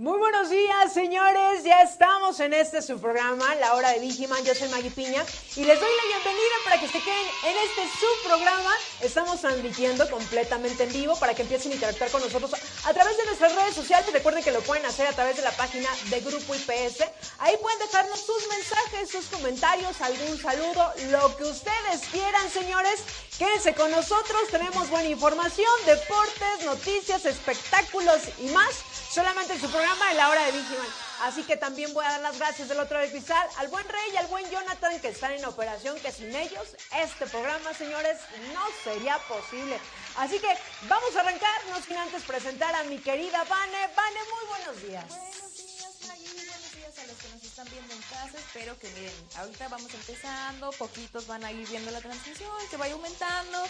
Muy 0.00 0.18
buenos 0.18 0.48
días, 0.48 0.94
señores. 0.94 1.62
Ya 1.62 1.82
estamos 1.82 2.40
en 2.40 2.54
este 2.54 2.80
su 2.80 2.98
programa, 2.98 3.54
La 3.56 3.74
Hora 3.74 3.90
de 3.90 3.98
Vigiman. 3.98 4.42
Yo 4.46 4.54
soy 4.54 4.70
Maggie 4.70 4.90
Piña 4.90 5.22
y 5.56 5.62
les 5.62 5.78
doy 5.78 5.90
la 5.90 6.16
bienvenida 6.16 6.54
para 6.64 6.80
que 6.80 6.88
se 6.88 7.00
queden 7.00 7.26
en 7.44 7.56
este 7.58 7.82
su 8.00 8.26
programa. 8.26 8.72
Estamos 9.02 9.42
transmitiendo 9.42 10.08
completamente 10.08 10.84
en 10.84 10.92
vivo 10.94 11.16
para 11.16 11.34
que 11.34 11.42
empiecen 11.42 11.72
a 11.72 11.74
interactuar 11.74 12.10
con 12.10 12.22
nosotros 12.22 12.50
a 12.86 12.94
través 12.94 13.14
de 13.18 13.26
nuestras 13.26 13.54
redes 13.54 13.74
sociales. 13.74 14.10
Recuerden 14.10 14.42
que 14.42 14.52
lo 14.52 14.62
pueden 14.62 14.86
hacer 14.86 15.06
a 15.06 15.12
través 15.12 15.36
de 15.36 15.42
la 15.42 15.50
página 15.50 15.90
de 16.08 16.20
Grupo 16.20 16.54
IPS. 16.54 17.04
Ahí 17.40 17.58
pueden 17.60 17.78
dejarnos 17.80 18.20
sus 18.20 18.48
mensajes, 18.48 19.10
sus 19.10 19.26
comentarios, 19.26 20.00
algún 20.00 20.40
saludo, 20.40 20.94
lo 21.10 21.36
que 21.36 21.44
ustedes 21.44 22.08
quieran, 22.10 22.48
señores. 22.48 23.02
Quédense 23.36 23.74
con 23.74 23.90
nosotros. 23.90 24.48
Tenemos 24.50 24.88
buena 24.88 25.10
información, 25.10 25.70
deportes, 25.84 26.64
noticias, 26.64 27.26
espectáculos 27.26 28.20
y 28.38 28.46
más 28.46 28.89
solamente 29.10 29.54
en 29.54 29.60
su 29.60 29.68
programa 29.70 30.10
en 30.10 30.16
la 30.16 30.28
hora 30.28 30.46
de 30.46 30.52
Vigiman. 30.52 30.86
Así 31.22 31.42
que 31.42 31.56
también 31.56 31.92
voy 31.92 32.04
a 32.04 32.12
dar 32.12 32.20
las 32.20 32.38
gracias 32.38 32.68
del 32.68 32.78
otro 32.78 32.98
de 32.98 33.08
pisar 33.08 33.48
al 33.58 33.68
buen 33.68 33.86
Rey 33.86 34.10
y 34.14 34.16
al 34.16 34.26
buen 34.28 34.48
Jonathan 34.50 34.98
que 35.00 35.08
están 35.08 35.32
en 35.32 35.44
operación, 35.44 35.98
que 36.00 36.12
sin 36.12 36.34
ellos 36.34 36.76
este 36.96 37.26
programa, 37.26 37.74
señores, 37.74 38.18
no 38.54 38.66
sería 38.84 39.18
posible. 39.28 39.78
Así 40.16 40.38
que 40.38 40.48
vamos 40.88 41.14
a 41.16 41.20
arrancar, 41.20 41.66
no 41.68 41.82
sin 41.82 41.96
antes 41.96 42.22
presentar 42.22 42.74
a 42.74 42.84
mi 42.84 42.98
querida 42.98 43.44
Vane. 43.44 43.88
Vane, 43.94 44.20
muy 44.32 44.48
buenos 44.48 44.82
días. 44.82 45.08
Buenos 45.08 45.56
días. 45.56 45.80
Buenos 46.06 46.72
días 46.72 46.98
a 46.98 47.06
los 47.06 47.16
que 47.18 47.28
nos 47.28 47.42
están 47.42 47.68
viendo 47.70 47.92
en 47.92 48.02
casa. 48.02 48.38
Espero 48.38 48.78
que 48.78 48.88
miren, 48.90 49.28
ahorita 49.36 49.68
vamos 49.68 49.92
empezando, 49.92 50.70
poquitos 50.72 51.26
van 51.26 51.44
a 51.44 51.52
ir 51.52 51.68
viendo 51.68 51.90
la 51.90 52.00
transmisión, 52.00 52.50
que 52.70 52.76
vaya 52.76 52.94
aumentando. 52.94 53.64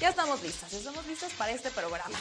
Ya 0.00 0.08
estamos 0.08 0.42
listas, 0.42 0.72
estamos 0.72 1.06
listas 1.06 1.32
para 1.34 1.52
este 1.52 1.70
programa. 1.70 2.18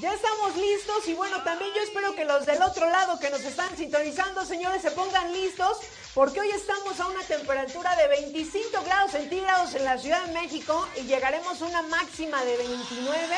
Ya 0.00 0.12
estamos 0.12 0.56
listos 0.56 1.06
y 1.06 1.14
bueno, 1.14 1.42
también 1.44 1.70
yo 1.72 1.80
espero 1.80 2.16
que 2.16 2.24
los 2.24 2.44
del 2.46 2.60
otro 2.62 2.90
lado 2.90 3.18
que 3.20 3.30
nos 3.30 3.42
están 3.42 3.76
sintonizando, 3.76 4.44
señores, 4.44 4.82
se 4.82 4.90
pongan 4.90 5.32
listos 5.32 5.78
porque 6.14 6.40
hoy 6.40 6.50
estamos 6.50 6.98
a 6.98 7.06
una 7.06 7.22
temperatura 7.22 7.94
de 7.94 8.08
25 8.08 8.82
grados 8.84 9.12
centígrados 9.12 9.72
en 9.74 9.84
la 9.84 9.96
Ciudad 9.96 10.24
de 10.24 10.32
México 10.32 10.88
y 10.96 11.02
llegaremos 11.02 11.62
a 11.62 11.66
una 11.66 11.82
máxima 11.82 12.44
de 12.44 12.56
29. 12.56 13.36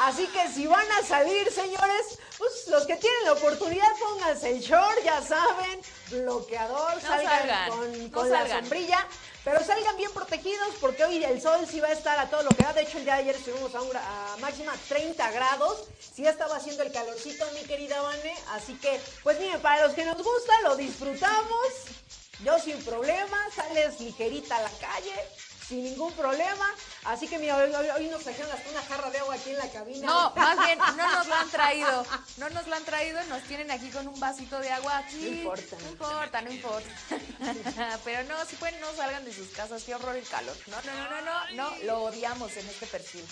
Así 0.00 0.26
que 0.26 0.48
si 0.48 0.66
van 0.66 0.90
a 0.92 1.06
salir, 1.06 1.50
señores, 1.52 2.18
pues 2.36 2.66
los 2.68 2.84
que 2.84 2.96
tienen 2.96 3.24
la 3.24 3.32
oportunidad, 3.32 3.86
pónganse 4.00 4.50
el 4.50 4.60
short, 4.60 5.02
ya 5.04 5.22
saben, 5.22 5.80
bloqueador, 6.10 7.00
salgan, 7.00 7.48
salgan, 7.48 7.70
con, 7.70 8.10
no 8.10 8.24
la 8.24 8.38
salgan. 8.38 8.60
sombrilla, 8.60 9.06
pero 9.44 9.64
salgan 9.64 9.96
bien 9.96 10.10
protegidos 10.12 10.74
porque 10.80 11.04
hoy 11.04 11.22
el 11.22 11.40
sol 11.40 11.66
sí 11.70 11.78
va 11.78 11.88
a 11.88 11.92
estar 11.92 12.18
a 12.18 12.28
todo 12.28 12.42
lo 12.42 12.50
que 12.50 12.64
da. 12.64 12.72
De 12.72 12.82
hecho, 12.82 12.98
el 12.98 13.04
día 13.04 13.14
de 13.14 13.20
ayer 13.20 13.36
estuvimos 13.36 13.74
a, 13.74 13.82
un 13.82 13.96
a 13.96 14.36
máxima 14.40 14.72
30 14.88 15.30
grados. 15.30 15.84
Sí 16.14 16.26
estaba 16.26 16.56
haciendo 16.56 16.82
el 16.82 16.92
calorcito, 16.92 17.46
mi 17.54 17.60
querida 17.60 18.00
Vane. 18.02 18.34
Así 18.52 18.74
que, 18.74 19.00
pues 19.22 19.38
miren, 19.38 19.60
para 19.60 19.86
los 19.86 19.94
que 19.94 20.04
nos 20.04 20.16
gusta, 20.16 20.60
lo 20.62 20.76
disfrutamos. 20.76 21.68
Yo 22.42 22.58
sin 22.58 22.82
problema, 22.84 23.38
sales 23.54 24.00
ligerita 24.00 24.56
a 24.56 24.62
la 24.62 24.70
calle, 24.70 25.14
sin 25.68 25.84
ningún 25.84 26.12
problema. 26.12 26.66
Así 27.04 27.26
que 27.28 27.38
mira, 27.38 27.56
hoy, 27.56 27.70
hoy- 27.74 28.08
nos 28.08 28.22
trajeron 28.22 28.50
hasta 28.52 28.70
una 28.70 28.82
jarra 28.82 29.10
de 29.10 29.18
agua 29.18 29.34
aquí 29.34 29.50
en 29.50 29.58
la 29.58 29.70
cabina. 29.70 30.06
No, 30.06 30.32
más 30.36 30.58
bien, 30.64 30.78
no 30.78 30.92
nos 31.12 31.26
lo 31.26 31.34
han 31.34 31.50
traído. 31.50 32.06
No 32.36 32.50
nos 32.50 32.66
lo 32.66 32.74
han 32.76 32.84
traído, 32.84 33.22
nos 33.24 33.42
tienen 33.44 33.70
aquí 33.70 33.90
con 33.90 34.06
un 34.08 34.18
vasito 34.20 34.58
de 34.60 34.70
agua 34.70 34.98
aquí. 34.98 35.16
No 35.20 35.26
importa. 35.28 35.76
No 35.82 35.88
importa, 35.90 36.42
no 36.42 36.50
importa. 36.52 36.90
Pero 38.04 38.22
no, 38.24 38.44
si 38.46 38.56
pueden, 38.56 38.80
no 38.80 38.92
salgan 38.94 39.24
de 39.24 39.32
sus 39.34 39.48
casas. 39.48 39.82
Qué 39.84 39.94
horror 39.94 40.16
el 40.16 40.26
calor. 40.28 40.56
No, 40.66 40.76
no, 40.82 40.92
no, 40.94 41.10
no, 41.10 41.22
no, 41.22 41.50
no, 41.70 41.76
lo 41.84 42.02
odiamos 42.04 42.56
en 42.56 42.68
este 42.68 42.86
perfil. 42.86 43.24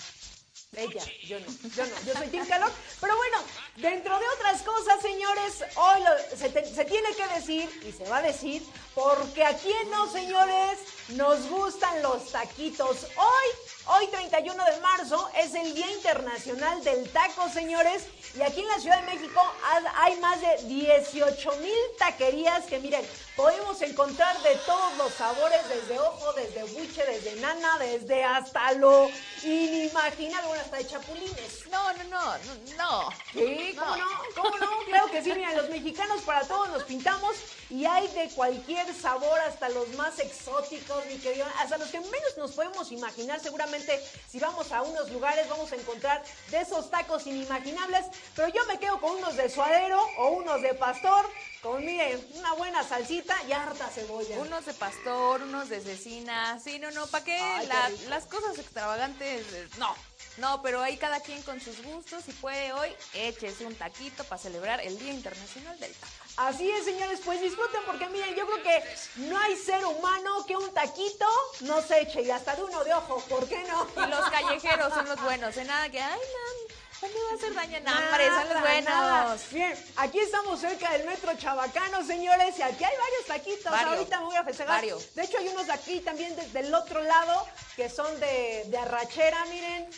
Ella, 0.75 1.03
yo 1.27 1.39
no, 1.39 1.45
yo 1.75 1.85
no, 1.85 1.95
yo 2.05 2.13
soy 2.13 2.27
Team 2.31 2.47
Calor. 2.47 2.71
Pero 2.99 3.15
bueno, 3.17 3.37
dentro 3.77 4.17
de 4.19 4.25
otras 4.35 4.61
cosas, 4.63 5.01
señores, 5.01 5.63
hoy 5.75 6.01
lo- 6.01 6.37
se, 6.37 6.49
te- 6.49 6.65
se 6.65 6.85
tiene 6.85 7.09
que 7.15 7.27
decir 7.35 7.81
y 7.87 7.91
se 7.91 8.09
va 8.09 8.17
a 8.17 8.21
decir, 8.21 8.63
porque 8.95 9.43
a 9.43 9.55
quién 9.57 9.89
no, 9.91 10.11
señores, 10.11 10.79
nos 11.09 11.47
gustan 11.49 12.01
los 12.01 12.31
taquitos. 12.31 13.07
Hoy, 13.17 13.95
hoy 13.97 14.07
31 14.07 14.65
de 14.65 14.77
marzo, 14.81 15.29
es 15.37 15.53
el 15.53 15.73
Día 15.73 15.89
Internacional 15.91 16.83
del 16.83 17.09
Taco, 17.11 17.49
señores. 17.49 18.03
Y 18.35 18.41
aquí 18.41 18.61
en 18.61 18.67
la 18.67 18.79
Ciudad 18.79 18.99
de 19.03 19.13
México 19.15 19.39
ha- 19.63 20.03
hay 20.03 20.15
más 20.19 20.39
de 20.41 20.63
18 20.63 21.51
mil 21.57 21.77
taquerías 21.99 22.65
que, 22.65 22.79
miren, 22.79 23.05
podemos 23.35 23.81
encontrar 23.81 24.39
de 24.43 24.55
todos 24.57 24.95
los 24.97 25.13
sabores, 25.13 25.67
desde 25.69 25.99
ojo, 25.99 26.33
desde 26.33 26.63
buche, 26.63 27.05
desde 27.05 27.35
nana, 27.41 27.79
desde 27.79 28.23
hasta 28.23 28.73
lo 28.73 29.09
inimaginable, 29.43 30.47
bueno, 30.47 30.63
hasta 30.63 30.77
de 30.77 30.87
chapulines. 30.87 31.67
No, 31.71 31.93
no, 31.93 32.03
no, 32.05 32.37
no, 32.37 32.75
no. 32.77 33.09
Sí, 33.33 33.75
¿cómo 33.77 33.95
no? 33.95 34.05
¿Cómo 34.35 34.57
no? 34.57 34.67
Claro 34.85 35.11
que 35.11 35.23
sí, 35.23 35.33
miren, 35.33 35.57
los 35.57 35.69
mexicanos 35.69 36.21
para 36.21 36.41
todos 36.47 36.69
nos 36.69 36.83
pintamos 36.83 37.35
y 37.69 37.85
hay 37.85 38.07
de 38.09 38.29
cualquier 38.29 38.93
sabor, 38.93 39.39
hasta 39.39 39.69
los 39.69 39.89
más 39.89 40.19
exóticos, 40.19 41.05
mi 41.07 41.17
querido, 41.17 41.47
hasta 41.59 41.77
los 41.77 41.89
que 41.89 41.99
menos 41.99 42.37
nos 42.37 42.51
podemos 42.51 42.91
imaginar. 42.91 43.39
Seguramente 43.39 43.99
si 44.29 44.39
vamos 44.39 44.71
a 44.71 44.81
unos 44.83 45.09
lugares 45.09 45.49
vamos 45.49 45.71
a 45.71 45.75
encontrar 45.75 46.23
de 46.49 46.61
esos 46.61 46.89
tacos 46.91 47.25
inimaginables, 47.25 48.05
pero 48.35 48.47
yo 48.49 48.63
me 48.65 48.77
quedo 48.77 48.99
con 49.01 49.11
unos 49.15 49.35
de 49.35 49.49
suadero 49.49 49.99
o 50.17 50.29
unos 50.29 50.61
de 50.61 50.73
pastor, 50.75 51.25
con, 51.63 51.83
miren, 51.85 52.23
una 52.35 52.53
buena 52.53 52.83
salsita 52.83 53.35
y 53.47 53.53
harta 53.53 53.87
cebolla. 53.87 54.37
Unos 54.39 54.65
de 54.65 54.73
pastor, 54.73 55.41
unos 55.41 55.69
de 55.69 55.79
cecina. 55.81 56.59
Sí, 56.59 56.77
no, 56.77 56.91
no, 56.91 57.07
¿para 57.07 57.23
qué? 57.23 57.37
Ay, 57.39 57.65
La- 57.67 57.89
las 58.09 58.25
cosas 58.25 58.59
extravagantes, 58.59 59.45
eh, 59.53 59.67
no. 59.77 59.95
No, 60.37 60.61
pero 60.63 60.81
ahí 60.81 60.97
cada 60.97 61.19
quien 61.19 61.41
con 61.43 61.61
sus 61.61 61.81
gustos. 61.83 62.23
Si 62.25 62.31
puede 62.33 62.73
hoy, 62.73 62.89
échese 63.13 63.65
un 63.65 63.75
taquito 63.75 64.23
para 64.25 64.41
celebrar 64.41 64.81
el 64.81 64.97
Día 64.99 65.13
Internacional 65.13 65.79
del 65.79 65.93
Taco. 65.93 66.11
Así 66.37 66.69
es, 66.71 66.83
señores, 66.85 67.19
pues 67.23 67.39
disfruten 67.39 67.81
porque 67.85 68.07
miren, 68.09 68.33
yo 68.35 68.45
creo 68.47 68.63
que 68.63 68.83
no 69.17 69.37
hay 69.37 69.55
ser 69.55 69.85
humano 69.85 70.43
que 70.47 70.57
un 70.57 70.73
taquito 70.73 71.27
no 71.61 71.81
se 71.83 72.01
eche 72.01 72.23
y 72.23 72.31
hasta 72.31 72.55
de 72.55 72.63
uno 72.63 72.83
de 72.83 72.93
ojo, 72.95 73.19
¿por 73.29 73.47
qué 73.47 73.63
no? 73.65 73.87
Y 74.03 74.09
los 74.09 74.27
callejeros 74.31 74.91
son 74.93 75.07
los 75.07 75.21
buenos, 75.21 75.55
¿eh? 75.57 75.63
Nada 75.65 75.89
que, 75.89 76.01
ay, 76.01 76.19
no, 76.19 76.75
no 77.07 77.25
va 77.25 77.31
a 77.31 77.35
hacer 77.35 77.53
daño. 77.53 77.79
Los 77.79 77.83
Nada, 77.83 78.59
buenos. 78.61 78.83
nada. 78.85 79.37
Bien, 79.51 79.85
aquí 79.97 80.19
estamos 80.19 80.59
cerca 80.59 80.91
del 80.93 81.05
metro 81.05 81.35
Chabacano, 81.37 82.05
señores, 82.05 82.57
y 82.57 82.61
aquí 82.61 82.83
hay 82.83 82.95
varios 82.97 83.25
taquitos. 83.27 83.71
Vario. 83.71 83.93
Ahorita 83.93 84.19
me 84.19 84.25
voy 84.25 84.35
a 84.35 84.43
festejar. 84.43 84.75
Vario. 84.75 84.99
De 85.15 85.23
hecho, 85.23 85.37
hay 85.37 85.47
unos 85.49 85.69
aquí 85.69 85.99
también 86.01 86.35
desde 86.35 86.59
el 86.59 86.73
otro 86.73 87.01
lado 87.01 87.47
que 87.75 87.89
son 87.89 88.19
de, 88.19 88.63
de 88.67 88.77
arrachera, 88.77 89.43
miren, 89.45 89.89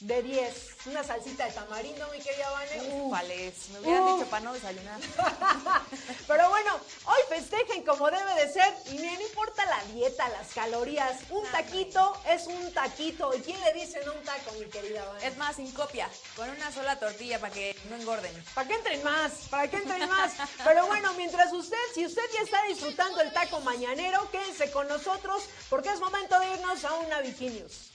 de 0.00 0.22
10. 0.22 0.86
Una 0.86 1.04
salsita 1.04 1.44
de 1.44 1.52
tamarindo, 1.52 2.08
mi 2.10 2.18
querida 2.20 2.50
Vane. 2.50 3.08
Vales, 3.10 3.68
me 3.70 3.80
hubieran 3.80 4.02
Uf. 4.02 4.18
dicho 4.18 4.30
para 4.30 4.44
no 4.44 4.52
desayunar. 4.54 4.98
Pero 6.26 6.48
bueno, 6.48 6.80
hoy 7.04 7.20
festejen 7.28 7.82
como 7.82 8.10
debe 8.10 8.34
de 8.34 8.50
ser 8.50 8.74
y 8.86 8.98
no 8.98 9.20
importa 9.20 9.64
la 9.66 9.82
dieta, 9.92 10.28
las 10.30 10.54
calorías, 10.54 11.20
un 11.28 11.44
taquito 11.50 12.16
es 12.26 12.46
un 12.46 12.72
taquito. 12.72 13.34
¿Y 13.34 13.40
quién 13.40 13.60
le 13.60 13.74
dice 13.74 14.00
no 14.06 14.14
un 14.14 14.22
taco, 14.22 14.52
mi 14.58 14.64
querida 14.66 15.04
Vane? 15.04 15.26
Es 15.26 15.36
más, 15.36 15.56
sin 15.56 15.70
copia, 15.72 16.08
con 16.34 16.48
una 16.48 16.72
sola 16.72 16.98
tortilla 16.98 17.38
para 17.38 17.52
que 17.52 17.76
no 17.90 17.96
engorden. 17.96 18.32
Para 18.54 18.66
que 18.66 18.74
entren 18.74 19.04
más, 19.04 19.32
para 19.50 19.68
que 19.68 19.76
entren 19.76 20.08
más. 20.08 20.32
Pero 20.64 20.86
bueno, 20.86 21.12
mientras 21.14 21.52
usted, 21.52 21.76
si 21.94 22.06
usted 22.06 22.22
ya 22.32 22.40
está 22.40 22.64
disfrutando 22.64 23.20
el 23.20 23.32
taco 23.34 23.60
mañanero, 23.60 24.30
quédense 24.30 24.70
con 24.70 24.88
nosotros 24.88 25.44
porque 25.68 25.90
es 25.90 26.00
momento 26.00 26.40
de 26.40 26.54
irnos 26.54 26.84
a 26.84 26.94
una 26.94 27.20
Bikinius. 27.20 27.89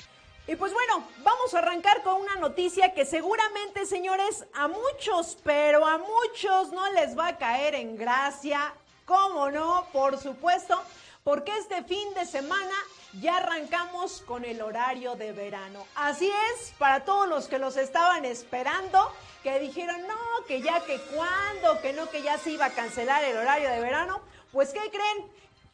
Y 0.48 0.56
pues 0.56 0.74
bueno, 0.74 1.08
vamos 1.24 1.54
a 1.56 1.58
arrancar 1.58 2.04
con 2.04 2.22
una 2.22 2.36
noticia 2.36 2.94
que 2.94 3.04
seguramente, 3.04 3.88
señores, 3.88 4.46
a 4.54 4.68
muchos, 4.68 5.38
pero 5.44 5.86
a 5.88 5.98
muchos 5.98 6.72
no 6.72 6.92
les 6.92 7.18
va 7.18 7.30
a 7.30 7.38
caer 7.38 7.74
en 7.74 7.98
gracia. 7.98 8.74
¿Cómo 9.06 9.50
no? 9.50 9.88
Por 9.92 10.20
supuesto, 10.20 10.80
porque 11.24 11.52
este 11.58 11.84
fin 11.84 12.14
de 12.14 12.28
semana 12.28 12.76
ya 13.20 13.38
arrancamos 13.38 14.22
con 14.22 14.46
el 14.46 14.62
horario 14.62 15.16
de 15.16 15.32
verano. 15.32 15.88
Así 15.96 16.32
es, 16.54 16.74
para 16.78 17.06
todos 17.06 17.28
los 17.28 17.48
que 17.48 17.58
los 17.58 17.76
estaban 17.76 18.24
esperando, 18.24 19.12
que 19.42 19.60
dijeron, 19.60 20.00
no, 20.08 20.46
que 20.48 20.62
ya 20.62 20.80
que 20.82 21.00
cuándo, 21.16 21.82
que 21.82 21.94
no, 21.94 22.08
que 22.12 22.22
ya 22.22 22.38
se 22.38 22.52
iba 22.52 22.66
a 22.66 22.72
cancelar 22.72 23.24
el 23.24 23.36
horario 23.36 23.70
de 23.70 23.80
verano, 23.80 24.22
pues 24.52 24.74
¿qué 24.74 24.92
creen? 24.92 25.32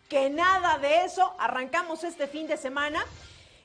Que 0.07 0.29
nada 0.29 0.77
de 0.77 1.03
eso, 1.03 1.35
arrancamos 1.39 2.05
este 2.05 2.27
fin 2.27 2.47
de 2.47 2.55
semana. 2.55 3.05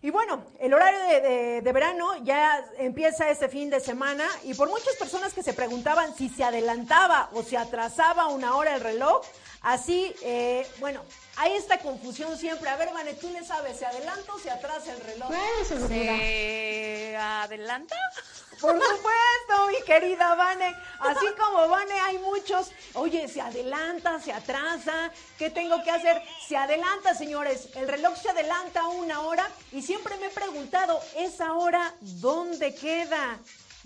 Y 0.06 0.10
bueno, 0.12 0.44
el 0.60 0.72
horario 0.72 1.00
de, 1.00 1.62
de- 1.62 1.72
verano 1.72 2.06
ya 2.22 2.64
empieza 2.78 3.28
este 3.28 3.48
fin 3.48 3.70
de 3.70 3.80
semana 3.80 4.24
y 4.44 4.54
por 4.54 4.68
muchas 4.68 4.94
personas 4.94 5.34
que 5.34 5.42
se 5.42 5.52
preguntaban 5.52 6.14
si 6.14 6.28
se 6.28 6.44
adelantaba 6.44 7.28
o 7.32 7.42
se 7.42 7.56
atrasaba 7.56 8.28
una 8.28 8.54
hora 8.54 8.76
el 8.76 8.82
reloj, 8.82 9.26
así, 9.62 10.14
eh, 10.22 10.66
bueno, 10.78 11.02
hay 11.36 11.52
esta 11.52 11.78
confusión 11.78 12.36
siempre. 12.38 12.68
A 12.68 12.76
ver, 12.76 12.92
Vane, 12.92 13.14
tú 13.14 13.30
le 13.30 13.44
sabes, 13.44 13.78
¿se 13.78 13.86
adelanta 13.86 14.34
o 14.34 14.38
se 14.38 14.50
atrasa 14.50 14.92
el 14.92 15.00
reloj? 15.00 15.30
¿Se 15.88 17.16
adelanta? 17.16 17.96
Por 18.60 18.72
supuesto, 18.72 19.68
mi 19.68 19.82
querida 19.84 20.34
Vane. 20.34 20.74
Así 21.00 21.26
como 21.38 21.68
Vane, 21.68 21.92
hay 22.00 22.18
muchos. 22.18 22.70
Oye, 22.94 23.28
se 23.28 23.40
adelanta, 23.40 24.18
se 24.20 24.32
atrasa. 24.32 25.10
¿Qué 25.36 25.50
tengo 25.50 25.82
que 25.82 25.90
hacer? 25.90 26.22
Se 26.48 26.56
adelanta, 26.56 27.14
señores. 27.14 27.68
El 27.74 27.86
reloj 27.86 28.16
se 28.16 28.30
adelanta 28.30 28.88
una 28.88 29.20
hora 29.20 29.46
y 29.72 29.82
siempre 29.82 30.16
me 30.16 30.26
he 30.26 30.30
preguntado, 30.30 31.00
¿esa 31.16 31.52
hora 31.52 31.94
dónde 32.00 32.74
queda? 32.74 33.38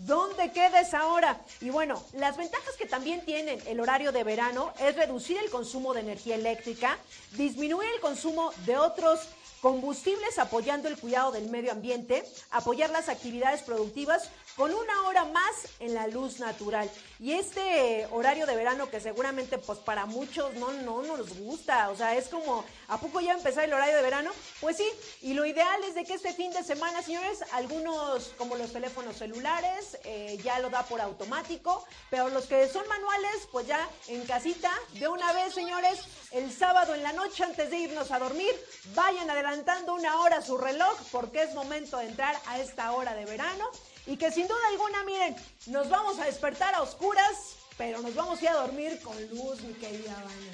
¿Dónde 0.06 0.50
queda 0.50 0.80
esa 0.80 1.08
hora? 1.08 1.38
Y 1.60 1.68
bueno, 1.68 2.02
las 2.14 2.38
ventajas 2.38 2.74
que 2.76 2.86
también 2.86 3.22
tienen 3.26 3.60
el 3.66 3.80
horario 3.80 4.12
de 4.12 4.24
verano 4.24 4.72
es 4.80 4.96
reducir 4.96 5.36
el 5.36 5.50
consumo 5.50 5.92
de 5.92 6.00
energía 6.00 6.36
eléctrica, 6.36 6.96
disminuir 7.32 7.86
el 7.94 8.00
consumo 8.00 8.50
de 8.64 8.78
otros 8.78 9.20
combustibles 9.60 10.38
apoyando 10.38 10.88
el 10.88 10.96
cuidado 10.96 11.32
del 11.32 11.50
medio 11.50 11.72
ambiente, 11.72 12.24
apoyar 12.50 12.88
las 12.88 13.10
actividades 13.10 13.60
productivas 13.60 14.30
con 14.56 14.74
una 14.74 15.02
hora 15.02 15.24
más 15.24 15.68
en 15.78 15.94
la 15.94 16.06
luz 16.06 16.38
natural. 16.40 16.90
Y 17.18 17.32
este 17.32 18.06
horario 18.10 18.46
de 18.46 18.56
verano 18.56 18.90
que 18.90 19.00
seguramente 19.00 19.58
pues 19.58 19.78
para 19.78 20.06
muchos 20.06 20.54
no, 20.54 20.72
no 20.72 21.02
nos 21.02 21.38
gusta, 21.38 21.90
o 21.90 21.96
sea, 21.96 22.16
es 22.16 22.28
como, 22.28 22.64
¿a 22.88 22.98
poco 22.98 23.20
ya 23.20 23.32
empezar 23.32 23.64
el 23.64 23.72
horario 23.72 23.96
de 23.96 24.02
verano? 24.02 24.30
Pues 24.60 24.76
sí, 24.76 24.88
y 25.22 25.34
lo 25.34 25.44
ideal 25.44 25.82
es 25.84 25.94
de 25.94 26.04
que 26.04 26.14
este 26.14 26.32
fin 26.32 26.52
de 26.52 26.62
semana, 26.62 27.02
señores, 27.02 27.44
algunos 27.52 28.32
como 28.38 28.56
los 28.56 28.72
teléfonos 28.72 29.16
celulares 29.16 29.98
eh, 30.04 30.38
ya 30.42 30.58
lo 30.60 30.70
da 30.70 30.82
por 30.84 31.00
automático, 31.00 31.84
pero 32.08 32.28
los 32.28 32.46
que 32.46 32.68
son 32.68 32.86
manuales, 32.88 33.48
pues 33.52 33.66
ya 33.66 33.88
en 34.08 34.24
casita, 34.24 34.70
de 34.94 35.08
una 35.08 35.32
vez, 35.32 35.54
señores, 35.54 36.00
el 36.32 36.52
sábado 36.52 36.94
en 36.94 37.02
la 37.02 37.12
noche 37.12 37.44
antes 37.44 37.70
de 37.70 37.78
irnos 37.78 38.10
a 38.10 38.18
dormir, 38.18 38.54
vayan 38.94 39.28
adelantando 39.28 39.94
una 39.94 40.20
hora 40.20 40.42
su 40.42 40.56
reloj 40.56 40.98
porque 41.12 41.42
es 41.42 41.54
momento 41.54 41.98
de 41.98 42.06
entrar 42.06 42.36
a 42.46 42.58
esta 42.58 42.92
hora 42.92 43.14
de 43.14 43.24
verano 43.24 43.70
y 44.06 44.16
que 44.16 44.30
sin 44.32 44.46
duda 44.48 44.58
alguna, 44.68 45.04
miren, 45.04 45.36
nos 45.66 45.88
vamos 45.88 46.18
a 46.18 46.24
despertar 46.24 46.74
a 46.74 46.82
oscuras, 46.82 47.56
pero 47.76 48.00
nos 48.02 48.14
vamos 48.14 48.38
a 48.40 48.42
ir 48.42 48.48
a 48.50 48.54
dormir 48.54 49.00
con 49.02 49.16
luz, 49.28 49.60
mi 49.62 49.74
querida 49.74 50.14
Vania. 50.14 50.52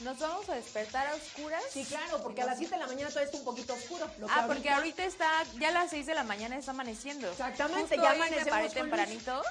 ¿Nos 0.00 0.18
vamos 0.18 0.46
a 0.50 0.54
despertar 0.54 1.06
a 1.06 1.14
oscuras? 1.14 1.62
Sí, 1.72 1.84
claro, 1.86 2.22
porque 2.22 2.42
a 2.42 2.46
las 2.46 2.58
7 2.58 2.74
de 2.74 2.80
la 2.80 2.86
mañana 2.86 3.08
todavía 3.08 3.26
está 3.26 3.38
un 3.38 3.44
poquito 3.44 3.72
oscuro. 3.72 4.10
lo 4.18 4.26
Ah, 4.30 4.44
porque 4.46 4.68
ahorita 4.68 5.04
está, 5.04 5.26
ya 5.58 5.68
a 5.68 5.72
las 5.72 5.90
6 5.90 6.04
de 6.06 6.14
la 6.14 6.22
mañana 6.22 6.58
está 6.58 6.72
amaneciendo. 6.72 7.30
Exactamente, 7.30 7.96
Justo 7.96 8.02
ya 8.02 8.10
amanecemos 8.10 8.62
luz. 8.62 8.72
tempranito 8.74 9.42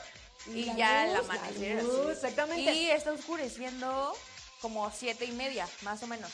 y, 0.47 0.51
Y 0.51 0.65
la 0.65 0.75
ya 0.75 1.05
luz, 1.07 1.07
el 1.07 1.13
la 1.27 1.33
amanecer. 1.33 1.83
luz, 1.83 2.05
sí. 2.05 2.11
exactamente. 2.11 2.73
Y 2.73 2.91
está 2.91 3.11
oscureciendo 3.13 4.15
como 4.61 4.91
siete 4.91 5.25
y 5.25 5.31
media, 5.31 5.67
más 5.81 6.03
o 6.03 6.07
menos. 6.07 6.31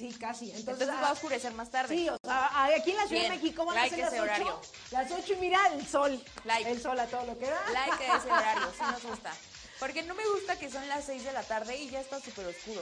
Sí, 0.00 0.14
casi. 0.18 0.46
Entonces, 0.46 0.60
Entonces, 0.60 0.88
ah, 0.88 1.02
va 1.02 1.08
a 1.08 1.12
oscurecer 1.12 1.52
más 1.52 1.70
tarde. 1.70 1.94
Sí, 1.94 2.08
o 2.08 2.16
sea, 2.24 2.64
aquí 2.74 2.92
en 2.92 2.96
la 2.96 3.06
Ciudad 3.06 3.20
Bien, 3.20 3.32
de 3.32 3.36
México 3.36 3.66
van 3.66 3.74
like 3.74 3.94
a 3.94 3.98
ser 3.98 3.98
las 3.98 4.12
ese 4.14 4.22
8. 4.22 4.22
horario. 4.22 4.60
Las 4.92 5.10
8 5.10 5.32
y 5.34 5.36
mira 5.36 5.66
el 5.74 5.86
sol. 5.86 6.24
Like. 6.44 6.70
El 6.70 6.80
sol 6.80 6.98
a 6.98 7.06
todo 7.06 7.26
lo 7.26 7.38
que 7.38 7.44
da. 7.44 7.60
Like 7.70 8.06
a 8.06 8.16
ese 8.16 8.32
horario, 8.32 8.72
sí 8.72 8.82
nos 8.90 9.02
gusta. 9.02 9.30
Porque 9.78 10.02
no 10.04 10.14
me 10.14 10.26
gusta 10.26 10.58
que 10.58 10.70
son 10.70 10.88
las 10.88 11.04
6 11.04 11.22
de 11.22 11.32
la 11.34 11.42
tarde 11.42 11.76
y 11.76 11.90
ya 11.90 12.00
está 12.00 12.18
súper 12.18 12.46
oscuro. 12.46 12.80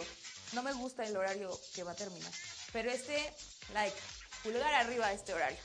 No 0.53 0.63
me 0.63 0.73
gusta 0.75 1.05
el 1.05 1.17
horario 1.17 1.51
que 1.75 1.83
va 1.83 1.91
a 1.91 1.97
terminar. 1.97 2.33
Pero 2.73 2.89
este, 2.89 3.35
like, 3.75 3.97
pulgar 4.45 4.73
arriba 4.75 5.07
a 5.07 5.13
este 5.13 5.35
horario. 5.35 5.59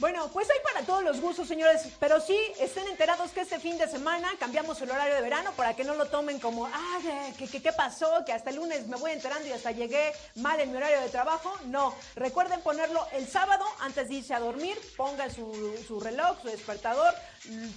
Bueno, 0.00 0.28
pues 0.32 0.50
hay 0.50 0.58
para 0.64 0.84
todos 0.84 1.04
los 1.04 1.20
gustos, 1.20 1.46
señores, 1.46 1.82
pero 2.00 2.20
sí 2.20 2.36
estén 2.58 2.88
enterados 2.88 3.30
que 3.30 3.42
este 3.42 3.60
fin 3.60 3.78
de 3.78 3.86
semana 3.86 4.28
cambiamos 4.40 4.82
el 4.82 4.90
horario 4.90 5.14
de 5.14 5.20
verano 5.20 5.52
para 5.56 5.74
que 5.74 5.84
no 5.84 5.94
lo 5.94 6.06
tomen 6.06 6.40
como, 6.40 6.66
ah, 6.66 6.98
¿qué, 7.38 7.46
qué, 7.46 7.62
qué 7.62 7.72
pasó? 7.72 8.24
Que 8.26 8.32
hasta 8.32 8.50
el 8.50 8.56
lunes 8.56 8.88
me 8.88 8.96
voy 8.96 9.12
enterando 9.12 9.46
y 9.46 9.52
hasta 9.52 9.70
llegué 9.70 10.12
mal 10.34 10.58
en 10.58 10.72
mi 10.72 10.78
horario 10.78 11.00
de 11.00 11.10
trabajo. 11.10 11.56
No, 11.66 11.94
recuerden 12.16 12.60
ponerlo 12.62 13.06
el 13.12 13.28
sábado 13.28 13.64
antes 13.80 14.08
de 14.08 14.16
irse 14.16 14.34
a 14.34 14.40
dormir, 14.40 14.76
pongan 14.96 15.32
su, 15.32 15.78
su 15.86 16.00
reloj, 16.00 16.42
su 16.42 16.48
despertador, 16.48 17.14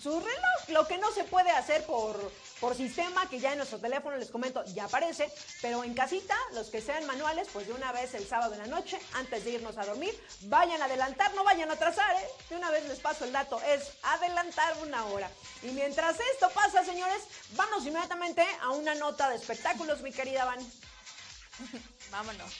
su 0.01 0.19
reloj, 0.19 0.69
lo 0.69 0.87
que 0.87 0.97
no 0.97 1.11
se 1.11 1.23
puede 1.23 1.51
hacer 1.51 1.85
por, 1.85 2.31
por 2.59 2.75
sistema, 2.75 3.29
que 3.29 3.39
ya 3.39 3.51
en 3.51 3.57
nuestro 3.57 3.79
teléfono 3.79 4.17
les 4.17 4.29
comento, 4.29 4.63
ya 4.73 4.85
aparece, 4.85 5.31
pero 5.61 5.83
en 5.83 5.93
casita, 5.93 6.35
los 6.53 6.69
que 6.69 6.81
sean 6.81 7.05
manuales, 7.05 7.47
pues 7.53 7.67
de 7.67 7.73
una 7.73 7.91
vez 7.91 8.13
el 8.13 8.27
sábado 8.27 8.53
en 8.53 8.59
la 8.59 8.67
noche, 8.67 8.99
antes 9.13 9.43
de 9.43 9.51
irnos 9.51 9.77
a 9.77 9.85
dormir, 9.85 10.13
vayan 10.43 10.81
a 10.81 10.85
adelantar, 10.85 11.33
no 11.35 11.43
vayan 11.43 11.69
a 11.69 11.73
atrasar, 11.73 12.15
¿eh? 12.15 12.27
De 12.49 12.55
una 12.55 12.71
vez 12.71 12.87
les 12.87 12.99
paso 12.99 13.25
el 13.25 13.31
dato, 13.31 13.61
es 13.61 13.91
adelantar 14.03 14.75
una 14.81 15.05
hora. 15.05 15.29
Y 15.61 15.67
mientras 15.67 16.17
esto 16.33 16.49
pasa, 16.51 16.83
señores, 16.83 17.23
vamos 17.51 17.85
inmediatamente 17.85 18.45
a 18.61 18.71
una 18.71 18.95
nota 18.95 19.29
de 19.29 19.35
espectáculos, 19.35 20.01
mi 20.01 20.11
querida 20.11 20.45
Van. 20.45 20.59
Vámonos. 22.11 22.51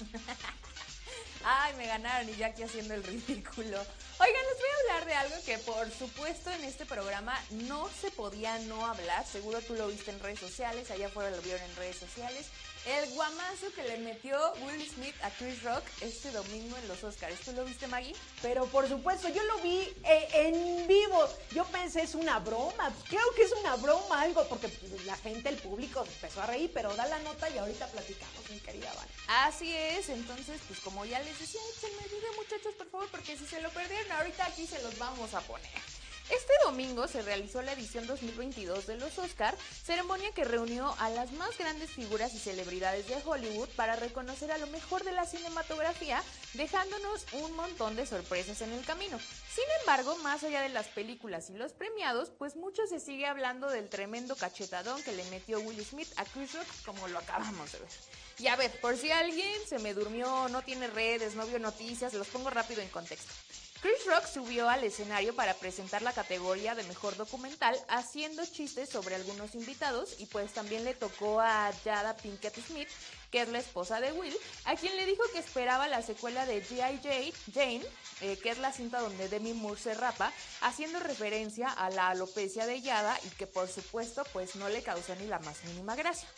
Ay, 1.44 1.74
me 1.74 1.86
ganaron 1.86 2.28
y 2.28 2.36
ya 2.36 2.48
aquí 2.48 2.62
haciendo 2.62 2.94
el 2.94 3.02
ridículo. 3.02 3.84
Oigan, 4.22 4.42
les 4.50 4.58
voy 4.58 4.68
a 4.68 4.80
hablar 4.80 5.06
de 5.06 5.14
algo 5.14 5.44
que 5.46 5.56
por 5.58 5.90
supuesto 5.90 6.50
en 6.50 6.64
este 6.64 6.84
programa 6.84 7.34
no 7.52 7.88
se 7.88 8.10
podía 8.10 8.58
no 8.58 8.84
hablar. 8.84 9.26
Seguro 9.26 9.62
tú 9.62 9.72
lo 9.74 9.88
viste 9.88 10.10
en 10.10 10.20
redes 10.20 10.40
sociales, 10.40 10.90
allá 10.90 11.06
afuera 11.06 11.30
lo 11.30 11.40
vieron 11.40 11.62
en 11.62 11.76
redes 11.76 11.96
sociales. 11.96 12.48
El 12.86 13.10
guamazo 13.10 13.70
que 13.74 13.82
le 13.82 13.98
metió 13.98 14.54
Will 14.62 14.88
Smith 14.88 15.14
a 15.22 15.30
Chris 15.30 15.62
Rock 15.62 15.84
este 16.00 16.30
domingo 16.30 16.76
en 16.78 16.88
los 16.88 17.04
Oscars. 17.04 17.38
¿Tú 17.40 17.52
lo 17.52 17.64
viste, 17.64 17.86
Maggie? 17.86 18.14
Pero 18.40 18.64
por 18.66 18.88
supuesto, 18.88 19.28
yo 19.28 19.42
lo 19.44 19.58
vi 19.58 19.80
eh, 20.04 20.28
en 20.32 20.86
vivo. 20.86 21.28
Yo 21.54 21.64
pensé, 21.66 22.02
es 22.02 22.14
una 22.14 22.38
broma. 22.38 22.90
Creo 23.08 23.34
que 23.36 23.42
es 23.42 23.52
una 23.52 23.76
broma, 23.76 24.22
algo, 24.22 24.48
porque 24.48 24.68
pues, 24.68 25.04
la 25.04 25.16
gente, 25.16 25.50
el 25.50 25.56
público 25.56 26.04
se 26.06 26.12
empezó 26.14 26.40
a 26.40 26.46
reír, 26.46 26.70
pero 26.72 26.94
da 26.96 27.06
la 27.06 27.18
nota 27.18 27.50
y 27.50 27.58
ahorita 27.58 27.86
platicamos, 27.88 28.48
mi 28.48 28.58
querida 28.60 28.92
Van. 28.94 29.08
Así 29.46 29.74
es, 29.74 30.08
entonces, 30.08 30.58
pues 30.66 30.80
como 30.80 31.04
ya 31.04 31.18
les 31.20 31.38
decía, 31.38 31.60
échenme 31.76 32.02
video, 32.08 32.32
muchachos, 32.34 32.74
por 32.76 32.90
favor, 32.90 33.08
porque 33.10 33.36
si 33.36 33.46
se 33.46 33.60
lo 33.60 33.68
perdieron, 33.70 34.10
ahorita 34.12 34.46
aquí 34.46 34.66
se 34.66 34.82
los 34.82 34.96
vamos 34.98 35.34
a 35.34 35.40
poner. 35.42 35.99
Este 36.30 36.52
domingo 36.64 37.08
se 37.08 37.22
realizó 37.22 37.60
la 37.60 37.72
edición 37.72 38.06
2022 38.06 38.86
de 38.86 38.96
los 38.96 39.18
Oscar, 39.18 39.56
ceremonia 39.82 40.30
que 40.30 40.44
reunió 40.44 40.94
a 41.00 41.10
las 41.10 41.32
más 41.32 41.58
grandes 41.58 41.90
figuras 41.90 42.32
y 42.34 42.38
celebridades 42.38 43.08
de 43.08 43.20
Hollywood 43.24 43.68
para 43.70 43.96
reconocer 43.96 44.52
a 44.52 44.58
lo 44.58 44.68
mejor 44.68 45.02
de 45.02 45.10
la 45.10 45.26
cinematografía, 45.26 46.22
dejándonos 46.54 47.26
un 47.32 47.52
montón 47.56 47.96
de 47.96 48.06
sorpresas 48.06 48.60
en 48.62 48.72
el 48.72 48.84
camino. 48.84 49.18
Sin 49.18 49.64
embargo, 49.80 50.16
más 50.18 50.44
allá 50.44 50.62
de 50.62 50.68
las 50.68 50.86
películas 50.86 51.50
y 51.50 51.54
los 51.54 51.72
premiados, 51.72 52.30
pues 52.38 52.54
mucho 52.54 52.86
se 52.86 53.00
sigue 53.00 53.26
hablando 53.26 53.68
del 53.68 53.88
tremendo 53.88 54.36
cachetadón 54.36 55.02
que 55.02 55.12
le 55.12 55.24
metió 55.30 55.58
Will 55.58 55.84
Smith 55.84 56.12
a 56.16 56.24
Chris 56.24 56.54
Rock, 56.54 56.68
como 56.86 57.08
lo 57.08 57.18
acabamos 57.18 57.72
de 57.72 57.80
ver. 57.80 57.90
Y 58.38 58.46
a 58.46 58.54
ver, 58.54 58.70
por 58.80 58.96
si 58.96 59.10
alguien 59.10 59.58
se 59.68 59.80
me 59.80 59.94
durmió, 59.94 60.48
no 60.48 60.62
tiene 60.62 60.86
redes, 60.86 61.34
no 61.34 61.44
vio 61.46 61.58
noticias, 61.58 62.14
los 62.14 62.28
pongo 62.28 62.50
rápido 62.50 62.80
en 62.82 62.88
contexto. 62.88 63.32
Chris 63.80 64.04
Rock 64.04 64.26
subió 64.26 64.68
al 64.68 64.84
escenario 64.84 65.34
para 65.34 65.54
presentar 65.54 66.02
la 66.02 66.12
categoría 66.12 66.74
de 66.74 66.82
mejor 66.82 67.16
documental 67.16 67.74
haciendo 67.88 68.44
chistes 68.44 68.90
sobre 68.90 69.14
algunos 69.14 69.54
invitados 69.54 70.16
y 70.18 70.26
pues 70.26 70.52
también 70.52 70.84
le 70.84 70.92
tocó 70.92 71.40
a 71.40 71.72
Jada 71.82 72.14
Pinkett 72.14 72.54
Smith, 72.66 72.88
que 73.30 73.40
es 73.40 73.48
la 73.48 73.58
esposa 73.58 74.00
de 74.00 74.12
Will, 74.12 74.36
a 74.66 74.76
quien 74.76 74.94
le 74.96 75.06
dijo 75.06 75.22
que 75.32 75.38
esperaba 75.38 75.88
la 75.88 76.02
secuela 76.02 76.44
de 76.44 76.62
G.I. 76.62 77.32
Jane, 77.54 77.82
eh, 78.20 78.38
que 78.42 78.50
es 78.50 78.58
la 78.58 78.70
cinta 78.70 79.00
donde 79.00 79.30
Demi 79.30 79.54
Moore 79.54 79.80
se 79.80 79.94
rapa, 79.94 80.30
haciendo 80.60 81.00
referencia 81.00 81.70
a 81.70 81.88
la 81.88 82.10
alopecia 82.10 82.66
de 82.66 82.82
Yada 82.82 83.18
y 83.24 83.30
que 83.30 83.46
por 83.46 83.66
supuesto 83.66 84.24
pues 84.34 84.56
no 84.56 84.68
le 84.68 84.82
causó 84.82 85.14
ni 85.14 85.26
la 85.26 85.38
más 85.38 85.64
mínima 85.64 85.96
gracia. 85.96 86.28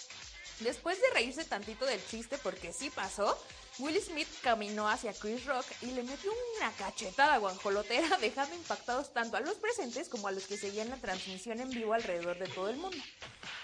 Después 0.60 1.00
de 1.00 1.10
reírse 1.10 1.44
tantito 1.44 1.86
del 1.86 2.04
chiste, 2.06 2.38
porque 2.38 2.72
sí 2.72 2.88
pasó, 2.90 3.36
Will 3.78 3.98
Smith 4.02 4.28
caminó 4.42 4.88
hacia 4.88 5.14
Chris 5.14 5.46
Rock 5.46 5.64
y 5.80 5.86
le 5.86 6.02
metió 6.02 6.30
una 6.58 6.70
cachetada 6.72 7.38
guanjolotera, 7.38 8.16
dejando 8.20 8.54
impactados 8.54 9.12
tanto 9.14 9.36
a 9.36 9.40
los 9.40 9.54
presentes 9.54 10.08
como 10.08 10.28
a 10.28 10.32
los 10.32 10.46
que 10.46 10.58
seguían 10.58 10.90
la 10.90 10.96
transmisión 10.96 11.58
en 11.58 11.70
vivo 11.70 11.94
alrededor 11.94 12.38
de 12.38 12.48
todo 12.48 12.68
el 12.68 12.76
mundo. 12.76 12.98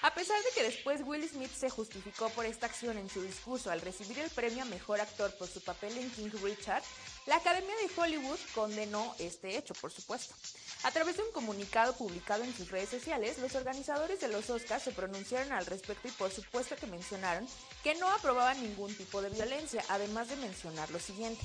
A 0.02 0.14
pesar 0.14 0.40
de 0.42 0.50
que 0.54 0.62
después 0.62 1.02
Will 1.04 1.28
Smith 1.28 1.52
se 1.52 1.68
justificó 1.68 2.30
por 2.30 2.46
esta 2.46 2.66
acción 2.66 2.96
en 2.96 3.10
su 3.10 3.20
discurso 3.20 3.70
al 3.70 3.80
recibir 3.80 4.18
el 4.18 4.30
premio 4.30 4.62
a 4.62 4.66
Mejor 4.66 5.00
Actor 5.00 5.36
por 5.36 5.48
su 5.48 5.60
papel 5.60 5.98
en 5.98 6.10
King 6.10 6.30
Richard, 6.42 6.82
la 7.26 7.36
Academia 7.36 7.74
de 7.76 8.00
Hollywood 8.00 8.38
condenó 8.54 9.14
este 9.18 9.58
hecho, 9.58 9.74
por 9.74 9.92
supuesto. 9.92 10.34
A 10.84 10.92
través 10.92 11.16
de 11.16 11.24
un 11.24 11.32
comunicado 11.32 11.92
publicado 11.96 12.44
en 12.44 12.54
sus 12.54 12.70
redes 12.70 12.88
sociales, 12.88 13.38
los 13.38 13.54
organizadores 13.56 14.20
de 14.20 14.28
los 14.28 14.48
Oscars 14.48 14.84
se 14.84 14.92
pronunciaron 14.92 15.52
al 15.52 15.66
respecto 15.66 16.06
y 16.06 16.12
por 16.12 16.30
supuesto 16.30 16.76
que 16.76 16.86
mencionaron 16.86 17.46
que 17.82 17.96
no 17.96 18.08
aprobaban 18.08 18.62
ningún 18.62 18.94
tipo 18.94 19.20
de 19.20 19.30
violencia, 19.30 19.84
además 19.88 20.28
de 20.28 20.36
mencionar 20.36 20.90
lo 20.90 21.00
siguiente. 21.00 21.44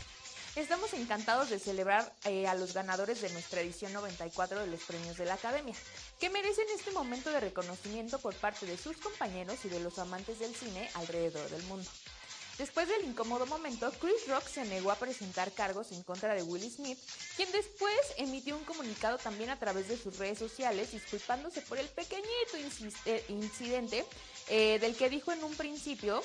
Estamos 0.55 0.93
encantados 0.93 1.49
de 1.49 1.57
celebrar 1.57 2.13
eh, 2.25 2.45
a 2.45 2.53
los 2.53 2.75
ganadores 2.75 3.21
de 3.21 3.31
nuestra 3.31 3.61
edición 3.61 3.91
94 3.91 4.59
de 4.59 4.67
los 4.67 4.83
premios 4.83 5.17
de 5.17 5.25
la 5.25 5.33
Academia, 5.33 5.73
que 6.19 6.29
merecen 6.29 6.65
este 6.75 6.91
momento 6.91 7.31
de 7.31 7.39
reconocimiento 7.39 8.19
por 8.19 8.35
parte 8.35 8.67
de 8.67 8.77
sus 8.77 8.97
compañeros 8.97 9.65
y 9.65 9.69
de 9.69 9.79
los 9.79 9.97
amantes 9.97 10.37
del 10.37 10.53
cine 10.53 10.91
alrededor 10.93 11.49
del 11.49 11.63
mundo. 11.63 11.89
Después 12.57 12.88
del 12.88 13.05
incómodo 13.05 13.45
momento, 13.48 13.91
Chris 14.00 14.27
Rock 14.27 14.48
se 14.48 14.63
negó 14.65 14.91
a 14.91 14.95
presentar 14.95 15.51
cargos 15.53 15.91
en 15.91 16.03
contra 16.03 16.36
de 16.36 16.43
Will 16.43 16.69
Smith, 16.69 17.00
quien 17.36 17.51
después 17.51 17.98
emitió 18.17 18.55
un 18.55 18.63
comunicado 18.63 19.17
también 19.17 19.50
a 19.50 19.57
través 19.57 19.88
de 19.88 19.98
sus 19.98 20.17
redes 20.17 20.38
sociales 20.38 20.91
disculpándose 20.91 21.62
por 21.62 21.79
el 21.79 21.88
pequeñito 21.88 22.57
eh, 23.05 23.25
incidente 23.29 24.05
eh, 24.50 24.77
del 24.79 24.95
que 24.95 25.10
dijo 25.10 25.31
en 25.31 25.43
un 25.43 25.55
principio 25.55 26.22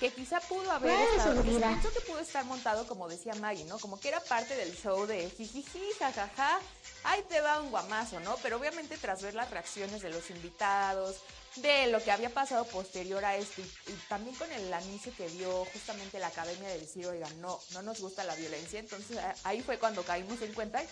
que 0.00 0.12
quizá 0.12 0.40
pudo 0.40 0.70
haber 0.70 0.98
estado, 1.10 1.42
que, 1.42 1.50
que 1.50 2.00
pudo 2.06 2.20
estar 2.20 2.44
montado 2.44 2.86
como 2.86 3.08
decía 3.08 3.34
Maggie, 3.34 3.64
¿no? 3.64 3.78
Como 3.78 3.98
que 3.98 4.08
era 4.08 4.20
parte 4.20 4.54
del 4.54 4.76
show 4.76 5.06
de 5.06 5.28
jijiji, 5.30 5.80
jajaja, 5.98 6.60
ahí 7.04 7.22
te 7.28 7.40
va 7.40 7.60
un 7.60 7.70
guamazo, 7.70 8.20
¿no? 8.20 8.36
Pero 8.42 8.58
obviamente 8.58 8.96
tras 8.96 9.22
ver 9.22 9.34
las 9.34 9.50
reacciones 9.50 10.00
de 10.00 10.10
los 10.10 10.30
invitados, 10.30 11.16
de 11.62 11.88
lo 11.88 12.02
que 12.02 12.10
había 12.10 12.30
pasado 12.30 12.64
posterior 12.66 13.24
a 13.24 13.36
esto 13.36 13.60
y, 13.60 13.92
también 14.08 14.36
con 14.36 14.50
el 14.52 14.72
anuncio 14.72 15.12
que 15.16 15.28
dio 15.28 15.64
justamente 15.66 16.18
la 16.18 16.28
academia 16.28 16.68
de 16.68 16.80
decir, 16.80 17.06
oigan, 17.06 17.40
no, 17.40 17.60
no 17.72 17.82
nos 17.82 18.00
gusta 18.00 18.24
la 18.24 18.34
violencia, 18.34 18.78
entonces 18.78 19.18
ahí 19.44 19.62
fue 19.62 19.78
cuando 19.78 20.02
caímos 20.02 20.40
en 20.42 20.52
cuenta 20.52 20.82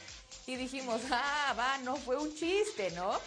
y 0.46 0.56
dijimos, 0.56 1.00
ah, 1.10 1.54
va, 1.58 1.78
no 1.78 1.96
fue 1.96 2.16
un 2.16 2.34
chiste, 2.34 2.90
¿no? 2.92 3.18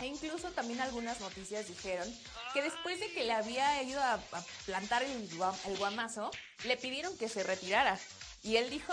E 0.00 0.06
incluso 0.06 0.50
también 0.50 0.80
algunas 0.80 1.20
noticias 1.20 1.68
dijeron 1.68 2.12
que 2.52 2.62
después 2.62 2.98
de 2.98 3.12
que 3.12 3.24
le 3.24 3.32
había 3.32 3.82
ido 3.82 4.02
a, 4.02 4.18
plantar 4.66 5.02
el, 5.02 5.28
el 5.66 5.76
guamazo, 5.78 6.30
le 6.64 6.76
pidieron 6.76 7.16
que 7.16 7.28
se 7.28 7.44
retirara. 7.44 7.98
Y 8.42 8.56
él 8.56 8.70
dijo, 8.70 8.92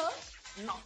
no, 0.58 0.80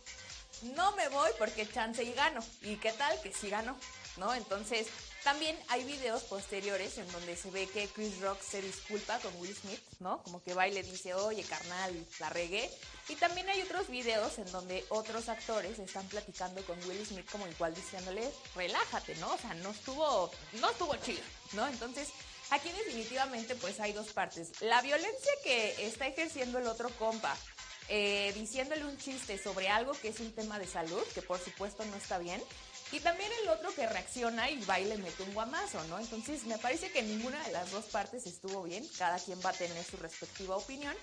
no 0.75 0.95
me 0.95 1.09
voy 1.09 1.31
porque 1.37 1.67
chance 1.67 2.03
y 2.03 2.13
gano. 2.13 2.41
¿Y 2.61 2.77
qué 2.77 2.91
tal? 2.93 3.19
Que 3.21 3.33
sí 3.33 3.49
ganó, 3.49 3.77
¿no? 4.17 4.33
Entonces, 4.33 4.87
también 5.25 5.57
hay 5.69 5.83
videos 5.83 6.21
posteriores 6.25 6.99
en 6.99 7.11
donde 7.11 7.35
se 7.35 7.49
ve 7.49 7.65
que 7.67 7.87
Chris 7.87 8.21
Rock 8.21 8.39
se 8.43 8.61
disculpa 8.61 9.17
con 9.17 9.35
Will 9.41 9.55
Smith, 9.55 9.81
¿no? 9.99 10.21
Como 10.21 10.43
que 10.43 10.53
va 10.53 10.67
y 10.67 10.71
le 10.71 10.83
dice, 10.83 11.15
oye, 11.15 11.41
carnal, 11.41 12.05
la 12.19 12.29
regué. 12.29 12.69
Y 13.09 13.15
también 13.15 13.49
hay 13.49 13.59
otros 13.63 13.89
videos 13.89 14.37
en 14.37 14.51
donde 14.51 14.85
otros 14.89 15.27
actores 15.27 15.79
están 15.79 16.07
platicando 16.09 16.63
con 16.67 16.77
Will 16.87 17.03
Smith 17.03 17.27
como 17.31 17.47
igual 17.47 17.73
diciéndole, 17.73 18.31
relájate, 18.53 19.15
¿no? 19.15 19.33
O 19.33 19.37
sea, 19.39 19.55
no 19.55 19.71
estuvo, 19.71 20.29
no 20.61 20.69
estuvo 20.69 20.95
chido, 20.97 21.23
¿no? 21.53 21.67
Entonces, 21.69 22.09
aquí 22.51 22.69
definitivamente 22.69 23.55
pues 23.55 23.79
hay 23.79 23.93
dos 23.93 24.13
partes. 24.13 24.61
La 24.61 24.83
violencia 24.83 25.31
que 25.43 25.87
está 25.87 26.05
ejerciendo 26.05 26.59
el 26.59 26.67
otro 26.67 26.91
compa, 26.99 27.35
eh, 27.87 28.31
diciéndole 28.35 28.85
un 28.85 28.97
chiste 28.99 29.39
sobre 29.39 29.69
algo 29.69 29.93
que 29.93 30.09
es 30.09 30.19
un 30.19 30.33
tema 30.33 30.59
de 30.59 30.67
salud, 30.67 31.03
que 31.15 31.23
por 31.23 31.39
supuesto 31.39 31.83
no 31.85 31.95
está 31.95 32.19
bien, 32.19 32.43
y 32.95 33.01
también 33.01 33.29
el 33.43 33.49
otro 33.49 33.75
que 33.75 33.87
reacciona 33.87 34.49
y 34.49 34.63
va 34.63 34.79
y 34.79 34.85
le 34.85 34.97
mete 34.97 35.23
un 35.23 35.33
guamazo, 35.33 35.83
¿no? 35.85 35.99
Entonces 35.99 36.45
me 36.45 36.57
parece 36.57 36.89
que 36.91 37.03
ninguna 37.03 37.43
de 37.43 37.51
las 37.51 37.69
dos 37.71 37.85
partes 37.85 38.25
estuvo 38.25 38.63
bien, 38.63 38.87
cada 38.97 39.19
quien 39.19 39.37
va 39.45 39.49
a 39.49 39.53
tener 39.53 39.83
su 39.83 39.97
respectiva 39.97 40.55
opinión. 40.55 40.95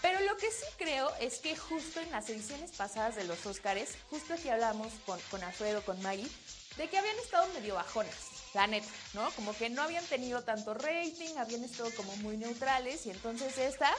Pero 0.00 0.20
lo 0.20 0.36
que 0.36 0.50
sí 0.50 0.66
creo 0.76 1.12
es 1.16 1.38
que 1.38 1.56
justo 1.56 2.00
en 2.00 2.10
las 2.12 2.28
ediciones 2.28 2.70
pasadas 2.72 3.16
de 3.16 3.24
los 3.24 3.44
Óscares, 3.46 3.96
justo 4.10 4.34
aquí 4.34 4.48
hablamos 4.48 4.92
con, 5.06 5.18
con 5.30 5.42
Alfredo, 5.42 5.84
con 5.84 6.00
Maggie, 6.02 6.30
de 6.76 6.88
que 6.88 6.98
habían 6.98 7.18
estado 7.18 7.52
medio 7.54 7.74
bajonas, 7.74 8.33
la 8.54 8.66
neta, 8.66 8.86
¿no? 9.12 9.30
Como 9.32 9.52
que 9.52 9.68
no 9.68 9.82
habían 9.82 10.04
tenido 10.06 10.42
tanto 10.42 10.74
rating, 10.74 11.36
habían 11.38 11.64
estado 11.64 11.90
como 11.96 12.16
muy 12.18 12.36
neutrales 12.36 13.04
y 13.06 13.10
entonces 13.10 13.58
esta 13.58 13.92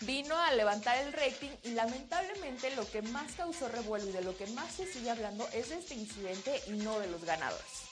vino 0.00 0.36
a 0.36 0.52
levantar 0.52 0.96
el 0.98 1.12
rating 1.12 1.50
y 1.62 1.70
lamentablemente 1.70 2.74
lo 2.74 2.90
que 2.90 3.02
más 3.02 3.32
causó 3.32 3.68
revuelo 3.68 4.08
y 4.08 4.12
de 4.12 4.22
lo 4.22 4.36
que 4.36 4.46
más 4.48 4.72
se 4.72 4.90
sigue 4.90 5.10
hablando 5.10 5.46
es 5.52 5.68
de 5.68 5.78
este 5.78 5.94
incidente 5.94 6.60
y 6.68 6.72
no 6.72 6.98
de 6.98 7.08
los 7.08 7.24
ganadores. 7.24 7.90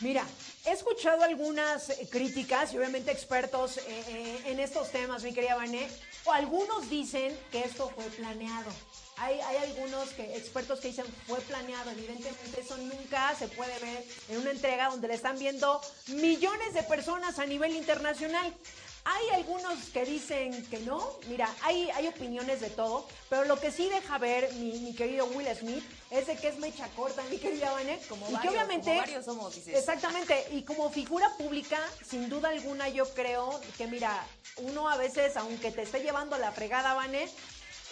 Mira, 0.00 0.24
he 0.64 0.70
escuchado 0.70 1.22
algunas 1.24 1.90
eh, 1.90 2.08
críticas 2.10 2.72
y 2.72 2.78
obviamente 2.78 3.10
expertos 3.10 3.78
eh, 3.78 3.82
eh, 3.88 4.42
en 4.46 4.60
estos 4.60 4.90
temas, 4.90 5.22
mi 5.22 5.32
querida 5.32 5.56
Vané, 5.56 5.88
o 6.24 6.32
algunos 6.32 6.88
dicen 6.88 7.36
que 7.50 7.60
esto 7.60 7.90
fue 7.94 8.04
planeado. 8.04 8.70
Hay, 9.16 9.40
hay, 9.40 9.56
algunos 9.70 10.08
que, 10.10 10.36
expertos 10.36 10.80
que 10.80 10.88
dicen 10.88 11.04
fue 11.26 11.40
planeado. 11.40 11.90
Evidentemente 11.90 12.60
eso 12.60 12.76
nunca 12.78 13.34
se 13.36 13.48
puede 13.48 13.78
ver 13.80 14.04
en 14.28 14.38
una 14.38 14.50
entrega 14.50 14.88
donde 14.88 15.08
le 15.08 15.14
están 15.14 15.38
viendo 15.38 15.80
millones 16.08 16.74
de 16.74 16.82
personas 16.82 17.38
a 17.38 17.46
nivel 17.46 17.76
internacional. 17.76 18.52
Hay 19.04 19.30
algunos 19.30 19.76
que 19.92 20.04
dicen 20.04 20.64
que 20.66 20.78
no, 20.80 21.18
mira, 21.28 21.48
hay, 21.62 21.90
hay 21.90 22.06
opiniones 22.06 22.60
de 22.60 22.70
todo, 22.70 23.06
pero 23.28 23.44
lo 23.44 23.58
que 23.58 23.72
sí 23.72 23.88
deja 23.88 24.16
ver 24.18 24.52
mi, 24.54 24.94
querido 24.94 25.26
Will 25.26 25.48
Smith 25.56 25.84
es 26.10 26.28
de 26.28 26.36
que 26.36 26.48
es 26.48 26.58
mecha 26.58 26.86
corta, 26.94 27.22
mi 27.30 27.38
querida 27.38 27.72
Vanet. 27.72 28.06
Como 28.06 28.30
y 28.30 28.36
que 28.36 28.48
obviamente, 28.48 28.96
varios 28.96 29.24
somos, 29.24 29.56
Exactamente, 29.66 30.46
y 30.52 30.62
como 30.62 30.88
figura 30.90 31.28
pública, 31.36 31.78
sin 32.08 32.28
duda 32.28 32.50
alguna 32.50 32.88
yo 32.88 33.12
creo 33.14 33.60
que 33.76 33.88
mira, 33.88 34.24
uno 34.58 34.88
a 34.88 34.96
veces, 34.96 35.36
aunque 35.36 35.72
te 35.72 35.82
esté 35.82 36.00
llevando 36.00 36.38
la 36.38 36.52
fregada, 36.52 36.94
Vanet, 36.94 37.30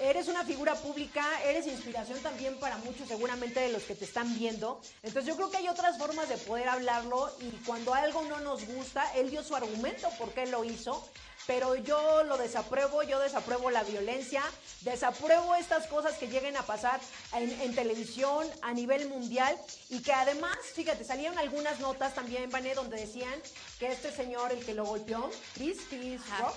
eres 0.01 0.29
una 0.29 0.45
figura 0.45 0.75
pública, 0.75 1.25
eres 1.45 1.67
inspiración 1.67 2.19
también 2.21 2.59
para 2.59 2.77
muchos 2.79 3.09
seguramente 3.09 3.61
de 3.61 3.73
los 3.73 3.83
que 3.83 3.95
te 3.95 4.05
están 4.05 4.39
viendo. 4.39 4.81
Entonces 5.03 5.27
yo 5.27 5.37
creo 5.37 5.51
que 5.51 5.59
hay 5.59 5.69
otras 5.69 5.99
formas 5.99 6.29
de 6.29 6.37
poder 6.39 6.69
hablarlo 6.69 7.31
y 7.41 7.51
cuando 7.65 7.95
algo 7.95 8.23
no 8.25 8.41
nos 8.41 8.67
gusta, 8.67 9.05
él 9.17 9.31
dio 9.31 9.43
su 9.43 9.55
argumento 9.55 10.09
por 10.19 10.33
qué 10.33 10.47
lo 10.47 10.65
hizo 10.65 11.07
pero 11.51 11.75
yo 11.75 12.23
lo 12.23 12.39
desapruebo, 12.39 13.03
yo 13.03 13.19
desapruebo 13.19 13.73
la 13.73 13.83
violencia, 13.83 14.41
desapruebo 14.83 15.57
estas 15.57 15.89
cosas 15.89 16.17
que 16.17 16.29
lleguen 16.29 16.57
a 16.57 16.63
pasar 16.63 17.01
en, 17.33 17.75
televisión 17.75 18.47
a 18.63 18.73
nivel 18.73 19.09
mundial 19.09 19.57
y 19.89 20.01
que 20.01 20.13
además, 20.13 20.57
fíjate, 20.77 21.03
salieron 21.03 21.37
algunas 21.39 21.81
notas 21.81 22.15
también, 22.15 22.51
Vané, 22.51 22.77
donde 22.77 22.99
decían 22.99 23.35
que 23.81 23.89
este 23.89 24.13
señor, 24.13 24.53
el 24.53 24.65
que 24.65 24.75
lo 24.75 24.85
golpeó, 24.85 25.29
Chris, 25.55 25.79
Chris, 25.89 26.21
Rock, 26.39 26.55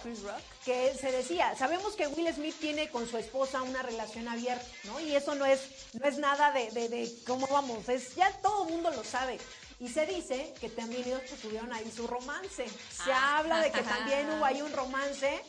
que 0.64 0.94
se 0.94 1.12
decía, 1.12 1.56
sabemos 1.58 1.96
que 1.96 2.06
Will 2.06 2.32
Smith 2.32 2.56
tiene 2.60 2.92
con 2.92 3.10
su 3.10 3.18
esposa 3.18 3.64
una 3.64 3.82
relación 3.82 4.28
abierta, 4.28 4.64
¿no? 4.84 5.00
Y 5.00 5.16
eso 5.16 5.34
no 5.34 5.48
es, 5.48 5.62
no 5.94 6.08
es 6.08 6.20
nada 6.20 6.52
de, 6.52 6.70
de, 6.70 6.90
de 6.90 7.12
cómo 7.26 7.48
vamos, 7.48 7.90
es, 7.90 8.14
ya 8.14 8.32
todo 8.44 8.68
el 8.68 8.74
mundo 8.74 8.92
lo 8.92 9.04
sabe. 9.04 9.40
Y 9.80 9.90
se 9.90 10.06
dice 10.06 10.54
que 10.60 10.70
también 10.70 11.04
ellos 11.06 11.22
pues, 11.28 11.42
tuvieron 11.42 11.72
ahí 11.74 11.92
su 11.92 12.08
romance. 12.08 12.66
Se 12.68 13.12
ah. 13.12 13.38
habla 13.38 13.62
de 13.62 13.72
que 13.72 13.82
también 13.82 14.30
hubo 14.32 14.46
ahí 14.46 14.62
un 14.62 14.72
romance 14.72 15.42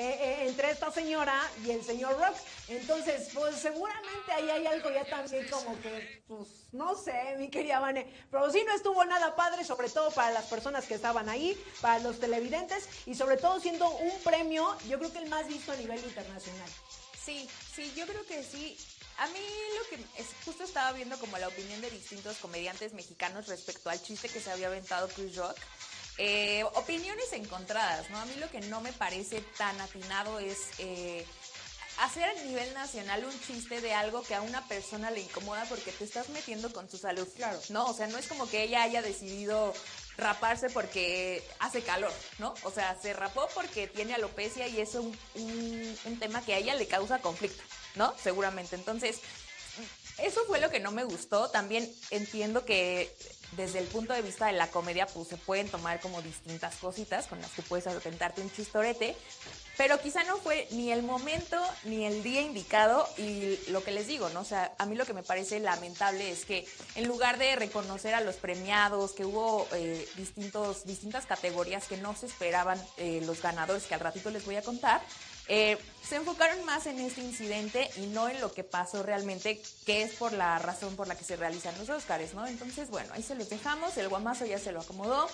eh, 0.00 0.16
eh, 0.20 0.48
entre 0.48 0.70
esta 0.70 0.92
señora 0.92 1.42
y 1.64 1.72
el 1.72 1.82
señor 1.82 2.16
Rock. 2.18 2.36
Entonces, 2.68 3.30
pues 3.34 3.56
seguramente 3.56 4.30
ahí 4.32 4.48
hay 4.48 4.66
algo 4.66 4.90
ya 4.90 5.04
también 5.04 5.48
como 5.48 5.80
que, 5.80 6.22
pues, 6.28 6.48
no 6.70 6.94
sé, 6.94 7.34
mi 7.36 7.50
querida 7.50 7.80
Vane. 7.80 8.06
Pero 8.30 8.48
sí 8.52 8.62
no 8.64 8.74
estuvo 8.74 9.04
nada 9.04 9.34
padre, 9.34 9.64
sobre 9.64 9.88
todo 9.88 10.12
para 10.12 10.30
las 10.30 10.44
personas 10.44 10.86
que 10.86 10.94
estaban 10.94 11.28
ahí, 11.28 11.60
para 11.80 11.98
los 11.98 12.20
televidentes 12.20 12.88
y 13.06 13.16
sobre 13.16 13.38
todo 13.38 13.58
siendo 13.58 13.90
un 13.90 14.16
premio, 14.22 14.76
yo 14.88 15.00
creo 15.00 15.12
que 15.12 15.18
el 15.18 15.28
más 15.28 15.48
visto 15.48 15.72
a 15.72 15.76
nivel 15.76 15.98
internacional. 16.04 16.70
Sí, 17.20 17.48
sí, 17.74 17.92
yo 17.96 18.06
creo 18.06 18.24
que 18.24 18.44
sí. 18.44 18.78
A 19.18 19.26
mí 19.28 19.40
lo 19.76 19.88
que 19.88 20.02
es, 20.20 20.28
justo 20.44 20.62
estaba 20.62 20.92
viendo 20.92 21.18
como 21.18 21.38
la 21.38 21.48
opinión 21.48 21.80
de 21.80 21.90
distintos 21.90 22.36
comediantes 22.36 22.92
mexicanos 22.92 23.48
respecto 23.48 23.90
al 23.90 24.00
chiste 24.00 24.28
que 24.28 24.40
se 24.40 24.50
había 24.50 24.68
aventado 24.68 25.08
Chris 25.08 25.34
Rock. 25.36 25.56
Eh, 26.18 26.64
opiniones 26.74 27.32
encontradas, 27.32 28.08
¿no? 28.10 28.18
A 28.18 28.24
mí 28.26 28.34
lo 28.36 28.48
que 28.50 28.60
no 28.62 28.80
me 28.80 28.92
parece 28.92 29.40
tan 29.56 29.80
atinado 29.80 30.38
es 30.38 30.58
eh, 30.78 31.24
hacer 31.98 32.24
a 32.24 32.34
nivel 32.44 32.72
nacional 32.74 33.24
un 33.24 33.40
chiste 33.40 33.80
de 33.80 33.92
algo 33.92 34.22
que 34.22 34.36
a 34.36 34.42
una 34.42 34.66
persona 34.68 35.10
le 35.10 35.20
incomoda 35.20 35.64
porque 35.68 35.90
te 35.90 36.04
estás 36.04 36.28
metiendo 36.28 36.72
con 36.72 36.88
su 36.88 36.96
salud. 36.96 37.26
Claro. 37.36 37.60
No, 37.70 37.86
o 37.86 37.94
sea, 37.94 38.06
no 38.06 38.18
es 38.18 38.28
como 38.28 38.48
que 38.48 38.62
ella 38.62 38.82
haya 38.82 39.02
decidido 39.02 39.74
raparse 40.16 40.70
porque 40.70 41.42
hace 41.58 41.82
calor, 41.82 42.12
¿no? 42.38 42.54
O 42.62 42.70
sea, 42.70 42.96
se 43.00 43.12
rapó 43.14 43.48
porque 43.54 43.88
tiene 43.88 44.14
alopecia 44.14 44.68
y 44.68 44.80
es 44.80 44.94
un, 44.94 45.16
un 45.34 46.18
tema 46.20 46.40
que 46.42 46.54
a 46.54 46.58
ella 46.58 46.74
le 46.74 46.86
causa 46.86 47.20
conflicto. 47.20 47.62
¿No? 47.98 48.14
Seguramente. 48.22 48.76
Entonces, 48.76 49.20
eso 50.18 50.44
fue 50.46 50.60
lo 50.60 50.70
que 50.70 50.80
no 50.80 50.90
me 50.90 51.04
gustó. 51.04 51.50
También 51.50 51.88
entiendo 52.10 52.64
que 52.64 53.14
desde 53.52 53.78
el 53.78 53.86
punto 53.86 54.12
de 54.12 54.22
vista 54.22 54.46
de 54.46 54.52
la 54.52 54.68
comedia, 54.68 55.06
pues 55.06 55.28
se 55.28 55.36
pueden 55.36 55.68
tomar 55.68 56.00
como 56.00 56.20
distintas 56.22 56.76
cositas 56.76 57.26
con 57.26 57.40
las 57.40 57.50
que 57.52 57.62
puedes 57.62 57.86
atentarte 57.86 58.42
un 58.42 58.52
chistorete, 58.52 59.16
pero 59.76 60.00
quizá 60.00 60.24
no 60.24 60.36
fue 60.36 60.66
ni 60.72 60.92
el 60.92 61.02
momento 61.02 61.56
ni 61.84 62.04
el 62.04 62.22
día 62.22 62.42
indicado 62.42 63.08
y 63.16 63.58
lo 63.68 63.82
que 63.82 63.92
les 63.92 64.06
digo, 64.06 64.28
¿no? 64.30 64.40
O 64.40 64.44
sea, 64.44 64.74
a 64.76 64.86
mí 64.86 64.96
lo 64.96 65.06
que 65.06 65.14
me 65.14 65.22
parece 65.22 65.60
lamentable 65.60 66.30
es 66.30 66.44
que 66.44 66.66
en 66.94 67.06
lugar 67.06 67.38
de 67.38 67.56
reconocer 67.56 68.14
a 68.14 68.20
los 68.20 68.36
premiados, 68.36 69.12
que 69.12 69.24
hubo 69.24 69.66
eh, 69.72 70.06
distintos, 70.16 70.84
distintas 70.84 71.26
categorías 71.26 71.86
que 71.86 71.96
no 71.96 72.14
se 72.16 72.26
esperaban 72.26 72.78
eh, 72.96 73.22
los 73.24 73.40
ganadores, 73.40 73.84
que 73.84 73.94
al 73.94 74.00
ratito 74.00 74.30
les 74.30 74.44
voy 74.44 74.56
a 74.56 74.62
contar, 74.62 75.00
eh, 75.48 75.78
se 76.02 76.16
enfocaron 76.16 76.64
más 76.64 76.86
en 76.86 76.98
este 77.00 77.20
incidente 77.20 77.90
y 77.96 78.06
no 78.06 78.28
en 78.28 78.40
lo 78.40 78.52
que 78.52 78.64
pasó 78.64 79.02
realmente, 79.02 79.60
que 79.84 80.02
es 80.02 80.12
por 80.14 80.32
la 80.32 80.58
razón 80.58 80.96
por 80.96 81.06
la 81.06 81.16
que 81.16 81.24
se 81.24 81.36
realizan 81.36 81.76
los 81.78 81.88
Oscars, 81.88 82.34
¿no? 82.34 82.46
Entonces, 82.46 82.90
bueno, 82.90 83.12
ahí 83.12 83.22
se 83.22 83.34
los 83.34 83.50
dejamos, 83.50 83.96
el 83.96 84.08
guamazo 84.08 84.46
ya 84.46 84.58
se 84.58 84.72
lo 84.72 84.80
acomodó. 84.80 85.28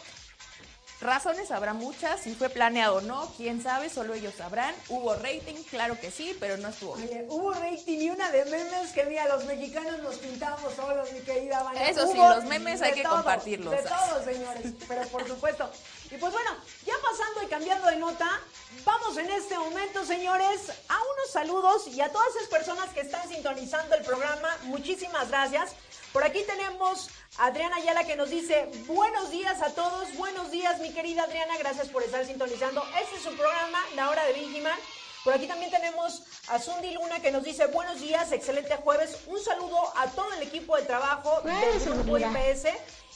Razones 1.05 1.51
habrá 1.51 1.75
muchas, 1.75 2.21
si 2.23 2.35
fue 2.35 2.49
planeado 2.49 2.97
o 2.97 3.01
no, 3.03 3.31
quién 3.37 3.63
sabe, 3.63 3.91
solo 3.91 4.15
ellos 4.15 4.33
sabrán. 4.39 4.75
Hubo 4.89 5.15
rating, 5.15 5.63
claro 5.69 6.01
que 6.01 6.11
sí, 6.11 6.35
pero 6.41 6.57
no 6.57 6.69
estuvo. 6.69 6.93
Oye, 6.93 7.27
hubo 7.29 7.53
rating 7.53 7.99
y 8.01 8.09
una 8.09 8.31
de 8.31 8.47
memes 8.47 8.91
que 8.93 9.05
mira, 9.05 9.29
los 9.29 9.45
mexicanos 9.45 9.99
nos 9.99 10.17
pintamos 10.17 10.73
solos, 10.75 11.13
mi 11.13 11.21
querida 11.21 11.63
Vania. 11.63 11.91
Eso 11.91 12.07
sí, 12.07 12.19
Hubo 12.19 12.31
los 12.31 12.45
memes 12.45 12.81
hay 12.81 12.95
que 12.95 13.03
todo, 13.03 13.17
compartirlos. 13.17 13.71
De 13.71 13.83
todos, 13.83 14.25
señores, 14.25 14.73
pero 14.89 15.07
por 15.09 15.29
supuesto. 15.29 15.71
Y 16.11 16.17
pues 16.17 16.33
bueno, 16.33 16.51
ya 16.87 16.95
pasando 17.03 17.43
y 17.43 17.47
cambiando 17.49 17.87
de 17.89 17.97
nota, 17.97 18.41
vamos 18.87 19.19
en 19.19 19.31
este 19.31 19.59
momento, 19.59 20.07
señores, 20.07 20.71
a 20.89 20.97
unos 20.97 21.31
saludos 21.31 21.87
y 21.89 22.01
a 22.01 22.11
todas 22.11 22.35
esas 22.35 22.49
personas 22.49 22.89
que 22.95 23.01
están 23.01 23.29
sintonizando 23.29 23.95
el 23.95 24.05
programa, 24.05 24.57
muchísimas 24.63 25.29
gracias. 25.29 25.73
Por 26.15 26.23
aquí 26.23 26.45
tenemos 26.45 27.11
a 27.39 27.47
Adriana 27.47 27.75
Ayala 27.75 28.05
que 28.05 28.15
nos 28.15 28.31
dice, 28.31 28.71
buenos 28.87 29.33
días 29.33 29.61
a 29.61 29.75
todos, 29.75 30.15
buenos 30.15 30.49
días 30.53 30.79
mi 30.79 30.93
querida 30.93 31.25
Adriana, 31.25 31.59
gracias 31.59 31.89
por 31.89 32.05
estar 32.05 32.25
sintonizando. 32.25 32.87
Este 33.03 33.17
es 33.17 33.23
su 33.23 33.37
programa, 33.37 33.85
La 33.97 34.09
Hora 34.09 34.25
de 34.27 34.35
Vigiman. 34.35 34.79
Por 35.25 35.35
aquí 35.35 35.49
también 35.49 35.73
tenemos 35.73 36.23
a 36.47 36.61
Sundi 36.61 36.93
Luna 36.93 37.19
que 37.19 37.33
nos 37.33 37.43
dice, 37.43 37.67
buenos 37.67 38.01
días, 38.01 38.31
excelente 38.31 38.77
jueves. 38.77 39.23
Un 39.27 39.43
saludo 39.43 39.93
a 39.97 40.07
todo 40.11 40.33
el 40.35 40.43
equipo 40.45 40.77
de 40.77 40.85
trabajo 40.85 41.41
del 41.41 41.81
Grupo 41.81 42.17
IPS. 42.17 42.69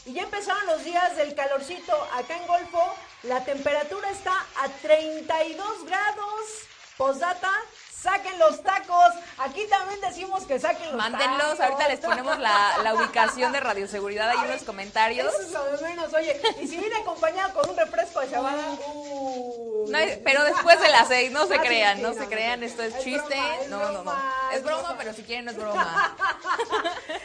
Y 0.05 0.15
ya 0.15 0.23
empezaron 0.23 0.67
los 0.67 0.83
días 0.83 1.15
del 1.15 1.37
calorcito 1.37 1.95
acá 2.15 2.37
en 2.37 2.49
Golfo. 2.49 2.83
La 3.23 3.45
temperatura 3.45 4.11
está 4.11 4.45
a 4.57 4.69
32 4.83 5.85
grados. 5.85 6.43
Postdata, 6.97 7.53
saquen 8.03 8.39
los 8.39 8.63
tacos. 8.63 9.15
Aquí 9.39 9.67
también 9.69 10.01
decimos 10.01 10.45
que 10.45 10.59
saquen 10.59 10.87
los 10.87 10.97
Mándenlos, 10.97 11.57
tacos. 11.59 11.61
ahorita 11.61 11.89
les 11.89 12.01
ponemos 12.01 12.39
la, 12.39 12.79
la 12.83 12.95
ubicación 12.95 13.53
de 13.53 13.61
radioseguridad 13.61 14.29
ahí 14.31 14.39
en 14.45 14.51
los 14.53 14.63
comentarios. 14.63 15.33
Eso 15.35 15.43
es 15.43 15.51
lo 15.53 15.65
de 15.65 15.89
menos, 15.89 16.13
oye. 16.15 16.41
Y 16.61 16.69
si 16.69 16.77
viene 16.77 16.97
acompañado 16.97 17.55
con 17.55 17.71
un 17.71 17.77
refresco 17.77 18.21
de 18.21 18.39
uh, 18.39 19.87
No, 19.91 19.99
pero 20.25 20.45
después 20.45 20.81
de 20.81 20.89
las 20.91 21.09
seis, 21.09 21.31
no 21.33 21.47
se 21.47 21.55
Ah, 21.57 21.63
crean, 21.63 21.97
sí, 21.97 22.03
no 22.03 22.09
no, 22.11 22.15
se 22.15 22.21
no, 22.21 22.29
crean, 22.29 22.63
esto 22.63 22.83
es 22.83 22.95
Es 22.95 23.03
chiste. 23.05 23.35
broma, 23.35 23.61
es 23.63 23.69
No, 23.69 23.93
no, 23.93 24.03
no. 24.05 24.51
Es 24.53 24.63
broma, 24.63 24.95
pero 24.99 25.13
si 25.13 25.23
quieren 25.25 25.45
no 25.47 25.51
es 25.51 25.57
broma. 25.61 26.17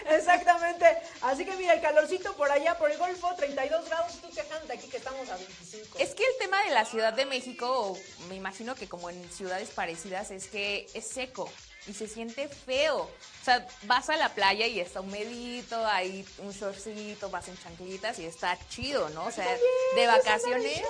Exactamente. 0.09 0.85
Así 1.21 1.45
que 1.45 1.55
mira, 1.55 1.73
el 1.73 1.81
calorcito 1.81 2.33
por 2.35 2.51
allá, 2.51 2.77
por 2.77 2.89
el 2.91 2.97
Golfo, 2.97 3.33
32 3.35 3.85
grados. 3.85 4.13
Tú 4.21 4.29
quejándote 4.29 4.73
aquí 4.73 4.87
que 4.87 4.97
estamos 4.97 5.29
a 5.29 5.35
25. 5.37 5.99
Es 5.99 6.15
que 6.15 6.23
el 6.23 6.37
tema 6.39 6.61
de 6.63 6.71
la 6.71 6.85
Ciudad 6.85 7.13
de 7.13 7.25
México, 7.25 7.97
me 8.27 8.35
imagino 8.35 8.75
que 8.75 8.87
como 8.89 9.09
en 9.09 9.31
ciudades 9.31 9.69
parecidas, 9.69 10.31
es 10.31 10.47
que 10.47 10.62
es 10.93 11.07
seco 11.07 11.49
y 11.87 11.93
se 11.93 12.07
siente 12.07 12.47
feo. 12.47 13.01
O 13.01 13.45
sea, 13.45 13.65
vas 13.83 14.09
a 14.09 14.15
la 14.15 14.29
playa 14.29 14.67
y 14.67 14.79
está 14.79 15.01
humedito, 15.01 15.85
hay 15.85 16.25
un 16.39 16.51
shortcito, 16.51 17.29
vas 17.29 17.47
en 17.47 17.57
chanclitas 17.57 18.19
y 18.19 18.25
está 18.25 18.57
chido, 18.69 19.09
¿no? 19.09 19.25
O 19.25 19.31
sea, 19.31 19.45
también, 19.45 19.61
de 19.95 20.05
pues, 20.05 20.17
vacaciones. 20.17 20.81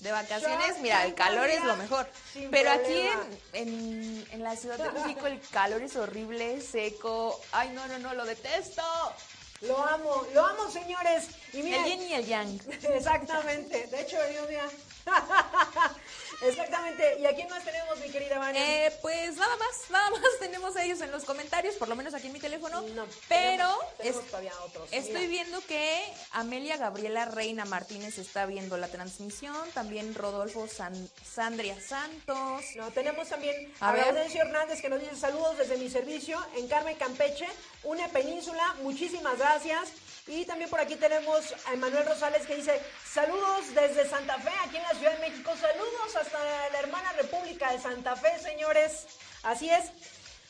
De 0.00 0.12
vacaciones, 0.12 0.78
mira, 0.80 1.04
el 1.04 1.14
calor 1.14 1.48
es 1.50 1.62
lo 1.62 1.76
mejor. 1.76 2.08
Pero 2.50 2.70
aquí 2.70 3.00
en, 3.52 3.68
en, 3.68 4.26
en 4.30 4.42
la 4.42 4.56
Ciudad 4.56 4.78
de 4.78 4.98
México 4.98 5.26
el 5.26 5.38
calor 5.50 5.82
es 5.82 5.94
horrible, 5.94 6.60
seco. 6.62 7.38
Ay, 7.52 7.68
no, 7.74 7.86
no, 7.86 7.98
no, 7.98 8.14
lo 8.14 8.24
detesto. 8.24 8.82
Lo 9.60 9.76
amo, 9.84 10.26
lo 10.32 10.46
amo, 10.46 10.70
señores. 10.70 11.28
Y 11.52 11.58
El 11.58 11.64
miren, 11.64 11.84
yin 11.84 12.02
y 12.02 12.12
el 12.14 12.26
yang. 12.26 12.60
Exactamente. 12.94 13.88
De 13.88 14.00
hecho, 14.00 14.16
un 14.42 14.48
día. 14.48 14.64
Exactamente. 16.42 17.18
¿Y 17.20 17.26
a 17.26 17.34
quién 17.34 17.48
más 17.50 17.62
tenemos, 17.64 17.98
mi 17.98 18.08
querida 18.08 18.38
Vania? 18.38 18.86
Eh, 18.86 18.92
pues 19.02 19.36
nada 19.36 19.54
más, 19.58 19.90
nada 19.90 20.10
más 20.10 20.20
tenemos 20.38 20.74
a 20.74 20.82
ellos 20.84 21.00
en 21.02 21.10
los 21.10 21.24
comentarios, 21.24 21.74
por 21.74 21.88
lo 21.88 21.96
menos 21.96 22.14
aquí 22.14 22.28
en 22.28 22.32
mi 22.32 22.40
teléfono. 22.40 22.80
No, 22.80 23.04
pero 23.28 23.46
tenemos- 23.50 23.96
tenemos 23.98 24.20
es- 24.24 24.30
todavía 24.30 24.52
otros. 24.64 24.88
estoy 24.90 25.26
Mira. 25.26 25.28
viendo 25.28 25.60
que 25.66 26.02
Amelia 26.32 26.78
Gabriela 26.78 27.26
Reina 27.26 27.66
Martínez 27.66 28.16
está 28.16 28.46
viendo 28.46 28.78
la 28.78 28.88
transmisión, 28.88 29.54
también 29.74 30.14
Rodolfo 30.14 30.66
San- 30.66 31.10
Sandria 31.30 31.78
Santos. 31.80 32.64
No, 32.76 32.90
tenemos 32.90 33.28
también 33.28 33.74
A 33.80 33.90
a, 33.92 33.98
Hernández 33.98 34.80
que 34.80 34.88
nos 34.88 35.00
dice 35.00 35.16
saludos 35.16 35.58
desde 35.58 35.76
mi 35.76 35.90
servicio 35.90 36.42
en 36.56 36.68
Carmen 36.68 36.96
Campeche, 36.96 37.46
una 37.84 38.08
península, 38.08 38.76
muchísimas 38.82 39.36
gracias. 39.38 39.90
Y 40.26 40.44
también 40.44 40.70
por 40.70 40.80
aquí 40.80 40.96
tenemos 40.96 41.54
a 41.66 41.72
Emanuel 41.72 42.06
Rosales 42.06 42.46
que 42.46 42.56
dice 42.56 42.80
saludos 43.10 43.74
desde 43.74 44.08
Santa 44.08 44.38
Fe, 44.38 44.50
aquí 44.64 44.76
en 44.76 44.82
la 44.84 44.94
Ciudad 44.94 45.12
de 45.18 45.28
México, 45.28 45.52
saludos 45.60 46.16
hasta 46.16 46.38
la 46.70 46.78
hermana 46.78 47.12
República 47.14 47.72
de 47.72 47.80
Santa 47.80 48.14
Fe, 48.16 48.38
señores. 48.40 49.06
Así 49.42 49.68
es. 49.70 49.86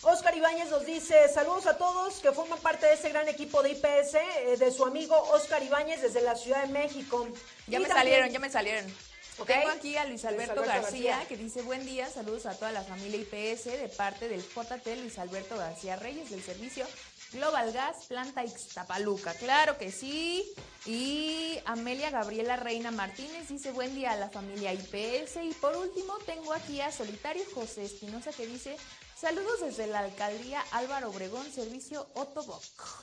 Oscar 0.03 0.35
Ibáñez 0.35 0.71
nos 0.71 0.87
dice 0.87 1.29
saludos 1.33 1.67
a 1.67 1.77
todos 1.77 2.21
que 2.21 2.33
forman 2.33 2.59
parte 2.61 2.87
de 2.87 2.95
este 2.95 3.11
gran 3.11 3.29
equipo 3.29 3.63
de 3.63 3.71
IPS, 3.71 4.15
eh, 4.15 4.57
de 4.59 4.71
su 4.71 4.85
amigo 4.85 5.15
Oscar 5.31 5.63
Ibáñez 5.63 6.01
desde 6.03 6.23
la 6.23 6.35
Ciudad 6.37 6.63
de 6.63 6.73
México. 6.73 7.27
Ya 7.67 7.79
Y 7.79 7.83
me 7.83 7.89
también- 7.89 7.97
salieron, 7.97 8.31
ya 8.31 8.39
me 8.39 8.51
salieron. 8.51 9.11
Tengo 9.47 9.69
aquí 9.71 9.97
a 9.97 10.05
Luis 10.05 10.25
Alberto 10.27 10.61
García, 10.63 11.13
García. 11.17 11.29
que 11.29 11.37
dice 11.39 11.63
buen 11.63 11.87
día, 11.87 12.11
saludos 12.11 12.45
a 12.45 12.55
toda 12.59 12.73
la 12.73 12.83
familia 12.83 13.19
IPS 13.21 13.71
de 13.71 13.89
parte 13.89 14.29
del 14.29 14.43
JT 14.43 14.97
Luis 14.97 15.19
Alberto 15.19 15.57
García 15.57 15.97
Reyes 15.97 16.29
del 16.29 16.43
servicio 16.43 16.87
Global 17.33 17.73
Gas 17.73 18.07
Planta 18.07 18.45
Ixtapaluca. 18.45 19.35
Claro 19.35 19.79
que 19.79 19.93
sí. 19.93 20.53
Y 20.87 21.59
Amelia 21.65 22.11
Gabriela 22.11 22.57
Reina 22.57 22.91
Martínez 22.91 23.49
dice 23.49 23.71
buen 23.73 23.95
día 23.95 24.13
a 24.13 24.17
la 24.17 24.31
familia 24.31 24.73
IPS. 24.73 25.37
Y 25.43 25.55
por 25.61 25.77
último 25.77 26.19
tengo 26.27 26.53
aquí 26.53 26.81
a 26.81 26.91
Solitario 26.91 27.45
José 27.55 27.85
Espinosa 27.85 28.33
que 28.33 28.47
dice 28.47 28.77
saludos 29.21 29.61
desde 29.61 29.87
la 29.87 30.01
alcaldía 30.01 30.65
Álvaro 30.73 31.11
Obregón, 31.11 31.51
servicio 31.53 32.07
Otoboc. 32.15 32.63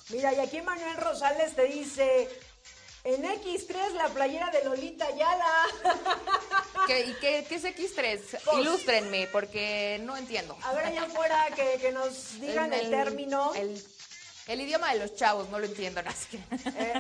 Mira, 0.10 0.34
y 0.34 0.40
aquí 0.40 0.62
Manuel 0.62 0.98
Rosales 0.98 1.56
te 1.56 1.66
dice, 1.66 2.28
en 3.04 3.24
X3 3.24 3.94
la 3.94 4.10
playera 4.10 4.50
de 4.50 4.66
Lolita 4.66 5.10
Yala. 5.12 5.64
¿Qué, 6.88 7.06
¿Y 7.06 7.14
qué, 7.16 7.46
qué 7.48 7.56
es 7.56 7.64
X3? 7.64 8.20
Pues- 8.44 8.58
Ilústrenme 8.60 9.28
porque 9.28 10.00
no 10.04 10.18
entiendo. 10.18 10.58
A 10.64 10.74
ver 10.74 10.86
allá 10.86 11.04
afuera 11.04 11.48
que, 11.56 11.78
que 11.80 11.92
nos 11.92 12.40
digan 12.42 12.74
el, 12.74 12.90
término. 12.90 13.54
El, 13.54 13.82
el 14.48 14.62
idioma 14.62 14.94
de 14.94 15.00
los 15.00 15.16
chavos, 15.16 15.50
no 15.50 15.60
lo 15.60 15.66
entiendo, 15.66 16.02
no, 16.02 16.10
así 16.10 16.28
que- 16.38 16.38
Eh, 16.78 16.94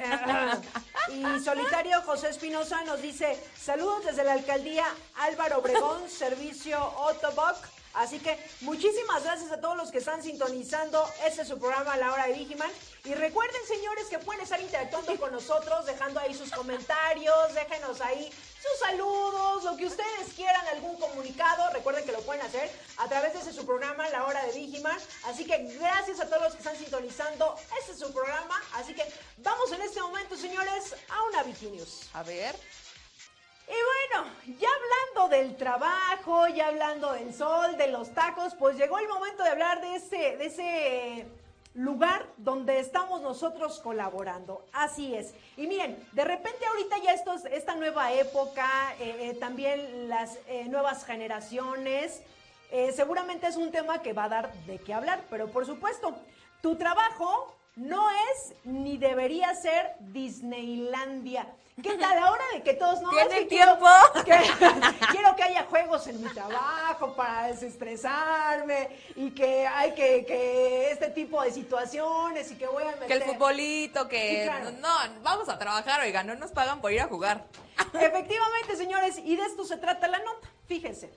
eh, 1.09 1.13
y 1.13 1.39
Solitario 1.43 2.01
José 2.03 2.29
Espinosa 2.29 2.83
nos 2.83 3.01
dice, 3.01 3.37
saludos 3.59 4.05
desde 4.05 4.23
la 4.23 4.33
alcaldía 4.33 4.85
Álvaro 5.15 5.59
Obregón, 5.59 6.09
servicio 6.09 6.77
Otoboc. 6.97 7.55
Así 7.97 8.19
que 8.19 8.37
muchísimas 8.61 9.23
gracias 9.23 9.51
a 9.51 9.59
todos 9.59 9.75
los 9.75 9.89
que 9.89 9.97
están 9.97 10.21
sintonizando. 10.21 11.03
Este 11.25 11.41
es 11.41 11.47
su 11.47 11.57
programa 11.57 11.97
La 11.97 12.13
Hora 12.13 12.27
de 12.27 12.33
Vigiman. 12.33 12.69
Y 13.05 13.15
recuerden, 13.15 13.59
señores, 13.67 14.05
que 14.07 14.19
pueden 14.19 14.43
estar 14.43 14.61
interactuando 14.61 15.17
con 15.17 15.31
nosotros, 15.31 15.87
dejando 15.87 16.19
ahí 16.19 16.35
sus 16.35 16.51
comentarios, 16.51 17.55
déjenos 17.55 17.99
ahí 18.01 18.31
sus 18.61 18.79
saludos, 18.79 19.63
lo 19.63 19.75
que 19.77 19.87
ustedes 19.87 20.31
quieran, 20.35 20.67
algún 20.67 20.99
comunicado. 20.99 21.71
Recuerden 21.73 22.05
que 22.05 22.11
lo 22.11 22.21
pueden 22.21 22.43
hacer 22.43 22.69
a 22.97 23.07
través 23.07 23.33
de 23.33 23.39
ese 23.39 23.51
su 23.51 23.65
programa, 23.65 24.07
La 24.09 24.25
Hora 24.25 24.45
de 24.45 24.51
Vigiman. 24.51 24.99
Así 25.25 25.45
que 25.45 25.57
gracias 25.79 26.19
a 26.19 26.27
todos 26.27 26.43
los 26.43 26.51
que 26.51 26.59
están 26.59 26.77
sintonizando. 26.77 27.55
Este 27.79 27.93
es 27.93 27.99
su 27.99 28.13
programa. 28.13 28.61
Así 28.73 28.93
que 28.93 29.11
vamos 29.37 29.71
en 29.71 29.81
este 29.81 30.01
momento, 30.01 30.37
señores, 30.37 30.93
a 31.09 31.23
una 31.23 31.41
Viginius. 31.41 32.01
A 32.13 32.21
ver. 32.21 32.55
Y 33.67 33.71
bueno, 33.71 34.29
ya 34.59 34.67
hablando 34.69 35.35
del 35.35 35.57
trabajo, 35.57 36.47
ya 36.47 36.67
hablando 36.67 37.11
del 37.13 37.33
sol, 37.33 37.75
de 37.77 37.87
los 37.89 38.13
tacos, 38.13 38.55
pues 38.55 38.77
llegó 38.77 38.97
el 38.99 39.07
momento 39.09 39.43
de 39.43 39.49
hablar 39.49 39.81
de 39.81 39.95
ese, 39.95 40.37
de 40.37 40.45
ese 40.45 41.27
lugar 41.73 42.25
donde 42.37 42.79
estamos 42.79 43.21
nosotros 43.21 43.79
colaborando. 43.81 44.65
Así 44.71 45.13
es. 45.15 45.33
Y 45.57 45.67
miren, 45.67 46.01
de 46.13 46.23
repente 46.23 46.65
ahorita 46.65 46.97
ya 47.03 47.11
esto 47.13 47.33
es- 47.33 47.45
esta 47.45 47.75
nueva 47.75 48.13
época, 48.13 48.95
eh, 48.99 49.29
eh, 49.29 49.33
también 49.35 50.07
las 50.07 50.37
eh, 50.47 50.65
nuevas 50.69 51.05
generaciones, 51.05 52.21
seguramente 52.93 53.47
es 53.47 53.55
un 53.55 53.71
tema 53.71 54.01
que 54.01 54.11
va 54.11 54.25
a 54.25 54.29
dar 54.29 54.53
de 54.65 54.77
qué 54.79 54.93
hablar, 54.93 55.21
pero 55.29 55.47
por 55.49 55.65
supuesto, 55.65 56.13
tu 56.61 56.75
trabajo 56.77 57.53
no 57.77 58.09
es 58.09 58.53
ni 58.65 58.97
debería 58.97 59.53
ser 59.55 59.95
Disneylandia. 59.99 61.47
¿Qué 61.81 61.93
tal 61.95 62.17
ahora 62.17 62.43
de 62.55 62.63
que 62.63 62.73
todos 62.73 63.01
no 63.01 63.11
¿Tiene 63.11 63.33
es 63.35 63.39
que 63.41 63.47
quiero- 63.49 63.77
tiempo? 63.77 63.87
que- 64.25 65.05
quiero 65.11 65.35
que 65.35 65.43
haya 65.43 65.63
juegos 65.65 66.07
en 66.07 66.23
mi 66.23 66.29
trabajo 66.29 67.13
para 67.15 67.47
desestresarme 67.47 68.89
y 69.15 69.29
que 69.31 69.67
hay 69.67 69.93
que, 69.93 70.25
que 70.25 70.89
este 70.91 71.09
tipo 71.11 71.39
de 71.43 71.51
situaciones 71.51 72.51
y 72.51 72.55
que 72.55 72.65
voy 72.65 72.81
a 72.83 72.91
meter 72.93 73.07
Que 73.07 73.13
el 73.13 73.23
futbolito, 73.23 74.07
que... 74.07 74.39
Sí, 74.41 74.43
claro. 74.49 74.71
No, 74.71 74.89
vamos 75.21 75.49
a 75.49 75.59
trabajar, 75.59 76.01
oiga, 76.01 76.23
no 76.23 76.33
nos 76.33 76.51
pagan 76.51 76.81
por 76.81 76.91
ir 76.91 77.01
a 77.01 77.07
jugar. 77.07 77.45
Efectivamente, 77.93 78.75
señores, 78.75 79.19
y 79.23 79.35
de 79.35 79.43
esto 79.43 79.63
se 79.63 79.77
trata 79.77 80.07
la 80.07 80.17
nota. 80.17 80.49
Fíjense. 80.67 81.11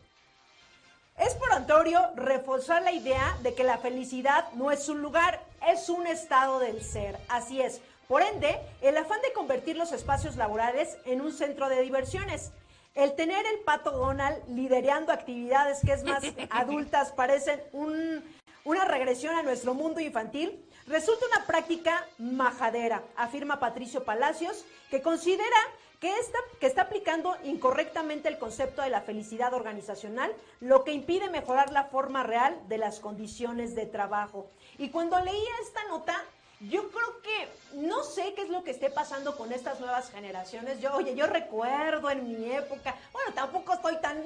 Es 1.16 1.34
por 1.36 1.52
Antonio 1.52 2.06
reforzar 2.16 2.82
la 2.82 2.92
idea 2.92 3.36
de 3.42 3.54
que 3.54 3.64
la 3.64 3.78
felicidad 3.78 4.50
no 4.52 4.70
es 4.70 4.88
un 4.90 5.00
lugar, 5.00 5.40
es 5.68 5.88
un 5.88 6.06
estado 6.06 6.58
del 6.58 6.82
ser. 6.82 7.18
Así 7.28 7.62
es. 7.62 7.80
Por 8.10 8.22
ende, 8.22 8.60
el 8.80 8.96
afán 8.96 9.20
de 9.22 9.32
convertir 9.32 9.76
los 9.76 9.92
espacios 9.92 10.34
laborales 10.34 10.98
en 11.04 11.20
un 11.20 11.32
centro 11.32 11.68
de 11.68 11.80
diversiones. 11.80 12.50
El 12.96 13.14
tener 13.14 13.46
el 13.46 13.60
pato 13.60 13.92
Donald 13.92 14.36
liderando 14.48 15.12
actividades 15.12 15.78
que 15.86 15.92
es 15.92 16.02
más 16.02 16.24
adultas 16.50 17.12
parecen 17.12 17.62
un- 17.70 18.24
una 18.64 18.84
regresión 18.84 19.36
a 19.36 19.44
nuestro 19.44 19.74
mundo 19.74 20.00
infantil, 20.00 20.60
resulta 20.88 21.24
una 21.36 21.46
práctica 21.46 22.04
majadera, 22.18 23.04
afirma 23.14 23.60
Patricio 23.60 24.02
Palacios, 24.02 24.64
que 24.90 25.02
considera 25.02 25.56
que 26.00 26.12
está, 26.18 26.38
que 26.58 26.66
está 26.66 26.82
aplicando 26.82 27.36
incorrectamente 27.44 28.28
el 28.28 28.38
concepto 28.38 28.82
de 28.82 28.90
la 28.90 29.02
felicidad 29.02 29.54
organizacional, 29.54 30.32
lo 30.58 30.82
que 30.82 30.90
impide 30.92 31.30
mejorar 31.30 31.70
la 31.70 31.84
forma 31.84 32.24
real 32.24 32.58
de 32.66 32.78
las 32.78 32.98
condiciones 32.98 33.76
de 33.76 33.86
trabajo. 33.86 34.50
Y 34.78 34.88
cuando 34.88 35.20
leía 35.20 35.50
esta 35.62 35.84
nota, 35.84 36.20
yo 36.68 36.90
creo 36.90 37.22
que 37.22 37.48
no 37.78 38.04
sé 38.04 38.34
qué 38.34 38.42
es 38.42 38.50
lo 38.50 38.62
que 38.64 38.70
esté 38.70 38.90
pasando 38.90 39.36
con 39.36 39.52
estas 39.52 39.80
nuevas 39.80 40.10
generaciones. 40.10 40.80
Yo, 40.80 40.94
oye, 40.94 41.14
yo 41.14 41.26
recuerdo 41.26 42.10
en 42.10 42.28
mi 42.28 42.52
época, 42.52 42.94
bueno, 43.12 43.32
tampoco 43.34 43.74
estoy 43.74 43.96
tan 43.96 44.22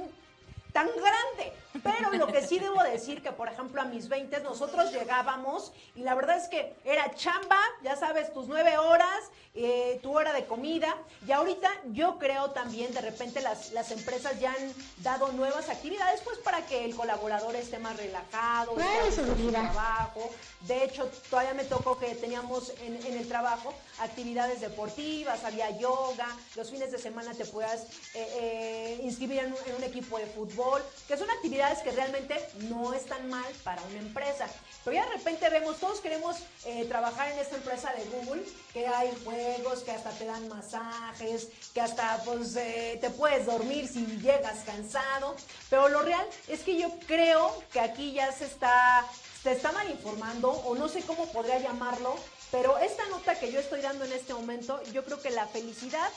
tan 0.75 0.89
grande. 0.89 1.53
Pero 1.83 2.13
lo 2.13 2.27
que 2.29 2.47
sí 2.47 2.59
debo 2.59 2.83
decir 2.83 3.23
que, 3.23 3.31
por 3.33 3.49
ejemplo, 3.49 3.81
a 3.81 3.85
mis 3.85 4.09
20 4.09 4.41
nosotros 4.41 4.93
llegábamos 4.93 5.73
y 5.95 6.01
la 6.01 6.15
verdad 6.15 6.37
es 6.37 6.49
que 6.49 6.75
era 6.85 7.15
chamba, 7.15 7.59
ya 7.83 7.97
sabes, 7.97 8.33
tus 8.33 8.47
nueve 8.47 8.79
horas, 8.79 9.31
eh, 9.55 9.99
tu 10.03 10.17
hora 10.17 10.33
de 10.33 10.47
comida. 10.47 10.97
Y 11.27 11.33
ahorita 11.33 11.71
yo 11.93 12.19
creo 12.19 12.51
también, 12.51 12.93
de 12.93 13.01
repente 13.01 13.41
las, 13.41 13.73
las 13.73 13.91
empresas 13.91 14.39
ya 14.41 14.53
han 14.53 14.73
dado 14.99 15.33
nuevas 15.33 15.69
actividades, 15.69 16.21
pues 16.23 16.39
para 16.39 16.65
que 16.67 16.85
el 16.85 16.95
colaborador 16.95 17.55
esté 17.57 17.79
más 17.79 17.97
relajado, 17.97 18.77
esté 18.79 19.23
su 19.23 19.51
trabajo. 19.51 20.31
De 20.63 20.85
hecho, 20.85 21.11
todavía 21.29 21.55
me 21.55 21.65
tocó 21.65 21.99
que 21.99 22.15
teníamos 22.15 22.73
en, 22.83 22.97
en, 23.05 23.19
el 23.19 23.29
trabajo 23.29 23.75
actividades 24.01 24.61
deportivas, 24.61 25.45
había 25.45 25.71
yoga, 25.79 26.29
los 26.57 26.71
fines 26.71 26.91
de 26.91 26.99
semana 26.99 27.35
te 27.35 27.45
puedas 27.45 27.83
eh, 28.15 28.29
eh, 28.41 29.01
inscribir 29.03 29.41
en 29.41 29.55
en 29.67 29.77
un 29.77 29.85
equipo 29.85 30.19
de 30.19 30.27
fútbol 30.27 30.64
que 31.09 31.17
son 31.17 31.31
actividades 31.31 31.81
que 31.81 31.91
realmente 31.91 32.35
no 32.71 32.95
están 32.95 33.29
mal 33.29 33.53
para 33.63 33.83
una 33.83 33.99
empresa. 33.99 34.47
Pero 34.85 34.97
ya 34.97 35.07
de 35.07 35.15
repente 35.15 35.49
vemos, 35.51 35.79
todos 35.79 36.01
queremos 36.01 36.37
eh, 36.65 36.85
trabajar 36.87 37.31
en 37.33 37.39
esta 37.39 37.57
empresa 37.57 37.93
de 37.93 38.05
Google, 38.05 38.43
que 38.73 38.87
hay 38.87 39.13
juegos, 39.25 39.81
que 39.81 39.91
hasta 39.91 40.11
te 40.11 40.27
dan 40.27 40.49
masajes, 40.49 41.49
que 41.73 41.81
hasta 41.81 42.23
pues 42.25 42.57
eh, 42.57 42.99
te 43.01 43.11
puedes 43.11 43.47
dormir 43.47 43.89
si 43.89 44.05
llegas 44.19 44.61
cansado. 44.65 45.37
Pero 45.71 45.89
lo 45.89 46.03
real 46.03 46.27
es 46.49 46.61
que 46.61 46.79
yo 46.79 46.89
creo 47.07 47.63
que 47.73 47.81
aquí 47.81 48.13
ya 48.13 48.33
se 48.33 48.47
está, 48.47 49.05
se 49.43 49.53
está 49.53 49.73
mal 49.73 49.91
informando, 49.91 50.51
o 50.51 50.75
no 50.75 50.89
sé 50.89 51.03
cómo 51.03 51.27
podría 51.33 51.59
llamarlo, 51.59 52.17
pero 52.55 52.79
esta 52.79 53.05
nota 53.07 53.37
que 53.37 53.51
yo 53.51 53.59
estoy 53.59 53.81
dando 53.81 54.05
en 54.05 54.13
este 54.13 54.33
momento, 54.33 54.81
yo 54.93 55.05
creo 55.05 55.21
que 55.21 55.31
la 55.31 55.45
felicidad 55.49 56.09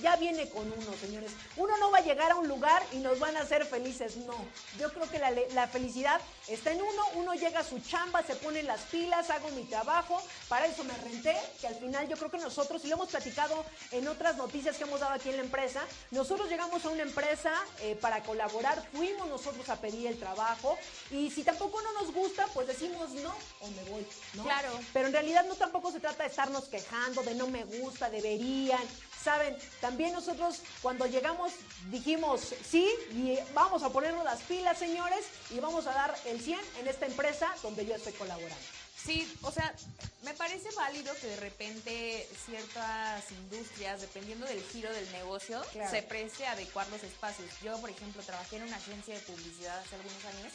ya 0.00 0.16
viene 0.16 0.48
con 0.48 0.62
uno, 0.62 0.90
señores. 0.98 1.30
Uno 1.58 1.76
no 1.76 1.90
va 1.90 1.98
a 1.98 2.02
llegar 2.02 2.30
a 2.30 2.36
un 2.36 2.48
lugar 2.48 2.82
y 2.92 2.96
nos 2.96 3.18
van 3.18 3.36
a 3.36 3.40
hacer 3.40 3.66
felices, 3.66 4.16
no. 4.16 4.34
Yo 4.78 4.90
creo 4.90 5.10
que 5.10 5.18
la, 5.18 5.30
la 5.52 5.68
felicidad 5.68 6.18
está 6.48 6.72
en 6.72 6.82
uno, 6.82 7.02
uno 7.14 7.34
llega 7.34 7.60
a 7.60 7.64
su 7.64 7.78
chamba, 7.80 8.22
se 8.22 8.34
pone 8.36 8.62
las 8.62 8.80
pilas, 8.82 9.30
hago 9.30 9.48
mi 9.50 9.64
trabajo, 9.64 10.22
para 10.48 10.66
eso 10.66 10.84
me 10.84 10.94
renté, 10.98 11.36
que 11.60 11.66
al 11.66 11.74
final 11.76 12.08
yo 12.08 12.16
creo 12.16 12.30
que 12.30 12.38
nosotros, 12.38 12.84
y 12.84 12.88
lo 12.88 12.94
hemos 12.96 13.10
platicado 13.10 13.64
en 13.90 14.08
otras 14.08 14.36
noticias 14.36 14.76
que 14.76 14.84
hemos 14.84 15.00
dado 15.00 15.14
aquí 15.14 15.30
en 15.30 15.36
la 15.36 15.42
empresa, 15.42 15.82
nosotros 16.10 16.48
llegamos 16.48 16.84
a 16.84 16.88
una 16.88 17.02
empresa 17.02 17.52
eh, 17.80 17.96
para 17.96 18.22
colaborar, 18.22 18.82
fuimos 18.92 19.28
nosotros 19.28 19.68
a 19.68 19.76
pedir 19.76 20.06
el 20.06 20.18
trabajo, 20.18 20.76
y 21.10 21.30
si 21.30 21.44
tampoco 21.44 21.80
no 21.82 21.92
nos 21.92 22.12
gusta, 22.12 22.46
pues 22.54 22.66
decimos 22.66 23.10
no 23.10 23.34
o 23.60 23.68
me 23.68 23.84
voy, 23.84 24.06
¿no? 24.34 24.44
Claro. 24.44 24.70
Pero 24.92 25.06
en 25.06 25.12
realidad 25.12 25.44
no 25.46 25.54
tampoco 25.54 25.92
se 25.92 26.00
trata 26.00 26.24
de 26.24 26.30
estarnos 26.30 26.64
quejando, 26.64 27.22
de 27.22 27.34
no 27.34 27.46
me 27.46 27.64
gusta, 27.64 28.10
deberían. 28.10 28.82
Saben, 29.22 29.56
también 29.80 30.12
nosotros 30.12 30.62
cuando 30.80 31.06
llegamos 31.06 31.52
dijimos 31.90 32.54
sí 32.68 32.88
y 33.12 33.38
vamos 33.54 33.82
a 33.82 33.90
ponernos 33.90 34.24
las 34.24 34.40
pilas, 34.42 34.78
señores, 34.78 35.24
y 35.50 35.60
vamos 35.60 35.86
a 35.86 35.92
dar 35.92 36.14
el 36.24 36.40
100 36.40 36.58
en 36.80 36.88
esta 36.88 37.06
empresa 37.06 37.54
donde 37.62 37.86
yo 37.86 37.94
estoy 37.94 38.12
colaborando. 38.14 38.56
Sí, 39.04 39.32
o 39.42 39.50
sea, 39.50 39.74
me 40.22 40.32
parece 40.34 40.70
válido 40.76 41.12
que 41.20 41.26
de 41.26 41.36
repente 41.36 42.28
ciertas 42.46 43.30
industrias, 43.32 44.00
dependiendo 44.00 44.46
del 44.46 44.62
giro 44.62 44.92
del 44.92 45.10
negocio, 45.10 45.60
claro. 45.72 45.90
se 45.90 46.02
preste 46.02 46.46
a 46.46 46.52
adecuar 46.52 46.88
los 46.88 47.02
espacios. 47.02 47.50
Yo, 47.62 47.80
por 47.80 47.90
ejemplo, 47.90 48.22
trabajé 48.22 48.56
en 48.56 48.62
una 48.62 48.76
agencia 48.76 49.14
de 49.14 49.20
publicidad 49.20 49.76
hace 49.80 49.96
algunos 49.96 50.24
años 50.24 50.52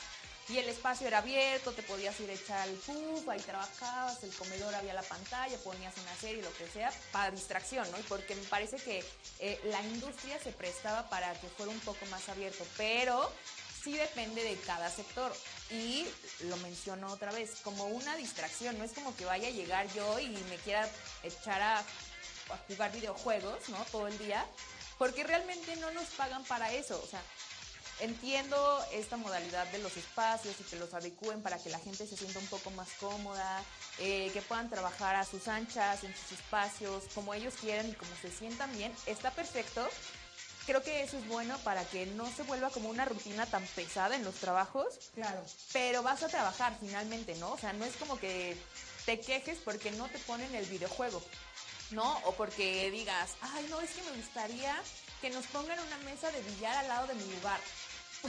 y 0.50 0.58
el 0.60 0.70
espacio 0.70 1.08
era 1.08 1.18
abierto, 1.18 1.74
te 1.74 1.84
podías 1.84 2.18
ir 2.22 2.30
a 2.30 2.34
echar 2.34 2.68
el 2.70 2.76
puff, 2.76 3.28
ahí 3.28 3.40
trabajabas, 3.42 4.24
el 4.24 4.34
comedor 4.34 4.74
había 4.76 4.94
la 4.94 5.02
pantalla, 5.04 5.58
ponías 5.58 5.94
una 5.98 6.16
serie, 6.16 6.42
lo 6.42 6.54
que 6.54 6.68
sea, 6.68 6.92
para 7.12 7.32
distracción, 7.32 7.90
¿no? 7.92 7.98
Porque 8.08 8.34
me 8.36 8.44
parece 8.44 8.78
que 8.78 9.04
eh, 9.40 9.60
la 9.66 9.82
industria 9.82 10.40
se 10.40 10.54
prestaba 10.54 11.10
para 11.10 11.34
que 11.34 11.48
fuera 11.50 11.72
un 11.72 11.80
poco 11.82 12.06
más 12.06 12.30
abierto, 12.30 12.66
pero 12.78 13.30
sí 13.84 13.98
depende 13.98 14.42
de 14.42 14.56
cada 14.62 14.90
sector. 14.90 15.34
Y 15.70 16.08
lo 16.46 16.56
menciono 16.58 17.12
otra 17.12 17.32
vez, 17.34 17.58
como 17.64 17.86
una 17.88 18.16
distracción, 18.16 18.78
no 18.78 18.86
es 18.86 18.94
como 18.94 19.16
que 19.18 19.26
vaya 19.26 19.50
a 19.50 19.52
llegar 19.52 19.92
yo 19.94 20.18
y 20.20 20.30
me 20.50 20.56
quiera 20.58 20.90
echar 21.24 21.62
a, 21.62 21.80
a 21.80 22.58
jugar 22.70 22.94
videojuegos, 22.94 23.68
¿no? 23.68 23.84
Todo 23.92 24.08
el 24.08 24.18
día, 24.18 24.46
porque 24.98 25.26
realmente 25.26 25.76
no 25.76 25.92
nos 25.92 26.06
pagan 26.12 26.46
para 26.46 26.72
eso, 26.72 27.02
o 27.04 27.08
sea, 27.08 27.22
Entiendo 28.00 28.86
esta 28.92 29.18
modalidad 29.18 29.66
de 29.72 29.80
los 29.80 29.98
espacios 29.98 30.56
y 30.60 30.64
que 30.64 30.76
los 30.76 30.94
adecúen 30.94 31.42
para 31.42 31.58
que 31.58 31.70
la 31.70 31.80
gente 31.80 32.06
se 32.06 32.16
sienta 32.16 32.38
un 32.38 32.48
poco 32.48 32.70
más 32.72 32.90
cómoda, 33.00 33.64
eh, 33.98 34.30
que 34.34 34.42
puedan 34.44 34.70
trabajar 34.70 35.16
a 35.16 35.26
sus 35.26 35.48
anchas, 35.48 36.04
en 36.04 36.16
sus 36.16 36.34
espacios, 36.34 37.06
como 37.16 37.34
ellos 37.34 37.56
quieran 37.60 37.90
y 37.90 37.94
como 37.94 38.12
se 38.22 38.30
sientan 38.30 38.72
bien. 38.78 38.94
Está 39.08 39.32
perfecto. 39.32 39.88
Creo 40.68 40.84
que 40.84 41.02
eso 41.02 41.18
es 41.18 41.28
bueno 41.28 41.58
para 41.60 41.84
que 41.86 42.06
no 42.06 42.30
se 42.30 42.44
vuelva 42.44 42.70
como 42.70 42.90
una 42.90 43.06
rutina 43.06 43.46
tan 43.46 43.66
pesada 43.68 44.16
en 44.16 44.24
los 44.24 44.36
trabajos. 44.36 45.00
Claro. 45.16 45.44
Pero 45.74 46.04
vas 46.04 46.22
a 46.22 46.28
trabajar 46.28 46.76
finalmente, 46.80 47.36
¿no? 47.36 47.54
O 47.54 47.58
sea, 47.58 47.74
no 47.74 47.86
es 47.86 47.96
como 47.96 48.20
que 48.20 48.56
te 49.06 49.20
quejes 49.20 49.58
porque 49.64 49.92
no 49.92 50.08
te 50.10 50.20
ponen 50.20 50.54
el 50.54 50.66
videojuego, 50.66 51.24
¿no? 51.92 52.18
O 52.26 52.34
porque 52.34 52.92
digas, 52.92 53.32
ay, 53.42 53.66
no, 53.70 53.80
es 53.80 53.92
que 53.92 54.04
me 54.04 54.18
gustaría 54.18 54.76
que 55.22 55.30
nos 55.30 55.46
pongan 55.48 55.80
una 55.80 55.98
mesa 56.00 56.30
de 56.32 56.42
billar 56.42 56.76
al 56.76 56.88
lado 56.90 57.08
de 57.08 57.16
mi 57.16 57.24
lugar. 57.36 57.60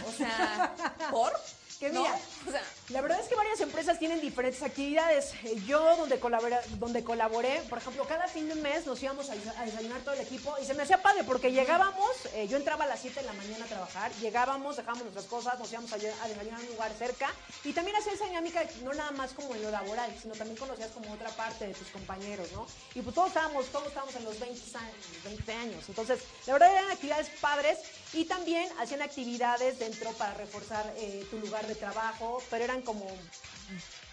O 0.06 0.12
sea, 0.12 0.74
¿por? 1.10 1.32
Que 1.78 1.90
mira, 1.90 2.18
o 2.46 2.50
sea, 2.50 2.62
la 2.88 3.00
verdad 3.00 3.20
es 3.20 3.28
que 3.28 3.36
varias 3.36 3.60
empresas 3.60 3.98
tienen 3.98 4.20
diferentes 4.20 4.62
actividades. 4.62 5.32
Eh, 5.44 5.62
yo, 5.66 5.96
donde 5.96 6.18
colaboré, 6.18 6.56
donde 6.78 7.04
colaboré, 7.04 7.62
por 7.68 7.78
ejemplo, 7.78 8.04
cada 8.04 8.26
fin 8.26 8.48
de 8.48 8.56
mes 8.56 8.84
nos 8.86 9.00
íbamos 9.02 9.30
a, 9.30 9.34
desayunar 9.64 10.00
todo 10.00 10.14
el 10.14 10.20
equipo 10.20 10.54
y 10.60 10.64
se 10.64 10.74
me 10.74 10.82
hacía 10.82 11.00
padre 11.00 11.22
porque 11.24 11.52
llegábamos, 11.52 12.10
eh, 12.34 12.48
yo 12.48 12.56
entraba 12.56 12.84
a 12.84 12.88
las 12.88 13.00
7 13.00 13.20
de 13.20 13.26
la 13.26 13.32
mañana 13.32 13.64
a 13.64 13.68
trabajar, 13.68 14.12
llegábamos, 14.20 14.76
dejábamos 14.76 15.04
nuestras 15.04 15.26
cosas, 15.26 15.58
nos 15.58 15.70
íbamos 15.70 15.92
a, 15.92 15.96
a 15.96 16.28
desayunar 16.28 16.60
en 16.60 16.66
un 16.66 16.72
lugar 16.72 16.92
cerca 16.98 17.30
y 17.64 17.72
también 17.72 17.96
hacía 17.96 18.12
esa 18.12 18.26
dinámica 18.26 18.64
no 18.82 18.92
nada 18.94 19.12
más 19.12 19.32
como 19.32 19.54
en 19.54 19.62
lo 19.62 19.70
laboral, 19.70 20.12
sino 20.20 20.34
también 20.34 20.58
conocías 20.58 20.90
como 20.90 21.12
otra 21.12 21.30
parte 21.30 21.68
de 21.68 21.74
tus 21.74 21.88
compañeros, 21.88 22.50
¿no? 22.52 22.66
Y 22.94 23.02
pues 23.02 23.14
todos 23.14 23.28
estábamos, 23.28 23.66
todos 23.66 23.86
estábamos 23.86 24.16
en 24.16 24.24
los 24.24 24.38
20 24.40 24.78
años, 24.78 24.94
20 25.24 25.52
años. 25.52 25.84
Entonces, 25.88 26.20
la 26.46 26.54
verdad 26.54 26.72
eran 26.72 26.90
actividades 26.90 27.28
padres 27.40 27.78
y 28.12 28.24
también 28.24 28.68
hacían 28.78 29.02
actividades 29.02 29.78
dentro 29.78 30.10
para 30.12 30.34
reforzar 30.34 30.92
eh, 30.96 31.26
tu 31.30 31.38
lugar 31.38 31.67
de 31.68 31.76
trabajo, 31.76 32.42
pero 32.50 32.64
eran 32.64 32.82
como 32.82 33.06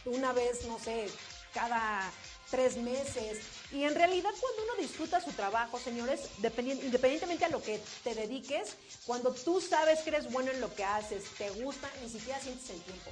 una 0.06 0.34
vez, 0.34 0.66
no 0.66 0.78
sé, 0.78 1.08
cada 1.54 2.12
tres 2.52 2.78
meses. 2.78 3.40
Y 3.72 3.84
en 3.84 3.96
realidad 3.96 4.30
cuando 4.40 4.64
uno 4.64 4.82
disfruta 4.82 5.22
su 5.22 5.32
trabajo, 5.32 5.80
señores, 5.80 6.30
independientemente 6.38 7.46
a 7.46 7.50
lo 7.50 7.62
que 7.62 7.82
te 8.04 8.14
dediques, 8.14 8.76
cuando 9.06 9.34
tú 9.34 9.60
sabes 9.60 10.02
que 10.02 10.10
eres 10.10 10.32
bueno 10.32 10.52
en 10.52 10.62
lo 10.62 10.74
que 10.74 10.84
haces, 10.84 11.24
te 11.38 11.50
gusta, 11.50 11.90
ni 12.04 12.10
siquiera 12.10 12.40
sientes 12.40 12.70
el 12.70 12.82
tiempo. 12.82 13.12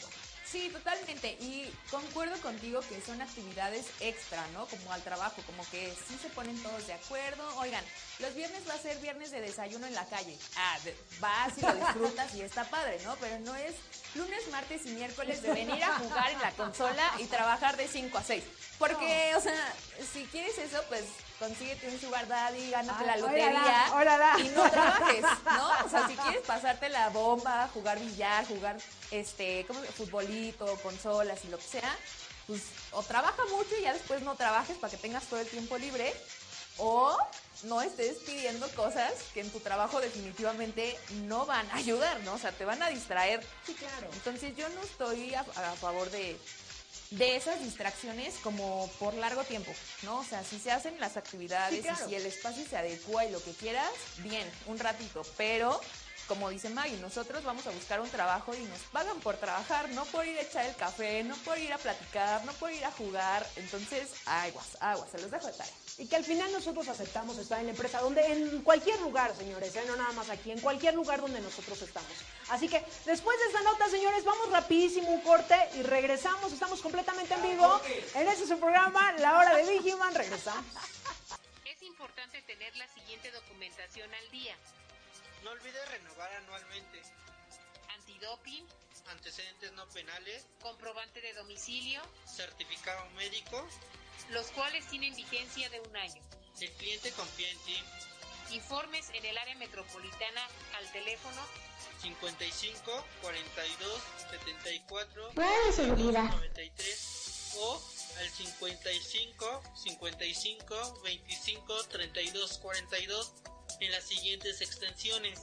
Sí, 0.53 0.69
totalmente. 0.69 1.35
Y 1.41 1.73
concuerdo 1.89 2.39
contigo 2.39 2.81
que 2.81 3.01
son 3.01 3.19
actividades 3.23 3.87
extra, 3.99 4.45
¿no? 4.53 4.67
Como 4.67 4.93
al 4.93 5.01
trabajo, 5.01 5.41
como 5.47 5.67
que 5.71 5.91
sí 6.07 6.15
se 6.21 6.29
ponen 6.29 6.61
todos 6.61 6.85
de 6.85 6.93
acuerdo. 6.93 7.43
Oigan, 7.57 7.83
los 8.19 8.35
viernes 8.35 8.61
va 8.69 8.75
a 8.75 8.77
ser 8.77 8.95
viernes 8.99 9.31
de 9.31 9.41
desayuno 9.41 9.87
en 9.87 9.95
la 9.95 10.05
calle. 10.05 10.37
Ah, 10.55 10.77
vas 11.19 11.57
y 11.57 11.61
lo 11.61 11.73
disfrutas 11.73 12.35
y 12.35 12.41
está 12.41 12.65
padre, 12.65 12.99
¿no? 13.03 13.15
Pero 13.15 13.39
no 13.39 13.55
es 13.55 13.73
lunes, 14.13 14.47
martes 14.51 14.85
y 14.85 14.89
miércoles 14.89 15.41
de 15.41 15.53
venir 15.53 15.83
a 15.83 15.97
jugar 15.97 16.29
en 16.29 16.39
la 16.39 16.51
consola 16.51 17.11
y 17.17 17.25
trabajar 17.25 17.75
de 17.75 17.87
5 17.87 18.15
a 18.15 18.23
6. 18.23 18.43
Porque, 18.77 19.33
o 19.35 19.41
sea, 19.41 19.73
si 20.13 20.23
quieres 20.25 20.55
eso, 20.59 20.83
pues 20.87 21.03
consíguete 21.43 21.89
un 21.89 21.99
sugar 21.99 22.25
daddy, 22.27 22.71
gánate 22.71 23.05
la 23.05 23.17
lotería 23.17 23.85
y 24.39 24.47
no 24.49 24.69
trabajes, 24.69 25.21
¿no? 25.43 25.69
O 25.85 25.89
sea, 25.89 26.07
si 26.07 26.15
quieres 26.15 26.41
pasarte 26.45 26.87
la 26.87 27.09
bomba, 27.09 27.69
jugar 27.73 27.99
billar, 27.99 28.47
jugar 28.47 28.77
este, 29.11 29.65
¿cómo 29.67 29.81
futbolito, 29.81 30.65
consolas 30.77 31.43
y 31.43 31.49
lo 31.49 31.57
que 31.57 31.63
sea, 31.63 31.95
pues 32.47 32.61
o 32.91 33.03
trabaja 33.03 33.43
mucho 33.51 33.75
y 33.77 33.81
ya 33.81 33.93
después 33.93 34.21
no 34.21 34.35
trabajes 34.35 34.77
para 34.77 34.91
que 34.91 34.97
tengas 34.97 35.25
todo 35.25 35.41
el 35.41 35.47
tiempo 35.47 35.77
libre 35.77 36.13
o 36.77 37.17
no 37.63 37.81
estés 37.81 38.17
pidiendo 38.19 38.67
cosas 38.69 39.11
que 39.33 39.41
en 39.41 39.49
tu 39.49 39.59
trabajo 39.59 39.99
definitivamente 39.99 40.97
no 41.25 41.45
van 41.45 41.69
a 41.71 41.75
ayudar, 41.75 42.19
¿no? 42.21 42.33
O 42.33 42.37
sea, 42.37 42.51
te 42.51 42.65
van 42.65 42.81
a 42.81 42.89
distraer. 42.89 43.45
Sí, 43.65 43.73
claro. 43.73 44.07
Entonces 44.13 44.55
yo 44.55 44.67
no 44.69 44.81
estoy 44.81 45.33
a, 45.35 45.41
a 45.41 45.75
favor 45.75 46.09
de 46.09 46.37
de 47.17 47.35
esas 47.35 47.59
distracciones 47.63 48.35
como 48.43 48.89
por 48.99 49.13
largo 49.13 49.43
tiempo, 49.43 49.71
¿no? 50.01 50.19
O 50.19 50.23
sea, 50.23 50.43
si 50.43 50.59
se 50.59 50.71
hacen 50.71 50.99
las 50.99 51.15
actividades 51.17 51.75
Sí, 51.77 51.81
claro. 51.83 52.05
y 52.05 52.09
si 52.09 52.15
el 52.15 52.25
espacio 52.25 52.65
se 52.67 52.75
adecua 52.77 53.25
y 53.25 53.31
lo 53.31 53.41
que 53.43 53.51
quieras, 53.51 53.91
bien, 54.17 54.49
un 54.65 54.79
ratito, 54.79 55.21
pero 55.37 55.79
como 56.27 56.49
dice 56.49 56.69
Maggie, 56.69 56.97
nosotros 56.97 57.43
vamos 57.43 57.67
a 57.67 57.71
buscar 57.71 57.99
un 57.99 58.09
trabajo 58.09 58.55
y 58.55 58.63
nos 58.63 58.79
pagan 58.91 59.19
por 59.19 59.35
trabajar, 59.37 59.89
no 59.89 60.05
por 60.05 60.25
ir 60.25 60.37
a 60.37 60.41
echar 60.41 60.65
el 60.65 60.75
café, 60.75 61.23
no 61.23 61.35
por 61.37 61.57
ir 61.59 61.71
a 61.73 61.77
platicar, 61.77 62.43
no 62.45 62.53
por 62.53 62.71
ir 62.71 62.83
a 62.85 62.91
jugar, 62.91 63.45
entonces, 63.57 64.07
aguas, 64.25 64.77
aguas, 64.79 65.09
se 65.11 65.19
los 65.19 65.29
dejo 65.29 65.47
de 65.47 65.53
tarea. 65.53 65.73
Y 65.97 66.07
que 66.07 66.15
al 66.15 66.23
final 66.23 66.51
nosotros 66.51 66.87
aceptamos 66.87 67.37
estar 67.37 67.59
en 67.59 67.67
la 67.67 67.71
empresa, 67.71 67.99
donde 67.99 68.25
en 68.25 68.61
cualquier 68.61 68.99
lugar, 69.01 69.35
señores, 69.35 69.75
¿eh? 69.75 69.83
no 69.87 69.95
nada 69.95 70.11
más 70.13 70.29
aquí, 70.29 70.51
en 70.51 70.59
cualquier 70.59 70.93
lugar 70.93 71.21
donde 71.21 71.39
nosotros 71.39 71.81
estamos. 71.81 72.11
Así 72.49 72.67
que 72.67 72.83
después 73.05 73.37
de 73.39 73.45
esta 73.45 73.61
nota, 73.61 73.89
señores, 73.89 74.23
vamos 74.23 74.49
rapidísimo 74.51 75.09
un 75.09 75.21
corte 75.21 75.55
y 75.75 75.83
regresamos. 75.83 76.51
Estamos 76.51 76.81
completamente 76.81 77.33
en 77.33 77.43
vivo 77.43 77.81
en 78.15 78.27
este 78.27 78.43
es 78.43 78.49
su 78.49 78.59
programa, 78.59 79.13
La 79.13 79.37
Hora 79.37 79.55
de 79.55 79.69
Vigiman. 79.69 80.13
Regresamos. 80.15 80.65
Es 81.65 81.81
importante 81.83 82.41
tener 82.43 82.75
la 82.75 82.87
siguiente 82.89 83.31
documentación 83.31 84.13
al 84.13 84.31
día. 84.31 84.55
No 85.43 85.51
olvides 85.51 85.89
renovar 85.89 86.31
anualmente. 86.33 87.01
Antidoping, 87.95 88.65
Antecedentes 89.07 89.71
no 89.73 89.85
penales, 89.89 90.45
comprobante 90.61 91.19
de 91.21 91.33
domicilio, 91.33 92.01
certificado 92.25 93.09
médico. 93.11 93.67
Los 94.31 94.47
cuales 94.47 94.85
tienen 94.87 95.15
vigencia 95.15 95.69
de 95.69 95.79
un 95.79 95.95
año. 95.95 96.21
El 96.59 96.71
cliente 96.73 97.11
confía 97.11 97.49
en 97.49 97.57
ti. 97.59 97.77
Informes 98.51 99.09
en 99.13 99.25
el 99.25 99.37
área 99.37 99.55
metropolitana 99.55 100.47
al 100.77 100.91
teléfono 100.91 101.41
55 102.01 103.05
42 103.21 104.01
74 104.29 105.31
Puede 105.33 105.73
seguridad. 105.73 106.23
93 106.25 107.53
o 107.57 107.81
al 108.19 108.29
55 108.29 109.63
55 109.75 111.01
25 111.03 111.83
32 111.85 112.57
42 112.59 113.33
en 113.79 113.91
las 113.91 114.03
siguientes 114.03 114.61
extensiones 114.61 115.41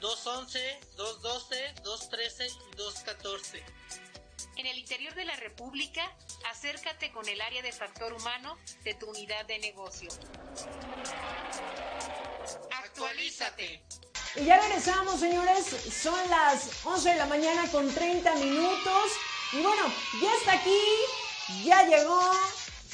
211, 0.00 0.78
212, 0.96 1.74
213 1.82 2.46
y 2.46 2.76
214. 2.76 3.62
En 4.56 4.66
el 4.66 4.78
interior 4.78 5.14
de 5.14 5.24
la 5.26 5.36
República, 5.36 6.02
acércate 6.50 7.12
con 7.12 7.28
el 7.28 7.40
área 7.42 7.60
de 7.60 7.72
factor 7.72 8.12
humano 8.14 8.56
de 8.84 8.94
tu 8.94 9.06
unidad 9.10 9.44
de 9.46 9.58
negocio. 9.58 10.08
Actualízate. 12.84 13.82
Y 14.36 14.44
ya 14.46 14.58
regresamos, 14.60 15.20
señores. 15.20 15.66
Son 15.66 16.18
las 16.30 16.84
11 16.86 17.10
de 17.10 17.16
la 17.16 17.26
mañana 17.26 17.70
con 17.70 17.92
30 17.92 18.34
minutos. 18.36 19.12
Y 19.52 19.60
bueno, 19.62 19.92
ya 20.22 20.34
está 20.38 20.52
aquí, 20.52 20.80
ya 21.64 21.82
llegó. 21.84 22.20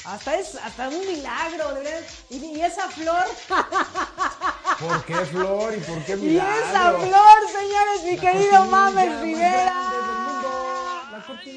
Hasta 0.04 0.34
es 0.36 0.56
hasta 0.56 0.88
un 0.88 1.06
milagro, 1.06 1.74
de 1.74 1.82
verdad. 1.82 2.08
Y, 2.28 2.44
y 2.44 2.60
esa 2.60 2.88
flor, 2.90 3.24
¿Por 4.80 5.04
qué 5.04 5.14
flor 5.26 5.76
y 5.76 5.80
por 5.80 6.04
qué 6.04 6.14
y 6.14 6.16
milagro? 6.16 6.66
esa 6.66 6.92
flor, 6.92 7.48
señores, 7.52 8.02
mi 8.02 8.16
La 8.16 8.32
querido 8.32 8.64
Mames 8.64 9.20
Rivera. 9.20 10.11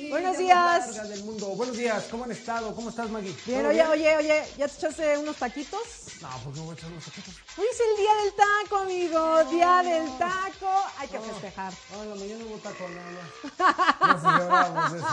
Buenos 0.09 0.37
días. 0.37 1.09
del 1.09 1.23
mundo. 1.23 1.47
Buenos 1.47 1.75
días, 1.75 2.05
¿cómo 2.09 2.23
han 2.23 2.31
estado? 2.31 2.73
¿Cómo 2.73 2.89
estás, 2.89 3.09
Maggie? 3.09 3.35
Bien, 3.45 3.59
¿Todo 3.59 3.69
oye, 3.69 3.85
oye, 3.85 4.17
oye, 4.17 4.43
¿ya 4.57 4.67
te 4.67 4.75
echaste 4.75 5.17
unos 5.17 5.35
taquitos? 5.35 5.81
No, 6.21 6.29
¿por 6.43 6.53
qué 6.53 6.59
me 6.59 6.65
voy 6.65 6.75
a 6.75 6.77
echar 6.77 6.91
unos 6.91 7.03
taquitos? 7.03 7.33
Hoy 7.57 7.65
es 7.69 7.79
el 7.79 7.97
día 7.97 8.15
del 8.23 8.33
taco, 8.33 8.77
amigo. 8.77 9.43
Día 9.51 9.83
del 9.83 10.17
taco. 10.17 10.71
Hay 10.97 11.07
que 11.09 11.19
festejar. 11.19 11.73
Ah, 11.73 12.03
en 12.03 12.09
la 12.09 12.15
mañana 12.15 12.45
hubo 12.45 12.57
taco, 12.57 12.87
nada 12.87 13.11
más. 13.11 14.23
No 14.23 14.31
celebramos 14.31 14.93
ese. 14.93 15.05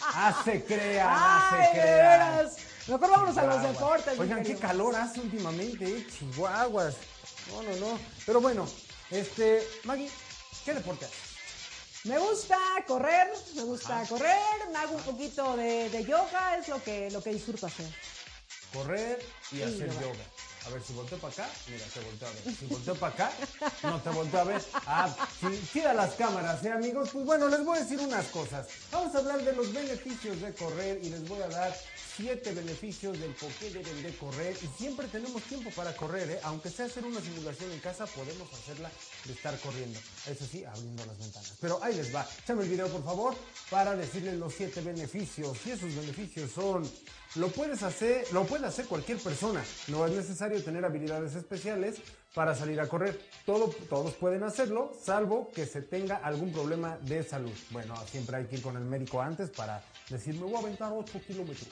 Ah, 0.00 0.42
se 0.44 0.64
crean, 0.64 1.08
ah, 1.08 1.50
Ay, 1.52 1.66
se 1.66 1.72
crean. 1.72 2.50
Mejor 2.88 3.10
vámonos 3.10 3.36
a 3.38 3.46
los 3.46 3.62
deportes. 3.62 4.18
Oigan, 4.18 4.42
qué 4.42 4.56
calor 4.56 4.96
hace 4.96 5.20
últimamente, 5.20 5.84
eh, 5.84 6.06
chihuahuas. 6.10 6.96
No, 7.50 7.62
no, 7.62 7.76
no. 7.76 7.98
Pero 8.26 8.40
bueno, 8.40 8.66
este, 9.10 9.66
Maggie, 9.84 10.10
¿qué 10.64 10.74
deporte 10.74 11.04
haces? 11.04 11.27
Me 12.08 12.18
gusta 12.18 12.56
correr, 12.86 13.28
me 13.54 13.62
gusta 13.64 14.02
correr, 14.08 14.68
me 14.72 14.78
hago 14.78 14.94
un 14.94 15.02
poquito 15.02 15.56
de, 15.58 15.90
de 15.90 16.04
yoga, 16.04 16.56
es 16.56 16.66
lo 16.68 16.82
que, 16.82 17.10
lo 17.10 17.22
que 17.22 17.34
disfruto 17.34 17.66
hacer. 17.66 17.86
Correr 18.72 19.22
y 19.52 19.60
hacer 19.60 19.88
yoga. 19.88 20.00
yoga. 20.00 20.24
A 20.66 20.70
ver, 20.70 20.82
si 20.82 20.94
volteo 20.94 21.18
para 21.18 21.32
acá, 21.34 21.48
mira, 21.66 21.84
te 21.92 22.00
volteo 22.00 22.28
a 22.28 22.30
ver. 22.30 22.56
Si 22.58 22.66
volteo 22.74 22.94
para 22.94 23.12
acá, 23.12 23.32
no 23.82 24.00
te 24.00 24.08
volteo 24.08 24.40
a 24.40 24.44
ver. 24.44 24.62
Ah, 24.86 25.14
sí, 25.38 25.68
tira 25.70 25.92
las 25.92 26.14
cámaras, 26.14 26.64
¿eh, 26.64 26.72
amigos? 26.72 27.10
Pues 27.12 27.26
bueno, 27.26 27.46
les 27.48 27.62
voy 27.62 27.76
a 27.76 27.80
decir 27.82 28.00
unas 28.00 28.26
cosas. 28.28 28.66
Vamos 28.90 29.14
a 29.14 29.18
hablar 29.18 29.42
de 29.42 29.52
los 29.52 29.70
beneficios 29.70 30.40
de 30.40 30.54
correr 30.54 31.00
y 31.02 31.10
les 31.10 31.28
voy 31.28 31.42
a 31.42 31.48
dar 31.48 31.76
siete 32.18 32.52
beneficios 32.52 33.18
del 33.20 33.30
por 33.34 33.48
qué 33.52 33.70
deben 33.70 34.02
de 34.02 34.12
correr. 34.16 34.56
Y 34.60 34.66
siempre 34.76 35.06
tenemos 35.06 35.40
tiempo 35.44 35.70
para 35.70 35.94
correr, 35.94 36.28
¿eh? 36.28 36.40
Aunque 36.42 36.68
sea 36.68 36.86
hacer 36.86 37.04
una 37.04 37.20
simulación 37.20 37.70
en 37.70 37.78
casa, 37.78 38.06
podemos 38.06 38.52
hacerla 38.52 38.90
de 39.24 39.32
estar 39.32 39.56
corriendo. 39.60 40.00
Eso 40.26 40.44
sí, 40.44 40.64
abriendo 40.64 41.06
las 41.06 41.16
ventanas. 41.16 41.54
Pero 41.60 41.78
ahí 41.80 41.94
les 41.94 42.12
va. 42.12 42.26
Échame 42.42 42.64
el 42.64 42.70
video, 42.70 42.88
por 42.88 43.04
favor, 43.04 43.36
para 43.70 43.94
decirles 43.94 44.34
los 44.34 44.52
siete 44.52 44.80
beneficios. 44.80 45.64
Y 45.64 45.70
esos 45.70 45.94
beneficios 45.94 46.50
son... 46.50 46.90
Lo 47.36 47.48
puedes 47.48 47.82
hacer, 47.84 48.26
lo 48.32 48.44
puede 48.44 48.66
hacer 48.66 48.86
cualquier 48.86 49.18
persona. 49.18 49.62
No 49.86 50.04
es 50.06 50.12
necesario 50.12 50.62
tener 50.64 50.84
habilidades 50.84 51.36
especiales 51.36 51.96
para 52.34 52.54
salir 52.54 52.80
a 52.80 52.88
correr. 52.88 53.20
Todo, 53.46 53.68
todos 53.88 54.14
pueden 54.14 54.42
hacerlo, 54.42 54.92
salvo 55.00 55.52
que 55.54 55.66
se 55.66 55.82
tenga 55.82 56.16
algún 56.16 56.50
problema 56.50 56.98
de 57.02 57.22
salud. 57.22 57.52
Bueno, 57.70 57.94
siempre 58.10 58.38
hay 58.38 58.46
que 58.46 58.56
ir 58.56 58.62
con 58.62 58.76
el 58.76 58.84
médico 58.84 59.20
antes 59.20 59.50
para 59.50 59.84
decir, 60.08 60.34
me 60.34 60.46
voy 60.46 60.56
a 60.56 60.58
aventar 60.58 60.90
8 60.92 61.20
kilómetros. 61.26 61.68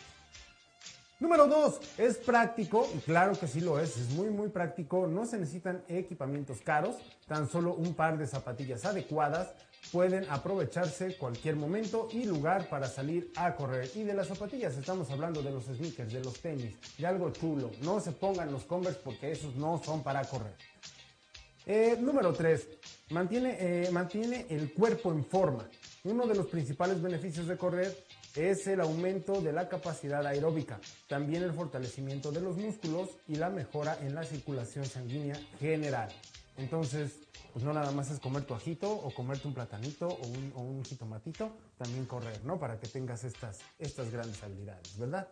Número 1.18 1.46
2, 1.46 1.81
es 1.96 2.18
práctico, 2.18 2.87
y 2.94 2.98
claro 2.98 3.33
que 3.38 3.46
sí 3.46 3.62
lo 3.62 3.81
es, 3.81 3.96
es 3.96 4.11
muy 4.11 4.29
muy 4.29 4.50
práctico, 4.50 5.07
no 5.07 5.24
se 5.24 5.38
necesitan 5.38 5.83
equipamientos 5.88 6.61
caros, 6.61 6.96
tan 7.26 7.48
solo 7.48 7.74
un 7.74 7.94
par 7.94 8.18
de 8.18 8.26
zapatillas 8.26 8.85
adecuadas 8.85 9.48
pueden 9.92 10.26
aprovecharse 10.29 11.16
cualquier 11.16 11.57
momento 11.57 12.09
y 12.12 12.24
lugar 12.24 12.68
para 12.68 12.87
salir 12.87 13.33
a 13.37 13.55
correr. 13.55 13.90
Y 13.94 14.02
de 14.02 14.12
las 14.12 14.26
zapatillas 14.26 14.76
estamos 14.76 15.11
hablando 15.11 15.42
de 15.42 15.52
los 15.52 15.64
sneakers, 15.64 16.12
de 16.12 16.22
los 16.22 16.38
tenis, 16.40 16.74
de 16.98 17.07
algo 17.07 17.31
chulo, 17.31 17.70
no 17.83 17.98
se 18.00 18.12
pongan 18.12 18.52
los 18.52 18.64
Converse 18.64 19.00
porque 19.02 19.33
esos 19.33 19.55
no 19.57 19.81
son 19.83 20.02
para 20.02 20.22
correr. 20.24 20.55
Eh, 21.64 21.96
número 22.00 22.33
3. 22.33 22.68
Mantiene, 23.11 23.57
eh, 23.59 23.90
mantiene 23.90 24.46
el 24.50 24.72
cuerpo 24.72 25.12
en 25.12 25.24
forma. 25.24 25.68
Uno 26.05 26.26
de 26.26 26.35
los 26.35 26.46
principales 26.46 27.00
beneficios 27.00 27.48
de 27.48 27.57
correr 27.57 28.06
es 28.37 28.66
el 28.66 28.81
aumento 28.81 29.40
de 29.40 29.53
la 29.53 29.68
capacidad 29.68 30.25
aeróbica, 30.27 30.79
también 31.09 31.42
el 31.42 31.53
fortalecimiento 31.53 32.31
de 32.31 32.40
los 32.40 32.57
músculos 32.57 33.11
y 33.27 33.37
la 33.37 33.51
mejora 33.51 33.99
en 34.01 34.14
la 34.14 34.25
circulación 34.25 34.85
sanguínea 34.85 35.37
general. 35.59 36.09
Entonces, 36.57 37.12
pues 37.53 37.64
no 37.64 37.72
nada 37.72 37.90
más 37.92 38.11
es 38.11 38.20
comer 38.20 38.44
tu 38.44 38.55
ajito 38.55 38.90
o 38.90 39.12
comerte 39.12 39.49
un 39.49 39.55
platanito 39.55 40.09
o 40.09 40.27
un, 40.27 40.53
o 40.55 40.61
un 40.61 40.85
jitomatito, 40.85 41.51
también 41.77 42.07
correr, 42.07 42.44
¿no? 42.44 42.59
Para 42.59 42.79
que 42.79 42.87
tengas 42.87 43.25
estas, 43.25 43.61
estas 43.79 44.11
grandes 44.11 44.42
habilidades, 44.42 44.99
¿verdad? 44.99 45.29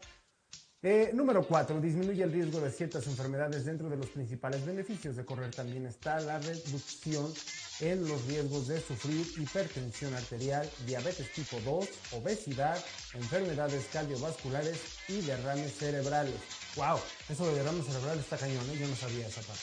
Eh, 0.87 1.13
número 1.15 1.47
4. 1.47 1.81
Disminuye 1.81 2.23
el 2.23 2.31
riesgo 2.31 2.61
de 2.61 2.71
ciertas 2.71 3.07
enfermedades. 3.07 3.65
Dentro 3.65 3.89
de 3.89 3.97
los 3.97 4.09
principales 4.09 4.67
beneficios 4.67 5.17
de 5.17 5.25
correr 5.25 5.51
también 5.51 5.87
está 5.87 6.21
la 6.21 6.39
reducción 6.39 7.33
en 7.81 8.07
los 8.09 8.25
riesgos 8.27 8.69
de 8.69 8.81
sufrir 8.81 9.27
hipertensión 9.37 10.15
arterial, 10.15 10.69
diabetes 10.87 11.33
tipo 11.33 11.61
2, 11.65 11.89
obesidad, 12.13 12.83
enfermedades 13.15 13.87
cardiovasculares 13.93 14.79
y 15.09 15.21
derrames 15.23 15.73
cerebrales. 15.77 16.37
¡Wow! 16.77 16.99
Eso 17.29 17.47
de 17.47 17.55
derrames 17.57 17.87
cerebrales 17.87 18.25
está 18.25 18.39
cañón, 18.39 18.69
¿eh? 18.71 18.79
Yo 18.79 18.87
no 18.87 18.97
sabía 18.97 19.27
esa 19.27 19.43
parte. 19.43 19.63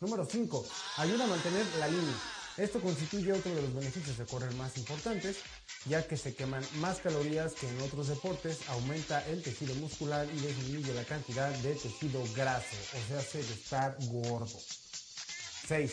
Número 0.00 0.26
5. 0.26 0.66
Ayuda 0.98 1.24
a 1.24 1.28
mantener 1.28 1.64
la 1.78 1.88
línea. 1.88 2.14
Esto 2.56 2.80
constituye 2.80 3.32
otro 3.32 3.54
de 3.54 3.60
los 3.60 3.74
beneficios 3.74 4.16
de 4.16 4.24
correr 4.24 4.52
más 4.54 4.78
importantes, 4.78 5.38
ya 5.84 6.06
que 6.06 6.16
se 6.16 6.34
queman 6.34 6.64
más 6.76 7.00
calorías 7.00 7.52
que 7.52 7.68
en 7.68 7.80
otros 7.82 8.08
deportes, 8.08 8.60
aumenta 8.68 9.26
el 9.26 9.42
tejido 9.42 9.74
muscular 9.74 10.26
y 10.32 10.38
disminuye 10.38 10.94
la 10.94 11.04
cantidad 11.04 11.50
de 11.50 11.74
tejido 11.74 12.22
graso, 12.34 12.76
o 12.94 13.08
sea, 13.08 13.18
hace 13.18 13.42
de 13.42 13.52
estar 13.52 13.96
gordo. 14.08 14.58
6. 15.68 15.92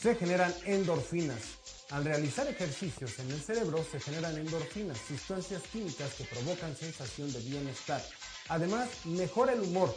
Se 0.00 0.14
generan 0.14 0.54
endorfinas. 0.64 1.42
Al 1.90 2.06
realizar 2.06 2.46
ejercicios 2.46 3.18
en 3.18 3.30
el 3.32 3.40
cerebro 3.40 3.84
se 3.84 4.00
generan 4.00 4.38
endorfinas, 4.38 4.96
sustancias 5.06 5.60
químicas 5.70 6.14
que 6.14 6.24
provocan 6.24 6.74
sensación 6.74 7.30
de 7.30 7.40
bienestar. 7.40 8.02
Además, 8.48 8.88
mejora 9.04 9.52
el 9.52 9.60
humor, 9.60 9.94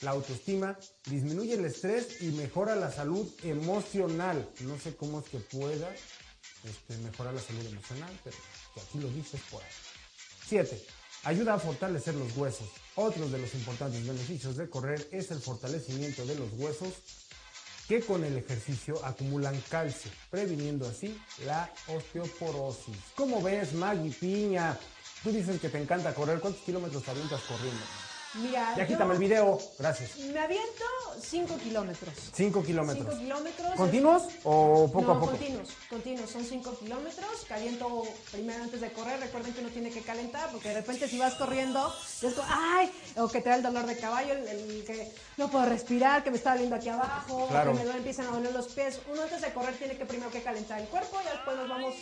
la 0.00 0.12
autoestima, 0.12 0.78
disminuye 1.04 1.54
el 1.54 1.64
estrés 1.66 2.22
y 2.22 2.28
mejora 2.28 2.74
la 2.74 2.90
salud 2.90 3.30
emocional. 3.42 4.48
No 4.60 4.78
sé 4.78 4.96
cómo 4.96 5.20
es 5.20 5.26
que 5.26 5.40
pueda 5.40 5.94
este, 6.64 6.96
mejorar 7.02 7.34
la 7.34 7.42
salud 7.42 7.66
emocional, 7.66 8.18
pero 8.24 8.36
que 8.72 8.80
aquí 8.80 8.98
lo 8.98 9.08
dices 9.08 9.42
por 9.50 9.62
ahí. 9.62 9.68
7. 10.48 10.82
Ayuda 11.24 11.54
a 11.54 11.58
fortalecer 11.58 12.14
los 12.14 12.34
huesos. 12.34 12.68
Otro 12.94 13.28
de 13.28 13.38
los 13.38 13.52
importantes 13.54 14.06
beneficios 14.06 14.56
de 14.56 14.70
correr 14.70 15.06
es 15.10 15.30
el 15.30 15.40
fortalecimiento 15.40 16.24
de 16.24 16.36
los 16.36 16.50
huesos 16.54 16.94
que 17.88 18.00
con 18.00 18.24
el 18.24 18.36
ejercicio 18.36 19.04
acumulan 19.04 19.60
calcio, 19.68 20.10
previniendo 20.30 20.88
así 20.88 21.20
la 21.44 21.70
osteoporosis. 21.88 22.96
¿Cómo 23.14 23.42
ves, 23.42 23.72
Maggie 23.74 24.12
Piña? 24.12 24.78
Tú 25.22 25.32
dices 25.32 25.60
que 25.60 25.68
te 25.68 25.80
encanta 25.80 26.14
correr. 26.14 26.40
¿Cuántos 26.40 26.62
kilómetros 26.62 27.08
avientas 27.08 27.40
corriendo? 27.42 27.82
Mira, 28.36 28.74
Ya 28.76 28.86
quítame 28.86 29.14
el 29.14 29.20
video. 29.20 29.58
Gracias. 29.78 30.16
me 30.16 30.38
aviento 30.40 30.84
5 31.20 31.56
kilómetros. 31.58 32.14
5 32.34 32.62
kilómetros. 32.64 33.06
5 33.06 33.18
kilómetros. 33.20 33.74
¿Continuos 33.76 34.22
o 34.42 34.90
poco 34.92 35.06
no, 35.06 35.12
a 35.12 35.20
poco? 35.20 35.32
continuos, 35.32 35.68
continuos, 35.88 36.30
son 36.30 36.44
5 36.44 36.78
kilómetros, 36.78 37.44
caliento 37.48 38.02
primero 38.32 38.64
antes 38.64 38.80
de 38.80 38.90
correr, 38.92 39.20
recuerden 39.20 39.54
que 39.54 39.60
uno 39.60 39.68
tiene 39.70 39.90
que 39.90 40.00
calentar, 40.02 40.50
porque 40.50 40.68
de 40.70 40.74
repente 40.74 41.08
si 41.08 41.18
vas 41.18 41.34
corriendo, 41.34 41.94
es 42.22 42.34
como, 42.34 42.48
ay, 42.50 42.90
o 43.16 43.28
que 43.28 43.40
te 43.40 43.48
da 43.50 43.54
el 43.56 43.62
dolor 43.62 43.86
de 43.86 43.96
caballo, 43.98 44.32
el, 44.34 44.48
el 44.48 44.84
que 44.84 45.12
no 45.36 45.48
puedo 45.50 45.66
respirar, 45.66 46.24
que 46.24 46.30
me 46.32 46.36
está 46.36 46.52
doliendo 46.52 46.74
aquí 46.76 46.88
abajo, 46.88 47.46
Claro. 47.48 47.70
que 47.72 47.78
me 47.78 47.84
duele, 47.84 47.98
empiezan 47.98 48.26
a 48.26 48.30
doler 48.30 48.52
los 48.52 48.66
pies, 48.68 48.98
uno 49.12 49.22
antes 49.22 49.40
de 49.42 49.52
correr 49.52 49.74
tiene 49.76 49.96
que 49.96 50.06
primero 50.06 50.30
que 50.30 50.42
calentar 50.42 50.80
el 50.80 50.88
cuerpo, 50.88 51.18
y 51.24 51.28
después 51.28 51.56
nos 51.56 51.68
vamos 51.68 51.94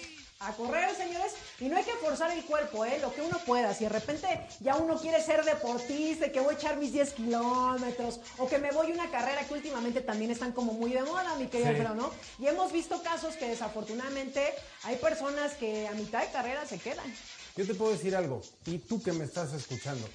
a 0.42 0.52
correr, 0.54 0.94
señores, 0.96 1.32
y 1.60 1.66
no 1.66 1.76
hay 1.76 1.84
que 1.84 1.92
forzar 1.92 2.30
el 2.32 2.44
cuerpo, 2.44 2.84
¿eh? 2.84 2.98
lo 3.00 3.12
que 3.14 3.20
uno 3.20 3.38
pueda, 3.46 3.74
si 3.74 3.84
de 3.84 3.90
repente 3.90 4.26
ya 4.60 4.76
uno 4.76 4.96
quiere 4.98 5.22
ser 5.22 5.44
deportista, 5.44 6.30
que 6.32 6.40
voy 6.40 6.54
a 6.54 6.58
echar 6.58 6.76
mis 6.76 6.92
10 6.92 7.12
kilómetros, 7.12 8.20
o 8.38 8.48
que 8.48 8.58
me 8.58 8.72
voy 8.72 8.90
a 8.90 8.94
una 8.94 9.10
carrera 9.10 9.44
que 9.46 9.54
últimamente 9.54 10.00
también 10.00 10.30
están 10.30 10.52
como 10.52 10.72
muy 10.72 10.92
de 10.92 11.02
moda, 11.02 11.34
mi 11.36 11.46
querido 11.46 11.62
Sí. 11.62 11.76
Alfredo, 11.76 11.94
¿no? 11.94 12.10
Y 12.40 12.46
hemos 12.48 12.72
visto 12.72 13.02
casos 13.02 13.36
que 13.36 13.48
desafortunadamente 13.48 14.52
hay 14.82 14.96
personas 14.96 15.54
que 15.54 15.86
a 15.86 15.92
mitad 15.92 16.22
de 16.22 16.32
carrera 16.32 16.66
se 16.66 16.78
quedan. 16.78 17.06
Yo 17.56 17.66
te 17.66 17.74
puedo 17.74 17.92
decir 17.92 18.16
algo, 18.16 18.42
y 18.66 18.78
tú 18.78 19.00
que 19.02 19.12
me 19.12 19.24
estás 19.24 19.52
escuchando, 19.52 20.08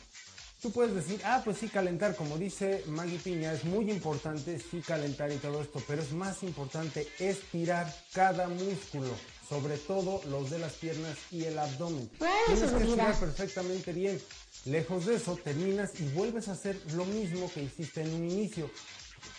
tú 0.62 0.72
puedes 0.72 0.94
decir, 0.96 1.22
ah, 1.24 1.42
pues 1.46 1.58
sí, 1.60 1.70
calentar, 1.70 2.16
como 2.16 2.38
dice 2.38 2.84
Maggie 2.88 3.20
Piña, 3.20 3.54
es 3.54 3.64
muy 3.64 3.90
importante, 3.92 4.60
sí, 4.60 4.82
calentar 4.82 5.32
y 5.32 5.38
todo 5.38 5.62
esto, 5.62 5.82
pero 5.88 6.02
es 6.02 6.12
más 6.12 6.44
importante 6.44 7.08
estirar 7.20 7.94
cada 8.12 8.48
músculo, 8.48 9.12
sobre 9.48 9.78
todo 9.78 10.22
los 10.30 10.50
de 10.50 10.60
las 10.60 10.74
piernas 10.74 11.18
y 11.32 11.46
el 11.46 11.58
abdomen. 11.58 12.10
Tienes 12.10 12.60
que 12.60 12.66
es 12.66 12.82
estirar 12.82 13.20
perfectamente 13.20 13.94
bien. 13.94 14.22
Lejos 14.66 15.06
de 15.06 15.16
eso, 15.16 15.38
terminas 15.42 16.00
y 16.00 16.10
vuelves 16.10 16.48
a 16.50 16.54
hacer 16.54 16.80
lo 16.94 17.06
mismo 17.06 17.50
que 17.54 17.64
hiciste 17.64 18.02
en 18.02 18.14
un 18.14 18.30
inicio. 18.30 18.70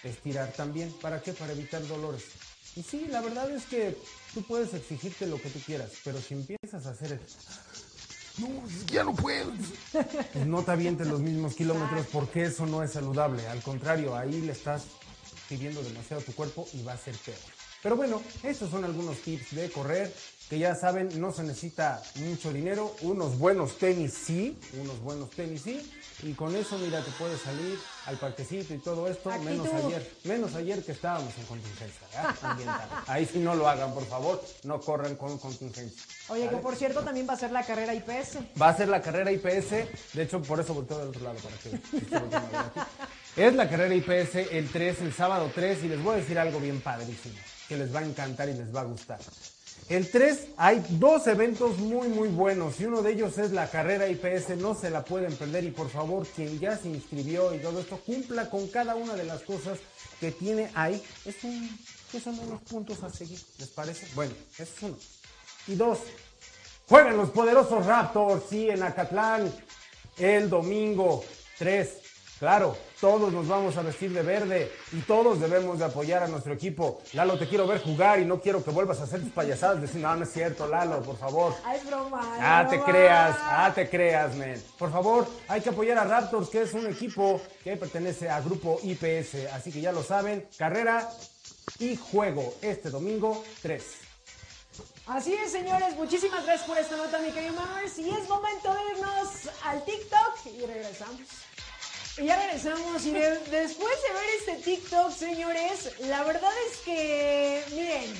Estirar 0.02 0.52
también. 0.52 0.92
¿Para 1.02 1.20
qué? 1.20 1.32
Para 1.32 1.52
evitar 1.52 1.86
dolores. 1.86 2.24
Y 2.76 2.82
sí, 2.82 3.06
la 3.10 3.20
verdad 3.20 3.50
es 3.50 3.64
que 3.64 3.96
tú 4.32 4.42
puedes 4.42 4.72
exigirte 4.72 5.26
lo 5.26 5.40
que 5.40 5.50
tú 5.50 5.58
quieras, 5.60 5.90
pero 6.04 6.20
si 6.20 6.34
empiezas 6.34 6.86
a 6.86 6.90
hacer 6.90 7.12
el... 7.12 7.20
No, 8.38 8.62
ya 8.86 9.02
no 9.02 9.14
puedo. 9.14 9.52
Pues 9.92 10.46
no 10.46 10.62
te 10.62 10.70
avientes 10.70 11.08
los 11.08 11.20
mismos 11.20 11.54
kilómetros 11.54 12.06
porque 12.12 12.44
eso 12.44 12.66
no 12.66 12.84
es 12.84 12.92
saludable. 12.92 13.46
Al 13.48 13.60
contrario, 13.62 14.16
ahí 14.16 14.40
le 14.40 14.52
estás 14.52 14.84
pidiendo 15.48 15.82
demasiado 15.82 16.22
a 16.22 16.24
tu 16.24 16.32
cuerpo 16.34 16.68
y 16.72 16.82
va 16.82 16.92
a 16.92 16.98
ser 16.98 17.16
peor. 17.16 17.57
Pero 17.82 17.96
bueno, 17.96 18.20
estos 18.42 18.70
son 18.70 18.84
algunos 18.84 19.18
tips 19.18 19.54
de 19.54 19.70
correr 19.70 20.12
que 20.48 20.58
ya 20.58 20.74
saben, 20.74 21.20
no 21.20 21.30
se 21.30 21.42
necesita 21.42 22.02
mucho 22.16 22.52
dinero, 22.52 22.96
unos 23.02 23.38
buenos 23.38 23.76
tenis 23.76 24.14
sí, 24.14 24.58
unos 24.80 24.98
buenos 25.00 25.28
tenis 25.30 25.60
sí, 25.62 25.92
y 26.22 26.32
con 26.32 26.56
eso 26.56 26.78
mira, 26.78 27.04
te 27.04 27.10
puedes 27.12 27.40
salir 27.42 27.78
al 28.06 28.16
parquecito 28.16 28.72
y 28.72 28.78
todo 28.78 29.06
esto, 29.08 29.30
menos 29.40 29.68
ayer, 29.68 30.10
menos 30.24 30.54
ayer 30.54 30.82
que 30.82 30.92
estábamos 30.92 31.36
en 31.36 31.44
contingencia. 31.44 32.34
Ambiental. 32.40 32.88
Ahí 33.06 33.26
sí 33.26 33.40
no 33.40 33.54
lo 33.54 33.68
hagan, 33.68 33.92
por 33.92 34.06
favor, 34.06 34.42
no 34.64 34.80
corran 34.80 35.16
con 35.16 35.36
contingencia. 35.36 36.02
Oye, 36.28 36.48
que 36.48 36.56
por 36.56 36.74
cierto 36.76 37.02
también 37.02 37.28
va 37.28 37.34
a 37.34 37.38
ser 37.38 37.52
la 37.52 37.64
carrera 37.64 37.94
IPS. 37.94 38.38
Va 38.60 38.70
a 38.70 38.76
ser 38.76 38.88
la 38.88 39.02
carrera 39.02 39.30
IPS, 39.30 40.14
de 40.14 40.22
hecho 40.22 40.40
por 40.40 40.58
eso 40.58 40.72
volteo 40.72 40.98
del 40.98 41.08
otro 41.08 41.24
lado 41.24 41.38
para 41.40 41.56
que 41.58 41.76
aquí. 41.76 42.90
Es 43.36 43.54
la 43.54 43.68
carrera 43.68 43.94
IPS 43.94 44.50
el 44.50 44.70
3, 44.70 45.02
el 45.02 45.12
sábado 45.12 45.50
3 45.54 45.84
y 45.84 45.88
les 45.88 46.02
voy 46.02 46.14
a 46.14 46.16
decir 46.16 46.38
algo 46.38 46.58
bien 46.58 46.80
padrísimo, 46.80 47.36
que 47.68 47.76
les 47.76 47.94
va 47.94 48.00
a 48.00 48.04
encantar 48.04 48.48
y 48.48 48.54
les 48.54 48.74
va 48.74 48.80
a 48.80 48.84
gustar. 48.84 49.18
El 49.88 50.10
3 50.10 50.48
hay 50.56 50.84
dos 50.90 51.26
eventos 51.26 51.78
muy 51.78 52.08
muy 52.08 52.28
buenos 52.28 52.78
y 52.80 52.86
uno 52.86 53.00
de 53.00 53.12
ellos 53.12 53.38
es 53.38 53.52
la 53.52 53.70
carrera 53.70 54.08
IPS, 54.08 54.56
no 54.58 54.74
se 54.74 54.90
la 54.90 55.04
pueden 55.04 55.34
perder 55.34 55.64
y 55.64 55.70
por 55.70 55.88
favor 55.88 56.26
quien 56.26 56.58
ya 56.58 56.76
se 56.76 56.88
inscribió 56.88 57.54
y 57.54 57.58
todo 57.58 57.80
esto 57.80 57.98
cumpla 58.04 58.50
con 58.50 58.68
cada 58.68 58.96
una 58.96 59.14
de 59.14 59.24
las 59.24 59.42
cosas 59.42 59.78
que 60.20 60.32
tiene 60.32 60.70
ahí. 60.74 61.02
Es 61.24 61.42
un, 61.44 61.78
que 62.10 62.20
son 62.20 62.38
unos 62.38 62.60
puntos 62.62 63.02
a 63.02 63.10
seguir, 63.10 63.40
¿les 63.58 63.68
parece? 63.68 64.06
Bueno, 64.14 64.34
es 64.58 64.68
uno. 64.82 64.96
Y 65.66 65.74
dos, 65.74 65.98
Juegan 66.88 67.18
los 67.18 67.28
poderosos 67.30 67.84
Raptors, 67.84 68.44
sí, 68.48 68.70
en 68.70 68.82
Acatlán, 68.82 69.52
el 70.16 70.48
domingo 70.48 71.22
3. 71.58 72.07
Claro, 72.38 72.76
todos 73.00 73.32
nos 73.32 73.48
vamos 73.48 73.76
a 73.76 73.82
vestir 73.82 74.12
de 74.12 74.22
verde 74.22 74.70
y 74.92 75.00
todos 75.00 75.40
debemos 75.40 75.80
de 75.80 75.86
apoyar 75.86 76.22
a 76.22 76.28
nuestro 76.28 76.54
equipo. 76.54 77.02
Lalo, 77.12 77.36
te 77.36 77.48
quiero 77.48 77.66
ver 77.66 77.82
jugar 77.82 78.20
y 78.20 78.24
no 78.24 78.40
quiero 78.40 78.62
que 78.62 78.70
vuelvas 78.70 79.00
a 79.00 79.04
hacer 79.04 79.20
tus 79.20 79.32
payasadas. 79.32 79.80
Decir, 79.80 80.00
no, 80.00 80.14
no 80.14 80.22
es 80.22 80.32
cierto, 80.32 80.68
Lalo, 80.68 81.02
por 81.02 81.18
favor. 81.18 81.54
Ah, 81.64 81.74
es 81.74 81.84
broma. 81.84 82.20
Ah, 82.40 82.64
te 82.70 82.80
creas, 82.80 83.36
ah, 83.40 83.72
te 83.74 83.90
creas, 83.90 84.36
men. 84.36 84.62
Por 84.78 84.92
favor, 84.92 85.26
hay 85.48 85.60
que 85.60 85.70
apoyar 85.70 85.98
a 85.98 86.04
Raptors, 86.04 86.48
que 86.48 86.62
es 86.62 86.74
un 86.74 86.86
equipo 86.86 87.40
que 87.64 87.76
pertenece 87.76 88.30
a 88.30 88.40
Grupo 88.40 88.78
IPS. 88.84 89.52
Así 89.52 89.72
que 89.72 89.80
ya 89.80 89.90
lo 89.90 90.04
saben, 90.04 90.48
carrera 90.56 91.10
y 91.80 91.96
juego 91.96 92.54
este 92.62 92.90
domingo 92.90 93.42
3. 93.62 93.82
Así 95.08 95.34
es, 95.34 95.50
señores. 95.50 95.96
Muchísimas 95.96 96.44
gracias 96.44 96.68
por 96.68 96.78
esta 96.78 96.96
nota, 96.96 97.18
mi 97.18 97.32
querido. 97.32 97.54
Y 97.96 98.10
es 98.10 98.28
momento 98.28 98.72
de 98.74 98.80
irnos 98.92 99.50
al 99.64 99.84
TikTok 99.84 100.46
y 100.56 100.66
regresamos. 100.66 101.47
Y 102.20 102.26
ya 102.26 102.36
regresamos. 102.36 103.04
Y 103.06 103.12
de- 103.12 103.38
después 103.50 103.94
de 104.02 104.12
ver 104.12 104.28
este 104.38 104.54
TikTok, 104.56 105.12
señores, 105.12 105.92
la 106.00 106.22
verdad 106.24 106.50
es 106.70 106.78
que, 106.78 107.62
miren, 107.70 108.14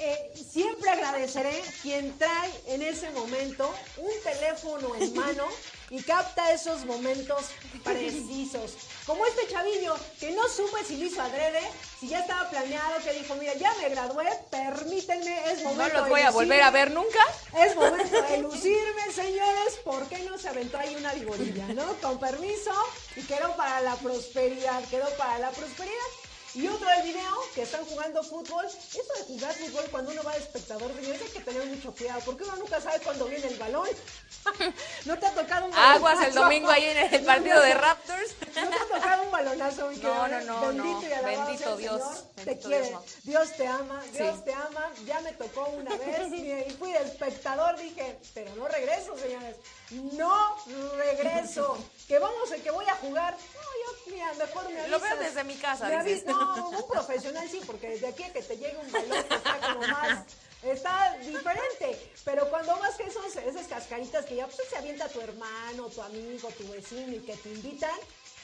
eh, 0.00 0.32
siempre 0.50 0.90
agradeceré 0.90 1.62
quien 1.82 2.16
trae 2.18 2.50
en 2.66 2.82
ese 2.82 3.10
momento 3.10 3.72
un 3.98 4.10
teléfono 4.24 4.94
en 4.96 5.14
mano 5.14 5.46
y 5.92 6.02
capta 6.02 6.50
esos 6.52 6.86
momentos 6.86 7.44
precisos. 7.84 8.72
Como 9.06 9.26
este 9.26 9.46
chavillo 9.48 9.94
que 10.18 10.30
no 10.30 10.48
supe 10.48 10.82
si 10.84 10.96
lo 10.96 11.04
hizo 11.04 11.20
adrede, 11.20 11.60
si 12.00 12.08
ya 12.08 12.20
estaba 12.20 12.48
planeado, 12.48 13.02
que 13.04 13.12
dijo, 13.12 13.34
mira, 13.34 13.52
ya 13.54 13.74
me 13.74 13.90
gradué, 13.90 14.26
permítanme, 14.50 15.52
es 15.52 15.62
No 15.62 15.70
momento 15.70 15.96
los 15.98 16.04
de 16.04 16.10
voy 16.10 16.20
a 16.22 16.24
lucir". 16.30 16.34
volver 16.40 16.62
a 16.62 16.70
ver 16.70 16.90
nunca. 16.92 17.20
Es 17.58 17.76
momento 17.76 18.22
de 18.22 18.38
lucirme, 18.46 19.12
señores. 19.12 19.74
¿Por 19.84 20.08
qué 20.08 20.18
no 20.20 20.38
se 20.38 20.48
aventó 20.48 20.78
ahí 20.78 20.94
una 20.96 21.12
vigorilla, 21.12 21.66
no? 21.68 21.84
Con 22.00 22.18
permiso. 22.18 22.72
Y 23.14 23.22
quedó 23.22 23.54
para 23.56 23.82
la 23.82 23.94
prosperidad. 23.96 24.82
Quedó 24.88 25.08
para 25.18 25.38
la 25.40 25.50
prosperidad. 25.50 25.98
Y 26.54 26.68
otro 26.68 26.86
del 26.86 27.02
video, 27.02 27.34
que 27.54 27.62
están 27.62 27.84
jugando 27.86 28.22
fútbol. 28.22 28.66
Eso 28.66 29.14
de 29.18 29.24
jugar 29.24 29.54
fútbol 29.54 29.84
cuando 29.90 30.10
uno 30.10 30.22
va 30.22 30.32
de 30.32 30.40
espectador, 30.40 30.94
señores, 30.94 31.22
hay 31.22 31.28
que 31.28 31.40
tener 31.40 31.64
mucho 31.64 31.92
cuidado. 31.94 32.20
Porque 32.26 32.44
uno 32.44 32.56
nunca 32.56 32.78
sabe 32.80 33.00
cuándo 33.00 33.24
viene 33.24 33.46
el 33.46 33.58
balón. 33.58 33.88
¿No 35.06 35.18
te 35.18 35.26
ha 35.26 35.34
tocado 35.34 35.66
un 35.66 35.74
Aguas 35.74 36.12
el 36.14 36.18
balonazo? 36.20 36.40
domingo 36.42 36.70
ahí 36.70 36.84
en 36.84 37.14
el 37.14 37.24
partido 37.24 37.60
de. 37.62 37.74
Raptors. 37.74 38.34
¿No 38.54 38.68
te 38.68 38.76
ha 38.76 38.86
tocado 38.98 39.22
un 39.22 39.30
balonazo, 39.30 39.88
mi 39.88 39.96
No, 40.02 40.28
no, 40.28 40.40
no, 40.42 40.60
Bendito 40.60 40.84
no. 40.84 41.02
y 41.08 41.12
alabado 41.12 41.46
Bendito 41.46 41.72
el 41.72 41.78
Dios. 41.78 42.02
Señor. 42.02 42.44
Te 42.44 42.58
quiere. 42.58 42.96
Dios, 43.22 43.52
te 43.56 43.66
ama, 43.66 44.02
Dios 44.12 44.36
Sí. 44.36 44.42
te 44.44 44.52
ama. 44.52 44.90
Ya 45.06 45.20
me 45.20 45.32
tocó 45.32 45.64
una 45.70 45.96
vez 45.96 46.32
y, 46.32 46.70
fui 46.78 46.92
de 46.92 46.98
espectador. 46.98 47.78
Dije, 47.78 48.18
pero 48.34 48.54
no 48.56 48.68
regreso, 48.68 49.16
señores. 49.16 49.56
No 49.90 50.56
regreso. 50.96 51.78
Que 52.08 52.18
vamos, 52.18 52.50
el 52.50 52.62
que 52.62 52.70
voy 52.70 52.84
a 52.86 52.94
jugar. 52.96 53.32
No, 53.32 53.60
yo, 53.60 54.01
mira, 54.12 54.32
mejor 54.34 54.64
me 54.70 54.80
avisas. 54.80 54.88
Lo 54.90 55.00
veo 55.00 55.16
desde 55.16 55.44
mi 55.44 55.56
casa, 55.56 55.88
Me 55.88 56.02
dices. 56.04 56.24
avis- 56.26 56.36
No, 56.36 56.68
un 56.70 56.88
profesional 56.88 57.48
sí, 57.48 57.60
porque 57.66 57.88
desde 57.90 58.08
aquí 58.08 58.22
a 58.24 58.32
que 58.32 58.42
te 58.42 58.56
llegue 58.56 58.76
un 58.76 58.90
balón 58.92 59.22
que 59.24 59.34
está 59.34 59.58
como 59.74 59.86
más. 59.88 60.24
Está 60.62 61.16
diferente, 61.18 62.12
pero 62.24 62.48
cuando 62.48 62.76
vas 62.78 62.94
que 62.94 63.02
esos, 63.02 63.34
esas 63.34 63.66
cascaritas 63.66 64.24
que 64.26 64.36
ya 64.36 64.46
pues, 64.46 64.68
se 64.68 64.76
avienta 64.76 65.08
tu 65.08 65.20
hermano, 65.20 65.88
tu 65.88 66.00
amigo, 66.00 66.48
tu 66.50 66.68
vecino 66.68 67.12
y 67.16 67.18
que 67.18 67.34
te 67.36 67.48
invitan, 67.48 67.90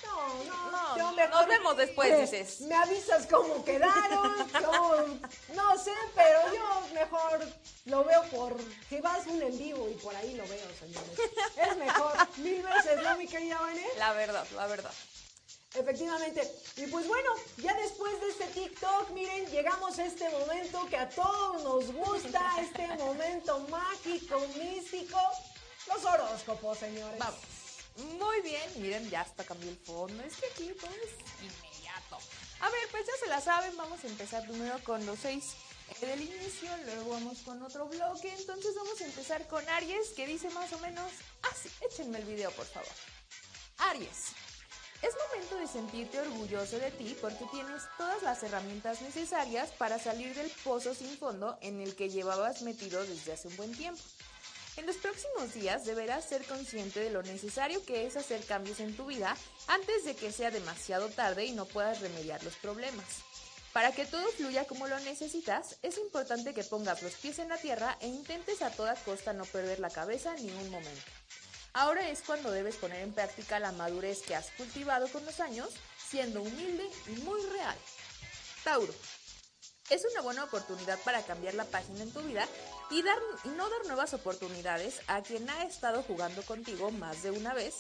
no, 0.04 0.44
no, 0.44 0.70
No, 0.70 0.96
yo 1.16 1.28
nos 1.28 1.46
vemos 1.46 1.76
después, 1.76 2.18
dices. 2.20 2.62
Me 2.62 2.74
avisas 2.74 3.24
cómo 3.26 3.64
quedaron, 3.64 4.48
yo 4.61 5.07
no 5.54 5.78
sé, 5.78 5.92
pero 6.16 6.40
yo 6.54 6.88
mejor 6.92 7.40
lo 7.85 8.02
veo 8.04 8.22
por, 8.31 8.57
si 8.88 9.00
vas 9.00 9.24
un 9.28 9.40
en 9.40 9.57
vivo 9.57 9.88
y 9.88 9.94
por 9.94 10.14
ahí 10.16 10.35
lo 10.35 10.46
veo, 10.48 10.66
señores. 10.81 11.11
Es 11.57 11.76
mejor, 11.76 12.12
mil 12.38 12.62
veces, 12.64 13.00
¿no, 13.00 13.16
mi 13.16 13.28
querida 13.28 13.61
Vane? 13.61 13.87
La 13.96 14.12
verdad, 14.12 14.44
la 14.57 14.66
verdad. 14.66 14.92
Efectivamente. 15.74 16.50
Y 16.76 16.87
pues 16.87 17.07
bueno, 17.07 17.31
ya 17.59 17.74
después 17.74 18.20
de 18.20 18.28
este 18.28 18.46
TikTok, 18.48 19.11
miren, 19.11 19.46
llegamos 19.50 19.98
a 19.98 20.07
este 20.07 20.28
momento 20.31 20.87
que 20.88 20.96
a 20.96 21.09
todos 21.11 21.62
nos 21.62 21.92
gusta, 21.92 22.40
este 22.61 22.87
momento 22.96 23.61
mágico, 23.68 24.40
místico, 24.57 25.20
los 25.88 26.04
horóscopos, 26.04 26.78
señores. 26.78 27.18
Vamos. 27.18 27.40
Muy 28.18 28.40
bien, 28.42 28.70
miren, 28.76 29.11
ya 29.11 29.22
hasta 29.22 29.44
cambió 29.44 29.70
el 29.70 29.76
fondo. 29.78 30.22
Es 30.22 30.37
que 30.37 30.46
aquí 30.46 30.72
todo 30.81 30.90
es 30.90 31.42
inmediato. 31.42 32.18
A 32.61 32.70
ver, 32.70 32.88
pues 32.90 33.07
ya 33.07 33.12
se 33.20 33.26
la 33.26 33.40
saben, 33.40 33.76
vamos 33.76 34.02
a 34.04 34.07
empezar 34.07 34.46
primero 34.46 34.83
con 34.85 35.04
los 35.04 35.18
seis 35.18 35.54
del 36.00 36.20
inicio, 36.20 36.70
luego 36.85 37.11
vamos 37.11 37.38
con 37.40 37.62
otro 37.62 37.87
bloque. 37.87 38.33
Entonces 38.33 38.74
vamos 38.74 39.00
a 39.00 39.04
empezar 39.04 39.46
con 39.48 39.68
Aries, 39.68 40.11
que 40.11 40.26
dice 40.26 40.48
más 40.50 40.72
o 40.72 40.78
menos 40.78 41.11
así. 41.50 41.68
Échenme 41.81 42.18
el 42.18 42.24
video, 42.24 42.50
por 42.52 42.66
favor. 42.66 42.88
Aries. 43.78 44.33
Es 45.00 45.14
momento 45.28 45.56
de 45.56 45.66
sentirte 45.68 46.20
orgulloso 46.20 46.78
de 46.78 46.90
ti 46.90 47.16
porque 47.20 47.44
tienes 47.52 47.82
todas 47.96 48.22
las 48.22 48.42
herramientas 48.42 49.00
necesarias 49.00 49.70
para 49.78 49.98
salir 49.98 50.34
del 50.34 50.50
pozo 50.64 50.94
sin 50.94 51.16
fondo 51.16 51.56
en 51.61 51.80
el 51.80 51.94
que 51.94 52.08
llevabas 52.08 52.62
metido 52.62 53.04
desde 53.04 53.32
hace 53.32 53.48
un 53.48 53.56
buen 53.56 53.72
tiempo. 53.72 54.02
En 54.76 54.87
los 54.87 54.96
próximos 54.96 55.54
días 55.54 55.84
deberás 55.84 56.28
ser 56.28 56.44
consciente 56.44 57.00
de 57.00 57.11
lo 57.11 57.22
necesario 57.22 57.84
que 57.84 58.06
es 58.06 58.16
hacer 58.16 58.44
cambios 58.44 58.80
en 58.80 58.96
tu 58.96 59.06
vida 59.06 59.37
antes 59.66 60.04
de 60.04 60.14
que 60.14 60.32
sea 60.32 60.50
demasiado 60.50 61.08
tarde 61.08 61.44
y 61.44 61.52
no 61.52 61.64
puedas 61.64 62.00
remediar 62.00 62.42
los 62.44 62.54
problemas. 62.56 63.22
Para 63.72 63.92
que 63.92 64.07
todo 64.07 64.26
fluya 64.32 64.64
como 64.64 64.88
lo 64.88 64.99
necesitas, 65.01 65.76
es 65.82 65.99
importante 65.99 66.55
que 66.55 66.64
pongas 66.64 67.03
los 67.03 67.14
pies 67.14 67.38
en 67.38 67.49
la 67.49 67.59
tierra 67.59 67.96
e 68.01 68.09
intentes 68.09 68.62
a 68.62 68.70
toda 68.70 68.94
costa 68.96 69.32
no 69.32 69.44
perder 69.44 69.78
la 69.78 69.90
cabeza 69.90 70.34
ni 70.34 70.51
un 70.51 70.70
momento. 70.70 71.03
Ahora 71.72 72.08
es 72.08 72.22
cuando 72.22 72.50
debes 72.50 72.76
poner 72.76 73.02
en 73.02 73.12
práctica 73.12 73.58
la 73.58 73.72
madurez 73.72 74.22
que 74.22 74.34
has 74.34 74.50
cultivado 74.52 75.08
con 75.08 75.24
los 75.24 75.40
años, 75.40 75.68
siendo 76.08 76.42
humilde 76.42 76.88
y 77.06 77.20
muy 77.20 77.40
real. 77.46 77.76
Tauro. 78.64 78.94
Es 79.90 80.04
una 80.12 80.20
buena 80.20 80.44
oportunidad 80.44 80.98
para 81.00 81.22
cambiar 81.22 81.54
la 81.54 81.64
página 81.64 82.02
en 82.02 82.12
tu 82.12 82.20
vida 82.20 82.46
y, 82.90 83.02
dar, 83.02 83.18
no 83.56 83.70
dar 83.70 83.86
nuevas 83.86 84.12
oportunidades 84.12 85.00
a 85.06 85.22
quien 85.22 85.48
ha 85.48 85.64
estado 85.64 86.02
jugando 86.02 86.42
contigo 86.42 86.90
más 86.90 87.22
de 87.22 87.30
una 87.30 87.54
vez. 87.54 87.76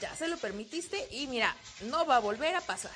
Ya 0.00 0.14
se 0.16 0.28
lo 0.28 0.38
permitiste 0.38 1.06
y 1.10 1.26
mira, 1.26 1.54
no 1.82 2.06
va 2.06 2.16
a 2.16 2.20
volver 2.20 2.54
a 2.54 2.62
pasar. 2.62 2.92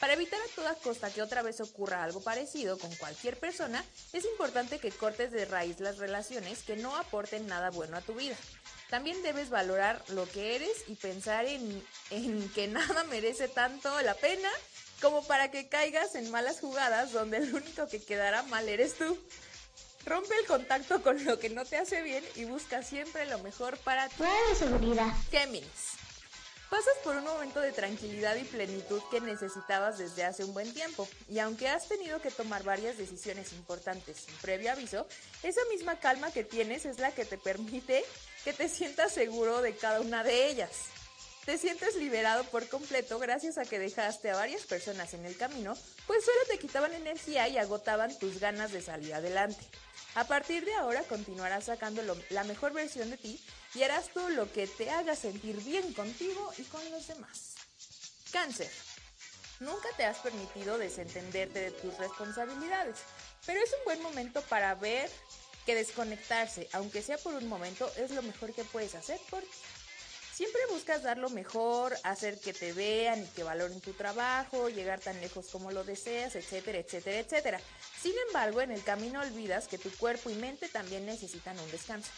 Para 0.00 0.12
evitar 0.12 0.38
a 0.40 0.54
toda 0.54 0.74
costa 0.74 1.10
que 1.10 1.22
otra 1.22 1.42
vez 1.42 1.60
ocurra 1.60 2.04
algo 2.04 2.22
parecido 2.22 2.78
con 2.78 2.94
cualquier 2.96 3.38
persona, 3.38 3.84
es 4.12 4.24
importante 4.24 4.78
que 4.78 4.90
cortes 4.90 5.32
de 5.32 5.46
raíz 5.46 5.80
las 5.80 5.98
relaciones 5.98 6.62
que 6.62 6.76
no 6.76 6.96
aporten 6.96 7.46
nada 7.46 7.70
bueno 7.70 7.96
a 7.96 8.02
tu 8.02 8.14
vida. 8.14 8.36
También 8.90 9.22
debes 9.22 9.48
valorar 9.48 10.02
lo 10.08 10.28
que 10.28 10.54
eres 10.54 10.84
y 10.86 10.94
pensar 10.94 11.46
en, 11.46 11.82
en 12.10 12.48
que 12.50 12.68
nada 12.68 13.04
merece 13.10 13.48
tanto 13.48 14.00
la 14.02 14.14
pena 14.14 14.50
como 15.00 15.26
para 15.26 15.50
que 15.50 15.68
caigas 15.68 16.14
en 16.14 16.30
malas 16.30 16.60
jugadas 16.60 17.12
donde 17.12 17.38
el 17.38 17.54
único 17.54 17.88
que 17.88 18.02
quedará 18.02 18.42
mal 18.44 18.68
eres 18.68 18.94
tú. 18.94 19.18
Rompe 20.04 20.38
el 20.38 20.46
contacto 20.46 21.02
con 21.02 21.24
lo 21.24 21.38
que 21.38 21.50
no 21.50 21.64
te 21.64 21.78
hace 21.78 22.00
bien 22.02 22.24
y 22.36 22.44
busca 22.44 22.82
siempre 22.82 23.26
lo 23.26 23.38
mejor 23.40 23.76
para 23.78 24.08
ti. 24.08 24.22
seguridad. 24.56 25.12
Géminis. 25.30 25.95
Pasas 26.76 26.98
por 27.02 27.16
un 27.16 27.24
momento 27.24 27.62
de 27.62 27.72
tranquilidad 27.72 28.36
y 28.36 28.44
plenitud 28.44 29.00
que 29.10 29.22
necesitabas 29.22 29.96
desde 29.96 30.24
hace 30.24 30.44
un 30.44 30.52
buen 30.52 30.74
tiempo, 30.74 31.08
y 31.26 31.38
aunque 31.38 31.70
has 31.70 31.88
tenido 31.88 32.20
que 32.20 32.30
tomar 32.30 32.64
varias 32.64 32.98
decisiones 32.98 33.54
importantes 33.54 34.18
sin 34.18 34.34
previo 34.42 34.70
aviso, 34.70 35.06
esa 35.42 35.62
misma 35.70 35.98
calma 35.98 36.30
que 36.32 36.44
tienes 36.44 36.84
es 36.84 36.98
la 36.98 37.12
que 37.12 37.24
te 37.24 37.38
permite 37.38 38.04
que 38.44 38.52
te 38.52 38.68
sientas 38.68 39.12
seguro 39.12 39.62
de 39.62 39.74
cada 39.74 40.02
una 40.02 40.22
de 40.22 40.50
ellas. 40.50 40.70
Te 41.46 41.56
sientes 41.56 41.96
liberado 41.96 42.44
por 42.44 42.68
completo 42.68 43.18
gracias 43.18 43.56
a 43.56 43.64
que 43.64 43.78
dejaste 43.78 44.28
a 44.28 44.36
varias 44.36 44.64
personas 44.64 45.14
en 45.14 45.24
el 45.24 45.38
camino, 45.38 45.74
pues 46.06 46.26
solo 46.26 46.40
te 46.46 46.58
quitaban 46.58 46.92
energía 46.92 47.48
y 47.48 47.56
agotaban 47.56 48.18
tus 48.18 48.38
ganas 48.38 48.70
de 48.72 48.82
salir 48.82 49.14
adelante. 49.14 49.64
A 50.14 50.24
partir 50.24 50.66
de 50.66 50.74
ahora 50.74 51.02
continuarás 51.04 51.64
sacando 51.64 52.02
la 52.28 52.44
mejor 52.44 52.74
versión 52.74 53.08
de 53.08 53.16
ti 53.16 53.42
y 53.76 53.82
harás 53.82 54.08
todo 54.08 54.30
lo 54.30 54.50
que 54.50 54.66
te 54.66 54.88
haga 54.90 55.14
sentir 55.14 55.62
bien 55.62 55.92
contigo 55.92 56.52
y 56.56 56.62
con 56.62 56.90
los 56.90 57.06
demás. 57.06 57.54
Cáncer. 58.32 58.70
Nunca 59.60 59.88
te 59.96 60.04
has 60.04 60.18
permitido 60.18 60.78
desentenderte 60.78 61.60
de 61.60 61.70
tus 61.70 61.96
responsabilidades, 61.98 62.96
pero 63.44 63.60
es 63.62 63.70
un 63.78 63.84
buen 63.84 64.02
momento 64.02 64.42
para 64.42 64.74
ver 64.74 65.10
que 65.64 65.74
desconectarse, 65.74 66.68
aunque 66.72 67.02
sea 67.02 67.18
por 67.18 67.34
un 67.34 67.48
momento, 67.48 67.90
es 67.96 68.10
lo 68.12 68.22
mejor 68.22 68.54
que 68.54 68.64
puedes 68.64 68.94
hacer 68.94 69.20
por 69.30 69.42
ti. 69.42 69.48
Siempre 70.32 70.60
buscas 70.70 71.02
dar 71.02 71.16
lo 71.16 71.30
mejor, 71.30 71.96
hacer 72.02 72.38
que 72.38 72.52
te 72.52 72.74
vean 72.74 73.22
y 73.22 73.26
que 73.28 73.42
valoren 73.42 73.80
tu 73.80 73.94
trabajo, 73.94 74.68
llegar 74.68 75.00
tan 75.00 75.18
lejos 75.22 75.46
como 75.46 75.72
lo 75.72 75.82
deseas, 75.82 76.36
etcétera, 76.36 76.78
etcétera, 76.78 77.18
etcétera. 77.18 77.60
Sin 78.02 78.12
embargo, 78.26 78.60
en 78.60 78.70
el 78.70 78.84
camino 78.84 79.22
olvidas 79.22 79.66
que 79.66 79.78
tu 79.78 79.90
cuerpo 79.92 80.28
y 80.28 80.34
mente 80.34 80.68
también 80.68 81.06
necesitan 81.06 81.58
un 81.58 81.70
descanso. 81.70 82.10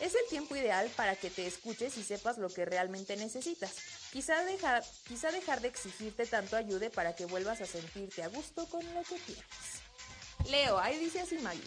Es 0.00 0.14
el 0.14 0.26
tiempo 0.28 0.54
ideal 0.56 0.90
para 0.96 1.16
que 1.16 1.30
te 1.30 1.46
escuches 1.46 1.96
y 1.96 2.02
sepas 2.04 2.36
lo 2.38 2.48
que 2.50 2.64
realmente 2.66 3.16
necesitas. 3.16 3.72
Quizá 4.12 4.44
dejar, 4.44 4.84
quizá 5.08 5.30
dejar 5.30 5.60
de 5.62 5.68
exigirte 5.68 6.26
tanto 6.26 6.56
ayude 6.56 6.90
para 6.90 7.14
que 7.16 7.24
vuelvas 7.24 7.60
a 7.62 7.66
sentirte 7.66 8.22
a 8.22 8.28
gusto 8.28 8.66
con 8.66 8.84
lo 8.94 9.02
que 9.02 9.18
tienes. 9.20 9.44
Leo, 10.50 10.78
ahí 10.78 10.98
dice 10.98 11.20
así 11.20 11.38
Maggie. 11.38 11.62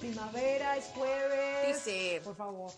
Primavera, 0.00 0.76
es 0.76 0.84
jueves. 0.94 1.76
Dice- 1.76 2.20
Por 2.22 2.36
favor. 2.36 2.72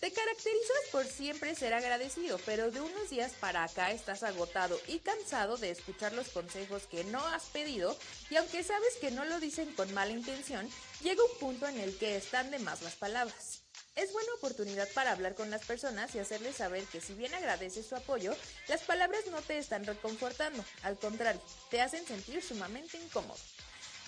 Te 0.00 0.10
caracterizas 0.10 0.88
por 0.92 1.04
siempre 1.04 1.54
ser 1.54 1.74
agradecido, 1.74 2.40
pero 2.46 2.70
de 2.70 2.80
unos 2.80 3.10
días 3.10 3.32
para 3.38 3.64
acá 3.64 3.90
estás 3.90 4.22
agotado 4.22 4.80
y 4.88 5.00
cansado 5.00 5.58
de 5.58 5.70
escuchar 5.70 6.14
los 6.14 6.30
consejos 6.30 6.86
que 6.86 7.04
no 7.04 7.24
has 7.26 7.44
pedido 7.44 7.94
y 8.30 8.36
aunque 8.36 8.64
sabes 8.64 8.96
que 8.98 9.10
no 9.10 9.26
lo 9.26 9.38
dicen 9.40 9.70
con 9.74 9.92
mala 9.92 10.12
intención, 10.12 10.66
llega 11.02 11.22
un 11.22 11.38
punto 11.38 11.68
en 11.68 11.78
el 11.78 11.98
que 11.98 12.16
están 12.16 12.50
de 12.50 12.58
más 12.60 12.80
las 12.80 12.96
palabras. 12.96 13.60
Es 13.94 14.10
buena 14.14 14.32
oportunidad 14.38 14.88
para 14.94 15.12
hablar 15.12 15.34
con 15.34 15.50
las 15.50 15.66
personas 15.66 16.14
y 16.14 16.18
hacerles 16.18 16.56
saber 16.56 16.84
que 16.84 17.02
si 17.02 17.12
bien 17.12 17.34
agradeces 17.34 17.86
su 17.86 17.94
apoyo, 17.94 18.34
las 18.68 18.80
palabras 18.80 19.26
no 19.30 19.42
te 19.42 19.58
están 19.58 19.84
reconfortando, 19.84 20.64
al 20.82 20.98
contrario, 20.98 21.42
te 21.70 21.82
hacen 21.82 22.06
sentir 22.06 22.42
sumamente 22.42 22.96
incómodo. 22.96 23.38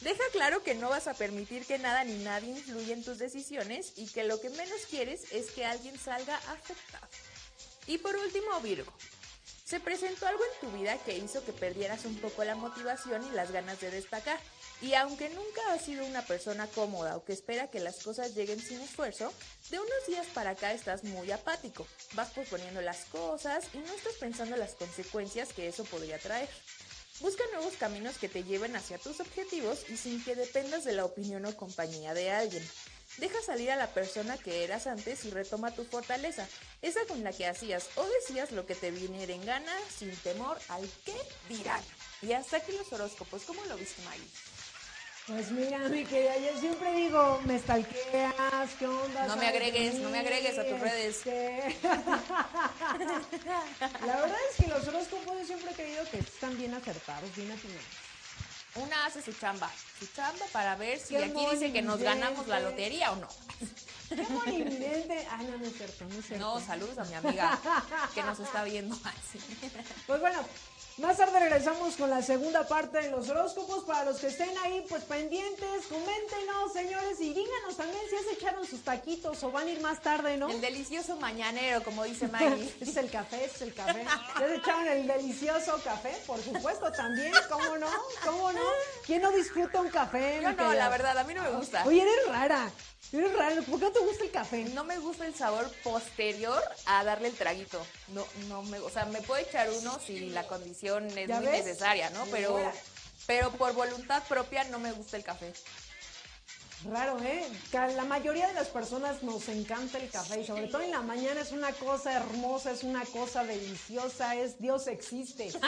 Deja 0.02 0.24
claro 0.32 0.64
que 0.64 0.74
no 0.74 0.90
vas 0.90 1.06
a 1.06 1.14
permitir 1.14 1.64
que 1.64 1.78
nada 1.78 2.02
ni 2.02 2.14
nadie 2.24 2.50
influya 2.50 2.92
en 2.92 3.04
tus 3.04 3.18
decisiones 3.18 3.92
y 3.96 4.08
que 4.08 4.24
lo 4.24 4.40
que 4.40 4.50
menos 4.50 4.86
quieres 4.90 5.32
es 5.32 5.52
que 5.52 5.64
alguien 5.64 5.96
salga 5.96 6.36
afectado. 6.48 7.06
Y 7.86 7.98
por 7.98 8.16
último, 8.16 8.58
Virgo. 8.60 8.92
Se 9.64 9.78
presentó 9.80 10.26
algo 10.26 10.42
en 10.44 10.68
tu 10.68 10.76
vida 10.76 10.98
que 10.98 11.16
hizo 11.16 11.44
que 11.44 11.52
perdieras 11.52 12.04
un 12.04 12.16
poco 12.16 12.42
la 12.44 12.56
motivación 12.56 13.24
y 13.26 13.30
las 13.30 13.52
ganas 13.52 13.80
de 13.80 13.90
destacar. 13.90 14.38
Y 14.82 14.94
aunque 14.94 15.30
nunca 15.30 15.72
has 15.72 15.84
sido 15.84 16.04
una 16.04 16.22
persona 16.26 16.66
cómoda 16.66 17.16
o 17.16 17.24
que 17.24 17.32
espera 17.32 17.70
que 17.70 17.78
las 17.78 18.02
cosas 18.02 18.34
lleguen 18.34 18.60
sin 18.60 18.80
esfuerzo, 18.80 19.32
de 19.70 19.78
unos 19.78 20.06
días 20.08 20.26
para 20.34 20.50
acá 20.50 20.72
estás 20.72 21.04
muy 21.04 21.30
apático. 21.30 21.86
Vas 22.14 22.30
posponiendo 22.30 22.82
las 22.82 23.04
cosas 23.06 23.64
y 23.72 23.78
no 23.78 23.94
estás 23.94 24.14
pensando 24.14 24.56
las 24.56 24.74
consecuencias 24.74 25.52
que 25.52 25.68
eso 25.68 25.84
podría 25.84 26.18
traer. 26.18 26.48
Busca 27.22 27.44
nuevos 27.52 27.74
caminos 27.74 28.18
que 28.18 28.28
te 28.28 28.42
lleven 28.42 28.74
hacia 28.74 28.98
tus 28.98 29.20
objetivos 29.20 29.88
y 29.88 29.96
sin 29.96 30.24
que 30.24 30.34
dependas 30.34 30.84
de 30.84 30.92
la 30.92 31.04
opinión 31.04 31.46
o 31.46 31.56
compañía 31.56 32.14
de 32.14 32.32
alguien. 32.32 32.68
Deja 33.18 33.40
salir 33.42 33.70
a 33.70 33.76
la 33.76 33.86
persona 33.94 34.36
que 34.38 34.64
eras 34.64 34.88
antes 34.88 35.24
y 35.24 35.30
retoma 35.30 35.70
tu 35.70 35.84
fortaleza, 35.84 36.48
esa 36.80 37.06
con 37.06 37.22
la 37.22 37.32
que 37.32 37.46
hacías 37.46 37.90
o 37.94 38.04
decías 38.04 38.50
lo 38.50 38.66
que 38.66 38.74
te 38.74 38.90
viniera 38.90 39.32
en 39.32 39.46
gana 39.46 39.72
sin 39.96 40.10
temor 40.16 40.58
al 40.68 40.82
que 41.04 41.14
dirán. 41.48 41.80
Y 42.22 42.32
hasta 42.32 42.56
aquí 42.56 42.72
los 42.72 42.92
horóscopos, 42.92 43.44
¿cómo 43.44 43.64
lo 43.66 43.76
viste, 43.76 44.02
Maggie? 44.02 44.26
Pues 45.32 45.50
mira, 45.50 45.78
mi 45.88 46.04
querida, 46.04 46.36
yo 46.36 46.60
siempre 46.60 46.94
digo, 46.94 47.40
me 47.46 47.58
stalkeas, 47.58 48.70
¿qué 48.78 48.86
onda? 48.86 49.26
No 49.26 49.36
me 49.36 49.46
¿Sabes 49.46 49.52
de 49.52 49.66
agregues, 49.66 49.94
no 49.94 50.10
me 50.10 50.18
agregues 50.18 50.58
a 50.58 50.64
tus 50.66 50.78
redes. 50.78 51.16
Este, 51.16 51.78
La 54.06 54.16
verdad 54.20 54.36
es 54.50 54.56
que 54.62 54.66
los 54.70 54.86
horóscopos 54.86 55.38
yo 55.38 55.46
siempre 55.46 55.70
he 55.70 55.74
creído 55.74 56.04
que 56.10 56.18
están 56.18 56.58
bien 56.58 56.74
acertados, 56.74 57.34
bien 57.34 57.50
atinados. 57.50 57.82
Una 58.74 59.06
hace 59.06 59.22
su 59.22 59.32
chamba, 59.32 59.70
su 59.98 60.06
chamba 60.08 60.44
para 60.52 60.76
ver 60.76 60.98
si 60.98 61.14
Qué 61.14 61.24
aquí 61.24 61.46
dice 61.50 61.72
que 61.72 61.80
nos 61.80 62.00
ganamos 62.00 62.46
la 62.46 62.60
lotería 62.60 63.12
o 63.12 63.16
no. 63.16 63.28
Qué 64.10 64.22
monividente. 64.28 65.26
Ah, 65.30 65.42
no, 65.42 65.56
no 65.56 65.64
es 65.64 65.76
cierto, 65.76 66.04
no 66.06 66.18
es 66.18 66.26
cierto. 66.26 66.44
No, 66.44 66.60
saludos 66.60 66.98
a 66.98 67.04
mi 67.04 67.14
amiga 67.14 67.58
que 68.14 68.22
nos 68.22 68.38
está 68.38 68.64
viendo. 68.64 68.98
Ay, 69.04 69.14
sí. 69.32 69.38
Pues 70.06 70.20
bueno, 70.20 70.44
más 70.98 71.16
tarde 71.16 71.40
regresamos 71.40 71.96
con 71.96 72.10
la 72.10 72.22
segunda 72.22 72.66
parte 72.66 73.00
de 73.00 73.10
los 73.10 73.28
horóscopos. 73.28 73.84
Para 73.84 74.04
los 74.04 74.18
que 74.18 74.26
estén 74.28 74.56
ahí, 74.58 74.84
pues 74.88 75.04
pendientes, 75.04 75.86
coméntenos, 75.88 76.72
señores, 76.72 77.20
y 77.20 77.32
díganos 77.32 77.76
también 77.76 78.02
si 78.08 78.16
ya 78.16 78.22
se 78.22 78.32
echaron 78.32 78.66
sus 78.66 78.82
taquitos 78.82 79.42
o 79.42 79.50
van 79.50 79.66
a 79.66 79.70
ir 79.70 79.80
más 79.80 80.00
tarde, 80.02 80.36
¿no? 80.36 80.50
El 80.50 80.60
delicioso 80.60 81.16
mañanero, 81.16 81.82
como 81.82 82.04
dice 82.04 82.28
Maggie. 82.28 82.74
es 82.80 82.96
el 82.96 83.10
café, 83.10 83.44
es 83.44 83.62
el 83.62 83.74
café. 83.74 84.04
¿Ya 84.38 84.48
se 84.48 84.56
echaron 84.56 84.86
el 84.88 85.06
delicioso 85.06 85.80
café? 85.82 86.16
Por 86.26 86.42
supuesto, 86.42 86.92
también. 86.92 87.32
¿Cómo 87.48 87.78
no? 87.78 87.88
¿Cómo 88.24 88.52
no? 88.52 88.60
¿Quién 89.06 89.22
no 89.22 89.30
disfruta 89.32 89.80
un 89.80 89.88
café? 89.88 90.40
Yo 90.42 90.50
no, 90.50 90.56
querida? 90.56 90.74
la 90.74 90.88
verdad, 90.88 91.18
a 91.18 91.24
mí 91.24 91.34
no 91.34 91.42
me 91.42 91.50
gusta. 91.50 91.84
Oye, 91.86 92.02
eres 92.02 92.28
rara. 92.28 92.70
Eres 93.10 93.32
rara. 93.36 93.60
¿Por 93.62 93.78
qué 93.78 93.84
no 93.86 93.92
te 93.92 93.98
gusta 94.00 94.24
el 94.24 94.30
café? 94.30 94.64
No 94.66 94.84
me 94.84 94.98
gusta 94.98 95.26
el 95.26 95.34
sabor 95.34 95.70
posterior 95.82 96.62
a 96.86 97.04
darle 97.04 97.28
el 97.28 97.34
traguito. 97.34 97.84
No, 98.08 98.24
no 98.48 98.62
me, 98.62 98.78
o 98.78 98.88
sea, 98.88 99.04
me 99.06 99.20
puedo 99.20 99.40
echar 99.44 99.68
uno 99.70 99.98
si 100.04 100.30
la 100.30 100.46
condición 100.46 101.06
es 101.18 101.28
¿Ya 101.28 101.36
muy 101.40 101.46
ves? 101.46 101.64
necesaria, 101.64 102.08
¿no? 102.10 102.24
Pero, 102.30 102.58
pero 103.26 103.50
por 103.52 103.74
voluntad 103.74 104.22
propia 104.28 104.64
no 104.64 104.78
me 104.78 104.92
gusta 104.92 105.16
el 105.18 105.24
café. 105.24 105.52
Raro, 106.90 107.16
¿eh? 107.22 107.46
La 107.72 108.04
mayoría 108.04 108.48
de 108.48 108.54
las 108.54 108.68
personas 108.68 109.22
nos 109.22 109.46
encanta 109.48 109.98
el 109.98 110.10
café 110.10 110.40
y 110.40 110.46
sobre 110.46 110.66
todo 110.66 110.82
en 110.82 110.90
la 110.90 111.02
mañana 111.02 111.40
es 111.42 111.52
una 111.52 111.70
cosa 111.72 112.12
hermosa, 112.14 112.72
es 112.72 112.82
una 112.82 113.04
cosa 113.04 113.44
deliciosa, 113.44 114.34
es 114.34 114.58
Dios 114.58 114.86
existe. 114.88 115.52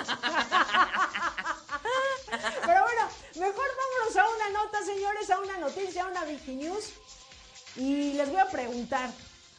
Pero 2.67 2.83
bueno, 2.83 3.09
mejor 3.37 3.67
vámonos 3.77 4.17
a 4.17 4.29
una 4.29 4.49
nota, 4.51 4.83
señores, 4.85 5.31
a 5.31 5.39
una 5.39 5.59
noticia, 5.59 6.03
a 6.05 6.09
una 6.09 6.25
Vicky 6.25 6.57
News. 6.57 6.95
Y 7.77 8.13
les 8.13 8.31
voy 8.31 8.41
a 8.41 8.51
preguntar, 8.51 9.11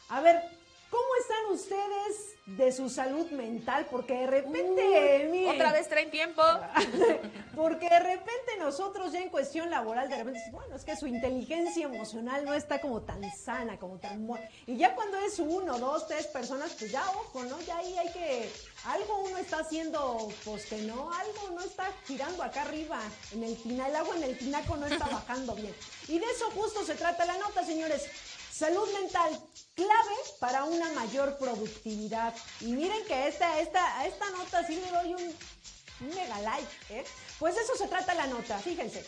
a 0.08 0.20
ver, 0.20 0.55
¿Cómo 0.90 1.04
están 1.20 1.46
ustedes 1.52 2.36
de 2.46 2.70
su 2.70 2.88
salud 2.88 3.28
mental? 3.32 3.88
Porque 3.90 4.14
de 4.14 4.26
repente, 4.26 5.28
miren, 5.30 5.54
Otra 5.54 5.72
vez 5.72 5.88
traen 5.88 6.10
tiempo. 6.10 6.42
porque 7.56 7.88
de 7.88 7.98
repente 7.98 8.56
nosotros 8.58 9.12
ya 9.12 9.20
en 9.20 9.28
cuestión 9.28 9.68
laboral, 9.68 10.08
de 10.08 10.16
repente, 10.16 10.40
bueno, 10.52 10.76
es 10.76 10.84
que 10.84 10.96
su 10.96 11.08
inteligencia 11.08 11.86
emocional 11.86 12.44
no 12.44 12.54
está 12.54 12.80
como 12.80 13.02
tan 13.02 13.20
sana, 13.36 13.78
como 13.78 13.98
tan... 13.98 14.28
Y 14.66 14.76
ya 14.76 14.94
cuando 14.94 15.18
es 15.18 15.38
uno, 15.40 15.78
dos, 15.78 16.06
tres 16.06 16.28
personas, 16.28 16.76
pues 16.78 16.92
ya 16.92 17.02
ojo, 17.10 17.42
¿no? 17.44 17.60
Ya 17.62 17.78
ahí 17.78 17.98
hay 17.98 18.12
que... 18.12 18.52
Algo 18.84 19.24
uno 19.24 19.38
está 19.38 19.58
haciendo, 19.58 20.28
pues 20.44 20.66
que 20.66 20.82
no, 20.82 21.12
algo 21.12 21.50
no 21.56 21.60
está 21.62 21.90
girando 22.06 22.44
acá 22.44 22.62
arriba, 22.62 23.00
en 23.32 23.42
el 23.42 23.56
tina, 23.56 23.88
el 23.88 23.96
agua 23.96 24.14
en 24.16 24.22
el 24.22 24.38
tinaco 24.38 24.76
no 24.76 24.86
está 24.86 25.06
bajando 25.06 25.54
bien. 25.56 25.74
Y 26.06 26.20
de 26.20 26.26
eso 26.26 26.48
justo 26.52 26.84
se 26.84 26.94
trata 26.94 27.24
la 27.24 27.36
nota, 27.38 27.64
señores. 27.64 28.08
Salud 28.56 28.90
mental, 28.94 29.38
clave 29.74 30.16
para 30.40 30.64
una 30.64 30.90
mayor 30.92 31.36
productividad. 31.36 32.34
Y 32.62 32.72
miren 32.72 33.04
que 33.04 33.28
esta, 33.28 33.60
esta, 33.60 34.06
esta 34.06 34.30
nota 34.30 34.66
sí 34.66 34.76
le 34.76 34.90
doy 34.90 35.12
un, 35.12 35.36
un 36.00 36.14
mega 36.14 36.40
like, 36.40 36.68
¿eh? 36.88 37.04
Pues 37.38 37.54
eso 37.58 37.76
se 37.76 37.86
trata 37.86 38.14
la 38.14 38.26
nota, 38.28 38.58
fíjense. 38.58 39.04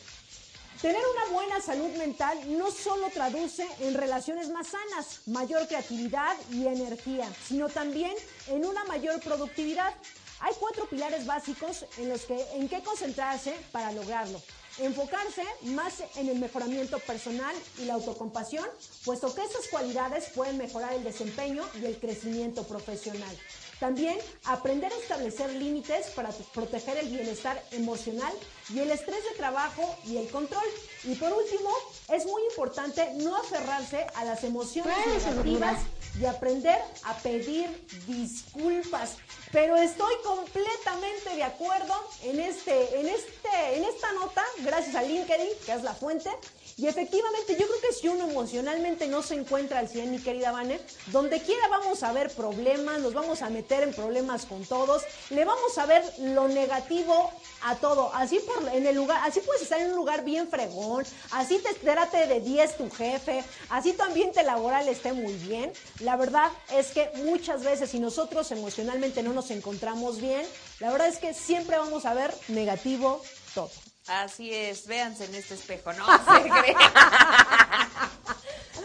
Tener 0.83 1.01
una 1.01 1.33
buena 1.33 1.63
salud 1.63 1.89
mental 1.97 2.39
no 2.59 2.71
solo 2.71 3.09
traduce 3.09 3.67
en 3.81 3.95
relaciones 3.95 4.51
más 4.51 4.67
sanas, 4.67 5.27
mayor 5.27 5.67
creatividad 5.67 6.37
y 6.53 6.67
energía, 6.67 7.27
sino 7.47 7.71
también 7.71 8.15
en 8.49 8.67
una 8.67 8.85
mayor 8.85 9.19
productividad. 9.21 9.95
Hay 10.41 10.53
cuatro 10.61 10.87
pilares 10.91 11.25
básicos 11.25 11.87
en 11.97 12.11
los 12.11 12.21
que 12.27 12.39
en 12.53 12.69
qué 12.69 12.83
concentrarse 12.83 13.57
para 13.73 13.93
lograrlo. 13.93 14.43
Enfocarse 14.79 15.43
más 15.63 15.95
en 16.17 16.29
el 16.29 16.39
mejoramiento 16.39 17.01
personal 17.01 17.55
y 17.79 17.87
la 17.87 17.95
autocompasión, 17.95 18.65
puesto 19.05 19.35
que 19.35 19.43
estas 19.43 19.67
cualidades 19.69 20.27
pueden 20.37 20.57
mejorar 20.57 20.93
el 20.93 21.03
desempeño 21.03 21.65
y 21.81 21.87
el 21.87 21.99
crecimiento 21.99 22.63
profesional. 22.63 23.37
También 23.81 24.19
aprender 24.45 24.93
a 24.93 24.97
establecer 24.97 25.53
límites 25.53 26.09
para 26.09 26.31
proteger 26.53 26.97
el 26.99 27.09
bienestar 27.09 27.63
emocional 27.73 28.33
y 28.73 28.81
el 28.81 28.91
estrés 28.91 29.23
de 29.25 29.37
trabajo 29.37 29.97
y 30.05 30.17
el 30.17 30.29
control. 30.31 30.65
Y 31.05 31.15
por 31.15 31.33
último, 31.33 31.71
es 32.13 32.27
muy 32.27 32.43
importante 32.51 33.15
no 33.15 33.37
aferrarse 33.37 34.07
a 34.15 34.25
las 34.25 34.43
emociones 34.43 34.97
negativas 35.07 35.81
y 36.21 36.25
aprender 36.25 36.79
a 37.05 37.15
pedir 37.19 37.69
disculpas. 38.07 39.17
Pero 39.53 39.77
estoy 39.77 40.15
completamente 40.25 41.35
de 41.35 41.43
acuerdo 41.43 41.95
en 42.23 42.41
este, 42.41 43.01
en 43.01 43.09
este, 43.09 43.77
en 43.77 43.85
esta 43.85 44.13
nota, 44.13 44.45
gracias 44.59 44.95
a 44.95 45.03
LinkedIn, 45.03 45.49
que 45.65 45.73
es 45.73 45.83
la 45.83 45.95
fuente. 45.95 46.31
Y 46.79 46.87
efectivamente, 46.87 47.57
yo 47.59 47.67
creo 47.67 47.81
que 47.81 47.93
si 47.93 48.07
uno 48.07 48.31
emocionalmente 48.31 49.09
no 49.09 49.21
se 49.21 49.35
encuentra 49.35 49.81
al 49.81 49.89
100, 49.89 50.13
mi 50.13 50.21
querida 50.21 50.53
Vane, 50.53 50.81
donde 51.07 51.41
quiera 51.43 51.67
vamos 51.67 52.05
a 52.05 52.13
ver 52.13 52.31
problemas, 52.31 53.01
nos 53.01 53.15
vamos 53.15 53.43
a 53.43 53.51
meter 53.51 53.83
en 53.83 53.93
problemas 53.93 54.47
con 54.47 54.65
todos, 54.65 55.03
le 55.31 55.45
vamos 55.45 55.77
a 55.77 55.87
ver 55.87 56.05
lo 56.21 56.47
negativo 56.47 57.33
a 57.63 57.75
todo. 57.75 58.15
Así 58.15 58.39
por 58.39 58.73
en 58.73 58.87
el 58.87 58.95
lugar, 58.95 59.21
así 59.25 59.41
puedes 59.41 59.63
estar 59.63 59.81
en 59.81 59.91
un 59.91 59.97
lugar 59.97 60.25
bien 60.25 60.49
fregón, 60.49 61.05
así 61.33 61.59
te 61.59 61.75
trate 61.75 62.29
de 62.29 62.41
10 62.41 62.77
tu 62.77 62.89
jefe, 62.91 63.43
así 63.71 63.93
tu 63.93 64.05
ambiente 64.05 64.45
laboral 64.45 64.87
esté 64.87 65.13
muy 65.13 65.33
bien. 65.33 65.73
La 65.99 66.15
verdad 66.15 66.49
es 66.73 66.93
que 66.93 67.11
muchas 67.25 67.65
veces 67.65 67.91
si 67.91 67.99
nosotros 67.99 68.53
emocionalmente 68.53 69.25
no 69.25 69.33
nos 69.33 69.51
encontramos 69.51 70.21
bien, 70.21 70.47
la 70.79 70.93
verdad 70.93 71.09
es 71.09 71.19
que 71.19 71.35
siempre 71.35 71.77
vamos 71.77 72.05
a 72.05 72.15
ver 72.15 72.33
negativo 72.47 73.21
todo. 73.53 73.69
Así 74.09 74.53
es, 74.55 74.87
véanse 74.87 75.25
en 75.27 75.35
este 75.35 75.55
espejo, 75.55 75.93
no 75.93 76.07
se 76.19 76.43
crean. 76.43 76.77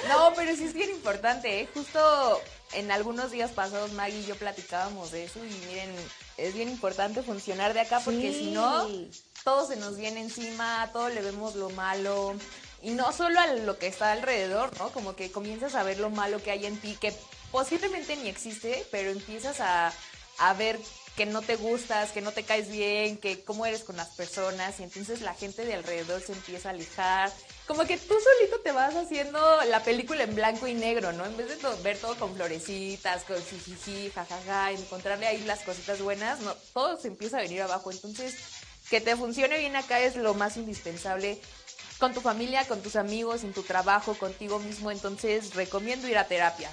No, 0.10 0.34
pero 0.36 0.56
sí 0.56 0.66
es 0.66 0.74
bien 0.74 0.90
importante, 0.90 1.62
¿eh? 1.62 1.70
Justo 1.74 2.42
en 2.74 2.92
algunos 2.92 3.32
días 3.32 3.52
pasados 3.52 3.92
Maggie 3.94 4.20
y 4.20 4.26
yo 4.26 4.36
platicábamos 4.36 5.12
de 5.12 5.26
eso 5.26 5.40
y 5.46 5.50
miren, 5.68 5.96
es 6.38 6.54
bien 6.54 6.70
importante 6.70 7.24
funcionar 7.24 7.74
de 7.74 7.82
acá 7.82 8.02
porque 8.04 8.34
Sí. 8.34 8.40
si 8.40 8.52
no, 8.52 8.88
todo 9.44 9.66
se 9.68 9.76
nos 9.78 9.96
viene 9.98 10.22
encima, 10.22 10.90
todo 10.92 11.10
le 11.10 11.22
vemos 11.22 11.56
lo 11.56 11.70
malo. 11.70 12.36
Y 12.82 12.92
no 12.92 13.14
solo 13.14 13.40
a 13.40 13.48
lo 13.48 13.78
que 13.80 13.88
está 13.88 14.12
alrededor, 14.12 14.78
¿no? 14.78 14.90
Como 14.90 15.16
que 15.16 15.32
comienzas 15.32 15.74
a 15.76 15.84
ver 15.84 16.00
lo 16.00 16.10
malo 16.10 16.44
que 16.44 16.52
hay 16.52 16.66
en 16.66 16.78
ti, 16.82 16.98
que 17.00 17.14
posiblemente 17.52 18.18
ni 18.18 18.28
existe, 18.28 18.86
pero 18.92 19.12
empiezas 19.12 19.62
a, 19.62 19.94
a 20.40 20.54
ver 20.56 20.78
que 21.16 21.26
no 21.28 21.42
te 21.44 21.56
gustas, 21.58 22.12
que 22.12 22.22
no 22.22 22.32
te 22.32 22.44
caes 22.44 22.70
bien, 22.72 23.18
que 23.18 23.44
cómo 23.44 23.66
eres 23.68 23.84
con 23.84 23.96
las 23.96 24.10
personas, 24.10 24.80
y 24.80 24.84
entonces 24.84 25.22
la 25.22 25.36
gente 25.36 25.64
de 25.64 25.76
alrededor 25.76 26.22
se 26.22 26.32
empieza 26.32 26.70
a 26.70 26.72
alejar. 26.72 27.32
Como 27.68 27.86
que 27.86 27.98
tú 27.98 28.16
solito 28.20 28.60
te 28.62 28.72
vas 28.72 28.96
haciendo 28.96 29.40
la 29.70 29.84
película 29.84 30.24
en 30.24 30.34
blanco 30.34 30.66
y 30.68 30.74
negro, 30.74 31.14
¿no? 31.14 31.26
En 31.26 31.38
vez 31.38 31.50
de 31.50 31.56
to- 31.58 31.78
ver 31.84 31.98
todo 32.00 32.16
con 32.18 32.36
florecitas, 32.36 33.24
con 33.24 33.38
jijiji, 33.44 34.10
jajaja, 34.10 34.72
encontrarle 34.72 35.28
ahí 35.28 35.44
las 35.44 35.60
cositas 35.60 36.02
buenas, 36.02 36.40
no, 36.42 36.56
todo 36.74 37.00
se 37.00 37.10
empieza 37.10 37.38
a 37.38 37.42
venir 37.42 37.62
abajo. 37.62 37.92
Entonces, 37.92 38.36
que 38.90 39.00
te 39.00 39.16
funcione 39.16 39.60
bien 39.60 39.76
acá 39.76 40.00
es 40.00 40.16
lo 40.16 40.34
más 40.34 40.58
indispensable 40.58 41.40
con 42.00 42.14
tu 42.14 42.22
familia, 42.22 42.68
con 42.68 42.82
tus 42.82 42.96
amigos, 42.96 43.44
en 43.44 43.54
tu 43.54 43.62
trabajo, 43.62 44.16
contigo 44.16 44.60
mismo. 44.60 44.90
Entonces, 44.92 45.54
recomiendo 45.54 46.08
ir 46.08 46.18
a 46.18 46.28
terapia. 46.28 46.70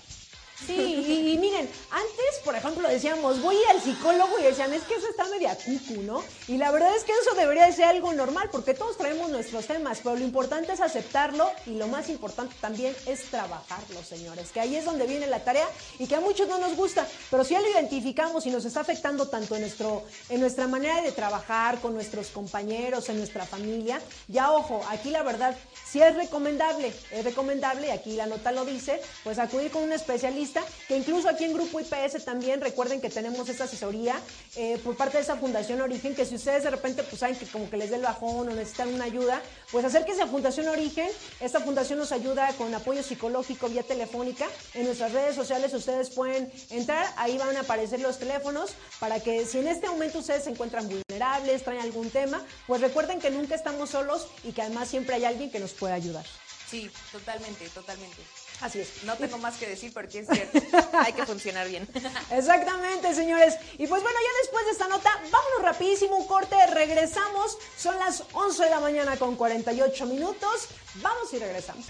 Sí, 0.67 1.33
y, 1.33 1.39
miren, 1.39 1.69
antes, 1.91 2.41
por 2.45 2.55
ejemplo, 2.55 2.89
decíamos, 2.89 3.41
voy 3.43 3.57
al 3.71 3.81
psicólogo 3.81 4.39
y 4.39 4.43
decían, 4.43 4.73
es 4.73 4.83
que 4.83 4.95
eso 4.95 5.09
está 5.09 5.27
media 5.29 5.57
cucu, 5.57 6.03
¿no? 6.03 6.23
Y 6.49 6.59
la 6.59 6.71
verdad 6.71 6.95
es 6.97 7.05
que 7.05 7.13
eso 7.13 7.35
debería 7.35 7.67
de 7.67 7.73
ser 7.73 7.87
algo 7.87 8.13
normal, 8.13 8.49
porque 8.53 8.75
todos 8.75 8.97
traemos 8.97 9.31
nuestros 9.31 9.67
temas, 9.67 10.01
pero 10.03 10.17
lo 10.17 10.25
importante 10.25 10.73
es 10.73 10.81
aceptarlo 10.81 11.51
y 11.67 11.77
lo 11.77 11.89
más 11.89 12.09
importante 12.09 12.55
también 12.61 12.95
es 13.07 13.25
trabajarlo, 13.31 14.03
señores, 14.03 14.51
que 14.51 14.61
ahí 14.61 14.77
es 14.77 14.85
donde 14.85 15.07
viene 15.07 15.27
la 15.27 15.43
tarea 15.45 15.67
y 15.99 16.07
que 16.07 16.17
a 16.17 16.21
muchos 16.21 16.49
no 16.49 16.59
nos 16.59 16.77
gusta, 16.77 17.07
pero 17.31 17.45
si 17.45 17.55
ya 17.55 17.61
lo 17.61 17.71
identificamos 17.71 18.47
y 18.47 18.51
nos 18.51 18.65
está 18.65 18.81
afectando 18.81 19.29
tanto 19.29 19.55
en, 19.55 19.63
nuestro, 19.63 20.05
en 20.29 20.41
nuestra 20.41 20.67
manera 20.67 21.01
de 21.03 21.13
trabajar, 21.13 21.81
con 21.81 21.95
nuestros 21.95 22.29
compañeros, 22.29 23.09
en 23.09 23.19
nuestra 23.19 23.47
familia, 23.47 24.01
ya 24.29 24.53
ojo, 24.53 24.83
aquí 24.91 25.11
la 25.11 25.23
verdad 25.23 25.57
sí 25.89 26.03
es 26.03 26.15
recomendable, 26.15 26.93
es 27.11 27.25
recomendable, 27.25 27.89
y 27.89 27.91
aquí 27.91 28.17
la 28.17 28.27
nota 28.27 28.53
lo 28.53 28.65
dice, 28.65 29.01
pues 29.25 29.39
acudir 29.39 29.71
con 29.71 29.83
un 29.83 29.93
especialista, 29.93 30.50
que 30.89 30.97
incluso 30.97 31.29
aquí 31.29 31.45
en 31.45 31.55
Grupo 31.55 31.81
IPS 31.81 32.25
también 32.25 32.61
recuerden 32.61 33.01
que 33.01 33.11
tenemos 33.11 33.49
esta 33.49 33.65
asesoría 33.65 34.21
eh, 34.57 34.79
por 34.83 34.97
parte 34.97 35.19
de 35.19 35.23
esa 35.23 35.37
Fundación 35.37 35.81
Origen, 35.81 36.15
que 36.15 36.25
si 36.25 36.35
ustedes 36.35 36.65
de 36.65 36.71
repente 36.71 37.03
pues 37.03 37.21
saben 37.21 37.37
que 37.37 37.47
como 37.47 37.71
que 37.71 37.77
les 37.77 37.91
dé 37.91 37.97
el 37.97 38.03
bajón 38.03 38.49
o 38.49 38.53
necesitan 38.53 38.93
una 38.93 39.05
ayuda, 39.05 39.41
pues 39.71 39.85
acérquense 39.85 40.23
a 40.23 40.27
Fundación 40.27 40.69
Origen, 40.69 41.09
esta 41.41 41.61
fundación 41.61 41.99
nos 41.99 42.13
ayuda 42.13 42.53
con 42.55 42.75
apoyo 42.75 43.03
psicológico 43.03 43.69
vía 43.69 43.83
telefónica, 43.83 44.47
en 44.75 44.87
nuestras 44.87 45.13
redes 45.13 45.35
sociales 45.35 45.73
ustedes 45.75 46.11
pueden 46.11 46.53
entrar, 46.71 47.07
ahí 47.17 47.39
van 47.39 47.57
a 47.57 47.61
aparecer 47.61 48.01
los 48.01 48.19
teléfonos, 48.19 48.73
para 48.99 49.21
que 49.21 49.47
si 49.47 49.59
en 49.59 49.69
este 49.69 49.89
momento 49.89 50.19
ustedes 50.19 50.45
se 50.45 50.51
encuentran 50.51 50.89
vulnerables, 50.89 51.63
traen 51.63 51.81
algún 51.81 52.11
tema, 52.11 52.45
pues 52.67 52.81
recuerden 52.81 53.21
que 53.21 53.31
nunca 53.31 53.55
estamos 53.55 53.91
solos 53.91 54.29
y 54.45 54.53
que 54.53 54.63
además 54.63 54.89
siempre 54.89 55.17
hay 55.17 55.25
alguien 55.25 55.51
que 55.51 55.61
nos 55.61 55.73
puede 55.73 55.95
ayudar. 55.95 56.25
Sí, 56.71 56.91
totalmente, 57.11 57.69
totalmente. 57.71 58.23
Así 58.61 58.81
es. 58.81 59.05
No 59.05 59.17
tengo 59.17 59.39
más 59.39 59.57
que 59.57 59.67
decir 59.67 59.93
porque 59.93 60.21
es 60.21 60.29
cierto. 60.29 60.59
Hay 60.99 61.13
que 61.13 61.25
funcionar 61.25 61.67
bien. 61.67 61.89
Exactamente, 62.31 63.15
señores. 63.15 63.57
Y 63.79 63.87
pues 63.87 64.03
bueno, 64.03 64.19
ya 64.19 64.43
después 64.43 64.65
de 64.67 64.73
esta 64.73 64.89
nota, 64.89 65.11
vámonos 65.31 65.63
rapidísimo, 65.63 66.17
un 66.17 66.27
corte, 66.27 66.55
regresamos. 66.67 67.57
Son 67.77 67.99
las 67.99 68.23
11 68.33 68.65
de 68.65 68.71
la 68.71 68.81
mañana 68.81 69.17
con 69.17 69.37
48 69.37 70.07
minutos. 70.07 70.69
Vamos 70.97 71.33
y 71.33 71.39
regresamos. 71.39 71.87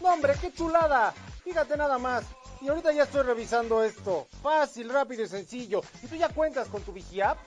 No, 0.00 0.12
hombre, 0.12 0.34
qué 0.40 0.52
chulada. 0.52 1.14
Fíjate 1.44 1.76
nada 1.76 1.98
más. 1.98 2.24
Y 2.60 2.68
ahorita 2.68 2.92
ya 2.92 3.04
estoy 3.04 3.22
revisando 3.22 3.82
esto. 3.84 4.26
Fácil, 4.42 4.88
rápido 4.88 5.22
y 5.22 5.28
sencillo. 5.28 5.82
¿Y 6.02 6.06
tú 6.06 6.16
ya 6.16 6.28
cuentas 6.28 6.68
con 6.68 6.82
tu 6.82 6.92
VigiApp? 6.92 7.38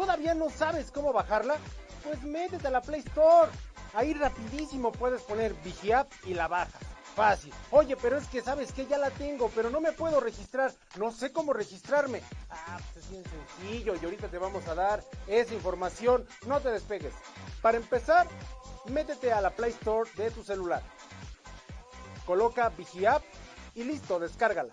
¿Todavía 0.00 0.32
no 0.32 0.48
sabes 0.48 0.90
cómo 0.90 1.12
bajarla? 1.12 1.58
Pues 2.02 2.22
métete 2.22 2.66
a 2.66 2.70
la 2.70 2.80
Play 2.80 3.00
Store. 3.00 3.50
Ahí 3.92 4.14
rapidísimo 4.14 4.92
puedes 4.92 5.20
poner 5.20 5.52
VigiApp 5.62 6.10
y 6.24 6.32
la 6.32 6.48
bajas. 6.48 6.80
Fácil. 7.14 7.52
Oye, 7.70 7.98
pero 8.00 8.16
es 8.16 8.26
que 8.28 8.40
sabes 8.40 8.72
que 8.72 8.86
ya 8.86 8.96
la 8.96 9.10
tengo, 9.10 9.50
pero 9.54 9.68
no 9.68 9.82
me 9.82 9.92
puedo 9.92 10.18
registrar. 10.18 10.72
No 10.96 11.12
sé 11.12 11.32
cómo 11.32 11.52
registrarme. 11.52 12.22
Ah, 12.48 12.78
pues 12.94 13.04
es 13.04 13.10
bien 13.10 13.24
sencillo 13.24 13.94
y 13.94 14.02
ahorita 14.02 14.28
te 14.28 14.38
vamos 14.38 14.66
a 14.68 14.74
dar 14.74 15.04
esa 15.26 15.52
información. 15.52 16.26
No 16.46 16.60
te 16.60 16.70
despegues. 16.70 17.12
Para 17.60 17.76
empezar, 17.76 18.26
métete 18.86 19.34
a 19.34 19.42
la 19.42 19.50
Play 19.50 19.72
Store 19.72 20.08
de 20.16 20.30
tu 20.30 20.42
celular 20.42 20.82
coloca 22.30 22.68
VigiApp 22.68 23.24
y 23.74 23.82
listo, 23.82 24.20
descárgala. 24.20 24.72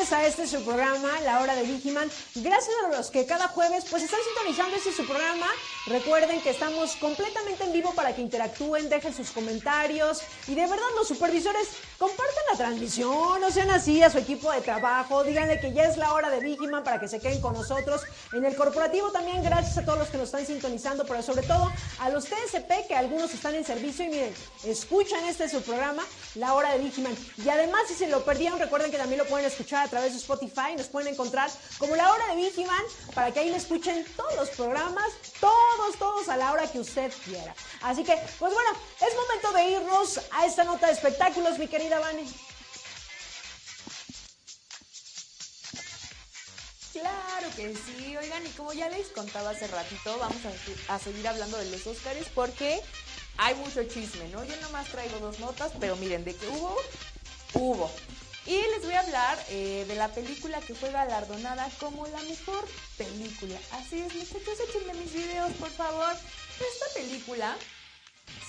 a 0.00 0.26
este 0.26 0.46
su 0.46 0.64
programa, 0.64 1.20
La 1.24 1.40
Hora 1.42 1.54
de 1.54 1.62
Vigiman. 1.62 2.10
Gracias 2.36 2.74
a 2.86 2.96
los 2.96 3.10
que 3.10 3.26
cada 3.26 3.48
jueves 3.48 3.84
pues 3.90 4.02
están 4.02 4.18
sintonizando 4.24 4.74
este 4.74 4.94
su 4.94 5.06
programa. 5.06 5.46
Recuerden 5.86 6.40
que 6.40 6.48
estamos 6.48 6.96
completamente 6.96 7.64
en 7.64 7.72
vivo 7.74 7.92
para 7.94 8.14
que 8.14 8.22
interactúen, 8.22 8.88
dejen 8.88 9.14
sus 9.14 9.30
comentarios 9.30 10.22
y 10.48 10.54
de 10.54 10.62
verdad 10.62 10.86
los 10.96 11.06
supervisores 11.06 11.68
compartan 11.98 12.44
la 12.50 12.56
transmisión, 12.56 13.42
no 13.42 13.50
sean 13.50 13.70
así 13.70 14.02
a 14.02 14.08
su 14.08 14.16
equipo 14.16 14.50
de 14.50 14.62
trabajo, 14.62 15.22
díganle 15.22 15.60
que 15.60 15.74
ya 15.74 15.84
es 15.84 15.98
la 15.98 16.14
hora 16.14 16.30
de 16.30 16.40
Vigiman 16.40 16.82
para 16.82 16.98
que 16.98 17.06
se 17.06 17.20
queden 17.20 17.42
con 17.42 17.52
nosotros. 17.52 18.00
En 18.32 18.46
el 18.46 18.56
corporativo 18.56 19.12
también 19.12 19.44
gracias 19.44 19.76
a 19.76 19.84
todos 19.84 19.98
los 19.98 20.08
que 20.08 20.16
nos 20.16 20.28
están 20.28 20.46
sintonizando, 20.46 21.04
pero 21.04 21.22
sobre 21.22 21.46
todo 21.46 21.70
a 21.98 22.08
los 22.08 22.24
TSP 22.24 22.86
que 22.88 22.94
algunos 22.96 23.34
están 23.34 23.54
en 23.54 23.66
servicio 23.66 24.06
y 24.06 24.08
miren, 24.08 24.34
escuchan 24.64 25.26
este 25.26 25.46
su 25.50 25.60
programa, 25.60 26.02
La 26.36 26.54
Hora 26.54 26.72
de 26.72 26.78
Vigiman. 26.78 27.14
Y 27.44 27.50
además 27.50 27.82
si 27.86 27.94
se 27.94 28.08
lo 28.08 28.24
perdieron, 28.24 28.58
recuerden 28.58 28.90
que 28.90 28.96
también 28.96 29.18
lo 29.18 29.26
pueden 29.26 29.46
escuchar 29.46 29.89
través 29.90 30.12
de 30.12 30.18
Spotify, 30.18 30.74
nos 30.76 30.86
pueden 30.86 31.12
encontrar 31.12 31.50
como 31.78 31.96
La 31.96 32.12
Hora 32.12 32.28
de 32.28 32.36
Vigiman 32.36 32.82
para 33.14 33.32
que 33.32 33.40
ahí 33.40 33.50
le 33.50 33.56
escuchen 33.56 34.04
todos 34.16 34.34
los 34.36 34.48
programas, 34.50 35.10
todos, 35.40 35.96
todos 35.98 36.28
a 36.28 36.36
la 36.36 36.52
hora 36.52 36.70
que 36.70 36.80
usted 36.80 37.12
quiera. 37.24 37.54
Así 37.82 38.04
que, 38.04 38.16
pues 38.38 38.54
bueno, 38.54 38.70
es 39.00 39.14
momento 39.14 39.52
de 39.52 39.64
irnos 39.76 40.20
a 40.32 40.46
esta 40.46 40.64
nota 40.64 40.86
de 40.86 40.92
espectáculos, 40.92 41.58
mi 41.58 41.66
querida 41.68 41.98
Vane. 41.98 42.24
Claro 46.92 47.48
que 47.56 47.74
sí, 47.74 48.16
oigan, 48.16 48.46
y 48.46 48.50
como 48.50 48.72
ya 48.72 48.88
les 48.88 49.08
contaba 49.08 49.50
hace 49.50 49.66
ratito, 49.66 50.18
vamos 50.18 50.38
a, 50.88 50.94
a 50.94 50.98
seguir 50.98 51.26
hablando 51.26 51.56
de 51.56 51.70
los 51.70 51.86
Óscares 51.86 52.26
porque 52.34 52.80
hay 53.38 53.54
mucho 53.54 53.82
chisme, 53.84 54.28
¿no? 54.28 54.44
Yo 54.44 54.54
nomás 54.56 54.88
traigo 54.88 55.18
dos 55.18 55.38
notas, 55.38 55.72
pero 55.80 55.96
miren, 55.96 56.24
de 56.24 56.34
que 56.36 56.46
hubo, 56.48 56.76
hubo. 57.54 57.90
Y 58.46 58.52
les 58.52 58.84
voy 58.84 58.94
a 58.94 59.00
hablar 59.00 59.38
eh, 59.50 59.84
de 59.86 59.94
la 59.96 60.08
película 60.08 60.60
que 60.60 60.74
fue 60.74 60.90
galardonada 60.90 61.68
como 61.78 62.06
la 62.06 62.22
mejor 62.22 62.66
película. 62.96 63.58
Así 63.72 64.00
es, 64.00 64.14
muchachos, 64.14 64.58
échenme 64.68 64.94
mis 64.94 65.12
videos, 65.12 65.52
por 65.52 65.70
favor. 65.70 66.12
Esta 66.12 66.86
película 66.94 67.56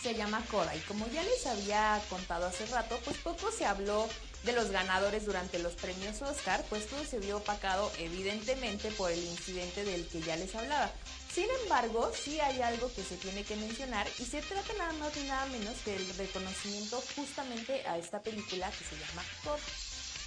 se 0.02 0.16
llama 0.16 0.44
Coda 0.50 0.76
y 0.76 0.80
como 0.82 1.08
ya 1.10 1.24
les 1.24 1.46
había 1.46 2.02
contado 2.10 2.48
hace 2.48 2.66
rato, 2.68 3.00
pues 3.06 3.18
poco 3.18 3.52
se 3.52 3.66
habló 3.66 4.08
de 4.44 4.54
los 4.54 4.72
ganadores 4.72 5.26
durante 5.26 5.60
los 5.60 5.74
premios 5.74 6.22
Oscar, 6.22 6.64
pues 6.70 6.88
todo 6.88 7.04
se 7.06 7.20
vio 7.20 7.38
opacado 7.38 7.92
evidentemente 8.00 8.90
por 8.92 9.12
el 9.12 9.24
incidente 9.24 9.84
del 9.84 10.08
que 10.08 10.22
ya 10.22 10.36
les 10.36 10.56
hablaba. 10.56 10.92
Sin 11.34 11.48
embargo, 11.64 12.12
sí 12.14 12.42
hay 12.42 12.62
algo 12.62 12.92
que 12.94 13.04
se 13.04 13.16
tiene 13.16 13.46
que 13.46 13.56
mencionar 13.56 14.06
y 14.20 14.26
se 14.26 14.42
trata 14.42 14.74
nada 14.78 14.92
más 14.94 15.16
y 15.16 15.24
nada 15.24 15.46
menos 15.46 15.78
que 15.86 15.96
el 15.96 16.14
reconocimiento 16.18 17.02
justamente 17.16 17.88
a 17.88 17.98
esta 17.98 18.22
película 18.22 18.70
que 18.72 18.84
se 18.84 18.98
llama 18.98 19.24
Coda. 19.44 19.62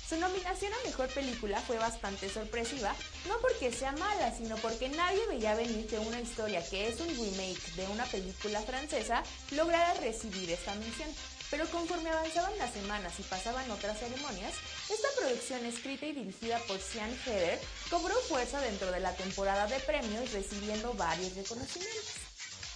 Su 0.09 0.17
nominación 0.17 0.73
a 0.73 0.87
Mejor 0.87 1.09
Película 1.09 1.61
fue 1.61 1.79
bastante 1.79 2.29
sorpresiva, 2.29 2.95
no 3.27 3.39
porque 3.41 3.73
sea 3.73 3.93
mala, 3.93 4.35
sino 4.35 4.57
porque 4.57 4.89
nadie 4.91 5.27
veía 5.29 5.55
venir 5.55 5.87
que 5.87 5.99
una 5.99 6.21
historia 6.21 6.63
que 6.69 6.89
es 6.89 7.01
un 7.01 7.09
remake 7.09 7.75
de 7.77 7.87
una 7.89 8.05
película 8.05 8.61
francesa 8.61 9.23
lograra 9.51 9.95
recibir 9.95 10.51
esta 10.51 10.75
mención. 10.75 11.09
Pero 11.51 11.67
conforme 11.69 12.11
avanzaban 12.11 12.57
las 12.59 12.73
semanas 12.73 13.13
y 13.19 13.23
pasaban 13.23 13.71
otras 13.71 13.99
ceremonias, 13.99 14.55
esta 14.91 15.09
producción 15.17 15.65
escrita 15.65 16.07
y 16.07 16.13
dirigida 16.13 16.59
por 16.69 16.79
Sean 16.79 17.11
Heder 17.27 17.59
cobró 17.89 18.15
fuerza 18.29 18.61
dentro 18.61 18.91
de 18.93 19.01
la 19.01 19.15
temporada 19.15 19.67
de 19.67 19.81
premios 19.81 20.33
recibiendo 20.33 20.93
varios 20.95 21.35
reconocimientos. 21.35 22.05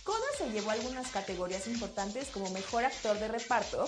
Coda 0.05 0.27
se 0.39 0.51
llevó 0.51 0.71
algunas 0.71 1.09
categorías 1.09 1.67
importantes 1.67 2.29
como 2.29 2.51
Mejor 2.51 2.85
Actor 2.85 3.19
de 3.19 3.29
Reparto, 3.29 3.87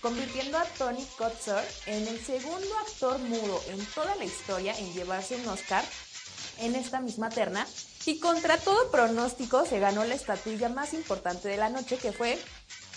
convirtiendo 0.00 0.58
a 0.58 0.64
Tony 0.64 1.04
Kotzer 1.18 1.64
en 1.86 2.06
el 2.06 2.24
segundo 2.24 2.78
actor 2.78 3.18
mudo 3.18 3.60
en 3.68 3.84
toda 3.86 4.14
la 4.14 4.24
historia 4.24 4.78
en 4.78 4.92
llevarse 4.92 5.34
un 5.34 5.48
Oscar 5.48 5.84
en 6.58 6.76
esta 6.76 7.00
misma 7.00 7.30
terna 7.30 7.66
y 8.06 8.20
contra 8.20 8.58
todo 8.58 8.92
pronóstico 8.92 9.66
se 9.66 9.80
ganó 9.80 10.04
la 10.04 10.14
estatuilla 10.14 10.68
más 10.68 10.94
importante 10.94 11.48
de 11.48 11.56
la 11.56 11.68
noche 11.68 11.96
que 11.96 12.12
fue 12.12 12.38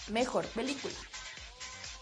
Mejor 0.09 0.45
Película. 0.47 0.93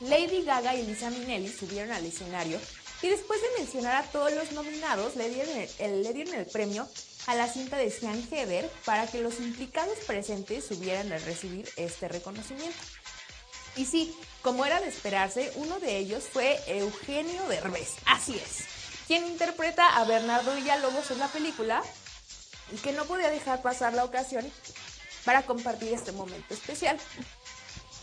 Lady 0.02 0.44
Gaga 0.44 0.76
y 0.76 0.86
Lisa 0.86 1.10
Minnelli 1.10 1.50
subieron 1.50 1.92
al 1.92 2.06
escenario 2.06 2.60
y 3.02 3.08
después 3.08 3.42
de 3.42 3.60
mencionar 3.60 3.96
a 3.96 4.08
todos 4.08 4.34
los 4.34 4.52
nominados 4.52 5.16
le 5.16 5.30
dieron 5.30 6.34
el, 6.34 6.46
premio 6.48 6.88
a 7.28 7.36
la 7.36 7.48
cinta 7.48 7.78
de 7.78 7.92
Sean 7.92 8.22
Heather 8.30 8.70
para 8.84 9.08
que 9.08 9.22
los 9.22 9.40
implicados 9.40 9.98
presentes 10.06 10.66
subieran 10.66 11.12
a 11.12 11.18
recibir 11.20 11.70
este 11.76 12.08
reconocimiento. 12.08 12.78
Y 13.76 13.86
sí, 13.86 14.16
como 14.42 14.66
era 14.66 14.80
de 14.80 14.88
esperarse, 14.88 15.52
uno 15.56 15.80
de 15.80 15.98
ellos 15.98 16.24
fue 16.32 16.60
Eugenio 16.68 17.46
Derbez, 17.48 17.96
así 18.06 18.36
es, 18.36 18.66
quien 19.08 19.26
interpreta 19.26 19.98
a 19.98 20.06
Bernardo 20.06 20.56
Villalobos 20.56 21.12
en 21.12 21.20
la 21.20 21.28
película 21.28 21.84
y 22.72 22.78
que 22.78 22.94
no 22.94 23.06
podía 23.06 23.30
dejar 23.30 23.62
pasar 23.62 23.94
la 23.94 24.06
ocasión 24.06 24.50
para 25.26 25.44
compartir 25.46 25.94
este 25.94 26.12
momento 26.12 26.54
especial. 26.54 26.98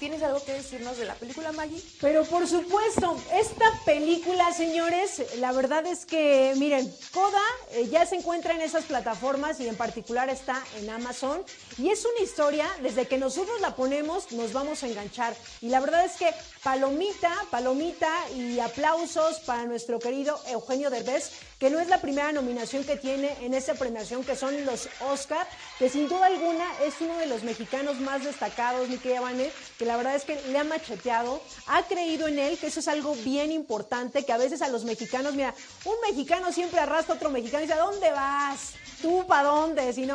¿Tienes 0.02 0.20
algo 0.24 0.42
que 0.44 0.54
decirnos 0.54 0.98
de 0.98 1.04
la 1.04 1.14
película 1.14 1.52
Maggie? 1.52 1.80
Pero 2.00 2.24
por 2.24 2.48
supuesto, 2.48 3.16
esta 3.34 3.66
película, 3.84 4.52
señores, 4.52 5.22
la 5.38 5.52
verdad 5.52 5.86
es 5.86 6.04
que, 6.04 6.54
miren, 6.56 6.92
Coda 7.12 7.38
eh, 7.70 7.86
ya 7.88 8.04
se 8.04 8.16
encuentra 8.16 8.52
en 8.52 8.62
esas 8.62 8.82
plataformas 8.86 9.60
y 9.60 9.68
en 9.68 9.76
particular 9.76 10.28
está 10.28 10.60
en 10.80 10.90
Amazon. 10.90 11.44
Y 11.78 11.90
es 11.90 12.04
una 12.04 12.18
historia, 12.20 12.66
desde 12.82 13.06
que 13.06 13.16
nosotros 13.16 13.60
la 13.60 13.76
ponemos, 13.76 14.32
nos 14.32 14.52
vamos 14.52 14.82
a 14.82 14.88
enganchar. 14.88 15.36
Y 15.60 15.68
la 15.68 15.78
verdad 15.78 16.04
es 16.04 16.16
que 16.16 16.34
palomita, 16.64 17.32
palomita 17.52 18.12
y 18.34 18.58
aplausos 18.58 19.38
para 19.46 19.66
nuestro 19.66 20.00
querido 20.00 20.36
Eugenio 20.48 20.90
Derbez, 20.90 21.30
que 21.60 21.70
no 21.70 21.78
es 21.78 21.86
la 21.86 22.00
primera 22.00 22.32
nominación 22.32 22.82
que 22.82 22.96
tiene 22.96 23.36
en 23.40 23.54
esta 23.54 23.74
premiación, 23.74 24.24
que 24.24 24.34
son 24.34 24.64
los 24.64 24.88
Oscar, 25.12 25.46
que 25.78 25.88
sin 25.88 26.08
duda 26.08 26.26
alguna 26.26 26.66
es 26.82 26.94
uno 27.00 27.16
de 27.18 27.26
los 27.26 27.44
mexicanos 27.44 28.00
más 28.00 28.24
destacados, 28.24 28.88
mi 28.88 28.98
querida 28.98 29.20
que 29.82 29.88
la 29.88 29.96
verdad 29.96 30.14
es 30.14 30.22
que 30.22 30.40
le 30.40 30.58
ha 30.60 30.62
macheteado, 30.62 31.42
ha 31.66 31.82
creído 31.88 32.28
en 32.28 32.38
él, 32.38 32.56
que 32.56 32.68
eso 32.68 32.78
es 32.78 32.86
algo 32.86 33.16
bien 33.16 33.50
importante, 33.50 34.24
que 34.24 34.32
a 34.32 34.36
veces 34.36 34.62
a 34.62 34.68
los 34.68 34.84
mexicanos, 34.84 35.34
mira, 35.34 35.56
un 35.84 35.96
mexicano 36.08 36.52
siempre 36.52 36.78
arrastra 36.78 37.14
a 37.14 37.16
otro 37.16 37.30
mexicano 37.30 37.64
y 37.64 37.66
dice, 37.66 37.76
¿a 37.76 37.82
dónde 37.82 38.12
vas? 38.12 38.74
¿Tú 39.00 39.26
para 39.26 39.48
dónde? 39.48 39.92
Si 39.92 40.02
y 40.02 40.06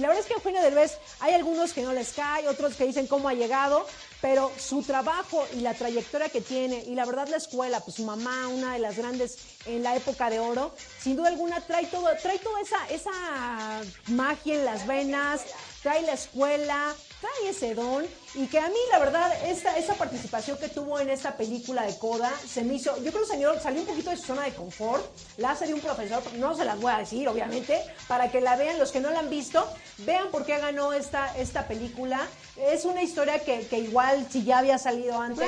la 0.00 0.08
verdad 0.08 0.18
es 0.18 0.26
que 0.26 0.34
Eugenio 0.34 0.60
Derbez, 0.60 0.98
hay 1.20 1.34
algunos 1.34 1.72
que 1.72 1.82
no 1.82 1.92
les 1.92 2.14
cae, 2.14 2.48
otros 2.48 2.74
que 2.74 2.84
dicen 2.84 3.06
cómo 3.06 3.28
ha 3.28 3.34
llegado, 3.34 3.86
pero 4.20 4.50
su 4.58 4.82
trabajo 4.82 5.46
y 5.54 5.60
la 5.60 5.74
trayectoria 5.74 6.28
que 6.28 6.40
tiene, 6.40 6.82
y 6.82 6.96
la 6.96 7.04
verdad 7.04 7.28
la 7.28 7.36
escuela, 7.36 7.78
pues 7.78 7.98
su 7.98 8.04
mamá, 8.04 8.48
una 8.48 8.72
de 8.72 8.80
las 8.80 8.96
grandes 8.96 9.38
en 9.66 9.84
la 9.84 9.94
época 9.94 10.30
de 10.30 10.40
oro, 10.40 10.74
sin 11.00 11.14
duda 11.14 11.28
alguna 11.28 11.60
trae 11.60 11.86
todo, 11.86 12.08
trae 12.20 12.40
toda 12.40 12.60
esa, 12.60 12.88
esa 12.88 13.82
magia 14.08 14.56
en 14.56 14.64
las 14.64 14.84
venas, 14.88 15.42
trae 15.80 16.02
la 16.02 16.14
escuela, 16.14 16.96
trae 17.22 17.50
ese 17.50 17.74
don. 17.74 18.04
Y 18.34 18.46
que 18.46 18.58
a 18.58 18.68
mí 18.68 18.78
la 18.90 18.98
verdad 18.98 19.30
esta, 19.46 19.76
esa 19.76 19.94
participación 19.94 20.56
que 20.56 20.68
tuvo 20.68 20.98
en 20.98 21.10
esta 21.10 21.36
película 21.36 21.82
de 21.82 21.98
Coda 21.98 22.32
se 22.48 22.64
me 22.64 22.74
hizo, 22.74 22.96
yo 23.02 23.12
creo 23.12 23.24
que 23.24 23.28
señor 23.28 23.60
salió 23.60 23.82
un 23.82 23.86
poquito 23.86 24.08
de 24.08 24.16
su 24.16 24.22
zona 24.22 24.44
de 24.44 24.54
confort, 24.54 25.04
la 25.36 25.50
hace 25.50 25.66
de 25.66 25.74
un 25.74 25.80
profesor, 25.80 26.22
no 26.38 26.56
se 26.56 26.64
las 26.64 26.80
voy 26.80 26.92
a 26.92 26.98
decir 26.98 27.28
obviamente, 27.28 27.78
para 28.08 28.30
que 28.30 28.40
la 28.40 28.56
vean 28.56 28.78
los 28.78 28.90
que 28.90 29.00
no 29.00 29.10
la 29.10 29.18
han 29.18 29.28
visto, 29.28 29.68
vean 29.98 30.30
por 30.30 30.46
qué 30.46 30.56
ganó 30.58 30.94
esta, 30.94 31.36
esta 31.36 31.68
película, 31.68 32.26
es 32.56 32.86
una 32.86 33.02
historia 33.02 33.38
que, 33.40 33.66
que 33.66 33.80
igual 33.80 34.26
si 34.30 34.44
ya 34.44 34.60
había 34.60 34.78
salido 34.78 35.20
antes, 35.20 35.46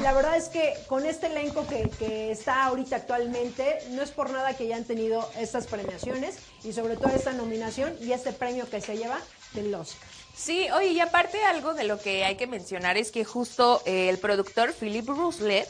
la 0.00 0.12
verdad 0.14 0.34
es 0.36 0.48
que 0.48 0.72
con 0.86 1.04
este 1.04 1.26
elenco 1.26 1.66
que, 1.66 1.90
que 1.98 2.30
está 2.30 2.64
ahorita 2.64 2.96
actualmente, 2.96 3.80
no 3.90 4.00
es 4.02 4.10
por 4.12 4.30
nada 4.30 4.56
que 4.56 4.66
ya 4.66 4.76
han 4.76 4.84
tenido 4.84 5.28
estas 5.38 5.66
premiaciones 5.66 6.38
y 6.64 6.72
sobre 6.72 6.96
todo 6.96 7.10
esta 7.14 7.32
nominación 7.34 7.94
y 8.00 8.12
este 8.12 8.32
premio 8.32 8.68
que 8.70 8.80
se 8.80 8.96
lleva 8.96 9.18
del 9.52 9.74
Oscar. 9.74 10.17
Sí, 10.38 10.70
oye, 10.70 10.90
y 10.90 11.00
aparte 11.00 11.42
algo 11.44 11.74
de 11.74 11.82
lo 11.82 12.00
que 12.00 12.24
hay 12.24 12.36
que 12.36 12.46
mencionar 12.46 12.96
es 12.96 13.10
que 13.10 13.24
justo 13.24 13.82
eh, 13.84 14.08
el 14.08 14.18
productor 14.18 14.72
Philip 14.72 15.06
Ruslet 15.08 15.68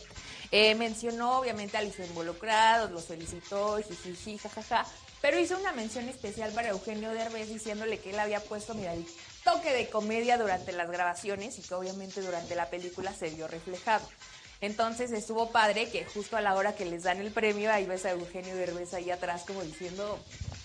eh, 0.53 0.75
mencionó 0.75 1.39
obviamente 1.39 1.79
a 1.79 1.83
los 1.83 1.99
involucrados, 1.99 2.91
los 2.91 3.07
felicitó, 3.07 3.79
jijiji, 3.79 4.37
jajaja, 4.37 4.85
pero 5.23 5.41
hizo 5.41 5.57
una 5.59 5.73
mención 5.73 6.07
especial 6.11 6.53
para 6.53 6.69
Eugenio 6.69 7.11
Derbez 7.13 7.49
diciéndole 7.49 7.99
que 7.99 8.11
él 8.11 8.19
había 8.19 8.41
puesto, 8.41 8.75
mira, 8.75 8.93
el 8.93 9.07
toque 9.43 9.73
de 9.73 9.89
comedia 9.89 10.37
durante 10.37 10.73
las 10.73 10.91
grabaciones 10.91 11.59
y 11.59 11.63
que 11.63 11.75
obviamente 11.75 12.21
durante 12.21 12.55
la 12.55 12.69
película 12.69 13.15
se 13.15 13.31
vio 13.31 13.49
reflejado. 13.49 14.07
Entonces 14.61 15.13
estuvo 15.13 15.51
padre 15.51 15.89
que 15.89 16.05
justo 16.05 16.37
a 16.37 16.43
la 16.43 16.55
hora 16.55 16.75
que 16.75 16.85
les 16.85 17.05
dan 17.05 17.19
el 17.19 17.31
premio, 17.31 17.73
ahí 17.73 17.87
ves 17.87 18.05
a 18.05 18.11
Eugenio 18.11 18.55
Derbez 18.55 18.93
ahí 18.93 19.11
atrás 19.11 19.45
como 19.47 19.63
diciendo, 19.63 20.19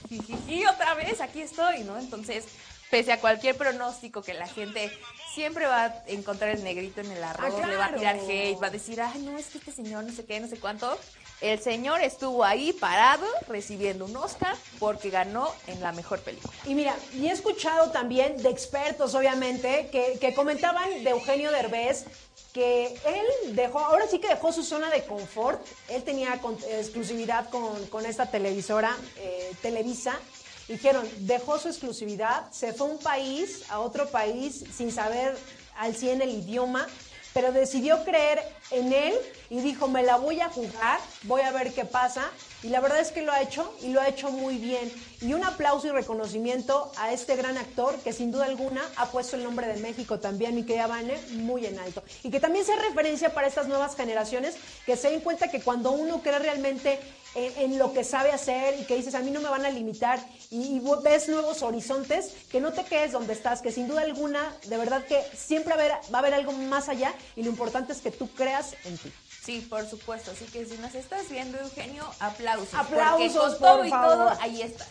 jijiji, 0.09 0.65
otra 0.65 0.93
vez, 0.95 1.21
aquí 1.21 1.41
estoy, 1.41 1.83
¿no? 1.83 1.97
Entonces 1.97 2.45
pese 2.93 3.11
a 3.11 3.19
cualquier 3.19 3.57
pronóstico 3.57 4.21
que 4.21 4.35
la 4.35 4.45
gente 4.47 4.95
siempre 5.33 5.65
va 5.65 5.85
a 5.85 6.03
encontrar 6.05 6.51
el 6.51 6.63
negrito 6.63 7.01
en 7.01 7.09
el 7.11 7.23
arroz, 7.23 7.51
Ah, 7.59 7.65
le 7.65 7.75
va 7.75 7.85
a 7.87 7.95
tirar 7.95 8.17
hate, 8.17 8.61
va 8.61 8.67
a 8.67 8.69
decir, 8.69 9.01
ay, 9.01 9.19
no, 9.23 9.35
es 9.35 9.47
que 9.47 9.57
este 9.57 9.71
señor 9.71 10.03
no 10.03 10.13
sé 10.13 10.25
qué, 10.25 10.39
no 10.39 10.47
sé 10.47 10.59
cuánto. 10.59 10.95
El 11.41 11.59
señor 11.59 12.01
estuvo 12.01 12.43
ahí 12.43 12.71
parado 12.71 13.25
recibiendo 13.47 14.05
un 14.05 14.15
Oscar 14.15 14.55
porque 14.77 15.09
ganó 15.09 15.51
en 15.65 15.81
la 15.81 15.91
mejor 15.91 16.19
película. 16.19 16.53
Y 16.67 16.75
mira, 16.75 16.95
y 17.15 17.25
he 17.29 17.31
escuchado 17.31 17.89
también 17.89 18.37
de 18.43 18.49
expertos, 18.51 19.15
obviamente, 19.15 19.89
que, 19.91 20.19
que 20.21 20.35
comentaban 20.35 21.03
de 21.03 21.09
Eugenio 21.09 21.51
Derbez 21.51 22.05
que 22.53 22.85
él 23.07 23.55
dejó, 23.55 23.79
ahora 23.79 24.05
sí 24.07 24.19
que 24.19 24.27
dejó 24.27 24.53
su 24.53 24.61
zona 24.63 24.91
de 24.91 25.03
confort. 25.05 25.65
Él 25.89 26.03
tenía 26.03 26.37
con- 26.37 26.59
exclusividad 26.69 27.49
con, 27.49 27.87
con 27.87 28.05
esta 28.05 28.27
televisora, 28.29 28.95
eh, 29.17 29.51
Televisa. 29.63 30.19
Dijeron, 30.67 31.07
dejó 31.19 31.59
su 31.59 31.67
exclusividad, 31.67 32.49
se 32.51 32.73
fue 32.73 32.87
a 32.87 32.91
un 32.91 32.97
país, 32.99 33.63
a 33.69 33.79
otro 33.79 34.07
país, 34.07 34.63
sin 34.75 34.91
saber 34.91 35.37
al 35.77 35.95
100 35.95 36.21
el 36.21 36.29
idioma, 36.29 36.87
pero 37.33 37.51
decidió 37.51 38.03
creer 38.03 38.39
en 38.71 38.93
él 38.93 39.13
y 39.49 39.59
dijo, 39.59 39.87
me 39.87 40.03
la 40.03 40.17
voy 40.17 40.39
a 40.39 40.49
jugar, 40.49 40.99
voy 41.23 41.41
a 41.41 41.51
ver 41.51 41.73
qué 41.73 41.83
pasa. 41.83 42.29
Y 42.61 42.69
la 42.69 42.79
verdad 42.79 42.99
es 42.99 43.11
que 43.11 43.23
lo 43.23 43.31
ha 43.31 43.41
hecho 43.41 43.73
y 43.81 43.89
lo 43.89 43.99
ha 43.99 44.07
hecho 44.07 44.29
muy 44.29 44.57
bien. 44.57 44.91
Y 45.19 45.33
un 45.33 45.43
aplauso 45.43 45.87
y 45.87 45.91
reconocimiento 45.91 46.91
a 46.97 47.11
este 47.11 47.35
gran 47.35 47.57
actor 47.57 47.97
que 47.97 48.13
sin 48.13 48.31
duda 48.31 48.45
alguna 48.45 48.81
ha 48.97 49.07
puesto 49.07 49.35
el 49.35 49.43
nombre 49.43 49.67
de 49.67 49.81
México 49.81 50.19
también, 50.19 50.55
mi 50.55 50.63
querida 50.63 50.87
Vane, 50.87 51.17
muy 51.31 51.65
en 51.65 51.79
alto. 51.79 52.03
Y 52.21 52.29
que 52.29 52.39
también 52.39 52.65
sea 52.65 52.75
referencia 52.77 53.33
para 53.33 53.47
estas 53.47 53.67
nuevas 53.67 53.95
generaciones 53.95 54.55
que 54.85 54.95
se 54.95 55.09
den 55.09 55.21
cuenta 55.21 55.49
que 55.49 55.61
cuando 55.61 55.91
uno 55.91 56.21
cree 56.21 56.39
realmente 56.39 56.99
en, 57.35 57.71
en 57.71 57.79
lo 57.79 57.93
que 57.93 58.03
sabe 58.03 58.31
hacer 58.31 58.79
y 58.79 58.85
que 58.85 58.95
dices, 58.95 59.15
a 59.15 59.19
mí 59.19 59.31
no 59.31 59.41
me 59.41 59.49
van 59.49 59.65
a 59.65 59.69
limitar 59.69 60.19
y, 60.51 60.77
y 60.77 60.81
ves 61.03 61.29
nuevos 61.29 61.61
horizontes, 61.61 62.31
que 62.51 62.59
no 62.61 62.73
te 62.73 62.83
quedes 62.83 63.11
donde 63.11 63.33
estás, 63.33 63.61
que 63.61 63.71
sin 63.71 63.87
duda 63.87 64.01
alguna, 64.01 64.55
de 64.67 64.77
verdad 64.77 65.03
que 65.05 65.21
siempre 65.35 65.75
va 65.75 65.81
a 65.81 65.85
haber, 65.85 65.97
va 66.13 66.17
a 66.17 66.19
haber 66.19 66.33
algo 66.33 66.51
más 66.51 66.89
allá 66.89 67.13
y 67.35 67.43
lo 67.43 67.49
importante 67.49 67.93
es 67.93 68.01
que 68.01 68.11
tú 68.11 68.29
creas 68.29 68.75
en 68.85 68.97
ti. 68.97 69.11
Sí, 69.43 69.59
por 69.69 69.85
supuesto. 69.89 70.31
Así 70.31 70.45
que 70.45 70.65
si 70.65 70.77
nos 70.77 70.95
estás 70.95 71.29
viendo, 71.29 71.59
Eugenio, 71.59 72.05
aplausos. 72.19 72.73
Aplausos, 72.73 73.33
Porque 73.33 73.37
con 73.37 73.49
por 73.51 73.59
todo 73.59 73.85
y 73.85 73.89
favor. 73.89 74.13
todo, 74.29 74.41
ahí 74.41 74.61
estás. 74.61 74.87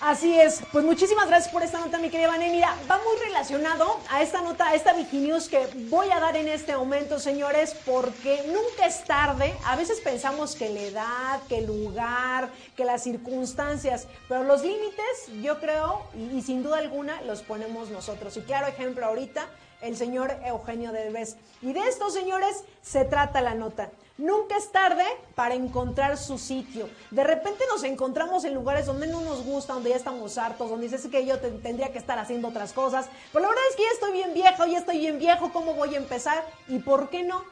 Así 0.00 0.40
es, 0.40 0.62
pues 0.72 0.82
muchísimas 0.82 1.28
gracias 1.28 1.52
por 1.52 1.62
esta 1.62 1.78
nota, 1.78 1.98
mi 1.98 2.08
querida 2.08 2.28
Vane. 2.28 2.48
Mira, 2.48 2.74
va 2.90 2.96
muy 2.96 3.22
relacionado 3.22 4.00
a 4.08 4.22
esta 4.22 4.40
nota, 4.40 4.68
a 4.68 4.74
esta 4.74 4.94
Wikinews 4.94 5.50
que 5.50 5.66
voy 5.90 6.10
a 6.10 6.18
dar 6.18 6.38
en 6.38 6.48
este 6.48 6.74
momento, 6.74 7.18
señores, 7.18 7.76
porque 7.84 8.42
nunca 8.46 8.86
es 8.86 9.04
tarde. 9.04 9.54
A 9.66 9.76
veces 9.76 10.00
pensamos 10.00 10.56
que 10.56 10.70
la 10.70 10.80
edad, 10.80 11.42
que 11.50 11.58
el 11.58 11.66
lugar, 11.66 12.48
que 12.78 12.86
las 12.86 13.02
circunstancias, 13.02 14.08
pero 14.26 14.42
los 14.42 14.62
límites, 14.62 15.42
yo 15.42 15.60
creo, 15.60 16.06
y, 16.16 16.38
y 16.38 16.40
sin 16.40 16.62
duda 16.62 16.78
alguna, 16.78 17.20
los 17.22 17.42
ponemos 17.42 17.90
nosotros. 17.90 18.34
Y 18.38 18.40
claro 18.40 18.68
ejemplo 18.68 19.04
ahorita, 19.04 19.48
el 19.82 19.98
señor 19.98 20.34
Eugenio 20.46 20.92
Derbez. 20.92 21.36
Y 21.60 21.74
de 21.74 21.80
esto, 21.80 22.08
señores, 22.08 22.64
se 22.80 23.04
trata 23.04 23.42
la 23.42 23.54
nota. 23.54 23.90
Nunca 24.20 24.56
es 24.58 24.70
tarde 24.70 25.04
para 25.34 25.54
encontrar 25.54 26.18
su 26.18 26.36
sitio. 26.36 26.90
De 27.10 27.24
repente 27.24 27.64
nos 27.70 27.82
encontramos 27.84 28.44
en 28.44 28.52
lugares 28.52 28.84
donde 28.84 29.06
no 29.06 29.22
nos 29.22 29.42
gusta, 29.44 29.72
donde 29.72 29.90
ya 29.90 29.96
estamos 29.96 30.36
hartos, 30.36 30.68
donde 30.68 30.88
dices 30.88 31.10
que 31.10 31.24
yo 31.24 31.38
te- 31.40 31.50
tendría 31.50 31.90
que 31.90 31.98
estar 31.98 32.18
haciendo 32.18 32.48
otras 32.48 32.74
cosas. 32.74 33.06
Pero 33.32 33.42
la 33.42 33.48
verdad 33.48 33.64
es 33.70 33.76
que 33.76 33.82
ya 33.82 33.90
estoy 33.94 34.12
bien 34.12 34.34
viejo, 34.34 34.66
ya 34.66 34.78
estoy 34.78 34.98
bien 34.98 35.18
viejo, 35.18 35.50
¿cómo 35.54 35.72
voy 35.72 35.94
a 35.94 35.98
empezar? 35.98 36.44
¿Y 36.68 36.80
por 36.80 37.08
qué 37.08 37.22
no? 37.22 37.42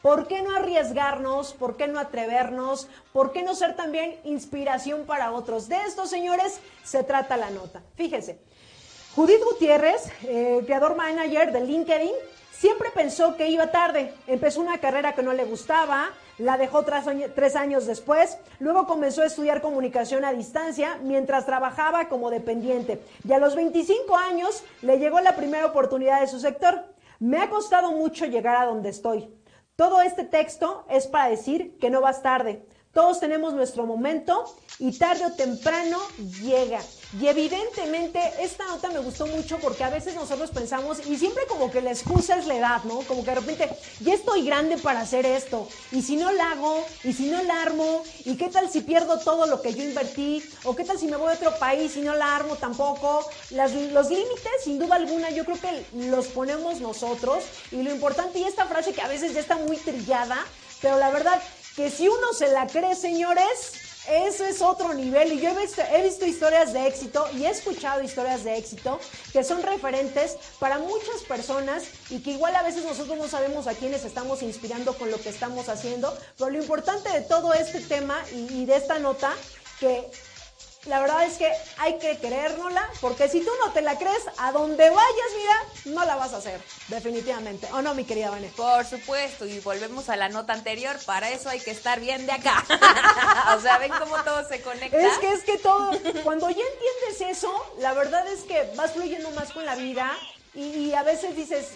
¿Por 0.00 0.28
qué 0.28 0.42
no 0.42 0.54
arriesgarnos? 0.54 1.52
¿Por 1.54 1.76
qué 1.76 1.88
no 1.88 1.98
atrevernos? 1.98 2.86
¿Por 3.12 3.32
qué 3.32 3.42
no 3.42 3.56
ser 3.56 3.74
también 3.74 4.20
inspiración 4.22 5.04
para 5.04 5.32
otros? 5.32 5.68
De 5.68 5.78
esto, 5.78 6.06
señores, 6.06 6.60
se 6.84 7.02
trata 7.02 7.36
la 7.36 7.50
nota. 7.50 7.82
Fíjense, 7.96 8.38
Judith 9.16 9.42
Gutiérrez, 9.42 10.04
eh, 10.22 10.62
creador 10.64 10.94
manager 10.94 11.50
de 11.50 11.60
LinkedIn, 11.62 12.12
siempre 12.58 12.90
pensó 12.90 13.36
que 13.36 13.48
iba 13.48 13.70
tarde. 13.70 14.12
Empezó 14.26 14.60
una 14.60 14.78
carrera 14.78 15.14
que 15.14 15.22
no 15.22 15.32
le 15.32 15.44
gustaba, 15.44 16.10
la 16.38 16.56
dejó 16.56 16.84
tres 16.84 17.56
años 17.56 17.86
después, 17.86 18.38
luego 18.58 18.86
comenzó 18.86 19.22
a 19.22 19.26
estudiar 19.26 19.60
comunicación 19.60 20.24
a 20.24 20.32
distancia 20.32 20.98
mientras 21.02 21.46
trabajaba 21.46 22.08
como 22.08 22.30
dependiente. 22.30 23.00
Y 23.26 23.32
a 23.32 23.38
los 23.38 23.54
25 23.54 24.16
años 24.16 24.64
le 24.82 24.98
llegó 24.98 25.20
la 25.20 25.36
primera 25.36 25.66
oportunidad 25.66 26.20
de 26.20 26.26
su 26.26 26.40
sector. 26.40 26.84
Me 27.20 27.38
ha 27.38 27.48
costado 27.48 27.92
mucho 27.92 28.26
llegar 28.26 28.56
a 28.56 28.66
donde 28.66 28.90
estoy. 28.90 29.32
Todo 29.76 30.02
este 30.02 30.24
texto 30.24 30.84
es 30.90 31.06
para 31.06 31.30
decir 31.30 31.78
que 31.78 31.90
no 31.90 32.00
vas 32.00 32.22
tarde. 32.22 32.66
Todos 32.92 33.20
tenemos 33.20 33.52
nuestro 33.52 33.86
momento 33.86 34.44
y 34.78 34.96
tarde 34.96 35.26
o 35.26 35.32
temprano 35.32 35.98
llega. 36.42 36.80
Y 37.20 37.26
evidentemente 37.26 38.20
esta 38.40 38.66
nota 38.66 38.88
me 38.88 38.98
gustó 38.98 39.26
mucho 39.26 39.58
porque 39.58 39.84
a 39.84 39.90
veces 39.90 40.14
nosotros 40.14 40.50
pensamos, 40.50 41.06
y 41.06 41.16
siempre 41.16 41.46
como 41.46 41.70
que 41.70 41.80
la 41.80 41.90
excusa 41.90 42.36
es 42.36 42.46
la 42.46 42.56
edad, 42.56 42.84
¿no? 42.84 43.00
Como 43.00 43.24
que 43.24 43.30
de 43.30 43.36
repente, 43.36 43.70
ya 44.00 44.14
estoy 44.14 44.44
grande 44.44 44.78
para 44.78 45.00
hacer 45.00 45.26
esto, 45.26 45.68
y 45.92 46.02
si 46.02 46.16
no 46.16 46.32
la 46.32 46.52
hago, 46.52 46.84
y 47.04 47.12
si 47.12 47.30
no 47.30 47.42
la 47.42 47.62
armo, 47.62 48.02
y 48.24 48.36
qué 48.36 48.48
tal 48.48 48.70
si 48.70 48.80
pierdo 48.80 49.18
todo 49.20 49.46
lo 49.46 49.62
que 49.62 49.74
yo 49.74 49.84
invertí, 49.84 50.42
o 50.64 50.76
qué 50.76 50.84
tal 50.84 50.98
si 50.98 51.06
me 51.06 51.16
voy 51.16 51.30
a 51.30 51.36
otro 51.36 51.58
país 51.58 51.96
y 51.96 52.00
no 52.00 52.14
la 52.14 52.36
armo 52.36 52.56
tampoco. 52.56 53.28
Los 53.50 53.72
límites, 54.10 54.52
sin 54.64 54.78
duda 54.78 54.96
alguna, 54.96 55.30
yo 55.30 55.44
creo 55.44 55.60
que 55.60 55.84
los 55.94 56.26
ponemos 56.28 56.80
nosotros, 56.80 57.44
y 57.70 57.82
lo 57.82 57.90
importante, 57.90 58.38
y 58.38 58.44
esta 58.44 58.66
frase 58.66 58.92
que 58.92 59.02
a 59.02 59.08
veces 59.08 59.34
ya 59.34 59.40
está 59.40 59.56
muy 59.56 59.76
trillada, 59.76 60.44
pero 60.80 60.98
la 60.98 61.10
verdad 61.10 61.42
que 61.78 61.92
si 61.92 62.08
uno 62.08 62.32
se 62.32 62.48
la 62.48 62.66
cree, 62.66 62.96
señores, 62.96 63.74
eso 64.10 64.44
es 64.44 64.60
otro 64.62 64.94
nivel. 64.94 65.34
Y 65.34 65.40
yo 65.40 65.50
he 65.50 66.02
visto, 66.02 66.26
historias 66.26 66.72
de 66.72 66.88
éxito 66.88 67.24
y 67.32 67.44
he 67.44 67.50
escuchado 67.50 68.02
historias 68.02 68.42
de 68.42 68.58
éxito 68.58 68.98
que 69.32 69.44
son 69.44 69.62
referentes 69.62 70.36
para 70.58 70.80
muchas 70.80 71.22
personas 71.28 71.84
y 72.10 72.18
que 72.18 72.32
igual 72.32 72.56
a 72.56 72.64
veces 72.64 72.84
nosotros 72.84 73.16
no 73.16 73.28
sabemos 73.28 73.68
a 73.68 73.74
quiénes 73.74 74.04
estamos 74.04 74.42
inspirando 74.42 74.92
con 74.98 75.12
lo 75.12 75.20
que 75.20 75.28
estamos 75.28 75.68
haciendo. 75.68 76.12
Pero 76.36 76.50
lo 76.50 76.58
importante 76.58 77.10
de 77.10 77.20
todo 77.20 77.54
este 77.54 77.80
tema 77.80 78.24
y, 78.32 78.62
y 78.62 78.64
de 78.66 78.74
esta 78.74 78.98
nota, 78.98 79.32
que 79.78 80.10
la 80.86 81.00
verdad 81.00 81.24
es 81.24 81.36
que 81.36 81.50
hay 81.78 81.98
que 81.98 82.18
creérnosla, 82.18 82.88
porque 83.00 83.28
si 83.28 83.40
tú 83.40 83.50
no 83.64 83.72
te 83.72 83.82
la 83.82 83.98
crees, 83.98 84.22
a 84.38 84.52
donde 84.52 84.88
vayas, 84.88 85.30
mira, 85.36 85.96
no 85.96 86.04
la 86.04 86.16
vas 86.16 86.32
a 86.32 86.36
hacer, 86.36 86.60
definitivamente. 86.88 87.68
¿O 87.72 87.82
no, 87.82 87.94
mi 87.94 88.04
querida 88.04 88.30
Vanessa? 88.30 88.56
Por 88.56 88.84
supuesto, 88.86 89.44
y 89.44 89.58
volvemos 89.60 90.08
a 90.08 90.16
la 90.16 90.28
nota 90.28 90.52
anterior, 90.52 90.96
para 91.04 91.30
eso 91.30 91.48
hay 91.48 91.60
que 91.60 91.72
estar 91.72 92.00
bien 92.00 92.26
de 92.26 92.32
acá. 92.32 92.64
o 93.56 93.60
sea, 93.60 93.78
ven 93.78 93.92
cómo 93.98 94.22
todo 94.22 94.46
se 94.48 94.62
conecta. 94.62 94.98
Es 94.98 95.18
que 95.18 95.32
es 95.32 95.42
que 95.42 95.58
todo, 95.58 95.90
cuando 96.22 96.48
ya 96.48 96.62
entiendes 96.62 97.36
eso, 97.36 97.52
la 97.78 97.92
verdad 97.92 98.26
es 98.28 98.40
que 98.42 98.70
vas 98.76 98.92
fluyendo 98.92 99.30
más 99.32 99.52
con 99.52 99.66
la 99.66 99.74
vida 99.74 100.16
y, 100.54 100.62
y 100.62 100.94
a 100.94 101.02
veces 101.02 101.34
dices, 101.34 101.70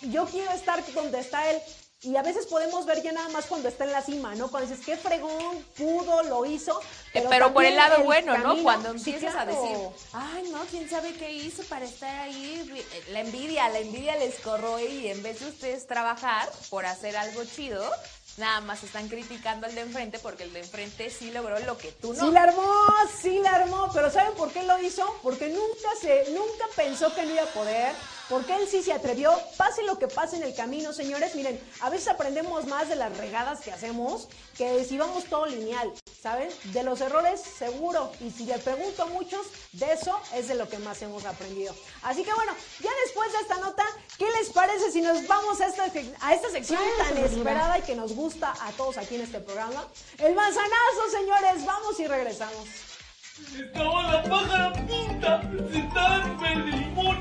yo 0.00 0.24
quiero 0.26 0.50
estar 0.52 0.82
donde 0.92 1.20
está 1.20 1.50
él. 1.50 1.60
Y 2.02 2.14
a 2.16 2.22
veces 2.22 2.46
podemos 2.46 2.84
ver 2.84 3.02
ya 3.02 3.10
nada 3.10 3.28
más 3.30 3.46
cuando 3.46 3.68
está 3.68 3.84
en 3.84 3.92
la 3.92 4.02
cima, 4.02 4.34
¿no? 4.34 4.48
Cuando 4.50 4.68
dices, 4.68 4.84
qué 4.84 4.96
fregón, 4.98 5.64
pudo, 5.76 6.22
lo 6.24 6.44
hizo. 6.44 6.78
Pero, 7.12 7.28
pero 7.30 7.52
por 7.54 7.64
el 7.64 7.74
lado 7.74 8.04
bueno, 8.04 8.36
¿no? 8.38 8.62
Cuando 8.62 8.90
Sí, 8.98 9.10
empiezas 9.12 9.32
claro. 9.32 9.50
a 9.50 9.54
decir, 9.54 9.78
ay, 10.12 10.48
no, 10.52 10.60
quién 10.70 10.88
sabe 10.90 11.14
qué 11.14 11.32
hizo 11.32 11.62
para 11.64 11.86
estar 11.86 12.14
ahí. 12.20 12.84
La 13.12 13.20
envidia, 13.20 13.68
la 13.70 13.78
envidia 13.78 14.14
les 14.16 14.38
corroe 14.40 14.84
y 14.84 15.08
en 15.08 15.22
vez 15.22 15.40
de 15.40 15.46
ustedes 15.48 15.86
trabajar 15.86 16.50
por 16.68 16.84
hacer 16.84 17.16
algo 17.16 17.42
chido, 17.44 17.82
nada 18.36 18.60
más 18.60 18.84
están 18.84 19.08
criticando 19.08 19.66
al 19.66 19.74
de 19.74 19.80
enfrente 19.80 20.18
porque 20.18 20.42
el 20.42 20.52
de 20.52 20.60
enfrente 20.60 21.08
sí 21.08 21.30
logró 21.30 21.58
lo 21.60 21.78
que 21.78 21.92
tú 21.92 22.12
no. 22.12 22.26
Sí 22.26 22.30
la 22.30 22.42
armó, 22.42 22.72
sí 23.22 23.38
la 23.38 23.52
armó, 23.54 23.90
pero 23.94 24.10
¿saben 24.10 24.34
por 24.34 24.52
qué 24.52 24.62
lo 24.64 24.78
hizo? 24.82 25.02
Porque 25.22 25.48
nunca 25.48 25.88
se, 25.98 26.30
nunca 26.32 26.66
pensó 26.76 27.12
que 27.14 27.22
no 27.24 27.32
iba 27.32 27.42
a 27.44 27.46
poder, 27.46 27.92
porque 28.28 28.56
él 28.56 28.66
sí 28.68 28.82
se 28.82 28.92
atrevió, 28.92 29.32
pase 29.56 29.82
lo 29.82 29.98
que 29.98 30.08
pase 30.08 30.36
en 30.36 30.42
el 30.42 30.54
camino, 30.54 30.92
señores, 30.92 31.34
miren, 31.34 31.60
a 31.80 31.90
veces 31.90 32.08
aprendemos 32.08 32.66
más 32.66 32.88
de 32.88 32.96
las 32.96 33.16
regadas 33.16 33.60
que 33.60 33.72
hacemos 33.72 34.28
que 34.56 34.84
si 34.84 34.98
vamos 34.98 35.24
todo 35.24 35.46
lineal, 35.46 35.92
¿saben? 36.20 36.48
De 36.72 36.82
los 36.82 37.00
errores 37.00 37.40
seguro, 37.40 38.10
y 38.20 38.30
si 38.30 38.46
le 38.46 38.58
pregunto 38.58 39.04
a 39.04 39.06
muchos, 39.06 39.46
de 39.72 39.92
eso 39.92 40.18
es 40.34 40.48
de 40.48 40.54
lo 40.54 40.68
que 40.68 40.78
más 40.78 41.00
hemos 41.02 41.24
aprendido. 41.24 41.74
Así 42.02 42.24
que 42.24 42.32
bueno, 42.34 42.52
ya 42.80 42.90
después 43.04 43.32
de 43.32 43.38
esta 43.38 43.58
nota, 43.58 43.84
¿qué 44.18 44.26
les 44.38 44.50
parece 44.50 44.90
si 44.90 45.02
nos 45.02 45.26
vamos 45.26 45.60
a 45.60 45.66
esta, 45.66 45.84
a 46.20 46.34
esta 46.34 46.50
sección 46.50 46.80
tan 46.98 47.16
esperada 47.18 47.78
y 47.78 47.82
que 47.82 47.94
nos 47.94 48.12
gusta 48.12 48.54
a 48.60 48.72
todos 48.72 48.98
aquí 48.98 49.16
en 49.16 49.22
este 49.22 49.40
programa? 49.40 49.86
El 50.18 50.34
manzanazo, 50.34 51.10
señores, 51.10 51.64
vamos 51.64 52.00
y 52.00 52.06
regresamos. 52.06 52.95
Estaba 53.38 54.02
la 54.12 54.22
pájara 54.22 54.72
pinta, 54.86 55.42
sentada 55.70 56.16
en 56.24 56.30
un 56.30 56.38
verde 56.40 56.72
limón. 56.72 57.16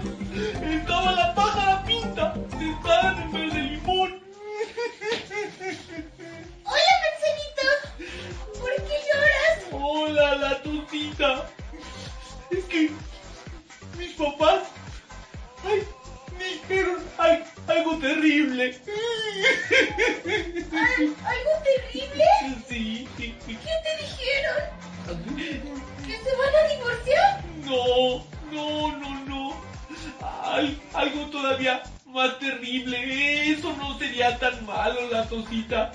Estaba 0.64 1.12
la 1.12 1.36
pájara 1.36 1.84
pinta, 1.84 2.34
sentada 2.58 3.12
en 3.12 3.18
un 3.24 3.32
verde 3.34 3.62
limón. 3.62 4.22
Hola, 6.64 6.94
manzanito. 7.04 7.68
¿Por 8.60 8.76
qué 8.76 8.98
lloras? 9.08 9.56
Hola, 9.74 10.36
la 10.36 10.64
tosita. 10.64 11.50
Es 12.50 12.64
que 12.66 12.92
mis 13.98 14.12
papás, 14.14 14.62
ay, 15.66 15.84
me 16.38 16.46
dijeron 16.46 17.04
ay, 17.18 17.44
algo 17.68 17.98
terrible. 17.98 18.80
¿Al- 20.72 21.16
¿Algo 21.26 21.54
terrible? 21.64 22.26
Sí. 22.70 23.08
¿Qué 23.18 23.34
te 23.84 23.92
dijeron? 24.02 24.64
¿Que 26.06 26.18
se 26.18 26.36
van 26.36 26.56
a 26.56 26.68
divorciar? 26.68 27.44
No, 27.66 28.26
no, 28.52 28.98
no, 28.98 29.26
no. 29.26 29.62
Al- 30.44 30.80
algo 30.94 31.26
todavía 31.28 31.82
más 32.06 32.38
terrible. 32.40 33.52
Eso 33.52 33.74
no 33.78 33.98
sería 33.98 34.38
tan 34.38 34.66
malo, 34.66 35.08
la 35.12 35.28
tosita. 35.28 35.92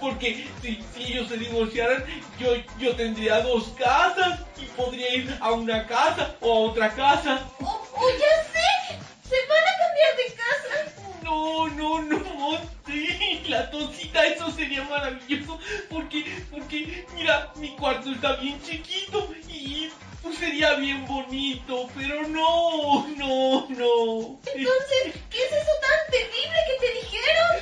Porque 0.00 0.48
si, 0.60 0.82
si 0.96 1.12
ellos 1.12 1.28
se 1.28 1.36
divorciaran, 1.36 2.04
yo, 2.38 2.54
yo 2.78 2.96
tendría 2.96 3.40
dos 3.42 3.68
casas 3.78 4.40
y 4.60 4.64
podría 4.76 5.14
ir 5.14 5.36
a 5.40 5.52
una 5.52 5.86
casa 5.86 6.34
o 6.40 6.52
a 6.52 6.70
otra 6.70 6.90
casa. 6.94 7.40
¡O 7.60 7.66
o 7.94 8.08
ya 8.10 8.42
sé! 8.52 8.98
¡Se 9.28 9.36
van 9.46 9.62
a 9.62 9.78
cambiar 9.78 10.16
de 10.16 10.34
casa! 10.34 11.04
No, 11.22 11.68
no, 11.68 12.02
no, 12.02 12.58
sí, 12.92 13.42
la 13.48 13.70
tosita, 13.70 14.26
eso 14.26 14.50
sería 14.50 14.82
maravilloso, 14.84 15.58
porque, 15.88 16.24
porque, 16.50 17.06
mira, 17.14 17.50
mi 17.56 17.70
cuarto 17.76 18.10
está 18.10 18.36
bien 18.36 18.60
chiquito 18.62 19.34
y 19.48 19.88
pues, 20.22 20.36
sería 20.38 20.74
bien 20.74 21.06
bonito, 21.06 21.88
pero 21.96 22.28
no, 22.28 23.06
no, 23.16 23.66
no. 23.68 24.38
Entonces, 24.54 25.14
¿qué 25.30 25.38
es 25.38 25.52
eso 25.52 25.72
tan 25.80 26.10
terrible 26.10 26.58
que 26.68 26.76
te 26.86 26.92
dijeron? 27.00 27.56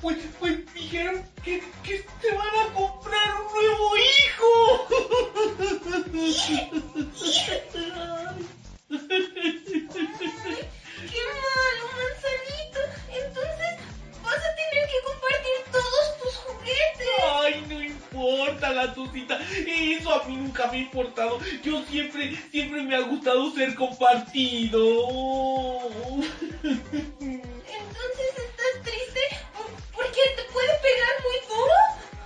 Pues, 0.00 0.18
pues 0.38 0.74
dijeron 0.74 1.24
que, 1.42 1.60
que 1.82 2.06
se 2.22 2.32
van 2.34 2.46
a 2.46 2.72
comprar 2.74 3.34
un 3.40 3.46
nuevo 3.52 3.96
hijo. 3.96 4.86
¡Qué 11.10 11.22
malo, 11.24 11.86
que 14.96 15.04
compartir 15.04 15.72
todos 15.72 16.18
tus 16.22 16.34
juguetes. 16.36 17.08
Ay, 17.42 17.64
no 17.68 17.82
importa 17.82 18.70
la 18.70 18.94
eso 19.66 20.12
a 20.12 20.24
mí 20.24 20.36
nunca 20.36 20.66
me 20.68 20.78
ha 20.78 20.80
importado. 20.80 21.38
Yo 21.62 21.82
siempre, 21.84 22.36
siempre 22.50 22.82
me 22.82 22.96
ha 22.96 23.00
gustado 23.00 23.50
ser 23.52 23.74
compartido. 23.74 24.80
Entonces, 27.20 27.58
¿estás 28.36 28.82
triste? 28.82 29.20
¿Porque 29.94 30.20
te 30.36 30.42
puede 30.52 30.72
pegar 30.78 31.14
muy 31.24 31.38
duro? 31.48 31.74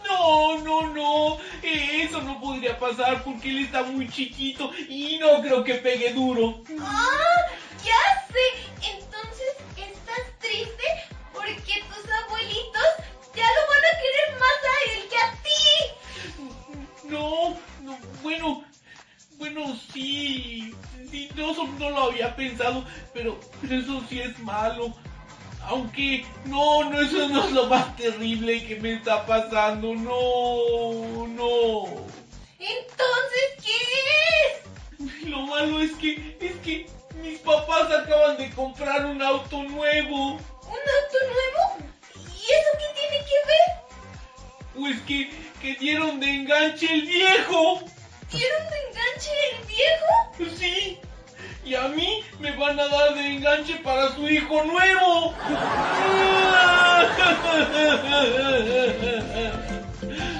No, 0.05 0.59
no, 0.59 0.95
no, 0.95 1.39
eso 1.63 2.21
no 2.23 2.41
podría 2.41 2.79
pasar 2.79 3.23
porque 3.25 3.51
él 3.51 3.59
está 3.65 3.83
muy 3.83 4.09
chiquito 4.09 4.71
y 4.89 5.19
no 5.19 5.41
creo 5.43 5.65
que 5.65 5.75
pegue 5.75 6.13
duro. 6.13 6.63
¡Ah! 6.81 7.47
¡Ya 7.85 8.27
sé! 8.33 8.47
Entonces, 8.93 9.57
¿estás 9.77 10.39
triste? 10.39 11.20
Porque 11.33 11.85
tus 11.89 12.11
abuelitos 12.25 12.91
ya 13.35 13.45
lo 13.45 13.69
van 13.69 13.85
a 13.85 13.99
querer 14.01 14.31
más 14.39 14.59
a 14.65 14.75
él 14.91 15.09
que 15.09 15.17
a 15.17 15.29
ti. 15.43 17.09
No, 17.09 17.57
no, 17.83 17.99
bueno, 18.23 18.65
bueno, 19.39 19.77
sí, 19.93 20.75
sí, 21.11 21.29
no, 21.35 21.53
no 21.79 21.91
lo 21.91 22.03
había 22.05 22.35
pensado, 22.37 22.85
pero, 23.15 23.39
pero 23.61 23.75
eso 23.77 24.03
sí 24.09 24.21
es 24.21 24.39
malo. 24.41 24.95
Aunque, 25.65 26.25
no, 26.47 26.85
no, 26.85 27.01
eso 27.01 27.29
no 27.29 27.45
es 27.45 27.53
lo 27.53 27.67
más 27.67 27.95
terrible 27.97 28.67
que 28.67 28.77
me 28.77 28.95
está 28.95 29.25
pasando, 29.27 29.95
no, 29.95 31.27
no. 31.29 31.85
Entonces, 32.59 33.47
¿qué 33.63 35.05
es? 35.05 35.29
Lo 35.29 35.43
malo 35.43 35.81
es 35.81 35.93
que, 35.93 36.37
es 36.41 36.57
que 36.57 36.87
mis 37.23 37.39
papás 37.41 37.91
acaban 37.93 38.37
de 38.37 38.51
comprar 38.51 39.07
un 39.07 39.23
auto 39.23 39.63
nuevo. 39.65 40.39
¿Un 40.71 40.77
auto 40.77 41.19
nuevo? 41.27 41.63
¿Y 42.15 42.43
eso 42.43 42.71
qué 42.79 42.89
tiene 43.01 43.19
que 43.25 43.39
ver? 43.51 43.69
Pues 44.77 44.97
que, 45.03 45.19
que 45.61 45.75
dieron 45.81 46.21
de 46.21 46.31
enganche 46.31 46.87
el 46.93 47.03
viejo. 47.03 47.81
¿Dieron 48.31 48.71
de 48.71 48.77
enganche 48.89 49.33
el 49.51 49.57
viejo? 49.67 50.15
Sí. 50.57 51.01
Y 51.65 51.75
a 51.75 51.89
mí 51.89 52.23
me 52.39 52.53
van 52.57 52.79
a 52.79 52.87
dar 52.87 53.15
de 53.15 53.35
enganche 53.35 53.79
para 53.79 54.15
su 54.15 54.29
hijo 54.29 54.63
nuevo. 54.65 55.35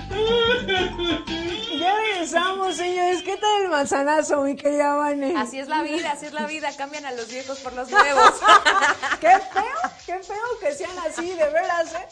Ya 1.79 1.97
regresamos, 1.97 2.77
señores. 2.77 3.23
¿Qué 3.23 3.37
tal 3.37 3.63
el 3.63 3.69
manzanazo, 3.69 4.43
mi 4.43 4.55
querida 4.55 4.95
Vane? 4.95 5.35
Así 5.37 5.59
es 5.59 5.69
la 5.69 5.83
vida, 5.83 6.13
así 6.13 6.27
es 6.27 6.33
la 6.33 6.47
vida, 6.47 6.69
cambian 6.77 7.07
a 7.07 7.13
los 7.13 7.29
viejos 7.29 7.59
por 7.61 7.73
los 7.73 7.91
nuevos. 7.91 8.33
¡Qué 9.21 9.29
feo! 9.29 9.91
¡Qué 10.07 10.19
feo 10.19 10.59
que 10.61 10.75
sean 10.75 10.99
así, 10.99 11.33
de 11.33 11.51
veras, 11.51 11.95
eh! 11.95 12.07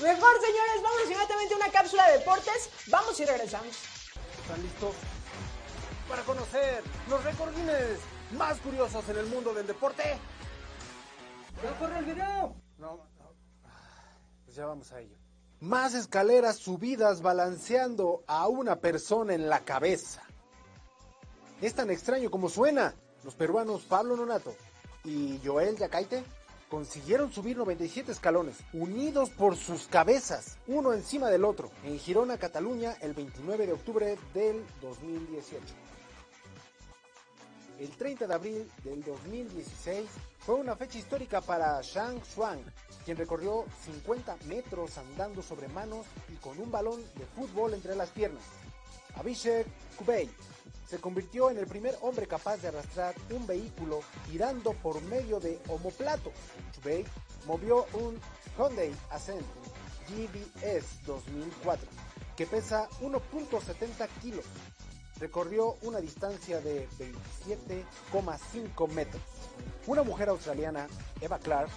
Mejor, 0.00 0.32
señores, 0.40 0.82
vamos 0.82 1.00
inmediatamente 1.04 1.54
a 1.54 1.56
una 1.58 1.68
cápsula 1.68 2.06
de 2.08 2.18
deportes. 2.18 2.70
Vamos 2.86 3.20
y 3.20 3.24
regresamos. 3.24 3.76
¿Están 4.42 4.62
listos? 4.62 4.94
Para 6.08 6.22
conocer 6.22 6.82
los 7.08 7.22
recordines 7.22 7.98
más 8.32 8.58
curiosos 8.60 9.08
en 9.08 9.18
el 9.18 9.26
mundo 9.26 9.52
del 9.54 9.66
deporte. 9.66 10.16
¡Ya 11.62 11.78
corre 11.78 11.98
el 11.98 12.04
video! 12.06 12.56
No, 12.78 13.06
no. 13.18 13.34
Pues 14.44 14.56
ya 14.56 14.66
vamos 14.66 14.90
a 14.92 15.00
ello. 15.00 15.16
Más 15.60 15.92
escaleras 15.92 16.56
subidas 16.56 17.20
balanceando 17.20 18.22
a 18.26 18.48
una 18.48 18.76
persona 18.76 19.34
en 19.34 19.50
la 19.50 19.60
cabeza. 19.60 20.22
Es 21.60 21.74
tan 21.74 21.90
extraño 21.90 22.30
como 22.30 22.48
suena. 22.48 22.94
Los 23.24 23.34
peruanos 23.34 23.82
Pablo 23.82 24.16
Nonato 24.16 24.54
y 25.04 25.38
Joel 25.44 25.76
Yacaite 25.76 26.24
consiguieron 26.70 27.30
subir 27.30 27.58
97 27.58 28.10
escalones, 28.10 28.56
unidos 28.72 29.28
por 29.28 29.54
sus 29.56 29.86
cabezas, 29.86 30.56
uno 30.66 30.94
encima 30.94 31.28
del 31.28 31.44
otro, 31.44 31.70
en 31.84 31.98
Girona, 31.98 32.38
Cataluña, 32.38 32.96
el 33.02 33.12
29 33.12 33.66
de 33.66 33.72
octubre 33.74 34.18
del 34.32 34.64
2018. 34.80 35.62
El 37.80 37.88
30 37.96 38.26
de 38.26 38.34
abril 38.34 38.70
del 38.84 39.02
2016 39.02 40.06
fue 40.40 40.56
una 40.56 40.76
fecha 40.76 40.98
histórica 40.98 41.40
para 41.40 41.80
Shang 41.80 42.20
Xuan, 42.20 42.60
quien 43.06 43.16
recorrió 43.16 43.64
50 43.86 44.36
metros 44.44 44.98
andando 44.98 45.40
sobre 45.40 45.66
manos 45.68 46.04
y 46.28 46.34
con 46.34 46.58
un 46.58 46.70
balón 46.70 47.00
de 47.16 47.24
fútbol 47.34 47.72
entre 47.72 47.96
las 47.96 48.10
piernas. 48.10 48.42
Abhishek 49.14 49.66
Kubey 49.96 50.28
se 50.86 50.98
convirtió 50.98 51.50
en 51.50 51.56
el 51.56 51.66
primer 51.66 51.96
hombre 52.02 52.26
capaz 52.26 52.58
de 52.58 52.68
arrastrar 52.68 53.14
un 53.30 53.46
vehículo 53.46 54.00
tirando 54.30 54.74
por 54.74 55.00
medio 55.04 55.40
de 55.40 55.58
homoplato. 55.68 56.32
Kubey 56.76 57.06
movió 57.46 57.86
un 57.94 58.20
Hyundai 58.58 58.94
Ascent 59.08 59.46
GBS 60.06 61.02
2004 61.06 61.88
que 62.36 62.46
pesa 62.46 62.90
1.70 63.00 64.06
kilos. 64.20 64.44
Recorrió 65.20 65.76
una 65.82 66.00
distancia 66.00 66.60
de 66.62 66.88
27,5 66.98 68.88
metros. 68.88 69.22
Una 69.86 70.02
mujer 70.02 70.30
australiana, 70.30 70.88
Eva 71.20 71.38
Clark, 71.38 71.68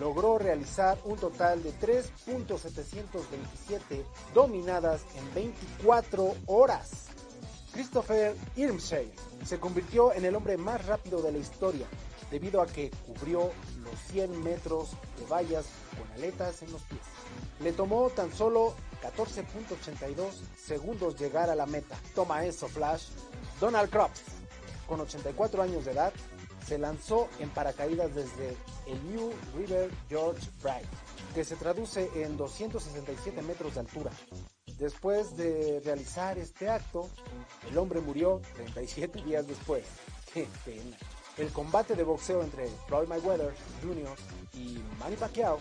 logró 0.00 0.38
realizar 0.38 0.98
un 1.04 1.18
total 1.18 1.62
de 1.62 1.78
3.727 1.78 4.02
dominadas 4.34 5.02
en 5.14 5.34
24 5.34 6.34
horas. 6.46 7.04
Christopher 7.72 8.34
Irmshay 8.56 9.12
se 9.44 9.60
convirtió 9.60 10.14
en 10.14 10.24
el 10.24 10.34
hombre 10.34 10.56
más 10.56 10.86
rápido 10.86 11.20
de 11.20 11.32
la 11.32 11.38
historia 11.38 11.86
debido 12.30 12.62
a 12.62 12.66
que 12.66 12.90
cubrió 13.06 13.50
los 13.84 14.00
100 14.10 14.42
metros 14.42 14.90
de 15.18 15.26
vallas 15.26 15.66
con 15.98 16.10
aletas 16.12 16.62
en 16.62 16.72
los 16.72 16.80
pies. 16.82 17.02
Le 17.60 17.72
tomó 17.72 18.10
tan 18.10 18.32
solo 18.32 18.74
14.82 19.02 20.32
segundos 20.56 21.18
llegar 21.18 21.50
a 21.50 21.54
la 21.54 21.66
meta. 21.66 21.96
Toma 22.14 22.44
eso, 22.44 22.68
Flash. 22.68 23.08
Donald 23.60 23.90
Crops, 23.90 24.22
con 24.86 25.00
84 25.00 25.62
años 25.62 25.84
de 25.84 25.92
edad, 25.92 26.12
se 26.66 26.78
lanzó 26.78 27.28
en 27.38 27.48
paracaídas 27.50 28.14
desde 28.14 28.56
el 28.86 29.10
New 29.10 29.32
River 29.56 29.90
George 30.08 30.48
Bright, 30.62 30.88
que 31.34 31.44
se 31.44 31.56
traduce 31.56 32.10
en 32.22 32.36
267 32.36 33.40
metros 33.42 33.74
de 33.74 33.80
altura. 33.80 34.10
Después 34.78 35.36
de 35.36 35.80
realizar 35.84 36.38
este 36.38 36.68
acto, 36.68 37.08
el 37.70 37.78
hombre 37.78 38.00
murió 38.00 38.42
37 38.54 39.22
días 39.22 39.46
después. 39.46 39.84
¡Qué 40.32 40.46
pena! 40.64 40.96
El 41.38 41.52
combate 41.52 41.94
de 41.94 42.02
boxeo 42.02 42.42
entre 42.42 42.66
Floyd 42.86 43.06
Mayweather 43.08 43.54
Jr. 43.82 44.16
y 44.54 44.82
Manny 44.98 45.16
Pacquiao 45.16 45.58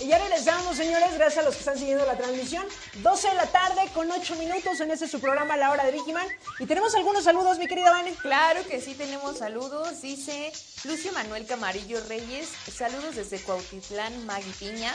Y 0.00 0.08
ya 0.08 0.18
regresamos, 0.18 0.76
señores, 0.76 1.14
gracias 1.14 1.38
a 1.38 1.42
los 1.42 1.54
que 1.54 1.60
están 1.60 1.78
siguiendo 1.78 2.04
la 2.04 2.16
transmisión. 2.16 2.66
12 2.94 3.28
de 3.28 3.34
la 3.34 3.46
tarde 3.46 3.88
con 3.94 4.10
8 4.10 4.34
minutos 4.36 4.80
en 4.80 4.90
este 4.90 5.06
su 5.06 5.20
programa 5.20 5.56
La 5.56 5.70
Hora 5.70 5.84
de 5.84 5.92
Vigiman. 5.92 6.26
Y 6.58 6.66
tenemos 6.66 6.94
algunos 6.96 7.24
saludos, 7.24 7.58
mi 7.58 7.68
querida 7.68 7.90
Vane. 7.90 8.12
Claro 8.14 8.66
que 8.66 8.80
sí, 8.80 8.94
tenemos 8.94 9.38
saludos. 9.38 10.02
Dice 10.02 10.52
Lucio 10.84 11.12
Manuel 11.12 11.46
Camarillo 11.46 12.02
Reyes, 12.08 12.48
saludos 12.72 13.14
desde 13.14 13.40
Cuautitlán, 13.40 14.26
Magui 14.26 14.50
Piña. 14.58 14.94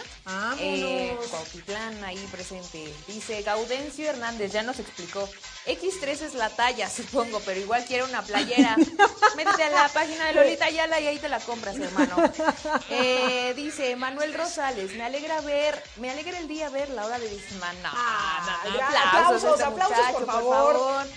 Eh, 0.60 1.18
Cuautitlán 1.30 2.04
ahí 2.04 2.28
presente. 2.32 2.94
Dice 3.08 3.42
Gaudencio 3.42 4.10
Hernández, 4.10 4.52
ya 4.52 4.64
nos 4.64 4.80
explicó. 4.80 5.30
X3 5.68 6.08
es 6.22 6.34
la 6.34 6.50
talla, 6.50 6.90
supongo, 6.90 7.40
pero 7.46 7.60
igual 7.60 7.86
quiere 7.86 8.04
una 8.04 8.22
playera. 8.24 8.76
Métete 9.36 9.64
a 9.64 9.70
la 9.70 9.88
página 9.90 10.26
de 10.26 10.34
Lolita 10.34 10.66
Ayala 10.66 11.00
y 11.00 11.08
ahí 11.08 11.20
te 11.20 11.30
la 11.30 11.40
compras, 11.40 11.78
hermano. 11.78 12.16
Eh, 12.90 13.54
dice 13.56 13.96
Manuel 13.96 14.34
Rosales, 14.34 14.94
me 14.96 15.04
alegra 15.04 15.42
ver, 15.42 15.82
me 15.98 16.10
alegra 16.10 16.38
el 16.40 16.48
día 16.48 16.70
ver 16.70 16.90
la 16.90 17.06
hora 17.06 17.20
de 17.20 17.28
Bisman. 17.28 17.82
No, 17.84 17.90
Ah, 17.94 18.60
no, 18.66 18.72
no, 18.72 18.78
ya, 18.78 18.88
aplausos, 18.88 19.52
este 19.52 19.64
aplausos, 19.64 20.12
por 20.14 20.26
favor. 20.26 21.08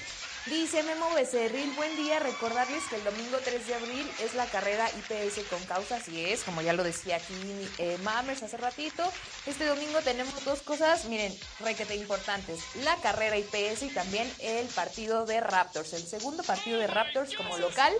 Dice 0.46 0.82
Memo 0.82 1.08
Becerril, 1.14 1.70
buen 1.76 1.96
día, 1.96 2.18
recordarles 2.18 2.82
que 2.90 2.96
el 2.96 3.04
domingo 3.04 3.38
3 3.44 3.64
de 3.64 3.74
abril 3.76 4.10
es 4.20 4.34
la 4.34 4.44
carrera 4.46 4.90
IPS 4.90 5.46
con 5.48 5.62
causa, 5.66 5.96
así 5.96 6.24
es, 6.24 6.42
como 6.42 6.62
ya 6.62 6.72
lo 6.72 6.82
decía 6.82 7.14
aquí 7.14 7.70
eh, 7.78 7.96
Mames 8.02 8.42
hace 8.42 8.56
ratito. 8.56 9.04
Este 9.46 9.64
domingo 9.66 10.00
tenemos 10.00 10.44
dos 10.44 10.62
cosas, 10.62 11.04
miren, 11.04 11.32
requete 11.60 11.94
importantes, 11.94 12.58
la 12.82 12.96
carrera 12.96 13.38
IPS 13.38 13.84
y 13.84 13.90
también 13.90 14.28
el 14.40 14.66
partido 14.66 15.26
de 15.26 15.40
Raptors, 15.40 15.92
el 15.92 16.04
segundo 16.04 16.42
partido 16.42 16.80
de 16.80 16.88
Raptors 16.88 17.36
como 17.36 17.56
local. 17.58 17.92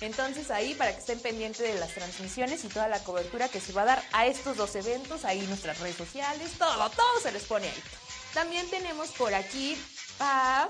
Entonces 0.00 0.50
ahí 0.50 0.72
para 0.72 0.94
que 0.94 1.00
estén 1.00 1.20
pendientes 1.20 1.60
de 1.60 1.78
las 1.78 1.92
transmisiones 1.92 2.64
y 2.64 2.68
toda 2.68 2.88
la 2.88 3.04
cobertura 3.04 3.50
que 3.50 3.60
se 3.60 3.74
va 3.74 3.82
a 3.82 3.86
dar 3.86 4.02
a 4.12 4.24
estos 4.24 4.56
dos 4.56 4.74
eventos, 4.74 5.26
ahí 5.26 5.42
nuestras 5.48 5.78
redes 5.80 5.96
sociales, 5.96 6.52
todo, 6.56 6.88
todo 6.88 7.20
se 7.22 7.30
les 7.30 7.44
pone 7.44 7.68
ahí. 7.68 7.82
También 8.32 8.70
tenemos 8.70 9.10
por 9.10 9.34
aquí 9.34 9.76
a 10.18 10.66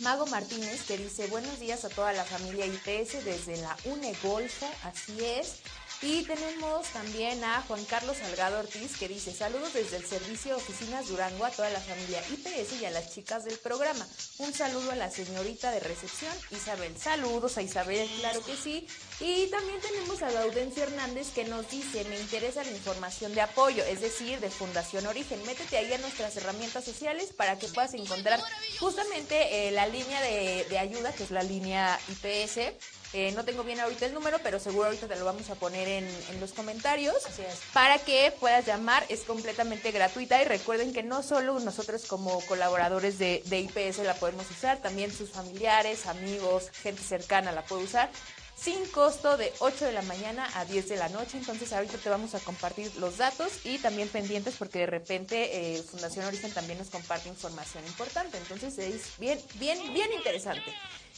Mago 0.00 0.26
Martínez 0.26 0.82
que 0.86 0.98
dice 0.98 1.26
buenos 1.28 1.58
días 1.58 1.84
a 1.86 1.88
toda 1.88 2.12
la 2.12 2.24
familia 2.24 2.66
IPS 2.66 3.24
desde 3.24 3.56
la 3.62 3.74
UNE 3.86 4.14
Golfo, 4.22 4.68
así 4.84 5.24
es. 5.24 5.60
Y 6.02 6.24
tenemos 6.24 6.86
también 6.88 7.42
a 7.42 7.62
Juan 7.62 7.82
Carlos 7.86 8.18
Salgado 8.18 8.58
Ortiz 8.58 8.98
que 8.98 9.08
dice 9.08 9.32
saludos 9.32 9.72
desde 9.72 9.96
el 9.96 10.04
servicio 10.04 10.56
oficinas 10.56 11.08
Durango 11.08 11.46
a 11.46 11.50
toda 11.50 11.70
la 11.70 11.80
familia 11.80 12.22
IPS 12.30 12.82
y 12.82 12.84
a 12.84 12.90
las 12.90 13.14
chicas 13.14 13.44
del 13.44 13.58
programa. 13.58 14.06
Un 14.38 14.52
saludo 14.52 14.92
a 14.92 14.96
la 14.96 15.10
señorita 15.10 15.70
de 15.70 15.80
recepción 15.80 16.32
Isabel. 16.50 16.94
Saludos 16.98 17.56
a 17.56 17.62
Isabel, 17.62 18.06
claro 18.20 18.44
que 18.44 18.56
sí. 18.56 18.86
Y 19.20 19.46
también 19.46 19.80
tenemos 19.80 20.22
a 20.22 20.30
Gaudencio 20.30 20.82
Hernández 20.82 21.28
que 21.34 21.44
nos 21.44 21.70
dice 21.70 22.04
me 22.04 22.20
interesa 22.20 22.62
la 22.62 22.72
información 22.72 23.34
de 23.34 23.40
apoyo, 23.40 23.82
es 23.84 24.02
decir, 24.02 24.38
de 24.40 24.50
Fundación 24.50 25.06
Origen. 25.06 25.42
Métete 25.46 25.78
ahí 25.78 25.92
a 25.94 25.98
nuestras 25.98 26.36
herramientas 26.36 26.84
sociales 26.84 27.32
para 27.34 27.58
que 27.58 27.68
puedas 27.68 27.94
encontrar 27.94 28.40
justamente 28.78 29.68
eh, 29.68 29.70
la 29.70 29.86
línea 29.86 30.20
de, 30.20 30.66
de 30.68 30.78
ayuda, 30.78 31.14
que 31.14 31.22
es 31.22 31.30
la 31.30 31.42
línea 31.42 31.98
IPS 32.08 32.74
Eh, 33.12 33.32
no 33.32 33.44
tengo 33.44 33.62
bien 33.62 33.80
ahorita 33.80 34.06
el 34.06 34.14
número, 34.14 34.38
pero 34.42 34.58
seguro 34.58 34.86
ahorita 34.86 35.06
te 35.08 35.16
lo 35.16 35.24
vamos 35.24 35.48
a 35.50 35.54
poner 35.54 35.88
en, 35.88 36.04
en 36.30 36.40
los 36.40 36.52
comentarios. 36.52 37.14
Así 37.26 37.42
es. 37.42 37.60
Para 37.72 37.98
que 37.98 38.32
puedas 38.38 38.66
llamar, 38.66 39.04
es 39.08 39.20
completamente 39.20 39.90
gratuita 39.92 40.40
y 40.42 40.44
recuerden 40.44 40.92
que 40.92 41.02
no 41.02 41.22
solo 41.22 41.58
nosotros 41.60 42.04
como 42.06 42.40
colaboradores 42.42 43.18
de, 43.18 43.42
de 43.46 43.60
IPS 43.60 43.98
la 43.98 44.14
podemos 44.14 44.50
usar, 44.50 44.78
también 44.78 45.12
sus 45.12 45.30
familiares, 45.30 46.06
amigos, 46.06 46.70
gente 46.82 47.02
cercana 47.02 47.52
la 47.52 47.64
puede 47.64 47.84
usar 47.84 48.10
sin 48.56 48.86
costo 48.86 49.36
de 49.36 49.52
8 49.58 49.84
de 49.84 49.92
la 49.92 50.02
mañana 50.02 50.48
a 50.54 50.64
10 50.64 50.88
de 50.88 50.96
la 50.96 51.08
noche. 51.10 51.36
Entonces 51.36 51.72
ahorita 51.72 51.98
te 51.98 52.08
vamos 52.08 52.34
a 52.34 52.40
compartir 52.40 52.90
los 52.96 53.18
datos 53.18 53.64
y 53.64 53.78
también 53.78 54.08
pendientes 54.08 54.56
porque 54.58 54.80
de 54.80 54.86
repente 54.86 55.76
eh, 55.76 55.82
Fundación 55.82 56.24
Origen 56.24 56.52
también 56.52 56.78
nos 56.78 56.88
comparte 56.88 57.28
información 57.28 57.84
importante. 57.86 58.38
Entonces 58.38 58.78
es 58.78 59.18
bien, 59.18 59.38
bien, 59.54 59.78
bien 59.92 60.12
interesante. 60.12 60.72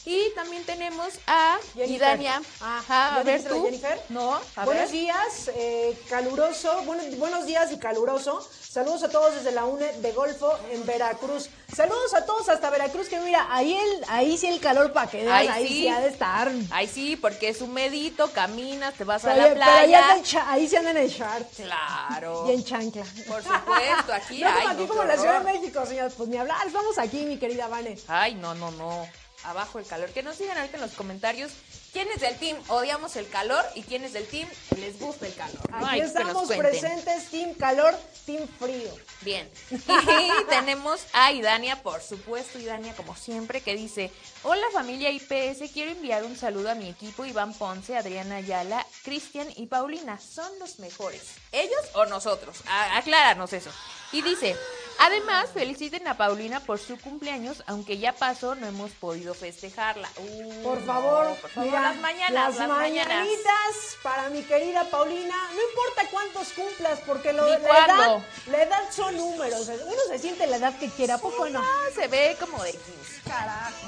Y 0.05 0.31
también 0.33 0.63
tenemos 0.63 1.13
a. 1.27 1.57
Idania. 1.75 2.41
Ajá, 2.61 3.15
a 3.17 3.23
ver 3.23 3.43
tú. 3.43 3.63
Jennifer? 3.65 4.01
No, 4.09 4.39
a 4.55 4.65
buenos 4.65 4.83
ver. 4.85 4.91
días, 4.91 5.51
eh, 5.55 5.97
caluroso, 6.09 6.81
bueno, 6.83 7.03
buenos 7.17 7.45
días 7.45 7.71
y 7.71 7.77
caluroso. 7.77 8.47
Saludos 8.69 9.03
a 9.03 9.09
todos 9.09 9.35
desde 9.35 9.51
la 9.51 9.65
UNE 9.65 9.93
de 9.93 10.11
Golfo 10.11 10.57
en 10.71 10.85
Veracruz. 10.85 11.49
Saludos 11.75 12.13
a 12.13 12.25
todos 12.25 12.47
hasta 12.49 12.69
Veracruz, 12.69 13.07
que 13.09 13.19
mira, 13.19 13.47
ahí 13.49 13.73
el, 13.75 14.05
ahí 14.07 14.37
sí 14.37 14.47
el 14.47 14.59
calor 14.59 14.93
para 14.93 15.09
que 15.09 15.29
Ay, 15.29 15.47
ahí 15.47 15.67
sí. 15.67 15.73
sí 15.73 15.87
ha 15.87 15.99
de 15.99 16.07
estar. 16.09 16.51
Ay, 16.71 16.87
sí, 16.87 17.15
porque 17.15 17.49
es 17.49 17.61
humedito, 17.61 18.31
caminas, 18.31 18.93
te 18.93 19.03
vas 19.03 19.25
a 19.25 19.35
la 19.35 19.53
playa. 19.53 20.21
ahí 20.47 20.67
se 20.67 20.77
andan 20.77 20.97
en 20.97 21.07
short 21.07 21.47
Claro. 21.55 22.45
y 22.47 22.53
en 22.53 22.63
chancla. 22.63 23.03
Por 23.27 23.43
supuesto, 23.43 24.13
aquí 24.13 24.39
No 24.43 24.47
como 24.49 24.59
ay, 24.59 24.67
aquí 24.69 24.81
no, 24.83 24.87
como 24.87 25.03
la 25.03 25.17
Ciudad 25.17 25.39
de. 25.43 25.51
México, 25.51 25.85
señores, 25.85 26.13
pues 26.15 26.29
ni 26.29 26.37
hablar, 26.37 26.65
estamos 26.65 26.97
aquí, 26.97 27.25
mi 27.25 27.37
querida 27.37 27.67
Vane. 27.67 27.97
Ay, 28.07 28.35
no, 28.35 28.53
no, 28.55 28.71
no. 28.71 29.07
Abajo 29.43 29.79
el 29.79 29.85
calor. 29.85 30.09
Que 30.09 30.23
nos 30.23 30.37
digan 30.37 30.57
ahorita 30.57 30.77
en 30.77 30.81
los 30.81 30.91
comentarios 30.91 31.51
quién 31.93 32.07
es 32.11 32.21
del 32.21 32.37
team 32.37 32.57
odiamos 32.67 33.15
el 33.15 33.27
calor 33.29 33.65
y 33.73 33.83
quién 33.83 34.03
es 34.03 34.13
del 34.13 34.27
team 34.27 34.47
les 34.77 34.99
gusta 34.99 35.25
el 35.27 35.33
calor. 35.33 35.59
Aquí 35.73 35.85
Ay, 35.87 36.01
estamos 36.01 36.47
presentes, 36.47 37.29
team 37.29 37.53
calor, 37.55 37.97
team 38.25 38.47
frío. 38.59 38.91
Bien. 39.21 39.49
Y 39.71 40.45
tenemos 40.49 41.01
a 41.13 41.31
Idania, 41.31 41.81
por 41.81 42.01
supuesto, 42.01 42.59
Idania, 42.59 42.93
como 42.95 43.15
siempre, 43.15 43.61
que 43.61 43.75
dice: 43.75 44.11
Hola 44.43 44.65
familia 44.73 45.09
IPS, 45.11 45.71
quiero 45.73 45.91
enviar 45.91 46.23
un 46.23 46.35
saludo 46.37 46.69
a 46.71 46.75
mi 46.75 46.89
equipo, 46.89 47.25
Iván 47.25 47.53
Ponce, 47.53 47.95
Adriana 47.97 48.37
Ayala, 48.37 48.85
Cristian 49.03 49.47
y 49.55 49.67
Paulina. 49.67 50.19
Son 50.19 50.47
los 50.59 50.79
mejores. 50.79 51.21
¿Ellos 51.51 51.79
o 51.93 52.05
nosotros? 52.05 52.57
A- 52.67 52.97
acláranos 52.97 53.53
eso. 53.53 53.71
Y 54.11 54.21
dice: 54.21 54.55
Además, 55.01 55.49
feliciten 55.53 56.07
a 56.07 56.17
Paulina 56.17 56.59
por 56.59 56.77
su 56.77 56.97
cumpleaños, 56.99 57.63
aunque 57.67 57.97
ya 57.97 58.11
pasó, 58.13 58.55
no 58.55 58.67
hemos 58.67 58.91
podido 58.91 59.33
festejarla. 59.33 60.09
Uh, 60.17 60.61
Por 60.63 60.85
favor, 60.85 61.25
no, 61.29 61.35
por 61.35 61.49
favor, 61.49 61.69
mira, 61.69 61.81
las 61.81 61.95
mañanas, 61.97 62.31
las, 62.33 62.55
las 62.57 62.67
mañanas. 62.67 63.07
mañanitas 63.15 63.97
para 64.03 64.29
mi 64.29 64.43
querida 64.43 64.83
Paulina. 64.89 65.35
No 65.55 65.61
importa 65.69 66.01
cuántos 66.11 66.49
cumplas, 66.53 66.99
porque 67.05 67.31
lo, 67.33 67.47
la, 67.47 67.55
edad, 67.57 68.19
la 68.47 68.61
edad 68.63 68.83
son 68.91 69.15
números. 69.15 69.67
Uno 69.69 70.01
se 70.09 70.19
siente 70.19 70.45
la 70.47 70.57
edad 70.57 70.77
que 70.77 70.89
quiera, 70.89 71.15
¿a 71.15 71.17
poco 71.19 71.47
no? 71.49 71.59
Ah, 71.61 71.85
se 71.95 72.07
ve 72.07 72.35
como 72.39 72.61
de 72.63 72.71
15. 72.71 73.21
Carajo. 73.25 73.87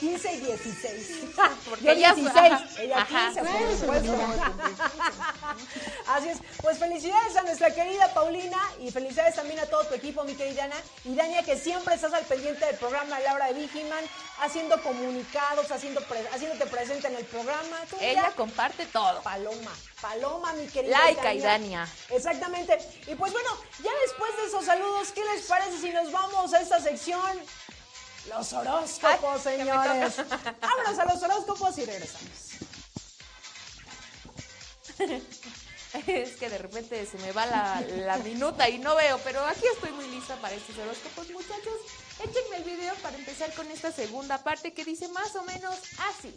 15 0.00 0.32
y 0.34 0.36
16. 0.40 1.18
Porque 1.68 1.84
Yo 1.84 1.90
ella- 1.92 2.14
16, 2.14 2.52
ajá, 2.52 2.66
ella 2.80 2.98
ajá. 3.02 3.26
15, 3.32 3.40
por 3.40 3.48
Bueno, 3.50 3.76
supuesto. 3.78 4.14
Así 6.06 6.28
es. 6.28 6.38
Pues 6.62 6.78
felicidades 6.78 7.36
a 7.36 7.42
nuestra 7.42 7.74
querida 7.74 8.12
Paulina 8.14 8.58
y 8.80 8.90
felicidades 8.90 9.34
también 9.34 9.60
a 9.60 9.66
todo 9.66 9.84
tu 9.86 9.94
equipo, 9.94 10.07
mi 10.24 10.34
querida 10.34 10.64
Ana. 10.64 10.76
Y 11.04 11.14
Dania, 11.14 11.42
que 11.42 11.56
siempre 11.58 11.94
estás 11.94 12.12
al 12.12 12.24
pendiente 12.24 12.64
del 12.64 12.76
programa 12.76 13.18
de 13.18 13.24
Laura 13.24 13.46
de 13.46 13.54
Vigiman, 13.54 14.04
haciendo 14.40 14.82
comunicados, 14.82 15.70
haciendo 15.70 16.00
pre- 16.02 16.26
haciéndote 16.32 16.66
presente 16.66 17.06
en 17.08 17.16
el 17.16 17.24
programa. 17.26 17.78
Tú 17.90 17.96
Ella 18.00 18.32
comparte 18.36 18.86
todo. 18.86 19.22
Paloma, 19.22 19.70
Paloma, 20.00 20.52
mi 20.54 20.66
querida. 20.66 20.98
Laica 20.98 21.32
y 21.34 21.40
Dania. 21.40 21.88
Exactamente. 22.10 22.78
Y 23.06 23.14
pues 23.14 23.32
bueno, 23.32 23.50
ya 23.82 23.90
después 24.06 24.36
de 24.36 24.46
esos 24.46 24.64
saludos, 24.64 25.08
¿qué 25.12 25.22
les 25.34 25.44
parece 25.46 25.78
si 25.78 25.90
nos 25.90 26.10
vamos 26.10 26.52
a 26.54 26.60
esta 26.60 26.80
sección? 26.80 27.38
Los 28.28 28.52
horóscopos, 28.52 29.46
Ay, 29.46 29.58
señores. 29.58 30.14
Vámonos 30.60 30.98
a 30.98 31.04
los 31.04 31.22
horóscopos 31.22 31.78
y 31.78 31.84
regresamos. 31.84 32.48
Es 36.08 36.36
que 36.36 36.48
de 36.48 36.58
repente 36.58 37.04
se 37.04 37.18
me 37.18 37.32
va 37.32 37.44
la, 37.46 37.80
la 37.80 38.16
minuta 38.18 38.68
y 38.68 38.78
no 38.78 38.94
veo, 38.96 39.18
pero 39.24 39.44
aquí 39.44 39.64
estoy 39.74 39.92
muy 39.92 40.08
lista 40.08 40.36
para 40.36 40.54
estos 40.54 40.78
horóscopos, 40.78 41.30
muchachos. 41.30 41.74
Échenme 42.24 42.56
el 42.56 42.64
video 42.64 42.94
para 42.96 43.16
empezar 43.16 43.52
con 43.54 43.70
esta 43.70 43.92
segunda 43.92 44.42
parte 44.42 44.72
que 44.72 44.84
dice 44.84 45.08
más 45.08 45.36
o 45.36 45.42
menos 45.42 45.76
así. 46.10 46.34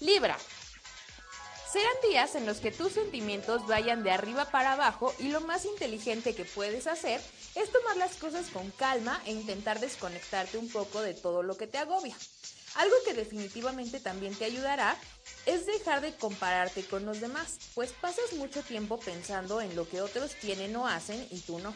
Libra. 0.00 0.36
Serán 1.72 1.94
días 2.08 2.34
en 2.34 2.46
los 2.46 2.58
que 2.58 2.72
tus 2.72 2.92
sentimientos 2.92 3.66
vayan 3.66 4.02
de 4.02 4.10
arriba 4.10 4.44
para 4.46 4.72
abajo 4.72 5.14
y 5.18 5.28
lo 5.28 5.40
más 5.40 5.64
inteligente 5.64 6.34
que 6.34 6.44
puedes 6.44 6.86
hacer 6.86 7.20
es 7.54 7.70
tomar 7.70 7.96
las 7.96 8.16
cosas 8.16 8.46
con 8.46 8.70
calma 8.72 9.20
e 9.24 9.32
intentar 9.32 9.78
desconectarte 9.78 10.58
un 10.58 10.68
poco 10.68 11.00
de 11.00 11.14
todo 11.14 11.42
lo 11.42 11.56
que 11.56 11.66
te 11.66 11.78
agobia. 11.78 12.16
Algo 12.76 12.94
que 13.04 13.14
definitivamente 13.14 14.00
también 14.00 14.34
te 14.34 14.44
ayudará 14.44 14.96
es 15.46 15.66
dejar 15.66 16.00
de 16.00 16.14
compararte 16.14 16.84
con 16.84 17.04
los 17.04 17.20
demás, 17.20 17.58
pues 17.74 17.92
pasas 17.92 18.32
mucho 18.34 18.62
tiempo 18.62 18.98
pensando 18.98 19.60
en 19.60 19.74
lo 19.74 19.88
que 19.88 20.00
otros 20.00 20.34
tienen 20.36 20.74
o 20.76 20.86
hacen 20.86 21.26
y 21.30 21.40
tú 21.40 21.58
no. 21.58 21.74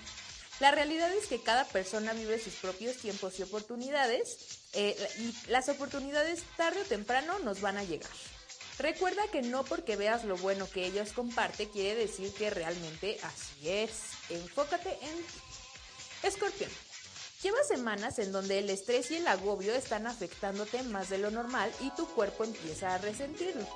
La 0.61 0.71
realidad 0.71 1.13
es 1.13 1.27
que 1.27 1.43
cada 1.43 1.65
persona 1.65 2.13
vive 2.13 2.39
sus 2.39 2.55
propios 2.55 2.97
tiempos 2.97 3.39
y 3.39 3.43
oportunidades 3.43 4.61
eh, 4.73 4.97
y 5.19 5.51
las 5.51 5.69
oportunidades 5.69 6.45
tarde 6.57 6.83
o 6.83 6.85
temprano 6.85 7.41
nos 7.41 7.61
van 7.61 7.77
a 7.77 7.85
llegar. 7.85 8.11
Recuerda 8.79 9.23
que 9.33 9.43
no 9.43 9.65
porque 9.65 9.97
veas 9.97 10.25
lo 10.25 10.37
bueno 10.37 10.69
que 10.69 10.87
ellos 10.87 11.13
comparte 11.13 11.69
quiere 11.69 11.95
decir 11.95 12.33
que 12.35 12.51
realmente 12.51 13.19
así 13.23 13.69
es. 13.69 13.91
Enfócate 14.31 14.91
en 14.91 15.17
ti. 15.17 15.41
Escorpión. 16.23 16.71
Llevas 17.45 17.69
semanas 17.69 18.19
en 18.21 18.33
donde 18.33 18.61
el 18.61 18.71
estrés 18.71 19.11
y 19.11 19.17
el 19.17 19.29
agobio 19.29 19.75
están 19.75 20.07
afectándote 20.07 20.83
más 20.85 21.11
de 21.11 21.19
lo 21.19 21.31
normal 21.31 21.71
y 21.81 21.91
tu 21.91 22.09
cuerpo 22.09 22.43
empieza 22.43 22.95
a 22.95 22.97
resentirlo. 22.97 23.69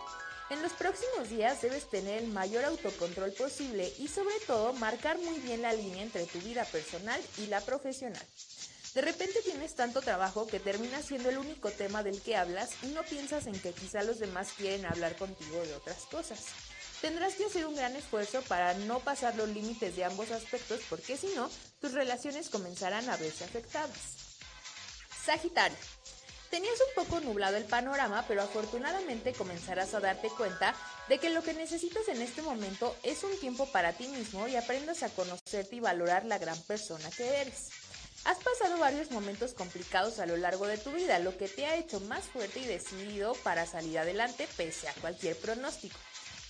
En 0.48 0.62
los 0.62 0.72
próximos 0.72 1.28
días 1.28 1.60
debes 1.60 1.90
tener 1.90 2.22
el 2.22 2.30
mayor 2.30 2.64
autocontrol 2.64 3.30
posible 3.34 3.92
y 3.98 4.08
sobre 4.08 4.40
todo 4.46 4.72
marcar 4.72 5.18
muy 5.18 5.38
bien 5.40 5.60
la 5.60 5.74
línea 5.74 6.02
entre 6.02 6.24
tu 6.24 6.38
vida 6.38 6.64
personal 6.64 7.20
y 7.36 7.48
la 7.48 7.60
profesional. 7.60 8.24
De 8.94 9.02
repente 9.02 9.42
tienes 9.44 9.74
tanto 9.74 10.00
trabajo 10.00 10.46
que 10.46 10.60
termina 10.60 11.02
siendo 11.02 11.28
el 11.28 11.36
único 11.36 11.70
tema 11.70 12.02
del 12.02 12.22
que 12.22 12.36
hablas 12.36 12.70
y 12.82 12.86
no 12.86 13.02
piensas 13.02 13.46
en 13.46 13.60
que 13.60 13.72
quizá 13.72 14.02
los 14.02 14.18
demás 14.18 14.48
quieren 14.56 14.86
hablar 14.86 15.14
contigo 15.16 15.60
de 15.60 15.74
otras 15.74 16.06
cosas. 16.10 16.40
Tendrás 17.02 17.34
que 17.34 17.44
hacer 17.44 17.66
un 17.66 17.76
gran 17.76 17.94
esfuerzo 17.96 18.40
para 18.48 18.72
no 18.72 19.00
pasar 19.00 19.36
los 19.36 19.50
límites 19.50 19.94
de 19.94 20.04
ambos 20.06 20.30
aspectos 20.30 20.80
porque 20.88 21.18
si 21.18 21.26
no, 21.34 21.50
tus 21.80 21.92
relaciones 21.92 22.48
comenzarán 22.48 23.08
a 23.08 23.16
verse 23.16 23.44
afectadas. 23.44 24.16
Sagitario. 25.24 25.76
Tenías 26.50 26.78
un 26.80 27.04
poco 27.04 27.20
nublado 27.20 27.58
el 27.58 27.64
panorama, 27.64 28.24
pero 28.26 28.42
afortunadamente 28.42 29.34
comenzarás 29.34 29.92
a 29.92 30.00
darte 30.00 30.30
cuenta 30.30 30.74
de 31.08 31.18
que 31.18 31.28
lo 31.28 31.42
que 31.42 31.52
necesitas 31.52 32.08
en 32.08 32.22
este 32.22 32.40
momento 32.40 32.96
es 33.02 33.22
un 33.22 33.38
tiempo 33.38 33.70
para 33.70 33.92
ti 33.92 34.08
mismo 34.08 34.48
y 34.48 34.56
aprendas 34.56 35.02
a 35.02 35.10
conocerte 35.10 35.76
y 35.76 35.80
valorar 35.80 36.24
la 36.24 36.38
gran 36.38 36.58
persona 36.62 37.10
que 37.10 37.42
eres. 37.42 37.68
Has 38.24 38.38
pasado 38.38 38.78
varios 38.78 39.10
momentos 39.10 39.52
complicados 39.52 40.18
a 40.18 40.26
lo 40.26 40.36
largo 40.38 40.66
de 40.66 40.78
tu 40.78 40.90
vida, 40.92 41.18
lo 41.18 41.36
que 41.36 41.48
te 41.48 41.66
ha 41.66 41.76
hecho 41.76 42.00
más 42.00 42.24
fuerte 42.24 42.60
y 42.60 42.64
decidido 42.64 43.34
para 43.44 43.66
salir 43.66 43.98
adelante 43.98 44.48
pese 44.56 44.88
a 44.88 44.94
cualquier 44.94 45.36
pronóstico. 45.36 45.98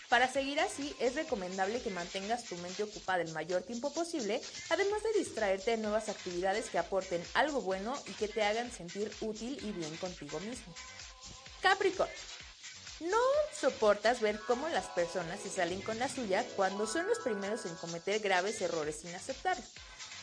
Para 0.08 0.26
seguir 0.26 0.58
así, 0.60 0.96
es 1.00 1.14
recomendable 1.14 1.82
que 1.82 1.90
mantengas 1.90 2.44
tu 2.44 2.56
mente 2.56 2.82
ocupada 2.82 3.22
el 3.22 3.32
mayor 3.32 3.62
tiempo 3.62 3.92
posible, 3.92 4.40
además 4.70 5.02
de 5.02 5.18
distraerte 5.18 5.74
en 5.74 5.82
nuevas 5.82 6.08
actividades 6.08 6.70
que 6.70 6.78
aporten 6.78 7.22
algo 7.34 7.60
bueno 7.60 7.94
y 8.06 8.12
que 8.12 8.28
te 8.28 8.42
hagan 8.42 8.72
sentir 8.72 9.12
útil 9.20 9.58
y 9.62 9.72
bien 9.72 9.94
contigo 9.98 10.40
mismo. 10.40 10.74
Capricornio. 11.60 12.14
No 13.00 13.20
soportas 13.54 14.20
ver 14.20 14.40
cómo 14.46 14.68
las 14.70 14.86
personas 14.86 15.40
se 15.40 15.50
salen 15.50 15.82
con 15.82 15.98
la 15.98 16.08
suya 16.08 16.44
cuando 16.56 16.86
son 16.86 17.06
los 17.06 17.18
primeros 17.20 17.64
en 17.64 17.74
cometer 17.76 18.18
graves 18.20 18.60
errores 18.60 19.00
sin 19.02 19.14
aceptarlo. 19.14 19.62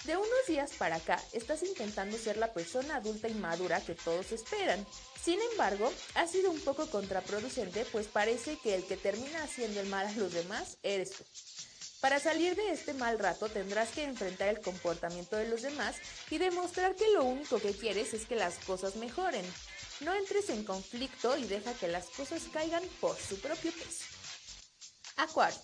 De 0.03 0.17
unos 0.17 0.45
días 0.47 0.71
para 0.77 0.97
acá 0.97 1.21
estás 1.31 1.63
intentando 1.63 2.17
ser 2.17 2.38
la 2.38 2.53
persona 2.53 2.97
adulta 2.97 3.27
y 3.27 3.33
madura 3.33 3.81
que 3.81 3.95
todos 3.95 4.31
esperan. 4.31 4.86
Sin 5.26 5.39
embargo, 5.51 5.91
ha 6.13 6.28
sido 6.28 6.51
un 6.51 6.59
poco 6.59 6.88
contraproducente, 6.91 7.84
pues 7.91 8.05
parece 8.05 8.59
que 8.59 8.76
el 8.76 8.86
que 8.86 8.95
termina 8.95 9.41
haciendo 9.43 9.80
el 9.80 9.88
mal 9.88 10.05
a 10.05 10.11
los 10.11 10.32
demás 10.32 10.78
eres 10.84 11.13
tú. 11.13 11.23
Para 11.99 12.19
salir 12.19 12.55
de 12.55 12.71
este 12.71 12.93
mal 12.93 13.17
rato 13.17 13.49
tendrás 13.49 13.89
que 13.89 14.03
enfrentar 14.03 14.49
el 14.49 14.61
comportamiento 14.61 15.36
de 15.36 15.47
los 15.49 15.63
demás 15.63 15.95
y 16.30 16.38
demostrar 16.38 16.95
que 16.95 17.09
lo 17.09 17.23
único 17.23 17.59
que 17.59 17.73
quieres 17.73 18.13
es 18.13 18.28
que 18.28 18.36
las 18.36 18.59
cosas 18.59 18.97
mejoren. 18.97 19.43
No 20.01 20.13
entres 20.13 20.49
en 20.51 20.63
conflicto 20.63 21.36
y 21.38 21.45
deja 21.45 21.73
que 21.73 21.88
las 21.88 22.05
cosas 22.09 22.43
caigan 22.53 22.84
por 23.01 23.17
su 23.17 23.39
propio 23.39 23.71
peso. 23.71 24.05
Acuario. 25.15 25.57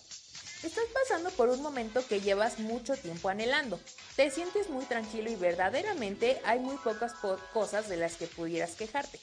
Estás 0.64 0.86
pasando 0.92 1.30
por 1.30 1.50
un 1.50 1.62
momento 1.62 2.04
que 2.08 2.20
llevas 2.20 2.58
mucho 2.58 2.96
tiempo 2.96 3.28
anhelando. 3.28 3.78
Te 4.16 4.28
sientes 4.32 4.68
muy 4.70 4.86
tranquilo 4.86 5.30
y 5.30 5.36
verdaderamente 5.36 6.40
hay 6.44 6.58
muy 6.58 6.76
pocas 6.78 7.12
po- 7.22 7.38
cosas 7.52 7.88
de 7.88 7.96
las 7.96 8.16
que 8.16 8.26
pudieras 8.26 8.72
quejarte. 8.74 9.20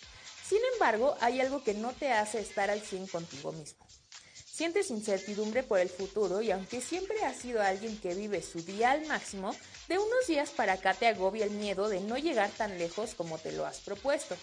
Sin 0.49 0.61
embargo, 0.73 1.15
hay 1.21 1.39
algo 1.41 1.63
que 1.63 1.75
no 1.75 1.93
te 1.93 2.11
hace 2.11 2.39
estar 2.39 2.71
al 2.71 2.81
100 2.81 3.05
contigo 3.05 3.51
mismo. 3.51 3.85
Sientes 4.33 4.89
incertidumbre 4.89 5.61
por 5.61 5.79
el 5.79 5.89
futuro 5.89 6.41
y 6.41 6.49
aunque 6.49 6.81
siempre 6.81 7.23
has 7.23 7.37
sido 7.37 7.61
alguien 7.61 7.99
que 7.99 8.15
vive 8.15 8.41
su 8.41 8.63
día 8.63 8.89
al 8.91 9.05
máximo, 9.05 9.55
de 9.87 9.99
unos 9.99 10.27
días 10.27 10.49
para 10.49 10.73
acá 10.73 10.95
te 10.95 11.05
agobia 11.05 11.45
el 11.45 11.51
miedo 11.51 11.87
de 11.87 12.01
no 12.01 12.17
llegar 12.17 12.49
tan 12.49 12.79
lejos 12.79 13.13
como 13.13 13.37
te 13.37 13.51
lo 13.51 13.67
has 13.67 13.81
propuesto. 13.81 14.35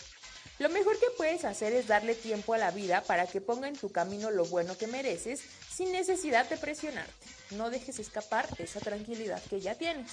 Lo 0.60 0.68
mejor 0.68 0.96
que 1.00 1.10
puedes 1.18 1.44
hacer 1.44 1.72
es 1.72 1.88
darle 1.88 2.14
tiempo 2.14 2.54
a 2.54 2.58
la 2.58 2.70
vida 2.70 3.02
para 3.02 3.26
que 3.26 3.40
ponga 3.40 3.66
en 3.66 3.76
tu 3.76 3.90
camino 3.90 4.30
lo 4.30 4.44
bueno 4.44 4.78
que 4.78 4.86
mereces 4.86 5.42
sin 5.68 5.90
necesidad 5.90 6.48
de 6.48 6.56
presionarte. 6.56 7.26
No 7.50 7.68
dejes 7.68 7.98
escapar 7.98 8.48
esa 8.58 8.78
tranquilidad 8.78 9.42
que 9.50 9.60
ya 9.60 9.74
tienes. 9.74 10.12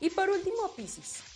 Y 0.00 0.10
por 0.10 0.28
último, 0.28 0.74
Piscis. 0.76 1.33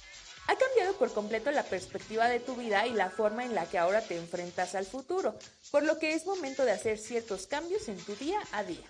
Ha 0.48 0.56
cambiado 0.56 0.94
por 0.94 1.12
completo 1.12 1.50
la 1.50 1.62
perspectiva 1.62 2.26
de 2.26 2.40
tu 2.40 2.56
vida 2.56 2.86
y 2.86 2.94
la 2.94 3.10
forma 3.10 3.44
en 3.44 3.54
la 3.54 3.66
que 3.66 3.76
ahora 3.76 4.00
te 4.00 4.16
enfrentas 4.16 4.74
al 4.74 4.86
futuro, 4.86 5.34
por 5.70 5.82
lo 5.82 5.98
que 5.98 6.14
es 6.14 6.24
momento 6.24 6.64
de 6.64 6.72
hacer 6.72 6.96
ciertos 6.96 7.46
cambios 7.46 7.86
en 7.88 7.98
tu 7.98 8.16
día 8.16 8.40
a 8.52 8.64
día. 8.64 8.86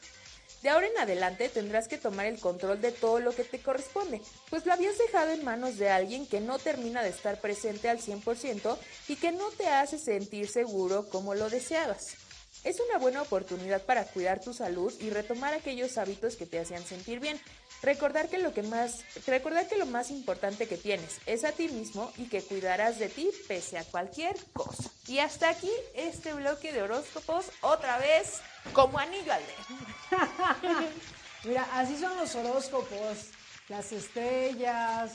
De 0.63 0.69
ahora 0.69 0.87
en 0.87 0.97
adelante 0.99 1.49
tendrás 1.49 1.89
que 1.89 1.99
tomar 1.99 2.27
el 2.27 2.39
control 2.39 2.81
de 2.81 2.93
todo 2.93 3.19
lo 3.19 3.35
que 3.35 3.43
te 3.43 3.59
corresponde, 3.59 4.21
pues 4.51 4.67
lo 4.67 4.73
habías 4.73 4.99
dejado 4.99 5.33
en 5.33 5.45
manos 5.45 5.79
de 5.79 5.91
alguien 5.91 6.29
que 6.29 6.39
no 6.39 6.61
termina 6.61 7.03
de 7.03 7.11
estar 7.11 7.41
presente 7.41 7.89
al 7.89 7.99
100% 7.99 8.79
y 9.09 9.17
que 9.17 9.33
no 9.33 9.49
te 9.51 9.67
hace 9.67 9.99
sentir 9.99 10.47
seguro 10.47 11.09
como 11.09 11.35
lo 11.35 11.51
deseabas. 11.51 12.19
Es 12.63 12.79
una 12.81 12.99
buena 12.99 13.23
oportunidad 13.23 13.83
para 13.83 14.05
cuidar 14.05 14.41
tu 14.41 14.53
salud 14.53 14.93
y 15.01 15.11
retomar 15.11 15.55
aquellos 15.55 15.97
hábitos 15.99 16.37
que 16.37 16.47
te 16.47 16.59
hacían 16.59 16.85
sentir 16.85 17.19
bien. 17.21 17.41
Recordar 17.83 18.29
que 18.29 18.39
lo 18.39 18.53
que 18.53 18.63
más, 18.63 19.05
recordar 19.27 19.69
que 19.69 19.77
lo 19.77 19.87
más 19.87 20.11
importante 20.11 20.67
que 20.67 20.77
tienes 20.77 21.21
es 21.27 21.45
a 21.45 21.53
ti 21.53 21.69
mismo 21.69 22.13
y 22.17 22.25
que 22.25 22.43
cuidarás 22.43 22.99
de 22.99 23.09
ti 23.09 23.31
pese 23.47 23.79
a 23.79 23.85
cualquier 23.85 24.37
cosa. 24.53 24.91
Y 25.07 25.21
hasta 25.21 25.49
aquí 25.49 25.71
este 25.95 26.35
bloque 26.35 26.73
de 26.73 26.83
horóscopos 26.83 27.47
otra 27.61 27.99
vez 27.99 28.41
como 28.73 28.99
anillo 28.99 29.33
al 29.33 29.43
dedo. 29.43 30.89
Mira, 31.45 31.69
así 31.73 31.97
son 31.97 32.17
los 32.17 32.35
horóscopos, 32.35 33.29
las 33.69 33.93
estrellas, 33.93 35.13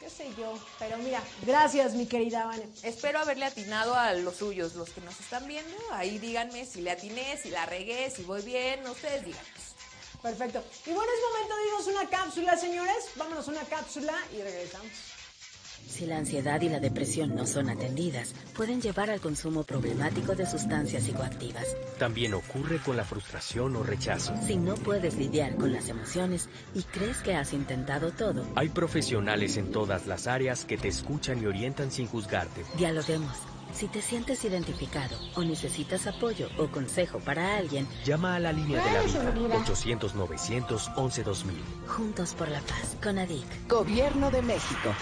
qué 0.00 0.10
sé 0.10 0.28
yo. 0.36 0.58
Pero 0.80 0.98
mira, 0.98 1.22
gracias, 1.46 1.94
mi 1.94 2.06
querida 2.06 2.44
Vane. 2.44 2.68
Espero 2.82 3.20
haberle 3.20 3.44
atinado 3.44 3.94
a 3.94 4.12
los 4.14 4.36
suyos, 4.36 4.74
los 4.74 4.90
que 4.90 5.00
nos 5.02 5.18
están 5.20 5.46
viendo. 5.46 5.76
Ahí 5.92 6.18
díganme 6.18 6.66
si 6.66 6.80
le 6.80 6.90
atiné, 6.90 7.36
si 7.36 7.50
la 7.50 7.64
regué, 7.66 8.10
si 8.10 8.22
voy 8.22 8.42
bien. 8.42 8.84
Ustedes 8.88 9.24
díganos. 9.24 9.71
Perfecto. 10.22 10.62
Y 10.86 10.90
bueno, 10.92 11.10
es 11.12 11.32
momento 11.32 11.56
de 11.56 11.66
irnos 11.68 12.00
una 12.00 12.08
cápsula, 12.10 12.56
señores. 12.56 13.10
Vámonos 13.16 13.48
una 13.48 13.62
cápsula 13.62 14.14
y 14.32 14.40
regresamos. 14.42 14.88
Si 15.88 16.06
la 16.06 16.18
ansiedad 16.18 16.60
y 16.60 16.68
la 16.68 16.78
depresión 16.78 17.34
no 17.34 17.44
son 17.44 17.68
atendidas, 17.68 18.34
pueden 18.56 18.80
llevar 18.80 19.10
al 19.10 19.20
consumo 19.20 19.64
problemático 19.64 20.34
de 20.36 20.46
sustancias 20.46 21.02
psicoactivas. 21.02 21.66
También 21.98 22.34
ocurre 22.34 22.78
con 22.78 22.96
la 22.96 23.04
frustración 23.04 23.74
o 23.74 23.82
rechazo. 23.82 24.32
Si 24.46 24.56
no 24.56 24.74
puedes 24.76 25.16
lidiar 25.16 25.56
con 25.56 25.72
las 25.72 25.88
emociones 25.88 26.48
y 26.72 26.84
crees 26.84 27.18
que 27.18 27.34
has 27.34 27.52
intentado 27.52 28.12
todo, 28.12 28.46
Hay 28.54 28.68
profesionales 28.68 29.56
en 29.56 29.72
todas 29.72 30.06
las 30.06 30.28
áreas 30.28 30.64
que 30.64 30.78
te 30.78 30.86
escuchan 30.88 31.42
y 31.42 31.46
orientan 31.46 31.90
sin 31.90 32.06
juzgarte. 32.06 32.64
dialoguemos. 32.78 33.36
Si 33.72 33.88
te 33.88 34.02
sientes 34.02 34.44
identificado 34.44 35.16
o 35.34 35.42
necesitas 35.42 36.06
apoyo 36.06 36.48
o 36.58 36.68
consejo 36.68 37.18
para 37.20 37.56
alguien, 37.56 37.88
Llama 38.04 38.36
a 38.36 38.38
la 38.38 38.52
línea 38.52 38.84
de 38.84 38.92
la 38.92 39.02
vida 39.02 39.32
800-911-2000. 39.64 41.86
Juntos 41.88 42.34
por 42.34 42.48
la 42.48 42.60
Paz, 42.60 42.96
con 43.02 43.18
ADIC. 43.18 43.68
Gobierno 43.68 44.30
de 44.30 44.42
México. 44.42 44.94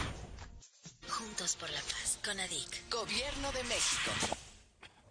Juntos 1.08 1.56
por 1.56 1.68
la 1.70 1.80
Paz, 1.80 2.18
con 2.24 2.38
ADIC. 2.38 2.88
Gobierno 2.90 3.50
de 3.52 3.64
México. 3.64 4.12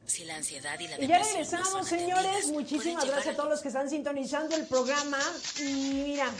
Si 0.05 0.23
la 0.23 0.37
ansiedad 0.37 0.79
y 0.79 0.87
la 0.87 0.99
Y 0.99 1.07
ya 1.07 1.19
depresión 1.19 1.61
no 1.61 1.65
son 1.65 1.85
regresamos, 1.85 1.87
señores. 1.87 2.47
Muchísimas 2.47 3.05
gracias 3.05 3.33
a 3.33 3.37
todos 3.37 3.49
los 3.49 3.61
que 3.61 3.67
están 3.67 3.89
sintonizando 3.89 4.55
el 4.55 4.65
programa. 4.65 5.19
Y 5.59 5.91
mira, 6.05 6.31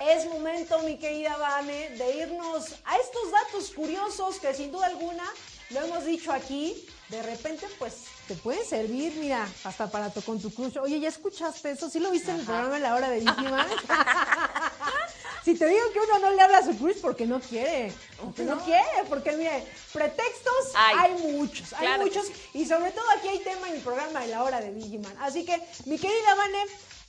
es 0.00 0.26
momento, 0.26 0.78
mi 0.80 0.98
querida 0.98 1.36
Vane, 1.36 1.90
de 1.90 2.16
irnos 2.18 2.74
a 2.84 2.96
estos 2.98 3.30
datos 3.30 3.70
curiosos 3.70 4.38
que 4.38 4.54
sin 4.54 4.72
duda 4.72 4.86
alguna, 4.86 5.24
lo 5.72 5.80
hemos 5.84 6.04
dicho 6.04 6.32
aquí, 6.32 6.86
de 7.08 7.22
repente 7.22 7.66
pues 7.78 7.94
te 8.28 8.34
pueden 8.36 8.64
servir, 8.64 9.12
mira, 9.16 9.46
hasta 9.64 9.90
para 9.90 10.10
tu, 10.10 10.22
con 10.22 10.40
tu 10.40 10.52
crush. 10.52 10.78
Oye, 10.78 11.00
¿ya 11.00 11.08
escuchaste 11.08 11.70
eso? 11.72 11.88
¿Sí 11.90 11.98
lo 12.00 12.10
viste 12.10 12.30
en 12.30 12.40
el 12.40 12.46
programa 12.46 12.76
en 12.76 12.82
la 12.82 12.94
hora 12.94 13.10
de 13.10 13.20
Víctima? 13.20 13.66
si 15.44 15.54
te 15.54 15.66
digo 15.66 15.82
que 15.92 15.98
uno 16.00 16.18
no 16.20 16.30
le 16.30 16.40
habla 16.42 16.58
a 16.58 16.62
su 16.64 16.76
crush 16.78 17.00
porque 17.00 17.26
no 17.26 17.40
quiere, 17.40 17.92
porque 18.22 18.44
no, 18.44 18.56
No. 18.56 18.64
quiere, 18.64 18.84
porque 19.08 19.32
mire, 19.32 19.66
pretextos 19.92 20.72
Hay. 20.74 20.96
hay 20.98 21.32
muchos, 21.32 21.72
hay 21.74 21.86
Claro 21.86 22.04
muchos. 22.04 22.26
sí. 22.26 22.32
Y 22.54 22.66
sobre 22.66 22.92
todo 22.92 23.04
aquí 23.16 23.28
hay 23.28 23.38
tema 23.40 23.68
en 23.68 23.74
el 23.76 23.80
programa 23.80 24.20
de 24.20 24.28
la 24.28 24.42
hora 24.44 24.60
de 24.60 24.70
Vigiman. 24.70 25.14
Así 25.20 25.44
que, 25.44 25.60
mi 25.86 25.98
querida 25.98 26.34
Vane, 26.36 26.58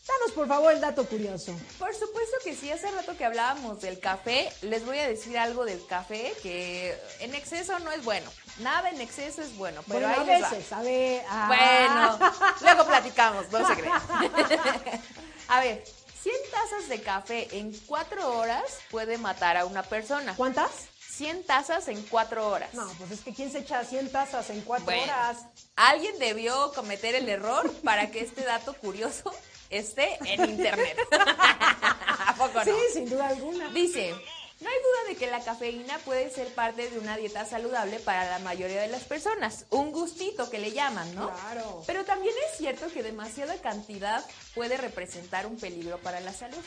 danos 0.08 0.32
por 0.36 0.48
favor 0.48 0.74
el 0.74 0.82
dato 0.82 1.06
curioso. 1.06 1.54
Por 1.80 1.94
supuesto 1.94 2.36
que 2.44 2.56
sí, 2.56 2.72
hace 2.72 2.90
rato 2.92 3.16
que 3.16 3.24
hablábamos 3.24 3.80
del 3.82 4.00
café, 4.00 4.52
les 4.64 4.84
voy 4.86 4.98
a 4.98 5.08
decir 5.08 5.38
algo 5.38 5.64
del 5.64 5.86
café 5.86 6.34
que 6.42 6.98
en 7.20 7.36
exceso 7.36 7.78
no 7.80 7.92
es 7.92 8.04
bueno. 8.04 8.30
Nada 8.60 8.90
en 8.90 9.02
exceso 9.02 9.42
es 9.42 9.56
bueno, 9.58 9.82
pero 9.88 10.08
bueno, 10.08 10.24
ahí 10.24 10.30
a 10.30 10.42
va. 10.42 10.50
veces, 10.50 10.72
a 10.72 10.82
ver. 10.82 11.24
ah. 11.30 12.18
Bueno, 12.20 12.34
luego 12.62 12.86
platicamos, 12.86 13.52
no 13.52 13.68
se 13.68 13.76
crean. 13.76 14.02
A 15.50 15.60
ver, 15.60 15.84
100 16.22 16.36
tazas 16.52 16.88
de 16.90 17.02
café 17.02 17.48
en 17.58 17.78
4 17.86 18.38
horas 18.38 18.64
puede 18.90 19.18
matar 19.18 19.58
a 19.58 19.66
una 19.66 19.84
persona. 19.84 20.34
¿Cuántas? 20.36 20.70
100 21.10 21.44
tazas 21.44 21.88
en 21.90 22.02
4 22.04 22.48
horas. 22.48 22.74
No, 22.74 22.88
pues 22.98 23.12
es 23.12 23.20
que 23.22 23.34
¿quién 23.34 23.52
se 23.52 23.60
echa 23.60 23.84
100 23.84 24.12
tazas 24.12 24.50
en 24.50 24.62
4 24.62 24.86
Bueno, 24.86 25.04
horas? 25.04 25.40
Alguien 25.76 26.18
debió 26.20 26.72
cometer 26.74 27.14
el 27.16 27.28
error 27.28 27.72
para 27.84 28.10
que 28.10 28.22
este 28.22 28.42
dato 28.44 28.74
curioso 28.76 29.32
esté 29.70 30.18
en 30.26 30.50
internet. 30.50 30.98
¿A 31.12 32.34
poco 32.38 32.60
no? 32.60 32.64
Sí, 32.66 32.72
sin 32.94 33.10
duda 33.10 33.28
alguna. 33.28 33.70
Dice, 33.70 34.16
no 34.64 34.70
hay 34.70 34.76
duda 34.78 35.10
de 35.10 35.16
que 35.18 35.30
la 35.30 35.44
cafeína 35.44 35.98
puede 36.00 36.30
ser 36.30 36.48
parte 36.54 36.90
de 36.90 36.98
una 36.98 37.18
dieta 37.18 37.46
saludable 37.46 38.00
para 38.00 38.30
la 38.30 38.40
mayoría 38.40 38.82
de 38.82 38.88
las 38.88 39.04
personas. 39.04 39.66
Un 39.70 39.92
gustito 39.92 40.50
que 40.50 40.58
le 40.58 40.72
llaman, 40.72 41.14
¿no? 41.16 41.30
Claro. 41.32 41.84
Pero 41.86 42.06
también 42.06 42.34
es 42.50 42.58
cierto 42.58 42.88
que 42.88 43.04
demasiada 43.04 43.58
cantidad 43.58 44.26
puede 44.56 44.78
representar 44.78 45.48
un 45.48 45.58
peligro 45.58 45.98
para 45.98 46.22
la 46.22 46.32
salud. 46.32 46.64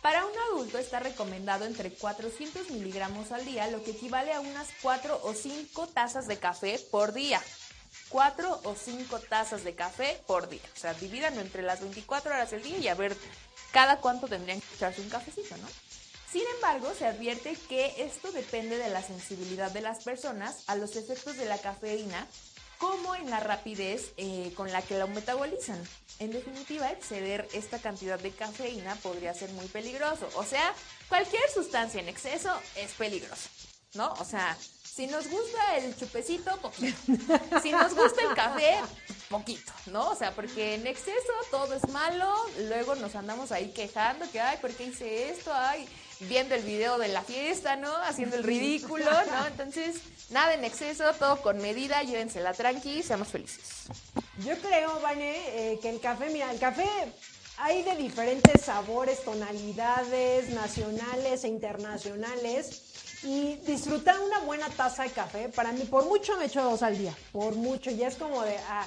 Para 0.00 0.24
un 0.24 0.32
adulto 0.50 0.78
está 0.78 1.00
recomendado 1.00 1.66
entre 1.66 1.90
400 1.90 2.70
miligramos 2.70 3.30
al 3.30 3.44
día, 3.44 3.68
lo 3.68 3.84
que 3.84 3.90
equivale 3.90 4.32
a 4.32 4.40
unas 4.40 4.68
4 4.80 5.20
o 5.22 5.34
5 5.34 5.88
tazas 5.88 6.28
de 6.28 6.38
café 6.38 6.80
por 6.90 7.12
día. 7.12 7.42
4 8.08 8.60
o 8.64 8.74
5 8.74 9.18
tazas 9.28 9.64
de 9.64 9.74
café 9.74 10.18
por 10.26 10.48
día. 10.48 10.62
O 10.74 10.78
sea, 10.78 10.94
divídanlo 10.94 11.42
entre 11.42 11.62
las 11.62 11.80
24 11.80 12.30
horas 12.30 12.52
del 12.52 12.62
día 12.62 12.78
y 12.78 12.88
a 12.88 12.94
ver 12.94 13.14
cada 13.70 13.98
cuánto 13.98 14.28
tendrían 14.28 14.62
que 14.62 14.74
echarse 14.76 15.02
un 15.02 15.10
cafecito, 15.10 15.56
¿no? 15.58 15.68
Sin 16.30 16.42
embargo, 16.56 16.92
se 16.94 17.06
advierte 17.06 17.56
que 17.68 17.94
esto 17.98 18.30
depende 18.32 18.76
de 18.76 18.90
la 18.90 19.02
sensibilidad 19.02 19.70
de 19.70 19.80
las 19.80 20.04
personas 20.04 20.62
a 20.66 20.76
los 20.76 20.94
efectos 20.96 21.36
de 21.38 21.46
la 21.46 21.56
cafeína, 21.58 22.26
como 22.76 23.14
en 23.14 23.30
la 23.30 23.40
rapidez 23.40 24.12
eh, 24.18 24.52
con 24.54 24.70
la 24.70 24.82
que 24.82 24.98
la 24.98 25.06
metabolizan. 25.06 25.82
En 26.18 26.30
definitiva, 26.30 26.90
exceder 26.90 27.48
esta 27.52 27.78
cantidad 27.78 28.18
de 28.18 28.30
cafeína 28.30 28.94
podría 28.96 29.32
ser 29.32 29.50
muy 29.52 29.66
peligroso. 29.66 30.28
O 30.34 30.44
sea, 30.44 30.74
cualquier 31.08 31.48
sustancia 31.50 32.00
en 32.00 32.08
exceso 32.08 32.52
es 32.76 32.92
peligroso, 32.92 33.48
¿no? 33.94 34.12
O 34.20 34.24
sea, 34.24 34.56
si 34.84 35.06
nos 35.06 35.28
gusta 35.28 35.76
el 35.76 35.96
chupecito, 35.96 36.56
poquito. 36.58 36.98
Si 37.62 37.70
nos 37.72 37.94
gusta 37.94 38.20
el 38.22 38.34
café, 38.34 38.80
poquito, 39.30 39.72
¿no? 39.86 40.10
O 40.10 40.14
sea, 40.14 40.34
porque 40.34 40.74
en 40.74 40.86
exceso 40.86 41.32
todo 41.50 41.72
es 41.74 41.88
malo, 41.88 42.34
luego 42.68 42.96
nos 42.96 43.14
andamos 43.14 43.50
ahí 43.50 43.72
quejando 43.72 44.30
que, 44.30 44.40
ay, 44.40 44.58
¿por 44.60 44.72
qué 44.72 44.84
hice 44.84 45.30
esto? 45.30 45.52
Ay, 45.54 45.88
viendo 46.20 46.54
el 46.54 46.62
video 46.62 46.98
de 46.98 47.08
la 47.08 47.22
fiesta, 47.22 47.76
¿no? 47.76 47.94
Haciendo 47.96 48.36
el 48.36 48.44
ridículo, 48.44 49.04
¿no? 49.04 49.46
Entonces, 49.46 49.96
nada 50.30 50.54
en 50.54 50.64
exceso, 50.64 51.04
todo 51.18 51.40
con 51.42 51.58
medida, 51.58 52.02
llévensela 52.02 52.52
tranqui, 52.54 53.02
seamos 53.02 53.28
felices. 53.28 53.84
Yo 54.44 54.56
creo, 54.58 55.00
Vane, 55.00 55.72
eh, 55.72 55.78
que 55.80 55.90
el 55.90 56.00
café, 56.00 56.30
mira, 56.30 56.50
el 56.50 56.58
café 56.58 56.88
hay 57.58 57.82
de 57.82 57.96
diferentes 57.96 58.62
sabores, 58.62 59.24
tonalidades, 59.24 60.50
nacionales 60.50 61.44
e 61.44 61.48
internacionales. 61.48 62.84
Y 63.24 63.56
disfrutar 63.66 64.16
una 64.20 64.38
buena 64.40 64.68
taza 64.68 65.02
de 65.02 65.10
café, 65.10 65.48
para 65.48 65.72
mí, 65.72 65.82
por 65.84 66.04
mucho 66.04 66.36
me 66.36 66.44
echo 66.44 66.62
dos 66.62 66.84
al 66.84 66.96
día, 66.96 67.12
por 67.32 67.56
mucho. 67.56 67.90
Y 67.90 68.04
es 68.04 68.14
como 68.14 68.42
de, 68.42 68.56
ah, 68.68 68.86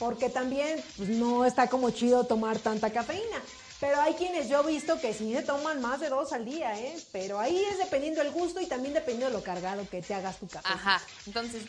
porque 0.00 0.28
también 0.28 0.82
pues, 0.96 1.08
no 1.10 1.44
está 1.44 1.68
como 1.68 1.90
chido 1.90 2.24
tomar 2.24 2.58
tanta 2.58 2.90
cafeína. 2.90 3.40
Pero 3.82 4.00
hay 4.00 4.14
quienes 4.14 4.48
yo 4.48 4.60
he 4.60 4.72
visto 4.74 5.00
que 5.00 5.12
sí 5.12 5.34
se 5.34 5.42
toman 5.42 5.80
más 5.80 5.98
de 5.98 6.08
dos 6.08 6.32
al 6.32 6.44
día, 6.44 6.78
¿eh? 6.78 6.96
Pero 7.10 7.40
ahí 7.40 7.64
es 7.64 7.78
dependiendo 7.78 8.22
del 8.22 8.30
gusto 8.30 8.60
y 8.60 8.66
también 8.66 8.94
dependiendo 8.94 9.26
de 9.26 9.32
lo 9.32 9.42
cargado 9.42 9.84
que 9.90 10.00
te 10.00 10.14
hagas 10.14 10.38
tu 10.38 10.46
café. 10.46 10.68
Ajá, 10.68 11.02
entonces, 11.26 11.64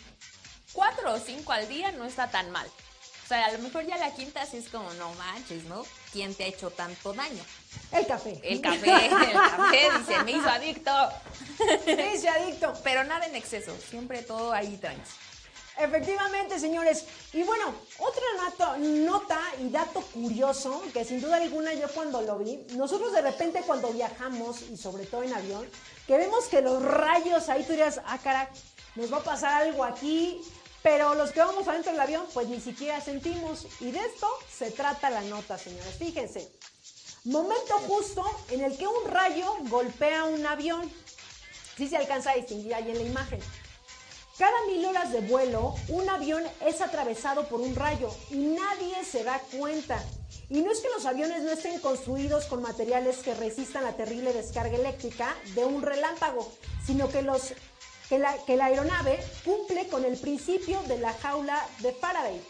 cuatro 0.74 1.12
o 1.12 1.20
cinco 1.20 1.54
al 1.54 1.68
día 1.68 1.92
no 1.94 2.06
está 2.06 2.30
tan 2.30 2.52
mal. 2.52 2.68
O 2.68 3.28
sea, 3.28 3.48
a 3.48 3.52
lo 3.54 3.58
mejor 3.58 3.88
ya 3.88 3.98
la 3.98 4.14
quinta 4.14 4.46
sí 4.46 4.58
es 4.58 4.70
como, 4.70 4.94
no 4.94 5.12
manches, 5.16 5.64
¿no? 5.64 5.88
¿Quién 6.12 6.36
te 6.36 6.44
ha 6.44 6.48
hecho 6.48 6.70
tanto 6.70 7.14
daño? 7.14 7.44
El 7.92 8.06
café. 8.06 8.40
El 8.44 8.62
café, 8.62 9.06
el 9.06 9.34
café, 9.34 9.90
dice, 9.98 10.24
me 10.24 10.32
hizo 10.34 10.50
adicto. 10.50 10.92
Me 11.88 12.14
hizo 12.14 12.30
adicto. 12.30 12.74
Pero 12.84 13.06
nada 13.06 13.26
en 13.26 13.36
exceso, 13.36 13.76
siempre 13.90 14.22
todo 14.22 14.54
ahí 14.54 14.78
tranqui. 14.78 15.02
Efectivamente, 15.78 16.60
señores. 16.60 17.06
Y 17.34 17.44
bueno, 17.44 17.74
otra 17.98 18.78
nota 18.78 19.40
y 19.60 19.70
dato 19.70 20.02
curioso, 20.02 20.84
que 20.94 21.04
sin 21.04 21.20
duda 21.20 21.38
alguna 21.38 21.74
yo 21.74 21.88
cuando 21.90 22.22
lo 22.22 22.38
vi, 22.38 22.58
nosotros 22.76 23.12
de 23.14 23.22
repente 23.22 23.64
cuando 23.66 23.90
viajamos, 23.90 24.62
y 24.62 24.78
sobre 24.78 25.06
todo 25.06 25.24
en 25.24 25.34
avión, 25.34 25.68
que 26.06 26.18
vemos 26.18 26.46
que 26.46 26.62
los 26.62 26.84
rayos 26.84 27.50
ahí 27.50 27.64
tú 27.64 27.72
dirías, 27.72 28.02
ah, 28.06 28.20
cara, 28.20 28.50
nos 28.96 29.12
va 29.12 29.18
a 29.18 29.24
pasar 29.24 29.64
algo 29.64 29.84
aquí, 29.84 30.42
pero 30.84 31.16
los 31.16 31.32
que 31.32 31.40
vamos 31.40 31.68
adentro 31.68 31.92
del 31.92 32.02
avión, 32.02 32.26
pues 32.34 32.48
ni 32.48 32.60
siquiera 32.60 33.02
sentimos. 33.02 33.66
Y 33.80 33.92
de 33.92 34.00
esto 34.00 34.28
se 34.52 34.70
trata 34.70 35.10
la 35.10 35.22
nota, 35.22 35.58
señores. 35.58 35.96
Fíjense. 35.98 36.52
Momento 37.24 37.76
justo 37.88 38.24
en 38.50 38.62
el 38.62 38.78
que 38.78 38.86
un 38.86 39.10
rayo 39.10 39.56
golpea 39.70 40.26
un 40.26 40.46
avión. 40.46 40.92
Sí 41.78 41.88
se 41.88 41.98
alcanza 41.98 42.32
a 42.32 42.36
distinguir 42.36 42.76
ahí 42.76 42.92
en 42.92 42.98
la 42.98 43.04
imagen. 43.04 43.40
Cada 44.44 44.66
mil 44.66 44.86
horas 44.86 45.14
de 45.14 45.22
vuelo, 45.22 45.74
un 45.88 46.10
avión 46.10 46.44
es 46.68 46.82
atravesado 46.82 47.48
por 47.48 47.62
un 47.62 47.74
rayo 47.76 48.10
y 48.30 48.36
nadie 48.36 49.06
se 49.10 49.24
da 49.24 49.42
cuenta. 49.58 50.04
Y 50.50 50.62
no 50.62 50.70
es 50.70 50.82
que 50.82 50.90
los 50.90 51.06
aviones 51.06 51.44
no 51.44 51.52
estén 51.52 51.80
construidos 51.80 52.48
con 52.48 52.62
materiales 52.62 53.20
que 53.20 53.34
resistan 53.36 53.86
la 53.86 53.96
terrible 53.96 54.34
descarga 54.34 54.76
eléctrica 54.76 55.34
de 55.56 55.64
un 55.64 55.82
relámpago, 55.82 56.52
sino 56.86 57.08
que, 57.08 57.22
los, 57.22 57.54
que, 58.10 58.20
la, 58.20 58.36
que 58.46 58.58
la 58.58 58.66
aeronave 58.66 59.18
cumple 59.46 59.88
con 59.88 60.04
el 60.04 60.18
principio 60.18 60.78
de 60.90 60.98
la 60.98 61.14
jaula 61.14 61.66
de 61.80 61.94
Faraday. 61.94 62.42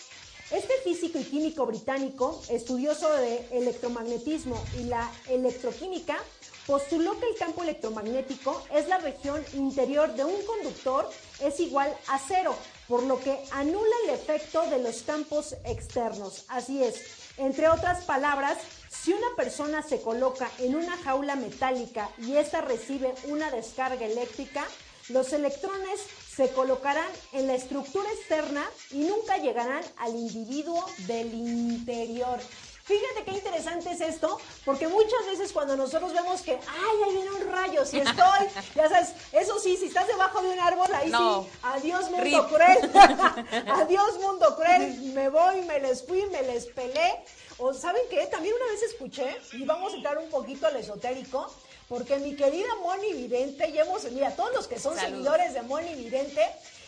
Este 0.49 0.73
físico 0.83 1.19
y 1.19 1.25
químico 1.25 1.67
británico, 1.67 2.41
estudioso 2.49 3.07
de 3.17 3.47
electromagnetismo 3.51 4.59
y 4.79 4.85
la 4.85 5.11
electroquímica, 5.29 6.17
postuló 6.65 7.19
que 7.19 7.29
el 7.29 7.35
campo 7.35 7.63
electromagnético 7.63 8.63
es 8.73 8.87
la 8.87 8.97
región 8.97 9.43
interior 9.53 10.13
de 10.15 10.23
un 10.23 10.41
conductor 10.45 11.09
es 11.43 11.59
igual 11.59 11.95
a 12.07 12.19
cero, 12.19 12.55
por 12.87 13.03
lo 13.03 13.19
que 13.19 13.37
anula 13.51 13.95
el 14.05 14.11
efecto 14.11 14.69
de 14.69 14.79
los 14.79 15.03
campos 15.03 15.55
externos. 15.65 16.45
Así 16.47 16.83
es, 16.83 17.01
entre 17.37 17.69
otras 17.69 18.03
palabras, 18.05 18.57
si 18.89 19.11
una 19.11 19.35
persona 19.35 19.81
se 19.81 20.01
coloca 20.01 20.49
en 20.59 20.75
una 20.75 20.95
jaula 20.97 21.35
metálica 21.35 22.09
y 22.19 22.35
ésta 22.35 22.61
recibe 22.61 23.13
una 23.25 23.51
descarga 23.51 24.05
eléctrica, 24.05 24.65
los 25.09 25.33
electrones 25.33 25.99
se 26.33 26.49
colocarán 26.51 27.09
en 27.33 27.47
la 27.47 27.55
estructura 27.55 28.09
externa 28.13 28.63
y 28.91 28.99
nunca 28.99 29.37
llegarán 29.37 29.83
al 29.97 30.15
individuo 30.15 30.85
del 30.99 31.33
interior. 31.33 32.39
Fíjate 32.83 33.23
qué 33.23 33.31
interesante 33.31 33.91
es 33.91 34.01
esto, 34.01 34.37
porque 34.65 34.87
muchas 34.89 35.25
veces 35.25 35.53
cuando 35.53 35.77
nosotros 35.77 36.11
vemos 36.11 36.41
que, 36.41 36.51
ay, 36.51 37.03
ahí 37.05 37.13
viene 37.13 37.31
un 37.31 37.49
rayo, 37.49 37.85
si 37.85 37.99
estoy, 37.99 38.47
ya 38.75 38.89
sabes, 38.89 39.13
eso 39.31 39.57
sí, 39.59 39.77
si 39.77 39.85
estás 39.85 40.05
debajo 40.07 40.41
de 40.41 40.49
un 40.49 40.59
árbol, 40.59 40.93
ahí 40.93 41.09
No. 41.09 41.43
sí, 41.43 41.49
adiós 41.63 42.09
mundo 42.09 42.23
Rip. 42.23 42.47
cruel, 42.49 42.91
adiós 43.67 44.19
mundo 44.19 44.55
cruel, 44.57 44.97
me 45.13 45.29
voy, 45.29 45.61
me 45.61 45.79
les 45.79 46.05
fui, 46.05 46.25
me 46.27 46.41
les 46.43 46.65
pelé. 46.67 47.23
O 47.57 47.73
¿saben 47.73 48.01
qué? 48.09 48.25
También 48.27 48.53
una 48.55 48.65
vez 48.71 48.81
escuché, 48.83 49.37
y 49.53 49.63
vamos 49.63 49.93
a 49.93 49.97
entrar 49.97 50.17
un 50.17 50.29
poquito 50.29 50.67
al 50.67 50.75
esotérico, 50.75 51.53
porque 51.87 52.17
mi 52.17 52.35
querida 52.35 52.75
Moni 52.81 53.13
Vidente, 53.13 53.71
ya 53.71 53.83
hemos, 53.83 54.03
mira, 54.11 54.35
todos 54.35 54.53
los 54.53 54.67
que 54.67 54.79
son 54.79 54.97
seguidores 54.99 55.53
de 55.53 55.61
Moni 55.61 55.93
Vidente, 55.95 56.45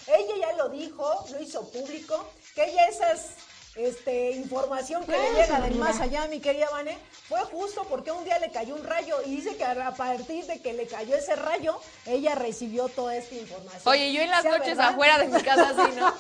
ella 0.07 0.33
ya 0.39 0.53
lo 0.53 0.69
dijo, 0.69 1.25
lo 1.31 1.39
hizo 1.41 1.69
público, 1.69 2.25
que 2.53 2.65
ella 2.65 2.87
esas 2.87 3.27
este, 3.75 4.31
información 4.31 5.05
que 5.05 5.11
le 5.11 5.27
Eso, 5.27 5.41
llega 5.41 5.61
del 5.61 5.75
más 5.75 5.99
allá, 5.99 6.27
mi 6.27 6.39
querida 6.39 6.69
Vane, 6.71 6.97
fue 7.27 7.39
justo 7.43 7.85
porque 7.89 8.11
un 8.11 8.23
día 8.23 8.39
le 8.39 8.51
cayó 8.51 8.75
un 8.75 8.83
rayo 8.83 9.17
y 9.25 9.35
dice 9.35 9.57
que 9.57 9.65
a 9.65 9.93
partir 9.95 10.45
de 10.45 10.61
que 10.61 10.73
le 10.73 10.87
cayó 10.87 11.15
ese 11.15 11.35
rayo, 11.35 11.79
ella 12.05 12.35
recibió 12.35 12.87
toda 12.87 13.15
esta 13.15 13.35
información. 13.35 13.81
Oye, 13.85 14.13
yo 14.13 14.21
en 14.21 14.29
las 14.29 14.43
¿Sea 14.43 14.51
noches 14.51 14.77
verdad? 14.77 14.89
afuera 14.89 15.17
de 15.19 15.27
mi 15.27 15.41
casa 15.41 15.69
así, 15.69 15.95
¿no? 15.95 16.13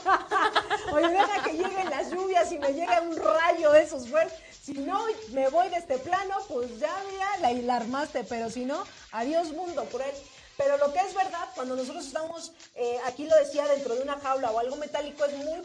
Oye, 0.95 1.07
deja 1.09 1.43
que 1.43 1.53
lleguen 1.53 1.89
las 1.89 2.11
lluvias 2.11 2.51
y 2.51 2.59
me 2.59 2.73
llega 2.73 3.01
un 3.01 3.15
rayo 3.15 3.71
de 3.71 3.83
esos 3.83 4.07
fuertes. 4.09 4.37
Si 4.63 4.73
no, 4.73 5.05
me 5.31 5.47
voy 5.49 5.69
de 5.69 5.77
este 5.77 5.97
plano, 5.99 6.35
pues 6.47 6.79
ya, 6.79 6.93
mira, 7.11 7.37
la, 7.39 7.53
la 7.53 7.75
armaste, 7.75 8.23
pero 8.23 8.49
si 8.49 8.65
no, 8.65 8.83
adiós 9.11 9.51
mundo 9.53 9.85
cruel. 9.85 10.13
Pero 10.57 10.77
lo 10.77 10.91
que 10.93 10.99
es 10.99 11.13
verdad, 11.13 11.49
cuando 11.53 11.75
nosotros 11.75 12.05
estamos, 12.05 12.51
eh, 12.75 12.97
aquí 13.05 13.27
lo 13.27 13.35
decía, 13.37 13.67
dentro 13.67 13.93
de 13.95 14.01
una 14.01 14.17
jaula 14.19 14.51
o 14.51 14.59
algo 14.59 14.75
metálico, 14.77 15.25
es 15.25 15.33
muy 15.37 15.61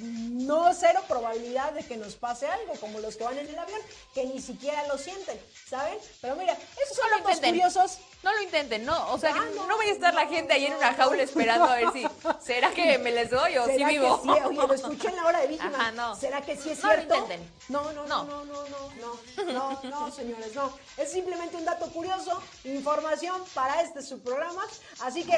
no 0.00 0.72
cero 0.74 1.02
probabilidad 1.08 1.72
de 1.72 1.82
que 1.84 1.96
nos 1.96 2.14
pase 2.14 2.46
algo, 2.46 2.74
como 2.80 3.00
los 3.00 3.16
que 3.16 3.24
van 3.24 3.38
en 3.38 3.48
el 3.48 3.58
avión, 3.58 3.80
que 4.14 4.24
ni 4.24 4.40
siquiera 4.40 4.86
lo 4.86 4.98
sienten, 4.98 5.38
¿saben? 5.68 5.98
Pero 6.20 6.36
mira, 6.36 6.52
esos 6.52 6.96
son 6.96 7.10
no 7.10 7.18
los 7.18 7.36
lo 7.36 7.42
curiosos. 7.42 7.98
No 8.22 8.32
lo 8.32 8.42
intenten, 8.42 8.84
no. 8.84 9.12
O 9.12 9.18
sea, 9.18 9.32
ah, 9.34 9.44
no, 9.54 9.66
no, 9.66 9.76
vaya 9.76 9.92
a 9.92 9.94
estar 9.94 10.14
la 10.14 10.26
gente 10.26 10.52
ahí 10.52 10.66
en 10.66 10.74
una 10.74 10.94
jaula 10.94 11.22
esperando 11.22 11.66
a 11.66 11.76
ver 11.76 11.92
si. 11.92 12.06
¿Será 12.44 12.70
que 12.70 12.98
me 12.98 13.12
les 13.12 13.30
doy 13.30 13.56
o 13.56 13.66
si 13.66 13.84
vivo? 13.84 14.20
Oye, 14.24 14.56
lo 14.56 14.74
escuché 14.74 15.08
en 15.08 15.16
la 15.16 15.26
hora 15.26 15.40
de 15.40 15.46
víctima. 15.46 15.92
no. 15.92 16.16
¿Será 16.16 16.40
que 16.40 16.56
sí 16.56 16.70
es 16.70 16.80
cierto? 16.80 17.14
No 17.14 17.20
lo 17.20 17.22
intenten. 17.22 17.52
No, 17.68 17.92
no, 17.92 18.06
no, 18.06 18.24
no, 18.24 18.44
no, 18.44 18.64
no, 18.66 19.52
no, 19.52 19.80
no, 19.82 20.12
señores, 20.12 20.54
no. 20.54 20.72
Es 20.96 21.12
simplemente 21.12 21.56
un 21.56 21.64
dato 21.64 21.86
curioso, 21.92 22.42
información 22.64 23.42
para 23.54 23.82
este 23.82 24.02
su 24.02 24.18
programa. 24.20 24.64
Así 25.00 25.24
que 25.24 25.36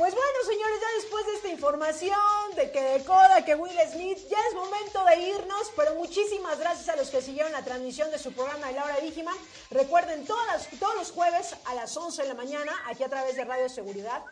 pues 0.00 0.14
bueno, 0.14 0.38
señores, 0.46 0.80
ya 0.80 1.02
después 1.02 1.26
de 1.26 1.34
esta 1.34 1.48
información 1.48 2.54
de 2.56 2.70
que 2.70 2.80
de 2.80 3.04
Coda, 3.04 3.44
que 3.44 3.54
Will 3.54 3.78
Smith, 3.92 4.16
ya 4.30 4.38
es 4.48 4.54
momento 4.54 5.04
de 5.04 5.18
irnos, 5.18 5.70
pero 5.76 5.94
muchísimas 5.94 6.58
gracias 6.58 6.88
a 6.88 6.96
los 6.96 7.10
que 7.10 7.20
siguieron 7.20 7.52
la 7.52 7.62
transmisión 7.62 8.10
de 8.10 8.18
su 8.18 8.32
programa 8.32 8.68
de 8.68 8.72
la 8.72 8.84
hora 8.84 8.96
de 8.96 9.02
Vigiman. 9.02 9.36
Recuerden, 9.70 10.24
todas 10.24 10.68
todos 10.78 10.94
los 10.94 11.10
jueves 11.10 11.54
a 11.66 11.74
las 11.74 11.94
11 11.94 12.22
de 12.22 12.28
la 12.28 12.34
mañana, 12.34 12.72
aquí 12.86 13.04
a 13.04 13.10
través 13.10 13.36
de 13.36 13.44
Radio 13.44 13.68
Seguridad, 13.68 14.22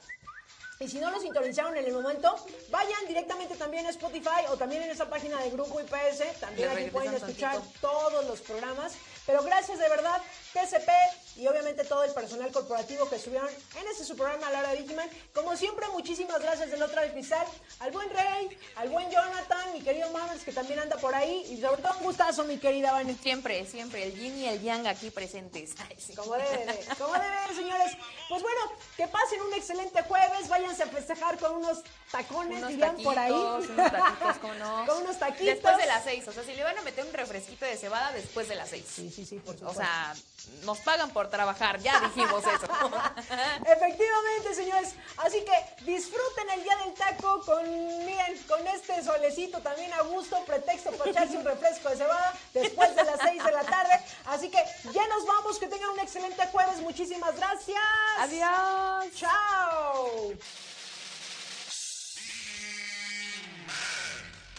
y 0.81 0.89
si 0.89 1.01
no 1.01 1.11
lo 1.11 1.21
sintonizaron 1.21 1.77
en 1.77 1.85
el 1.85 1.93
momento, 1.93 2.37
vayan 2.71 3.07
directamente 3.09 3.57
también 3.57 3.85
a 3.87 3.91
Spotify 3.91 4.47
o 4.49 4.57
también 4.57 4.83
en 4.85 4.91
esa 4.91 5.11
página 5.11 5.41
de 5.41 5.51
Grupo 5.51 5.81
IPS. 5.81 6.39
También 6.39 6.69
aquí 6.71 6.85
pueden 6.85 7.15
escuchar 7.15 7.55
tantito. 7.55 7.81
todos 7.81 8.25
los 8.27 8.41
programas. 8.41 8.95
Pero 9.27 9.43
gracias 9.43 9.81
de 9.81 9.89
verdad, 9.89 10.23
TCP 10.59 10.89
y 11.37 11.47
obviamente 11.47 11.85
todo 11.85 12.03
el 12.05 12.13
personal 12.13 12.51
corporativo 12.51 13.09
que 13.09 13.17
estuvieron 13.17 13.49
en 13.49 13.89
este 13.89 14.05
su 14.05 14.17
programa 14.17 14.49
a 14.49 14.51
la 14.51 14.59
hora 14.61 14.71
de 14.73 14.83
Vigiman. 14.83 15.09
Como 15.33 15.57
siempre, 15.57 15.87
muchísimas 15.89 16.41
gracias 16.43 16.71
del 16.71 16.83
otro 16.83 17.01
del 17.01 17.13
cristal 17.13 17.47
al 17.79 17.93
buen 17.93 18.11
Rey, 18.11 18.59
al 18.77 18.89
buen 18.89 19.09
Jonathan, 19.11 19.73
mi 19.73 19.81
querido 19.83 20.11
Mammers 20.11 20.43
que 20.43 20.53
también 20.53 20.81
anda 20.81 20.97
por 20.97 21.15
ahí. 21.15 21.47
Y 21.51 21.61
sobre 21.61 21.81
todo 21.83 21.97
un 21.99 22.05
gustazo, 22.05 22.43
mi 22.45 22.59
querida 22.59 22.93
Vane. 22.93 23.17
Siempre, 23.23 23.65
siempre. 23.67 24.05
El 24.05 24.15
yin 24.19 24.37
y 24.39 24.47
el 24.49 24.61
yang 24.63 24.87
aquí 24.89 25.11
presentes. 25.11 25.75
Ay, 25.89 25.97
sí. 25.99 26.15
Como 26.15 26.35
debe 26.35 26.67
de, 26.67 26.85
como 26.99 27.13
debe 27.15 27.37
de, 27.49 27.55
señores. 27.55 27.93
Pues 28.29 28.43
bueno, 28.43 28.61
que 28.97 29.07
pasen 29.07 29.41
un 29.43 29.55
excelente 29.55 30.03
jueves, 30.03 30.49
váyanse 30.49 30.83
a 30.83 30.87
festejar 30.89 31.39
con 31.39 31.53
unos 31.57 31.79
tacones, 32.11 32.59
Unos 32.59 32.69
dirían 32.71 32.97
por 32.97 33.17
ahí. 33.19 33.33
unos 33.33 33.67
taquitos, 33.93 34.39
¿cómo 34.41 34.55
no? 34.55 34.87
Con 34.87 35.03
unos 35.03 35.19
taquitos. 35.19 35.47
Después 35.47 35.77
de 35.79 35.87
las 35.87 36.05
seis. 36.05 36.27
O 36.27 36.33
sea, 36.33 36.43
si 36.43 36.55
le 36.55 36.65
van 36.65 36.77
a 36.77 36.83
meter 36.83 37.05
un 37.05 37.13
refresquito 37.13 37.65
de 37.65 37.77
cebada, 37.77 38.13
después 38.13 38.49
de 38.49 38.57
las 38.57 38.69
seis. 38.71 38.85
Sí, 38.93 39.11
sí, 39.15 39.25
sí, 39.25 39.37
por 39.37 39.55
O 39.55 39.59
supuesto. 39.59 39.81
sea, 39.83 40.15
nos 40.63 40.79
pagan 40.79 41.11
por 41.11 41.31
trabajar. 41.31 41.81
Ya 41.81 42.01
dijimos 42.01 42.45
eso. 42.45 42.67
Efectivamente, 43.67 44.55
señores. 44.55 44.95
Así 45.17 45.45
que 45.45 45.85
disfruten 45.85 46.51
el 46.51 46.63
día 46.63 46.77
del 46.85 46.95
taco 46.95 47.41
con, 47.45 47.65
miren, 48.05 48.39
con 48.47 48.67
este 48.69 49.03
solecito 49.03 49.61
también 49.61 49.93
a 49.95 50.03
gusto, 50.03 50.43
pretexto 50.45 50.91
para 50.93 51.11
echarse 51.11 51.37
un 51.37 51.45
refresco 51.45 51.89
de 51.91 51.97
cebada 51.97 52.35
después 52.53 52.95
de 52.95 53.05
las 53.05 53.21
6 53.21 53.45
de 53.45 53.53
la 53.53 53.65
tarde. 53.65 54.01
Así 54.27 54.51
que 54.51 54.63
ya 54.93 55.07
nos 55.09 55.27
vamos, 55.27 55.59
que 55.59 55.69
tengan 55.69 55.91
un 55.91 56.01
excelente 56.01 56.47
jueves. 56.49 56.81
Muchísimas 56.81 57.37
gracias. 57.37 57.79
Adiós. 58.19 59.07
Chao. 59.15 60.33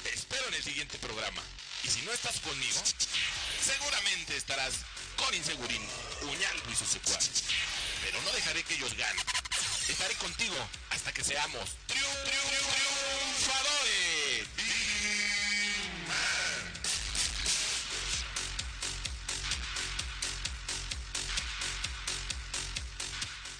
Te 0.03 0.10
espero 0.14 0.48
en 0.48 0.53
el 0.53 0.64
siguiente 0.64 0.98
programa. 0.98 1.41
Y 1.84 1.88
si 1.88 2.02
no 2.02 2.11
estás 2.11 2.40
conmigo, 2.40 2.80
seguramente 3.61 4.36
estarás 4.36 4.74
con 5.20 5.36
Insegurín, 5.36 5.82
Uñaldo 6.22 6.72
y 6.72 6.76
sus 6.76 6.88
secuaces. 6.88 7.44
Pero 8.04 8.22
no 8.22 8.32
dejaré 8.32 8.64
que 8.64 8.76
ellos 8.76 8.96
ganen. 8.96 9.26
Estaré 9.88 10.16
contigo 10.16 10.56
hasta 10.90 11.12
que 11.12 11.24
seamos. 11.24 11.76